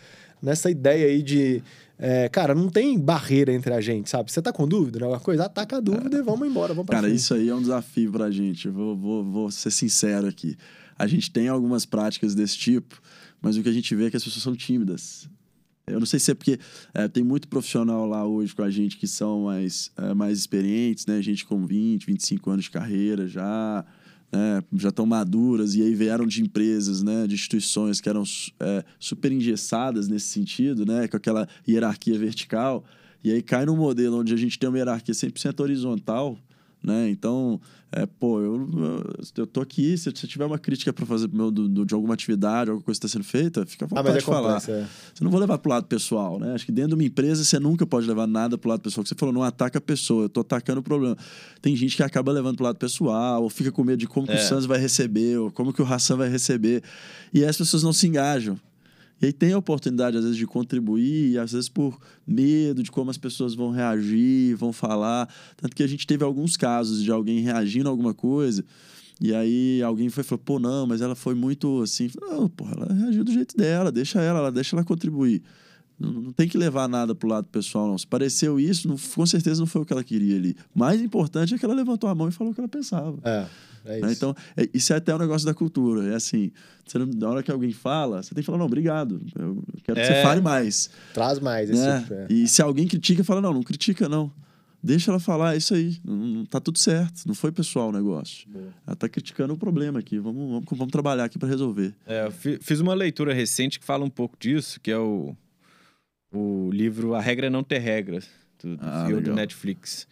nessa 0.42 0.70
ideia 0.70 1.08
aí 1.08 1.22
de... 1.22 1.62
é, 1.98 2.30
cara, 2.30 2.54
não 2.54 2.70
tem 2.70 3.00
barreira 3.00 3.52
entre 3.54 3.74
a 3.74 3.82
gente, 3.82 4.10
sabe? 4.10 4.32
Você 4.32 4.42
tá 4.42 4.52
com 4.54 4.68
dúvida 4.68 4.98
de 4.98 5.04
alguma 5.04 5.20
coisa? 5.20 5.46
Ataca 5.46 5.78
a 5.78 5.80
dúvida 5.80 6.18
e 6.18 6.22
vamos 6.22 6.48
embora, 6.48 6.74
vamos 6.74 6.90
Cara, 6.90 7.08
frente. 7.08 7.18
isso 7.18 7.34
aí 7.34 7.50
é 7.50 7.56
um 7.56 7.62
desafio 7.62 8.12
pra 8.12 8.30
gente. 8.32 8.68
Eu 8.68 8.74
vou, 8.74 8.96
vou, 8.96 9.24
vou 9.24 9.52
ser 9.52 9.72
sincero 9.72 10.28
aqui. 10.28 10.56
A 10.98 11.06
gente 11.08 11.30
tem 11.32 11.48
algumas 11.48 11.86
práticas 11.86 12.34
desse 12.34 12.58
tipo, 12.58 13.00
mas 13.42 13.56
o 13.58 13.64
que 13.64 13.70
a 13.70 13.74
gente 13.74 13.94
vê 13.96 14.06
é 14.06 14.10
que 14.10 14.18
as 14.18 14.24
pessoas 14.24 14.44
são 14.44 14.56
tímidas. 14.56 15.30
Eu 15.86 16.00
não 16.00 16.06
sei 16.06 16.20
se 16.20 16.32
é 16.32 16.34
porque 16.34 16.60
é, 16.94 17.08
tem 17.08 17.24
muito 17.24 17.48
profissional 17.48 18.06
lá 18.06 18.26
hoje 18.26 18.54
com 18.54 18.62
a 18.62 18.70
gente 18.70 18.98
que 18.98 19.08
são 19.08 19.44
mais, 19.44 19.90
é, 19.96 20.14
mais 20.14 20.38
experientes, 20.38 21.06
né? 21.06 21.22
Gente 21.22 21.46
com 21.46 21.66
20, 21.66 22.06
25 22.06 22.50
anos 22.50 22.66
de 22.66 22.72
carreira 22.72 23.26
já, 23.26 23.86
né? 24.32 24.64
já 24.74 24.90
estão 24.90 25.06
maduras 25.06 25.76
e 25.76 25.82
aí 25.82 25.94
vieram 25.94 26.26
de 26.26 26.42
empresas, 26.42 27.02
né? 27.02 27.28
De 27.28 27.36
instituições 27.36 28.02
que 28.02 28.10
eram 28.10 28.24
é, 28.60 28.84
super 29.00 29.32
engessadas 29.32 30.08
nesse 30.08 30.28
sentido, 30.28 30.86
né? 30.86 31.08
Com 31.08 31.18
aquela 31.18 31.48
hierarquia 31.68 32.18
vertical. 32.18 32.84
E 33.24 33.32
aí 33.32 33.42
cai 33.42 33.66
num 33.66 33.76
modelo 33.76 34.20
onde 34.20 34.34
a 34.34 34.38
gente 34.38 34.60
tem 34.60 34.70
uma 34.70 34.78
hierarquia 34.78 35.14
100% 35.14 35.60
horizontal, 35.60 36.38
né? 36.84 37.10
Então, 37.10 37.60
é, 37.92 38.06
pô, 38.06 38.40
eu, 38.42 38.70
eu 39.36 39.48
tô 39.48 39.62
aqui, 39.62 39.98
se 39.98 40.12
você 40.12 40.28
tiver 40.28 40.46
uma 40.46 40.58
crítica 40.60 40.92
para 40.94 41.06
fazer 41.06 41.28
meu, 41.32 41.50
do, 41.52 41.86
de 41.86 41.94
alguma 41.94 42.14
atividade, 42.14 42.70
alguma 42.70 42.84
coisa 42.84 43.00
que 43.00 43.06
está 43.06 43.18
sendo 43.18 43.26
feita, 43.26 43.66
fica 43.66 43.86
à 43.86 43.88
Ah, 43.88 43.90
vontade 43.90 44.08
mas 44.08 44.16
é 44.16 44.20
de 44.20 44.26
falar. 44.26 44.58
é. 44.58 44.88
Você 45.14 45.24
não 45.24 45.32
vou 45.32 45.40
levar 45.40 45.58
pro 45.58 45.70
lado 45.72 45.86
pessoal, 45.88 46.40
né? 46.40 46.54
Acho 46.54 46.66
que 46.66 46.72
dentro 46.72 46.90
de 46.90 46.96
uma 46.96 47.04
empresa 47.04 47.44
você 47.44 47.60
nunca 47.60 47.86
pode 47.86 48.08
levar 48.08 48.28
nada 48.28 48.58
pro 48.58 48.70
lado 48.70 48.82
pessoal. 48.82 49.04
Que 49.04 49.10
você 49.10 49.16
falou, 49.16 49.34
não 49.34 49.44
ataca 49.44 49.78
a 49.80 49.82
pessoa, 49.82 50.26
eu 50.26 50.30
tô 50.30 50.42
atacando 50.42 50.80
o 50.80 50.84
problema. 50.84 51.18
Tem 51.62 51.76
gente 51.76 51.96
que 51.96 52.04
acaba 52.04 52.32
levando 52.32 52.56
pro 52.58 52.66
lado 52.66 52.78
pessoal, 52.78 53.44
ou 53.44 53.50
fica 53.50 53.72
com 53.72 53.84
medo 53.84 54.00
de 54.00 54.08
como 54.08 54.28
que 54.28 54.34
É. 54.34 54.36
o 54.36 54.40
Santos 54.42 54.66
vai 54.66 54.80
receber, 54.80 55.38
ou 55.40 55.52
como 55.52 55.74
que 55.74 55.82
o 55.82 55.86
Hassan 55.86 56.18
vai 56.18 56.30
receber. 56.30 56.84
E 57.34 57.40
aí 57.44 57.50
as 57.50 57.58
pessoas 57.58 57.84
não 57.84 57.92
se 57.94 58.08
engajam. 58.08 58.58
E 59.22 59.26
aí 59.26 59.34
tem 59.34 59.54
a 59.54 59.58
oportunidade, 59.58 60.18
às 60.18 60.24
vezes, 60.24 60.38
de 60.38 60.46
contribuir, 60.46 61.40
às 61.40 61.52
vezes 61.52 61.70
por 61.70 62.00
medo 62.26 62.84
de 62.84 62.92
como 62.92 63.10
as 63.10 63.18
pessoas 63.18 63.56
vão 63.56 63.72
reagir, 63.72 64.56
vão 64.56 64.72
falar. 64.72 65.28
Tanto 65.56 65.76
que 65.76 65.84
a 65.84 65.88
gente 65.88 66.06
teve 66.06 66.24
alguns 66.24 66.56
casos 66.56 67.04
de 67.04 67.12
alguém 67.12 67.40
reagindo 67.40 67.90
a 67.90 67.92
alguma 67.92 68.14
coisa, 68.14 68.64
e 69.20 69.34
aí 69.34 69.82
alguém 69.82 70.10
foi 70.10 70.24
falou, 70.24 70.44
pô, 70.44 70.60
não, 70.60 70.86
mas 70.86 71.02
ela 71.02 71.16
foi 71.16 71.34
muito 71.34 71.82
assim. 71.82 72.10
Não, 72.22 72.48
pô, 72.48 72.68
ela 72.70 72.94
reagiu 72.94 73.24
do 73.24 73.32
jeito 73.32 73.58
dela, 73.58 73.92
deixa 73.92 74.22
ela, 74.22 74.40
ela 74.40 74.52
deixa 74.52 74.76
ela 74.76 74.86
contribuir. 74.86 75.42
Não, 76.00 76.12
não 76.12 76.32
tem 76.32 76.48
que 76.48 76.58
levar 76.58 76.88
nada 76.88 77.16
pro 77.16 77.28
lado 77.28 77.48
pessoal, 77.48 77.88
não. 77.88 77.98
Se 77.98 78.06
pareceu 78.06 78.60
isso, 78.60 78.88
não, 78.88 78.96
com 78.98 79.26
certeza 79.26 79.60
não 79.60 79.66
foi 79.68 79.82
o 79.82 79.86
que 79.86 79.92
ela 79.94 80.04
queria 80.04 80.36
ali. 80.36 80.56
O 80.76 80.80
mais 80.80 81.02
importante 81.02 81.56
é 81.56 81.58
que 81.58 81.66
ela 81.66 81.74
levantou 81.74 82.10
a 82.10 82.14
mão 82.16 82.28
e 82.28 82.32
falou 82.32 82.52
o 82.52 82.54
que 82.56 82.62
ela 82.62 82.68
pensava. 82.68 83.18
É, 83.24 83.46
é 83.86 84.00
né? 84.02 84.08
isso. 84.12 84.18
Então, 84.18 84.36
é- 84.56 84.70
isso 84.74 84.94
é 84.94 84.98
até 84.98 85.16
um 85.16 85.18
negócio 85.18 85.46
da 85.46 85.54
cultura. 85.56 86.12
É 86.12 86.16
assim, 86.16 86.52
você 86.86 87.00
na 87.00 87.30
hora 87.30 87.42
que 87.42 87.52
alguém 87.52 87.72
fala, 87.72 88.22
você 88.22 88.30
tem 88.36 88.44
que 88.44 88.46
falar, 88.46 88.60
não, 88.60 88.66
obrigado. 88.68 89.20
Eu 89.40 89.64
quero 89.84 90.00
que 90.00 90.06
você 90.06 90.14
É. 90.14 90.24
fale 90.24 90.40
mais. 90.42 90.90
Traz 91.14 91.40
mais 91.40 91.70
esse 91.70 91.82
Né? 91.82 92.02
tipo, 92.02 92.14
é. 92.14 92.28
E 92.30 92.48
se 92.48 92.62
alguém 92.62 92.88
critica, 92.88 93.24
fala, 93.24 93.42
não, 93.42 93.54
não 93.54 93.64
critica, 93.64 94.08
não. 94.08 94.32
Deixa 94.84 95.10
ela 95.10 95.20
falar, 95.20 95.56
é 95.56 95.58
isso 95.58 95.74
aí. 95.74 95.98
Não, 96.06 96.16
não- 96.16 96.46
tá 96.46 96.60
tudo 96.62 96.78
certo. 96.78 97.24
Não 97.26 97.34
foi 97.34 97.52
pessoal 97.52 97.90
o 97.90 97.92
negócio. 97.92 98.48
Boa. 98.48 98.68
Ela 98.86 98.96
tá 98.96 99.10
criticando 99.10 99.56
o 99.56 99.58
problema 99.58 99.98
aqui. 99.98 100.20
Vamos, 100.20 100.48
vamos, 100.52 100.66
vamos 100.70 100.92
trabalhar 100.92 101.24
aqui 101.26 101.40
para 101.40 101.50
resolver. 101.50 101.96
É, 102.06 102.28
eu 102.28 102.32
fi- 102.32 102.60
fiz 102.62 102.80
uma 102.80 102.94
leitura 102.94 103.34
recente 103.34 103.80
que 103.80 103.86
fala 103.86 104.06
um 104.06 104.10
pouco 104.10 104.38
disso, 104.40 104.80
que 104.80 104.92
é 104.92 104.98
o, 104.98 105.36
o 106.32 106.70
livro 106.72 107.14
A 107.16 107.22
Regra 107.22 107.48
é 107.48 107.50
Não 107.50 107.64
Ter 107.64 107.80
Regras, 107.80 108.30
do, 108.62 108.78
do 108.78 108.86
Ah, 108.86 109.06
CEO 109.08 109.22
do. 109.22 109.34
Netflix. 109.34 110.08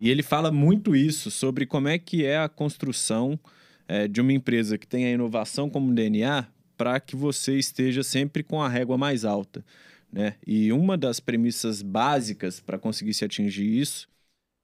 E 0.00 0.10
ele 0.10 0.22
fala 0.22 0.50
muito 0.50 0.96
isso, 0.96 1.30
sobre 1.30 1.64
como 1.66 1.88
é 1.88 1.98
que 1.98 2.24
é 2.24 2.38
a 2.38 2.48
construção 2.48 3.38
é, 3.86 4.08
de 4.08 4.20
uma 4.20 4.32
empresa 4.32 4.76
que 4.76 4.86
tem 4.86 5.04
a 5.06 5.10
inovação 5.10 5.70
como 5.70 5.94
DNA 5.94 6.46
para 6.76 6.98
que 6.98 7.14
você 7.14 7.56
esteja 7.58 8.02
sempre 8.02 8.42
com 8.42 8.60
a 8.60 8.68
régua 8.68 8.98
mais 8.98 9.24
alta. 9.24 9.64
Né? 10.12 10.34
E 10.46 10.72
uma 10.72 10.96
das 10.98 11.20
premissas 11.20 11.82
básicas 11.82 12.60
para 12.60 12.78
conseguir 12.78 13.14
se 13.14 13.24
atingir 13.24 13.64
isso 13.78 14.08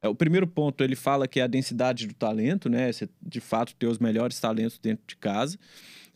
É, 0.02 0.08
o 0.08 0.14
primeiro 0.14 0.46
ponto, 0.46 0.84
ele 0.84 0.94
fala 0.94 1.26
que 1.26 1.40
é 1.40 1.42
a 1.42 1.46
densidade 1.48 2.06
do 2.06 2.14
talento, 2.14 2.68
né? 2.68 2.92
Você, 2.92 3.08
de 3.20 3.40
fato, 3.40 3.74
ter 3.74 3.86
os 3.88 3.98
melhores 3.98 4.38
talentos 4.38 4.78
dentro 4.78 5.04
de 5.08 5.16
casa. 5.16 5.58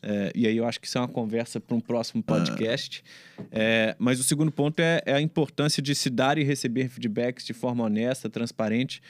É, 0.02 0.32
e 0.34 0.46
aí 0.46 0.56
eu 0.56 0.66
acho 0.66 0.80
que 0.80 0.86
isso 0.86 0.98
é 0.98 1.00
uma 1.00 1.08
conversa 1.08 1.60
para 1.60 1.76
um 1.76 1.80
próximo 1.80 2.22
podcast. 2.22 3.04
É, 3.50 3.94
mas 3.98 4.18
o 4.18 4.24
segundo 4.24 4.50
ponto 4.50 4.80
é, 4.80 5.00
é, 5.06 5.14
a 5.14 5.20
importância 5.20 5.82
de 5.82 5.94
se 5.94 6.10
dar 6.10 6.38
e 6.38 6.42
receber 6.42 6.88
feedbacks 6.88 7.46
de 7.46 7.52
forma 7.52 7.84
honesta, 7.84 8.28
transparente. 8.28 9.00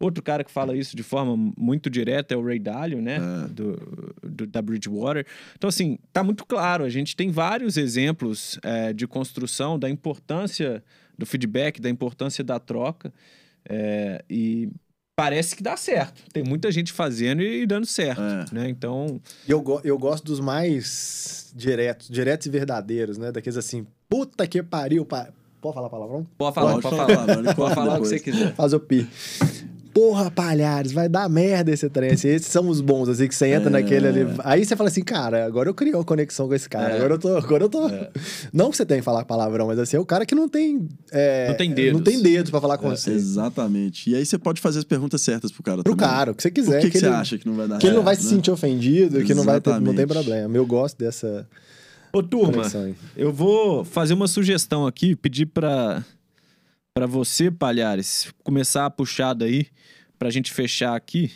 Outro 0.00 0.22
cara 0.22 0.44
que 0.44 0.50
fala 0.50 0.76
isso 0.76 0.96
de 0.96 1.02
forma 1.02 1.52
muito 1.56 1.90
direta 1.90 2.32
é 2.32 2.36
o 2.36 2.44
Ray 2.44 2.60
Dalio, 2.60 3.02
né? 3.02 3.16
É. 3.16 3.48
Do, 3.48 4.14
do, 4.22 4.46
da 4.46 4.62
Bridgewater. 4.62 5.26
Então, 5.56 5.68
assim, 5.68 5.98
tá 6.12 6.22
muito 6.22 6.46
claro. 6.46 6.84
A 6.84 6.88
gente 6.88 7.16
tem 7.16 7.30
vários 7.30 7.76
exemplos 7.76 8.58
é, 8.62 8.92
de 8.92 9.06
construção 9.08 9.78
da 9.78 9.90
importância 9.90 10.82
do 11.18 11.26
feedback, 11.26 11.80
da 11.80 11.90
importância 11.90 12.44
da 12.44 12.60
troca. 12.60 13.12
É, 13.68 14.24
e 14.30 14.68
parece 15.18 15.56
que 15.56 15.64
dá 15.64 15.76
certo. 15.76 16.22
Tem 16.32 16.44
muita 16.44 16.70
gente 16.70 16.92
fazendo 16.92 17.42
e 17.42 17.66
dando 17.66 17.86
certo, 17.86 18.22
é. 18.22 18.44
né? 18.52 18.68
Então... 18.68 19.20
Eu, 19.48 19.60
go 19.60 19.80
eu 19.82 19.98
gosto 19.98 20.24
dos 20.24 20.38
mais 20.38 21.52
diretos, 21.56 22.08
diretos 22.08 22.46
e 22.46 22.50
verdadeiros, 22.50 23.18
né? 23.18 23.32
Daqueles 23.32 23.56
assim, 23.56 23.84
puta 24.08 24.46
que 24.46 24.62
pariu, 24.62 25.04
pa... 25.04 25.28
Pode 25.60 25.74
falar 25.74 25.90
palavrão? 25.90 26.24
Pode 26.38 26.54
falar, 26.54 26.70
pode, 26.74 26.82
pode 26.82 26.96
falar. 26.96 27.26
Pode, 27.26 27.50
pode 27.56 27.74
falar 27.74 27.98
o 27.98 28.02
que 28.02 28.08
você 28.08 28.20
quiser. 28.20 28.54
Faz 28.54 28.72
o 28.72 28.78
pi 28.78 29.08
porra, 29.92 30.30
Palhares, 30.30 30.92
vai 30.92 31.08
dar 31.08 31.28
merda 31.28 31.70
esse 31.70 31.88
trem. 31.88 32.12
Assim, 32.12 32.28
esses 32.28 32.48
são 32.48 32.68
os 32.68 32.80
bons, 32.80 33.08
assim, 33.08 33.28
que 33.28 33.34
você 33.34 33.48
entra 33.48 33.68
é. 33.68 33.72
naquele 33.72 34.06
ali. 34.06 34.26
Aí 34.44 34.64
você 34.64 34.76
fala 34.76 34.88
assim, 34.88 35.02
cara, 35.02 35.44
agora 35.44 35.68
eu 35.68 35.74
criei 35.74 35.94
uma 35.94 36.04
conexão 36.04 36.48
com 36.48 36.54
esse 36.54 36.68
cara. 36.68 36.94
É. 36.94 36.96
Agora 36.96 37.14
eu 37.14 37.18
tô. 37.18 37.36
Agora 37.36 37.64
eu 37.64 37.68
tô. 37.68 37.88
É. 37.88 38.10
Não 38.52 38.70
que 38.70 38.76
você 38.76 38.86
tenha 38.86 39.00
que 39.00 39.04
falar 39.04 39.24
palavrão, 39.24 39.66
mas 39.66 39.78
assim, 39.78 39.96
é 39.96 40.00
o 40.00 40.06
cara 40.06 40.24
que 40.24 40.34
não 40.34 40.48
tem. 40.48 40.88
É, 41.10 41.48
não 41.48 41.56
tem 41.56 41.72
dedos. 41.72 41.92
Não 41.94 42.02
tem 42.02 42.22
dedos 42.22 42.50
pra 42.50 42.60
falar 42.60 42.78
com 42.78 42.90
é, 42.92 42.96
você. 42.96 43.12
Exatamente. 43.12 44.10
E 44.10 44.14
aí 44.14 44.24
você 44.24 44.38
pode 44.38 44.60
fazer 44.60 44.78
as 44.78 44.84
perguntas 44.84 45.20
certas 45.20 45.50
pro 45.50 45.62
cara. 45.62 45.82
Pro 45.82 45.96
também. 45.96 46.10
cara, 46.10 46.30
o 46.32 46.34
que 46.34 46.42
você 46.42 46.50
quiser. 46.50 46.78
O 46.78 46.80
que, 46.80 46.90
que, 46.90 46.98
que 46.98 47.04
ele, 47.04 47.14
você 47.14 47.20
acha 47.20 47.38
que 47.38 47.46
não 47.46 47.54
vai 47.54 47.68
dar 47.68 47.78
Que 47.78 47.86
ele 47.86 47.96
não 47.96 48.02
vai 48.02 48.16
se 48.16 48.24
né? 48.24 48.30
sentir 48.30 48.50
ofendido, 48.50 49.22
que 49.24 49.34
não 49.34 49.44
vai 49.44 49.60
ter, 49.60 49.80
não 49.80 49.94
tem 49.94 50.06
problema. 50.06 50.56
Eu 50.56 50.66
gosto 50.66 50.98
dessa. 50.98 51.46
Ô, 52.12 52.22
turma, 52.22 52.62
eu 53.16 53.32
vou 53.32 53.84
fazer 53.84 54.14
uma 54.14 54.26
sugestão 54.26 54.86
aqui, 54.86 55.14
pedir 55.14 55.44
pra, 55.44 56.02
pra 56.94 57.06
você, 57.06 57.50
Palhares, 57.50 58.32
começar 58.42 58.86
a 58.86 58.90
puxada 58.90 59.44
aí 59.44 59.68
para 60.18 60.28
a 60.28 60.30
gente 60.30 60.52
fechar 60.52 60.96
aqui, 60.96 61.32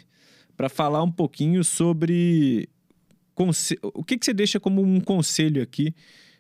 para 0.57 0.69
falar 0.69 1.03
um 1.03 1.11
pouquinho 1.11 1.63
sobre 1.63 2.69
o 3.83 4.05
que, 4.05 4.19
que 4.19 4.25
você 4.25 4.35
deixa 4.35 4.61
como 4.61 4.83
um 4.83 5.01
conselho 5.01 5.63
aqui 5.63 5.95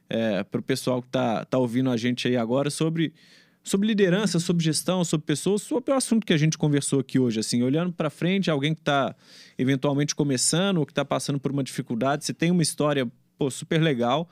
é, 0.09 0.43
para 0.45 0.61
o 0.61 0.63
pessoal 0.63 1.01
que 1.01 1.09
está 1.09 1.45
tá 1.45 1.59
ouvindo 1.59 1.91
a 1.91 1.97
gente 1.97 2.29
aí 2.29 2.37
agora 2.37 2.69
sobre, 2.69 3.15
sobre 3.63 3.89
liderança, 3.89 4.39
sobre 4.39 4.63
gestão, 4.63 5.05
sobre 5.05 5.25
pessoas, 5.25 5.63
sobre 5.63 5.93
o 5.93 5.97
assunto 5.97 6.27
que 6.27 6.33
a 6.33 6.37
gente 6.37 6.59
conversou 6.59 7.01
aqui 7.01 7.19
hoje. 7.19 7.41
Assim, 7.41 7.63
olhando 7.63 7.93
para 7.93 8.11
frente, 8.11 8.51
alguém 8.51 8.75
que 8.75 8.83
está 8.83 9.17
eventualmente 9.57 10.15
começando 10.15 10.79
ou 10.79 10.87
que 10.87 10.93
está 10.93 11.05
passando 11.05 11.41
por 11.41 11.51
uma 11.51 11.65
dificuldade, 11.65 12.25
você 12.25 12.35
tem 12.35 12.51
uma 12.51 12.63
história 12.63 13.11
pô, 13.39 13.51
super 13.51 13.81
legal. 13.81 14.29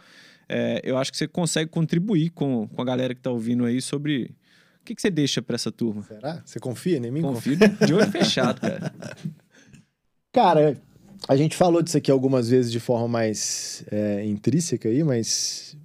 É, 0.49 0.81
eu 0.85 0.99
acho 0.99 1.11
que 1.11 1.17
você 1.17 1.27
consegue 1.27 1.71
contribuir 1.71 2.31
com, 2.31 2.69
com 2.69 2.83
a 2.83 2.85
galera 2.85 3.15
que 3.15 3.21
está 3.21 3.31
ouvindo 3.31 3.65
aí 3.65 3.81
sobre 3.81 4.35
o 4.81 4.85
que, 4.85 4.95
que 4.95 5.03
você 5.03 5.11
deixa 5.11 5.43
para 5.43 5.55
essa 5.55 5.71
turma? 5.71 6.03
Será? 6.03 6.43
Você 6.45 6.59
confia 6.59 6.97
em 6.97 7.11
mim? 7.11 7.23
Confio 7.23 7.57
de 7.57 7.95
olho 7.95 8.11
fechado, 8.11 8.61
cara. 8.61 8.93
Cara, 10.33 10.81
a 11.29 11.37
gente 11.37 11.57
falou 11.57 11.83
disso 11.83 11.97
aqui 11.97 12.09
algumas 12.09 12.49
vezes 12.49 12.71
de 12.71 12.79
forma 12.79 13.09
mais 13.09 13.85
é, 13.91 14.25
intrínseca 14.25 14.89
aí, 14.89 15.03
mas 15.03 15.77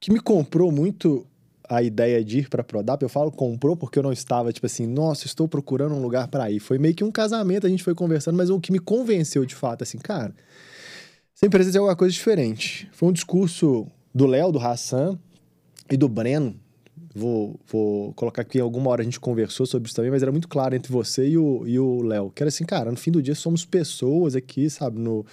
que 0.00 0.12
me 0.12 0.18
comprou 0.18 0.72
muito 0.72 1.24
a 1.68 1.82
ideia 1.82 2.24
de 2.24 2.40
ir 2.40 2.48
para 2.48 2.62
Prodap, 2.62 3.02
eu 3.02 3.08
falo 3.08 3.30
comprou 3.30 3.76
porque 3.76 3.98
eu 3.98 4.02
não 4.02 4.12
estava 4.12 4.52
tipo 4.52 4.66
assim, 4.66 4.86
nossa, 4.86 5.26
estou 5.26 5.48
procurando 5.48 5.94
um 5.94 6.02
lugar 6.02 6.28
para 6.28 6.50
ir. 6.50 6.60
Foi 6.60 6.78
meio 6.78 6.94
que 6.94 7.04
um 7.04 7.10
casamento, 7.10 7.66
a 7.66 7.70
gente 7.70 7.82
foi 7.82 7.94
conversando, 7.94 8.36
mas 8.36 8.50
o 8.50 8.60
que 8.60 8.72
me 8.72 8.78
convenceu 8.78 9.44
de 9.44 9.54
fato 9.54 9.82
assim, 9.82 9.98
cara, 9.98 10.34
essa 11.34 11.46
empresa 11.46 11.76
é 11.76 11.78
alguma 11.78 11.96
coisa 11.96 12.12
diferente. 12.12 12.88
Foi 12.92 13.08
um 13.08 13.12
discurso 13.12 13.86
do 14.14 14.26
Léo, 14.26 14.52
do 14.52 14.58
Hassan 14.58 15.18
e 15.90 15.96
do 15.96 16.08
Breno, 16.08 16.58
Vou, 17.18 17.58
vou 17.66 18.12
colocar 18.12 18.42
aqui, 18.42 18.60
alguma 18.60 18.90
hora 18.90 19.00
a 19.00 19.04
gente 19.04 19.18
conversou 19.18 19.64
sobre 19.64 19.86
isso 19.86 19.96
também, 19.96 20.10
mas 20.10 20.22
era 20.22 20.30
muito 20.30 20.46
claro 20.46 20.74
entre 20.76 20.92
você 20.92 21.26
e 21.26 21.38
o 21.38 22.02
Léo. 22.02 22.30
Que 22.30 22.42
era 22.42 22.48
assim, 22.48 22.66
cara, 22.66 22.90
no 22.90 22.96
fim 22.98 23.10
do 23.10 23.22
dia 23.22 23.34
somos 23.34 23.64
pessoas 23.64 24.36
aqui, 24.36 24.68
sabe, 24.68 25.00
no, 25.00 25.24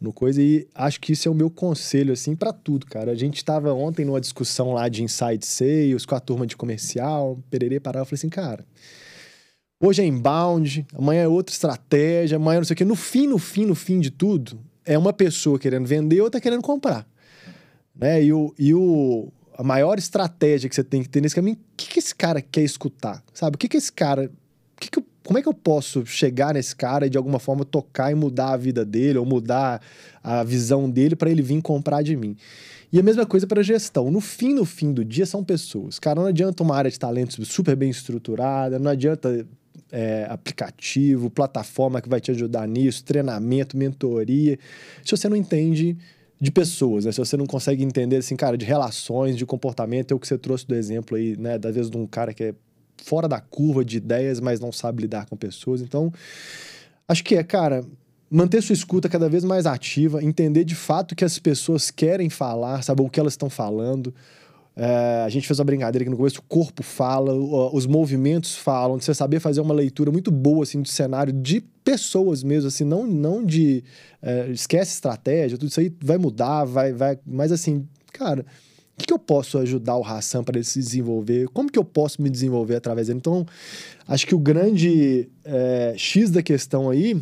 no 0.00 0.12
coisa. 0.12 0.42
E 0.42 0.66
acho 0.74 1.00
que 1.00 1.12
isso 1.12 1.28
é 1.28 1.30
o 1.30 1.34
meu 1.34 1.48
conselho, 1.48 2.12
assim, 2.12 2.34
para 2.34 2.52
tudo, 2.52 2.84
cara. 2.84 3.12
A 3.12 3.14
gente 3.14 3.36
estava 3.36 3.72
ontem 3.72 4.04
numa 4.04 4.20
discussão 4.20 4.72
lá 4.72 4.88
de 4.88 5.04
inside 5.04 5.46
sales 5.46 6.04
com 6.04 6.16
a 6.16 6.20
turma 6.20 6.44
de 6.44 6.56
comercial, 6.56 7.38
pererê, 7.48 7.78
parava, 7.78 8.02
eu 8.02 8.06
falei 8.06 8.18
assim, 8.18 8.28
cara. 8.28 8.66
Hoje 9.80 10.02
é 10.02 10.04
inbound, 10.04 10.84
amanhã 10.92 11.22
é 11.22 11.28
outra 11.28 11.54
estratégia, 11.54 12.38
amanhã 12.38 12.58
não 12.58 12.64
sei 12.64 12.74
o 12.74 12.76
quê. 12.76 12.84
No 12.84 12.96
fim, 12.96 13.28
no 13.28 13.38
fim, 13.38 13.66
no 13.66 13.76
fim 13.76 14.00
de 14.00 14.10
tudo, 14.10 14.58
é 14.84 14.98
uma 14.98 15.12
pessoa 15.12 15.60
querendo 15.60 15.86
vender 15.86 16.16
e 16.16 16.20
outra 16.20 16.40
querendo 16.40 16.62
comprar. 16.62 17.06
Né? 17.94 18.24
E 18.24 18.32
o, 18.32 18.52
e 18.58 18.74
o, 18.74 19.30
a 19.60 19.62
maior 19.62 19.98
estratégia 19.98 20.70
que 20.70 20.74
você 20.74 20.82
tem 20.82 21.02
que 21.02 21.08
ter 21.10 21.20
nesse 21.20 21.34
caminho, 21.34 21.56
o 21.56 21.76
que, 21.76 21.90
que 21.90 21.98
esse 21.98 22.14
cara 22.14 22.40
quer 22.40 22.62
escutar? 22.62 23.22
Sabe? 23.34 23.56
O 23.56 23.58
que, 23.58 23.68
que 23.68 23.76
esse 23.76 23.92
cara. 23.92 24.30
Que 24.80 24.90
que 24.90 24.98
eu, 24.98 25.04
como 25.22 25.38
é 25.38 25.42
que 25.42 25.48
eu 25.48 25.52
posso 25.52 26.06
chegar 26.06 26.54
nesse 26.54 26.74
cara 26.74 27.06
e 27.06 27.10
de 27.10 27.18
alguma 27.18 27.38
forma 27.38 27.62
tocar 27.62 28.10
e 28.10 28.14
mudar 28.14 28.54
a 28.54 28.56
vida 28.56 28.86
dele 28.86 29.18
ou 29.18 29.26
mudar 29.26 29.82
a 30.24 30.42
visão 30.42 30.88
dele 30.88 31.14
para 31.14 31.28
ele 31.28 31.42
vir 31.42 31.60
comprar 31.60 32.00
de 32.00 32.16
mim? 32.16 32.38
E 32.90 32.98
a 32.98 33.02
mesma 33.02 33.26
coisa 33.26 33.46
para 33.46 33.62
gestão. 33.62 34.10
No 34.10 34.22
fim, 34.22 34.54
no 34.54 34.64
fim 34.64 34.94
do 34.94 35.04
dia, 35.04 35.26
são 35.26 35.44
pessoas. 35.44 35.98
Cara, 35.98 36.18
não 36.18 36.28
adianta 36.28 36.62
uma 36.62 36.74
área 36.74 36.90
de 36.90 36.98
talentos 36.98 37.36
super 37.46 37.76
bem 37.76 37.90
estruturada, 37.90 38.78
não 38.78 38.90
adianta 38.90 39.46
é, 39.92 40.26
aplicativo, 40.30 41.28
plataforma 41.28 42.00
que 42.00 42.08
vai 42.08 42.18
te 42.18 42.30
ajudar 42.30 42.66
nisso, 42.66 43.04
treinamento, 43.04 43.76
mentoria. 43.76 44.58
Se 45.04 45.10
você 45.10 45.28
não 45.28 45.36
entende 45.36 45.98
de 46.40 46.50
pessoas, 46.50 47.04
né? 47.04 47.12
Se 47.12 47.18
você 47.18 47.36
não 47.36 47.46
consegue 47.46 47.84
entender, 47.84 48.16
assim, 48.16 48.34
cara, 48.34 48.56
de 48.56 48.64
relações, 48.64 49.36
de 49.36 49.44
comportamento, 49.44 50.12
é 50.12 50.14
o 50.14 50.18
que 50.18 50.26
você 50.26 50.38
trouxe 50.38 50.66
do 50.66 50.74
exemplo 50.74 51.16
aí, 51.16 51.36
né? 51.36 51.58
Das 51.58 51.74
vezes 51.74 51.90
de 51.90 51.98
um 51.98 52.06
cara 52.06 52.32
que 52.32 52.44
é 52.44 52.54
fora 53.04 53.28
da 53.28 53.40
curva 53.40 53.84
de 53.84 53.98
ideias, 53.98 54.40
mas 54.40 54.58
não 54.58 54.72
sabe 54.72 55.02
lidar 55.02 55.26
com 55.26 55.36
pessoas. 55.36 55.82
Então, 55.82 56.12
acho 57.06 57.22
que 57.22 57.34
é, 57.36 57.42
cara, 57.42 57.84
manter 58.30 58.62
sua 58.62 58.72
escuta 58.72 59.08
cada 59.08 59.28
vez 59.28 59.44
mais 59.44 59.66
ativa, 59.66 60.22
entender 60.24 60.64
de 60.64 60.74
fato 60.74 61.12
o 61.12 61.16
que 61.16 61.24
as 61.24 61.38
pessoas 61.38 61.90
querem 61.90 62.30
falar, 62.30 62.82
saber 62.82 63.02
o 63.02 63.10
que 63.10 63.20
elas 63.20 63.34
estão 63.34 63.50
falando, 63.50 64.14
é, 64.76 65.22
a 65.24 65.28
gente 65.28 65.46
fez 65.46 65.58
uma 65.58 65.64
brincadeira 65.64 66.02
aqui 66.02 66.10
no 66.10 66.16
começo, 66.16 66.38
o 66.38 66.42
corpo 66.42 66.82
fala, 66.82 67.34
os 67.34 67.86
movimentos 67.86 68.56
falam, 68.56 68.96
de 68.96 69.04
você 69.04 69.12
saber 69.12 69.40
fazer 69.40 69.60
uma 69.60 69.74
leitura 69.74 70.10
muito 70.10 70.30
boa, 70.30 70.62
assim, 70.62 70.80
do 70.80 70.88
cenário 70.88 71.32
de 71.32 71.60
pessoas 71.84 72.42
mesmo, 72.42 72.68
assim, 72.68 72.84
não, 72.84 73.06
não 73.06 73.44
de... 73.44 73.82
É, 74.22 74.48
esquece 74.50 74.92
estratégia, 74.94 75.58
tudo 75.58 75.70
isso 75.70 75.80
aí 75.80 75.92
vai 76.02 76.18
mudar, 76.18 76.64
vai... 76.64 76.92
vai 76.92 77.18
mas, 77.26 77.52
assim, 77.52 77.86
cara, 78.12 78.42
o 78.42 79.00
que, 79.00 79.06
que 79.06 79.12
eu 79.12 79.18
posso 79.18 79.58
ajudar 79.58 79.96
o 79.96 80.04
Hassan 80.04 80.44
para 80.44 80.58
ele 80.58 80.64
se 80.64 80.78
desenvolver? 80.78 81.48
Como 81.48 81.70
que 81.70 81.78
eu 81.78 81.84
posso 81.84 82.22
me 82.22 82.30
desenvolver 82.30 82.76
através 82.76 83.06
dele? 83.06 83.18
Então, 83.18 83.46
acho 84.06 84.26
que 84.26 84.34
o 84.34 84.38
grande 84.38 85.28
é, 85.44 85.94
X 85.96 86.30
da 86.30 86.42
questão 86.42 86.90
aí 86.90 87.20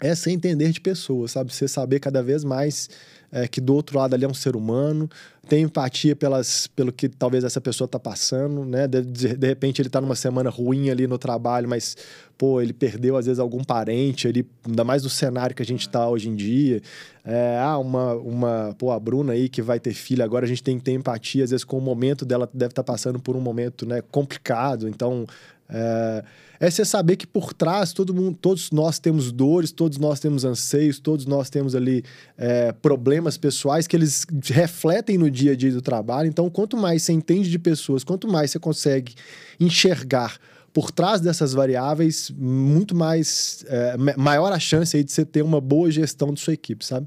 é 0.00 0.14
você 0.14 0.30
entender 0.30 0.70
de 0.70 0.80
pessoas, 0.80 1.32
sabe? 1.32 1.52
Você 1.52 1.68
saber 1.68 2.00
cada 2.00 2.22
vez 2.22 2.42
mais 2.42 2.88
é, 3.34 3.48
que 3.48 3.60
do 3.60 3.74
outro 3.74 3.98
lado 3.98 4.14
ali 4.14 4.24
é 4.24 4.28
um 4.28 4.32
ser 4.32 4.54
humano, 4.54 5.10
tem 5.48 5.64
empatia 5.64 6.14
pelas, 6.14 6.68
pelo 6.68 6.92
que 6.92 7.08
talvez 7.08 7.42
essa 7.42 7.60
pessoa 7.60 7.86
está 7.86 7.98
passando, 7.98 8.64
né? 8.64 8.86
De, 8.86 9.02
de, 9.02 9.36
de, 9.36 9.46
repente 9.46 9.82
ele 9.82 9.88
está 9.88 10.00
numa 10.00 10.14
semana 10.14 10.48
ruim 10.48 10.88
ali 10.88 11.08
no 11.08 11.18
trabalho, 11.18 11.68
mas, 11.68 11.96
pô, 12.38 12.62
ele 12.62 12.72
perdeu 12.72 13.16
às 13.16 13.26
vezes 13.26 13.40
algum 13.40 13.64
parente, 13.64 14.28
ele, 14.28 14.46
ainda 14.64 14.84
mais 14.84 15.02
no 15.02 15.10
cenário 15.10 15.54
que 15.54 15.62
a 15.62 15.66
gente 15.66 15.80
está 15.80 16.08
hoje 16.08 16.28
em 16.28 16.36
dia. 16.36 16.80
É, 17.24 17.58
ah, 17.58 17.76
uma, 17.76 18.14
uma, 18.14 18.76
pô, 18.78 18.92
a 18.92 19.00
Bruna 19.00 19.32
aí 19.32 19.48
que 19.48 19.60
vai 19.60 19.80
ter 19.80 19.94
filha 19.94 20.24
agora, 20.24 20.44
a 20.44 20.48
gente 20.48 20.62
tem 20.62 20.78
que 20.78 20.84
ter 20.84 20.92
empatia, 20.92 21.42
às 21.42 21.50
vezes 21.50 21.64
com 21.64 21.76
o 21.76 21.80
momento 21.80 22.24
dela 22.24 22.48
deve 22.54 22.70
estar 22.70 22.84
tá 22.84 22.92
passando 22.92 23.18
por 23.18 23.34
um 23.34 23.40
momento, 23.40 23.84
né, 23.84 24.00
complicado, 24.12 24.88
então 24.88 25.26
é, 25.68 26.24
é 26.60 26.70
você 26.70 26.84
saber 26.84 27.16
que 27.16 27.26
por 27.26 27.52
trás 27.52 27.92
todo 27.92 28.14
mundo, 28.14 28.36
todos 28.40 28.70
nós 28.70 28.98
temos 28.98 29.32
dores, 29.32 29.72
todos 29.72 29.98
nós 29.98 30.20
temos 30.20 30.44
anseios, 30.44 30.98
todos 30.98 31.26
nós 31.26 31.50
temos 31.50 31.74
ali 31.74 32.04
é, 32.36 32.72
problemas 32.72 33.36
pessoais 33.36 33.86
que 33.86 33.96
eles 33.96 34.26
refletem 34.46 35.18
no 35.18 35.30
dia 35.30 35.52
a 35.52 35.56
dia 35.56 35.72
do 35.72 35.82
trabalho. 35.82 36.28
Então, 36.28 36.48
quanto 36.48 36.76
mais 36.76 37.02
você 37.02 37.12
entende 37.12 37.50
de 37.50 37.58
pessoas, 37.58 38.04
quanto 38.04 38.28
mais 38.28 38.50
você 38.50 38.58
consegue 38.58 39.14
enxergar 39.58 40.38
por 40.72 40.90
trás 40.90 41.20
dessas 41.20 41.52
variáveis, 41.52 42.32
muito 42.36 42.96
mais 42.96 43.64
é, 43.68 43.96
maior 44.16 44.52
a 44.52 44.58
chance 44.58 44.96
aí 44.96 45.04
de 45.04 45.12
você 45.12 45.24
ter 45.24 45.40
uma 45.42 45.60
boa 45.60 45.88
gestão 45.90 46.34
de 46.34 46.40
sua 46.40 46.52
equipe, 46.52 46.84
sabe? 46.84 47.06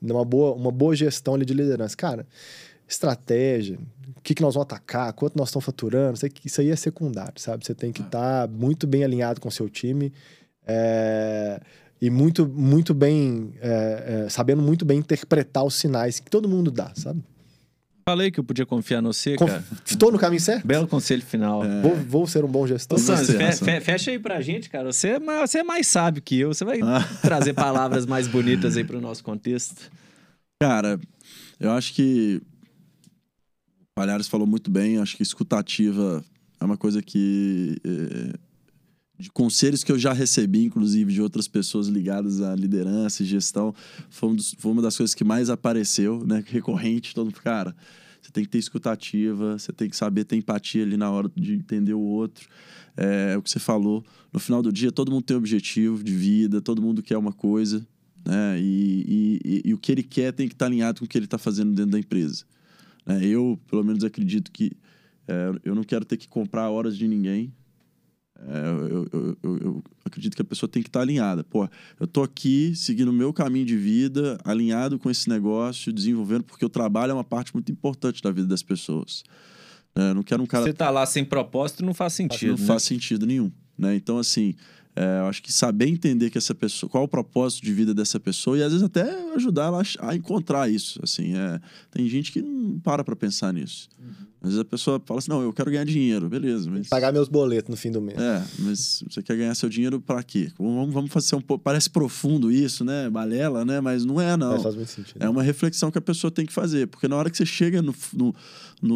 Uma 0.00 0.24
boa, 0.24 0.54
uma 0.54 0.72
boa 0.72 0.96
gestão 0.96 1.34
ali 1.34 1.44
de 1.44 1.52
liderança. 1.52 1.94
Cara, 1.94 2.26
estratégia, 2.88 3.78
que, 4.22 4.34
que 4.34 4.42
nós 4.42 4.54
vamos 4.54 4.66
atacar, 4.66 5.12
quanto 5.12 5.36
nós 5.36 5.48
estamos 5.48 5.64
faturando, 5.64 6.18
isso 6.44 6.60
aí 6.60 6.70
é 6.70 6.76
secundário, 6.76 7.34
sabe? 7.40 7.64
Você 7.66 7.74
tem 7.74 7.92
que 7.92 8.02
estar 8.02 8.44
ah. 8.44 8.48
tá 8.48 8.52
muito 8.52 8.86
bem 8.86 9.04
alinhado 9.04 9.40
com 9.40 9.48
o 9.48 9.52
seu 9.52 9.68
time 9.68 10.12
é, 10.66 11.60
e 12.00 12.10
muito, 12.10 12.46
muito 12.46 12.94
bem, 12.94 13.52
é, 13.60 14.24
é, 14.26 14.28
sabendo 14.28 14.62
muito 14.62 14.84
bem 14.84 14.98
interpretar 14.98 15.64
os 15.64 15.74
sinais 15.74 16.20
que 16.20 16.30
todo 16.30 16.48
mundo 16.48 16.70
dá, 16.70 16.92
sabe? 16.94 17.22
Falei 18.08 18.32
que 18.32 18.40
eu 18.40 18.44
podia 18.44 18.66
confiar 18.66 19.00
no 19.00 19.12
você, 19.12 19.36
Conf- 19.36 19.48
cara. 19.48 19.64
Tô 19.96 20.10
no 20.10 20.18
caminho 20.18 20.40
certo? 20.40 20.66
Belo 20.66 20.88
conselho 20.88 21.22
final. 21.22 21.62
Vou, 21.80 21.94
vou 21.96 22.26
ser 22.26 22.44
um 22.44 22.48
bom 22.48 22.66
gestor. 22.66 22.98
Ô, 22.98 23.00
você, 23.00 23.38
fe- 23.38 23.52
fe- 23.64 23.80
fecha 23.80 24.10
aí 24.10 24.18
pra 24.18 24.40
gente, 24.40 24.68
cara. 24.68 24.92
Você 24.92 25.10
é 25.10 25.18
mais, 25.20 25.48
você 25.50 25.58
é 25.58 25.62
mais 25.62 25.86
sábio 25.86 26.20
que 26.20 26.36
eu. 26.38 26.52
Você 26.52 26.64
vai 26.64 26.80
Ah. 26.82 27.08
trazer 27.22 27.54
palavras 27.54 28.04
mais 28.04 28.26
bonitas 28.26 28.76
aí 28.76 28.82
pro 28.82 29.00
nosso 29.00 29.22
contexto. 29.22 29.88
Cara, 30.60 30.98
eu 31.60 31.70
acho 31.70 31.94
que 31.94 32.42
Palhares 33.94 34.26
falou 34.28 34.46
muito 34.46 34.70
bem. 34.70 34.98
Acho 34.98 35.16
que 35.16 35.22
escutativa 35.22 36.24
é 36.60 36.64
uma 36.64 36.76
coisa 36.76 37.02
que. 37.02 37.76
é, 37.84 38.32
de 39.18 39.30
conselhos 39.30 39.84
que 39.84 39.92
eu 39.92 39.98
já 39.98 40.12
recebi, 40.12 40.64
inclusive, 40.64 41.12
de 41.12 41.22
outras 41.22 41.46
pessoas 41.46 41.86
ligadas 41.86 42.40
à 42.40 42.56
liderança 42.56 43.22
e 43.22 43.26
gestão, 43.26 43.72
foi, 44.10 44.30
um 44.30 44.34
dos- 44.34 44.52
foi 44.58 44.72
uma 44.72 44.82
das 44.82 44.96
coisas 44.96 45.14
que 45.14 45.22
mais 45.22 45.48
apareceu, 45.48 46.26
né? 46.26 46.42
Recorrente, 46.44 47.14
todo 47.14 47.26
mundo, 47.26 47.40
cara. 47.40 47.76
Você 48.20 48.32
tem 48.32 48.42
que 48.42 48.50
ter 48.50 48.58
escutativa, 48.58 49.58
você 49.58 49.72
tem 49.72 49.88
que 49.88 49.96
saber 49.96 50.24
ter 50.24 50.34
empatia 50.36 50.82
ali 50.82 50.96
na 50.96 51.08
hora 51.10 51.30
de 51.36 51.52
entender 51.54 51.94
o 51.94 52.00
outro. 52.00 52.48
É, 52.96 53.36
o 53.36 53.42
que 53.42 53.50
você 53.50 53.60
falou. 53.60 54.04
No 54.32 54.40
final 54.40 54.60
do 54.60 54.72
dia, 54.72 54.90
todo 54.90 55.12
mundo 55.12 55.22
tem 55.22 55.36
um 55.36 55.40
objetivo 55.40 56.02
de 56.02 56.12
vida, 56.14 56.60
todo 56.60 56.82
mundo 56.82 57.00
quer 57.02 57.16
uma 57.16 57.32
coisa, 57.32 57.86
né? 58.26 58.58
E, 58.60 59.04
e- 59.06 59.40
e- 59.44 59.62
e 59.66 59.74
o 59.74 59.78
que 59.78 59.92
ele 59.92 60.02
quer 60.02 60.32
tem 60.32 60.48
que 60.48 60.54
estar 60.54 60.66
alinhado 60.66 60.98
com 60.98 61.04
o 61.04 61.08
que 61.08 61.16
ele 61.16 61.26
está 61.26 61.38
fazendo 61.38 61.72
dentro 61.74 61.92
da 61.92 61.98
empresa. 61.98 62.44
Né? 63.06 63.24
Eu, 63.24 63.58
pelo 63.68 63.84
menos, 63.84 64.04
acredito 64.04 64.50
que 64.50 64.72
é, 65.28 65.52
eu 65.64 65.74
não 65.74 65.84
quero 65.84 66.04
ter 66.04 66.16
que 66.16 66.28
comprar 66.28 66.68
horas 66.70 66.96
de 66.96 67.06
ninguém. 67.08 67.52
É, 68.44 68.66
eu, 68.92 69.06
eu- 69.12 69.38
eu- 69.42 69.58
eu 69.58 69.84
acredito 70.04 70.34
que 70.34 70.42
a 70.42 70.44
pessoa 70.44 70.68
tem 70.68 70.82
que 70.82 70.88
estar 70.88 71.00
alinhada. 71.00 71.44
Pô, 71.44 71.68
eu 72.00 72.06
tô 72.08 72.22
aqui 72.24 72.74
seguindo 72.74 73.08
o 73.08 73.12
meu 73.12 73.32
caminho 73.32 73.64
de 73.64 73.76
vida, 73.76 74.36
alinhado 74.44 74.98
com 74.98 75.08
esse 75.08 75.28
negócio, 75.28 75.92
desenvolvendo, 75.92 76.42
porque 76.42 76.64
o 76.64 76.68
trabalho 76.68 77.12
é 77.12 77.14
uma 77.14 77.22
parte 77.22 77.54
muito 77.54 77.70
importante 77.70 78.20
da 78.20 78.32
vida 78.32 78.48
das 78.48 78.62
pessoas. 78.62 79.22
É, 79.94 80.10
eu 80.10 80.14
não 80.14 80.22
quero 80.24 80.42
um 80.42 80.46
cara 80.46 80.64
Você 80.64 80.72
tá 80.72 80.90
lá 80.90 81.06
sem 81.06 81.24
propósito 81.24 81.84
não 81.84 81.94
faz 81.94 82.14
sentido. 82.14 82.52
não 82.52 82.58
né? 82.58 82.66
faz 82.66 82.82
sentido 82.82 83.26
nenhum, 83.26 83.52
né? 83.78 83.94
Então, 83.94 84.18
assim, 84.18 84.54
é, 84.94 85.20
eu 85.20 85.26
acho 85.26 85.42
que 85.42 85.52
saber 85.52 85.86
entender 85.86 86.28
que 86.30 86.36
essa 86.38 86.54
pessoa, 86.54 86.88
qual 86.90 87.04
o 87.04 87.08
propósito 87.08 87.62
de 87.64 87.72
vida 87.72 87.94
dessa 87.94 88.20
pessoa 88.20 88.58
e 88.58 88.62
às 88.62 88.72
vezes 88.72 88.84
até 88.84 89.32
ajudar 89.34 89.64
ela 89.66 89.82
a 90.00 90.14
encontrar 90.14 90.70
isso, 90.70 91.00
assim, 91.02 91.34
é, 91.34 91.60
tem 91.90 92.08
gente 92.08 92.30
que 92.32 92.42
não 92.42 92.78
para 92.80 93.02
pra 93.02 93.16
pensar 93.16 93.52
nisso. 93.52 93.88
Às 94.42 94.48
vezes 94.48 94.58
a 94.58 94.64
pessoa 94.64 95.00
fala 95.06 95.18
assim, 95.18 95.30
não, 95.30 95.40
eu 95.40 95.52
quero 95.52 95.70
ganhar 95.70 95.84
dinheiro, 95.84 96.28
beleza, 96.28 96.68
mas... 96.68 96.88
Pagar 96.88 97.12
meus 97.12 97.28
boletos 97.28 97.70
no 97.70 97.76
fim 97.76 97.92
do 97.92 98.02
mês. 98.02 98.18
É, 98.18 98.44
mas 98.58 99.04
você 99.08 99.22
quer 99.22 99.36
ganhar 99.36 99.54
seu 99.54 99.68
dinheiro 99.68 100.00
pra 100.00 100.20
quê? 100.22 100.50
Vamos, 100.58 100.92
vamos 100.92 101.12
fazer 101.12 101.36
um 101.36 101.40
pouco... 101.40 101.62
Parece 101.62 101.88
profundo 101.88 102.50
isso, 102.50 102.84
né? 102.84 103.08
Balela, 103.08 103.64
né? 103.64 103.80
Mas 103.80 104.04
não 104.04 104.20
é, 104.20 104.36
não. 104.36 104.54
Mas 104.54 104.62
faz 104.64 104.74
muito 104.74 104.90
sentido. 104.90 105.22
É 105.22 105.28
uma 105.28 105.44
reflexão 105.44 105.92
que 105.92 105.98
a 105.98 106.00
pessoa 106.02 106.28
tem 106.28 106.44
que 106.44 106.52
fazer. 106.52 106.88
Porque 106.88 107.06
na 107.06 107.14
hora 107.14 107.30
que 107.30 107.36
você 107.36 107.46
chega 107.46 107.80
no, 107.80 107.94
no, 108.12 108.34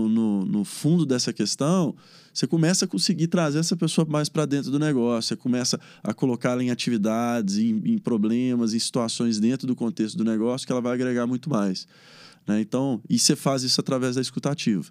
no- 0.08 0.44
no 0.44 0.64
fundo 0.64 1.06
dessa 1.06 1.32
questão, 1.32 1.94
você 2.36 2.46
começa 2.46 2.84
a 2.84 2.88
conseguir 2.88 3.28
trazer 3.28 3.60
essa 3.60 3.74
pessoa 3.74 4.06
mais 4.06 4.28
para 4.28 4.44
dentro 4.44 4.70
do 4.70 4.78
negócio. 4.78 5.28
Você 5.28 5.36
começa 5.36 5.80
a 6.02 6.12
colocá-la 6.12 6.62
em 6.62 6.70
atividades, 6.70 7.56
em, 7.56 7.80
em 7.82 7.96
problemas, 7.96 8.74
em 8.74 8.78
situações 8.78 9.40
dentro 9.40 9.66
do 9.66 9.74
contexto 9.74 10.18
do 10.18 10.24
negócio 10.24 10.66
que 10.66 10.70
ela 10.70 10.82
vai 10.82 10.92
agregar 10.92 11.26
muito 11.26 11.48
mais. 11.48 11.88
né? 12.46 12.60
Então, 12.60 13.00
e 13.08 13.18
você 13.18 13.34
faz 13.34 13.62
isso 13.62 13.80
através 13.80 14.16
da 14.16 14.20
escutativa. 14.20 14.84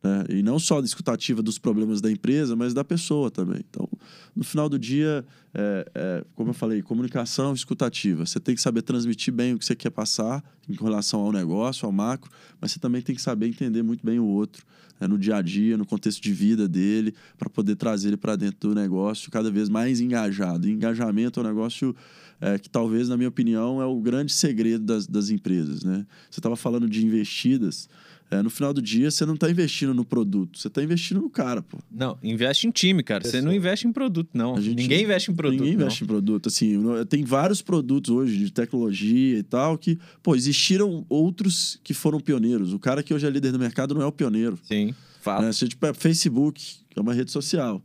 né? 0.00 0.24
E 0.28 0.40
não 0.40 0.56
só 0.60 0.80
da 0.80 0.86
escutativa 0.86 1.42
dos 1.42 1.58
problemas 1.58 2.00
da 2.00 2.12
empresa, 2.12 2.54
mas 2.54 2.72
da 2.72 2.84
pessoa 2.84 3.28
também. 3.28 3.58
Então, 3.68 3.88
no 4.36 4.44
final 4.44 4.68
do 4.68 4.78
dia, 4.78 5.26
é, 5.52 5.90
é, 5.92 6.24
como 6.36 6.50
eu 6.50 6.54
falei, 6.54 6.80
comunicação 6.80 7.54
escutativa. 7.54 8.24
Você 8.24 8.38
tem 8.38 8.54
que 8.54 8.62
saber 8.62 8.82
transmitir 8.82 9.34
bem 9.34 9.54
o 9.54 9.58
que 9.58 9.64
você 9.64 9.74
quer 9.74 9.90
passar 9.90 10.44
em 10.68 10.74
relação 10.74 11.18
ao 11.18 11.32
negócio, 11.32 11.86
ao 11.86 11.90
macro, 11.90 12.30
mas 12.60 12.70
você 12.70 12.78
também 12.78 13.02
tem 13.02 13.16
que 13.16 13.20
saber 13.20 13.48
entender 13.48 13.82
muito 13.82 14.06
bem 14.06 14.20
o 14.20 14.26
outro, 14.26 14.64
né, 15.00 15.06
no 15.06 15.18
dia 15.18 15.36
a 15.36 15.42
dia, 15.42 15.76
no 15.76 15.86
contexto 15.86 16.22
de 16.22 16.32
vida 16.32 16.68
dele, 16.68 17.14
para 17.38 17.48
poder 17.48 17.76
trazer 17.76 18.08
ele 18.08 18.16
para 18.16 18.36
dentro 18.36 18.68
do 18.68 18.74
negócio 18.74 19.30
cada 19.30 19.50
vez 19.50 19.68
mais 19.68 20.00
engajado. 20.00 20.68
E 20.68 20.72
engajamento 20.72 21.40
é 21.40 21.42
um 21.42 21.46
negócio 21.46 21.94
é, 22.40 22.58
que 22.58 22.68
talvez, 22.68 23.08
na 23.08 23.16
minha 23.16 23.28
opinião, 23.28 23.80
é 23.80 23.86
o 23.86 24.00
grande 24.00 24.32
segredo 24.32 24.84
das, 24.84 25.06
das 25.06 25.30
empresas. 25.30 25.82
Né? 25.82 26.06
Você 26.30 26.40
estava 26.40 26.56
falando 26.56 26.88
de 26.88 27.04
investidas. 27.04 27.88
É, 28.30 28.42
no 28.42 28.50
final 28.50 28.74
do 28.74 28.82
dia, 28.82 29.10
você 29.10 29.24
não 29.24 29.34
está 29.34 29.50
investindo 29.50 29.94
no 29.94 30.04
produto, 30.04 30.58
você 30.58 30.68
está 30.68 30.82
investindo 30.82 31.20
no 31.20 31.30
cara, 31.30 31.62
pô. 31.62 31.78
Não, 31.90 32.18
investe 32.22 32.66
em 32.66 32.70
time, 32.70 33.02
cara. 33.02 33.24
Você 33.24 33.40
não 33.40 33.52
investe 33.52 33.86
em 33.86 33.92
produto, 33.92 34.28
não. 34.34 34.54
A 34.56 34.60
gente- 34.60 34.76
Ninguém 34.82 35.04
investe 35.04 35.30
em 35.30 35.34
produto. 35.34 35.58
Ninguém 35.60 35.76
não. 35.76 35.82
investe 35.82 36.04
em 36.04 36.06
produto. 36.06 36.46
Assim, 36.48 36.78
tem 37.08 37.24
vários 37.24 37.62
produtos 37.62 38.10
hoje 38.10 38.36
de 38.38 38.52
tecnologia 38.52 39.38
e 39.38 39.42
tal 39.42 39.78
que, 39.78 39.98
pô, 40.22 40.36
existiram 40.36 41.06
outros 41.08 41.80
que 41.82 41.94
foram 41.94 42.20
pioneiros. 42.20 42.72
O 42.74 42.78
cara 42.78 43.02
que 43.02 43.14
hoje 43.14 43.26
é 43.26 43.30
líder 43.30 43.52
do 43.52 43.58
mercado 43.58 43.94
não 43.94 44.02
é 44.02 44.06
o 44.06 44.12
pioneiro. 44.12 44.58
Sim, 44.62 44.94
fato. 45.22 45.42
Né? 45.42 45.52
Se 45.52 45.66
tipo, 45.66 45.84
é 45.86 45.94
Facebook, 45.94 46.60
que 46.90 46.98
é 46.98 47.02
uma 47.02 47.14
rede 47.14 47.30
social. 47.32 47.82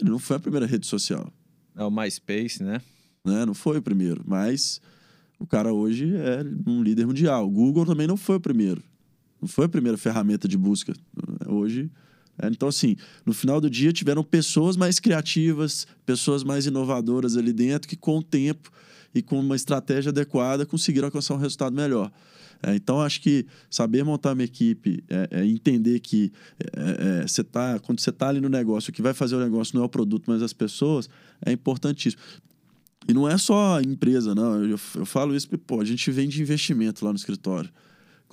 Ele 0.00 0.10
não 0.10 0.18
foi 0.18 0.36
a 0.36 0.40
primeira 0.40 0.66
rede 0.66 0.86
social. 0.86 1.32
É 1.76 1.84
o 1.84 1.90
MySpace, 1.90 2.62
né? 2.62 2.80
Né? 3.24 3.44
Não 3.44 3.54
foi 3.54 3.78
o 3.78 3.82
primeiro. 3.82 4.22
Mas 4.26 4.80
o 5.38 5.46
cara 5.46 5.72
hoje 5.72 6.10
é 6.16 6.42
um 6.66 6.82
líder 6.82 7.06
mundial. 7.06 7.46
O 7.46 7.50
Google 7.50 7.84
também 7.86 8.06
não 8.06 8.16
foi 8.16 8.36
o 8.36 8.40
primeiro. 8.40 8.82
Foi 9.46 9.66
a 9.66 9.68
primeira 9.68 9.98
ferramenta 9.98 10.48
de 10.48 10.56
busca. 10.56 10.92
Hoje. 11.46 11.90
é, 12.38 12.48
então, 12.48 12.68
assim, 12.68 12.96
no 13.24 13.32
final 13.32 13.60
do 13.60 13.70
dia 13.70 13.92
tiveram 13.92 14.22
pessoas 14.22 14.76
mais 14.76 14.98
criativas, 14.98 15.86
pessoas 16.04 16.42
mais 16.42 16.66
inovadoras 16.66 17.36
ali 17.36 17.52
dentro 17.52 17.88
que, 17.88 17.96
com 17.96 18.18
o 18.18 18.22
tempo 18.22 18.70
e 19.14 19.22
com 19.22 19.38
uma 19.38 19.56
estratégia 19.56 20.10
adequada, 20.10 20.66
conseguiram 20.66 21.06
alcançar 21.06 21.34
um 21.34 21.38
resultado 21.38 21.74
melhor. 21.74 22.10
É, 22.62 22.74
então, 22.74 23.00
acho 23.00 23.20
que 23.20 23.46
saber 23.70 24.02
montar 24.04 24.32
uma 24.32 24.42
equipe, 24.42 25.04
é, 25.08 25.28
é 25.30 25.46
entender 25.46 26.00
que 26.00 26.32
é, 26.58 27.20
é, 27.20 27.26
você 27.26 27.44
tá, 27.44 27.78
quando 27.78 28.00
você 28.00 28.10
está 28.10 28.28
ali 28.28 28.40
no 28.40 28.48
negócio, 28.48 28.90
o 28.90 28.92
que 28.92 29.02
vai 29.02 29.12
fazer 29.12 29.36
o 29.36 29.40
negócio 29.40 29.76
não 29.76 29.82
é 29.82 29.86
o 29.86 29.88
produto, 29.88 30.24
mas 30.28 30.42
as 30.42 30.52
pessoas, 30.52 31.08
é 31.44 31.52
importantíssimo. 31.52 32.22
E 33.06 33.12
não 33.12 33.28
é 33.28 33.36
só 33.36 33.80
empresa, 33.80 34.34
não. 34.34 34.64
Eu, 34.64 34.80
eu 34.94 35.06
falo 35.06 35.36
isso 35.36 35.46
porque, 35.46 35.62
pô, 35.66 35.80
a 35.80 35.84
gente 35.84 36.10
vende 36.10 36.40
investimento 36.40 37.04
lá 37.04 37.12
no 37.12 37.18
escritório. 37.18 37.70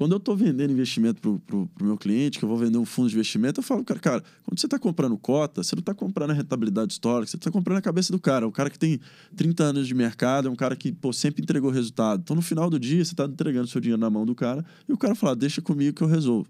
Quando 0.01 0.13
eu 0.13 0.17
estou 0.17 0.35
vendendo 0.35 0.71
investimento 0.71 1.39
para 1.45 1.55
o 1.55 1.69
meu 1.79 1.95
cliente, 1.95 2.39
que 2.39 2.43
eu 2.43 2.49
vou 2.49 2.57
vender 2.57 2.75
um 2.79 2.85
fundo 2.85 3.07
de 3.07 3.13
investimento, 3.13 3.59
eu 3.59 3.63
falo, 3.63 3.83
cara, 3.83 3.99
cara 3.99 4.23
quando 4.43 4.59
você 4.59 4.65
está 4.65 4.79
comprando 4.79 5.15
cota, 5.15 5.61
você 5.61 5.75
não 5.75 5.81
está 5.81 5.93
comprando 5.93 6.31
a 6.31 6.33
rentabilidade 6.33 6.91
histórica, 6.91 7.29
você 7.29 7.37
está 7.37 7.51
comprando 7.51 7.77
a 7.77 7.81
cabeça 7.83 8.11
do 8.11 8.17
cara. 8.17 8.47
O 8.47 8.51
cara 8.51 8.71
que 8.71 8.79
tem 8.79 8.99
30 9.35 9.63
anos 9.63 9.87
de 9.87 9.93
mercado, 9.93 10.47
é 10.47 10.51
um 10.51 10.55
cara 10.55 10.75
que 10.75 10.91
pô, 10.91 11.13
sempre 11.13 11.43
entregou 11.43 11.69
resultado. 11.69 12.21
Então, 12.21 12.35
no 12.35 12.41
final 12.41 12.67
do 12.67 12.79
dia, 12.79 13.05
você 13.05 13.13
está 13.13 13.25
entregando 13.25 13.67
seu 13.67 13.79
dinheiro 13.79 14.01
na 14.01 14.09
mão 14.09 14.25
do 14.25 14.33
cara 14.33 14.65
e 14.89 14.91
o 14.91 14.97
cara 14.97 15.13
fala, 15.13 15.35
deixa 15.35 15.61
comigo 15.61 15.95
que 15.95 16.01
eu 16.01 16.07
resolvo. 16.07 16.49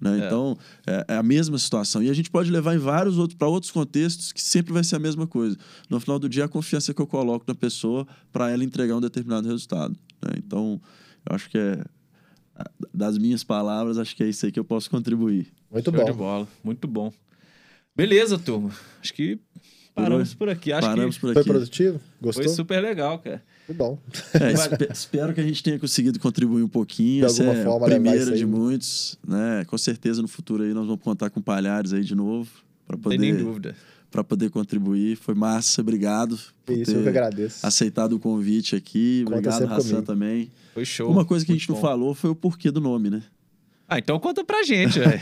Né? 0.00 0.22
É. 0.22 0.26
Então, 0.26 0.58
é, 0.84 1.04
é 1.10 1.16
a 1.16 1.22
mesma 1.22 1.58
situação. 1.58 2.02
E 2.02 2.10
a 2.10 2.12
gente 2.12 2.28
pode 2.28 2.50
levar 2.50 2.74
em 2.74 2.78
vários 2.78 3.18
outros, 3.18 3.38
para 3.38 3.46
outros 3.46 3.70
contextos 3.70 4.32
que 4.32 4.42
sempre 4.42 4.72
vai 4.72 4.82
ser 4.82 4.96
a 4.96 4.98
mesma 4.98 5.28
coisa. 5.28 5.56
No 5.88 6.00
final 6.00 6.18
do 6.18 6.28
dia, 6.28 6.46
a 6.46 6.48
confiança 6.48 6.92
que 6.92 7.00
eu 7.00 7.06
coloco 7.06 7.44
na 7.46 7.54
pessoa 7.54 8.04
para 8.32 8.50
ela 8.50 8.64
entregar 8.64 8.96
um 8.96 9.00
determinado 9.00 9.46
resultado. 9.46 9.96
né? 10.20 10.32
Então, 10.38 10.80
eu 11.28 11.36
acho 11.36 11.48
que 11.48 11.56
é. 11.56 11.84
Das 12.92 13.16
minhas 13.18 13.42
palavras, 13.44 13.98
acho 13.98 14.14
que 14.16 14.22
é 14.22 14.28
isso 14.28 14.44
aí 14.46 14.52
que 14.52 14.58
eu 14.60 14.64
posso 14.64 14.90
contribuir. 14.90 15.48
Muito 15.70 15.90
Show 15.90 16.04
de 16.04 16.10
bom. 16.12 16.16
bola. 16.18 16.48
Muito 16.62 16.86
bom. 16.88 17.12
Beleza, 17.96 18.38
turma. 18.38 18.70
Acho 19.02 19.12
que 19.14 19.38
paramos 19.94 20.34
por 20.34 20.48
aqui. 20.48 20.72
Acho 20.72 20.86
Paramos 20.88 21.14
que 21.16 21.20
por 21.20 21.32
Foi 21.32 21.40
aqui. 21.42 21.50
produtivo? 21.50 22.00
Gostou? 22.20 22.44
foi 22.44 22.52
super 22.54 22.80
legal, 22.80 23.18
cara. 23.18 23.42
Muito 23.68 23.78
bom. 23.78 23.98
É, 24.34 24.52
espe- 24.52 24.88
espero 24.92 25.34
que 25.34 25.40
a 25.40 25.44
gente 25.44 25.62
tenha 25.62 25.78
conseguido 25.78 26.18
contribuir 26.18 26.62
um 26.62 26.68
pouquinho. 26.68 27.20
De 27.20 27.26
Essa 27.26 27.42
alguma 27.42 27.60
é 27.60 27.64
forma, 27.64 27.86
a 27.86 27.90
primeira 27.90 28.36
de 28.36 28.46
muitos. 28.46 29.18
Né? 29.26 29.64
Com 29.66 29.76
certeza, 29.78 30.22
no 30.22 30.28
futuro 30.28 30.62
aí, 30.62 30.72
nós 30.72 30.86
vamos 30.86 31.02
contar 31.02 31.30
com 31.30 31.40
palhares 31.40 31.92
aí 31.92 32.02
de 32.04 32.14
novo. 32.14 32.50
Para 32.86 32.96
Não 32.96 33.02
tem 33.10 33.18
nem 33.18 33.32
poder, 33.32 33.44
dúvida. 33.44 33.76
pra 34.10 34.24
poder 34.24 34.50
contribuir. 34.50 35.16
Foi 35.16 35.34
massa, 35.34 35.80
obrigado. 35.80 36.38
por 36.64 36.76
Isso, 36.76 36.90
eu 36.92 36.96
ter 36.98 37.02
que 37.04 37.08
agradeço. 37.10 37.64
aceitado 37.66 38.14
o 38.14 38.18
convite 38.18 38.74
aqui. 38.74 39.22
Conta 39.26 39.36
Obrigado, 39.50 39.82
comigo. 39.82 40.02
também. 40.02 40.50
Foi 40.74 40.84
show. 40.84 41.10
Uma 41.10 41.24
coisa 41.24 41.44
que 41.44 41.52
a 41.52 41.54
gente 41.54 41.68
não 41.68 41.76
bom. 41.76 41.80
falou 41.82 42.14
foi 42.14 42.30
o 42.30 42.34
porquê 42.34 42.70
do 42.70 42.80
nome, 42.80 43.10
né? 43.10 43.22
Ah, 43.88 43.98
então 43.98 44.18
conta 44.20 44.44
pra 44.44 44.62
gente, 44.62 44.98
velho. 45.00 45.20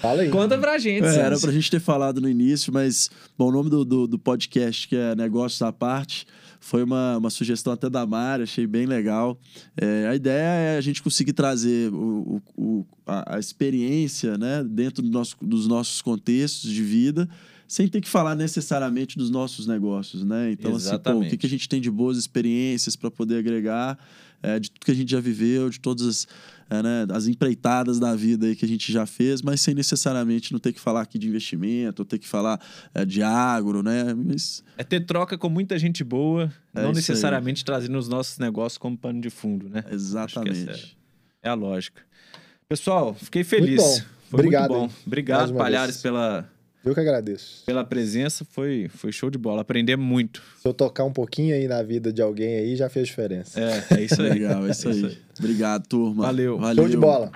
Fala 0.00 0.22
aí. 0.22 0.30
conta 0.30 0.56
pra 0.56 0.78
gente, 0.78 1.04
É, 1.04 1.16
era 1.18 1.38
pra 1.38 1.52
gente 1.52 1.70
ter 1.70 1.80
falado 1.80 2.18
no 2.20 2.28
início, 2.28 2.72
mas 2.72 3.10
bom, 3.36 3.48
o 3.48 3.52
nome 3.52 3.68
do, 3.68 3.84
do, 3.84 4.06
do 4.06 4.18
podcast, 4.18 4.88
que 4.88 4.96
é 4.96 5.14
Negócios 5.14 5.60
à 5.60 5.70
Parte, 5.70 6.26
foi 6.58 6.82
uma, 6.82 7.18
uma 7.18 7.28
sugestão 7.28 7.74
até 7.74 7.90
da 7.90 8.06
Mari, 8.06 8.44
achei 8.44 8.66
bem 8.66 8.86
legal. 8.86 9.38
É, 9.76 10.08
a 10.08 10.14
ideia 10.16 10.42
é 10.74 10.78
a 10.78 10.80
gente 10.80 11.02
conseguir 11.02 11.34
trazer 11.34 11.92
o, 11.92 12.40
o- 12.56 12.62
o- 12.80 12.86
a, 13.06 13.36
a 13.36 13.38
experiência 13.38 14.38
né, 14.38 14.64
dentro 14.64 15.02
do 15.02 15.10
nosso, 15.10 15.36
dos 15.42 15.68
nossos 15.68 16.00
contextos 16.00 16.70
de 16.70 16.82
vida, 16.82 17.28
sem 17.68 17.86
ter 17.86 18.00
que 18.00 18.08
falar 18.08 18.34
necessariamente 18.34 19.18
dos 19.18 19.28
nossos 19.28 19.66
negócios, 19.66 20.24
né? 20.24 20.52
Então, 20.52 20.74
assim, 20.74 20.88
pô, 20.88 20.94
o 20.94 20.96
Exatamente. 20.96 21.30
que, 21.30 21.36
que 21.36 21.46
a 21.46 21.50
gente 21.50 21.68
tem 21.68 21.80
de 21.80 21.90
boas 21.90 22.16
experiências 22.16 22.96
para 22.96 23.10
poder 23.10 23.38
agregar, 23.38 23.98
é, 24.46 24.60
de 24.60 24.70
tudo 24.70 24.84
que 24.84 24.92
a 24.92 24.94
gente 24.94 25.10
já 25.10 25.18
viveu, 25.18 25.68
de 25.68 25.80
todas 25.80 26.06
as, 26.06 26.28
é, 26.70 26.82
né, 26.82 27.06
as 27.10 27.26
empreitadas 27.26 27.98
da 27.98 28.14
vida 28.14 28.46
aí 28.46 28.54
que 28.54 28.64
a 28.64 28.68
gente 28.68 28.92
já 28.92 29.04
fez, 29.04 29.42
mas 29.42 29.60
sem 29.60 29.74
necessariamente 29.74 30.52
não 30.52 30.60
ter 30.60 30.72
que 30.72 30.80
falar 30.80 31.00
aqui 31.00 31.18
de 31.18 31.28
investimento, 31.28 32.02
ou 32.02 32.06
ter 32.06 32.18
que 32.18 32.28
falar 32.28 32.60
é, 32.94 33.04
de 33.04 33.22
agro, 33.22 33.82
né? 33.82 34.14
Mas 34.14 34.62
É 34.78 34.84
ter 34.84 35.00
troca 35.00 35.36
com 35.36 35.48
muita 35.48 35.76
gente 35.78 36.04
boa, 36.04 36.52
É 36.72 36.82
não 36.82 36.92
necessariamente 36.92 37.64
trazendo 37.64 37.98
os 37.98 38.08
nossos 38.08 38.38
negócios 38.38 38.78
como 38.78 38.96
pano 38.96 39.20
de 39.20 39.30
fundo, 39.30 39.68
né? 39.68 39.80
Essa 39.84 39.94
exatamente. 39.94 40.96
É 41.42 41.48
a 41.48 41.54
lógica. 41.54 42.02
Pessoal, 42.68 43.14
fiquei 43.14 43.42
feliz. 43.42 43.80
Muito 43.80 43.82
bom. 43.82 44.16
Foi 44.28 44.40
Obrigado, 44.40 44.70
muito 44.70 44.90
bom. 44.90 44.94
Obrigado, 45.06 45.54
Palhares, 45.54 45.96
vez. 45.96 46.02
pela, 46.02 46.48
Eu 46.86 46.94
que 46.94 47.00
agradeço. 47.00 47.64
pela 47.66 47.84
presença. 47.84 48.46
Foi, 48.48 48.88
foi 48.94 49.10
show 49.10 49.28
de 49.28 49.36
bola. 49.36 49.62
Aprender 49.62 49.96
muito. 49.96 50.40
Se 50.62 50.68
eu 50.68 50.72
tocar 50.72 51.02
um 51.02 51.12
pouquinho 51.12 51.52
aí 51.52 51.66
na 51.66 51.82
vida 51.82 52.12
de 52.12 52.22
alguém 52.22 52.58
aí, 52.58 52.76
já 52.76 52.88
fez 52.88 53.08
diferença. 53.08 53.60
É, 53.60 53.98
é 53.98 54.02
isso 54.04 54.22
aí. 54.22 54.30
Legal, 54.30 54.64
é 54.64 54.70
isso 54.70 54.88
aí. 54.88 55.18
Obrigado, 55.36 55.84
turma. 55.88 56.22
Valeu. 56.22 56.56
Valeu. 56.58 56.84
Show 56.84 56.88
de 56.88 56.96
bola. 56.96 57.32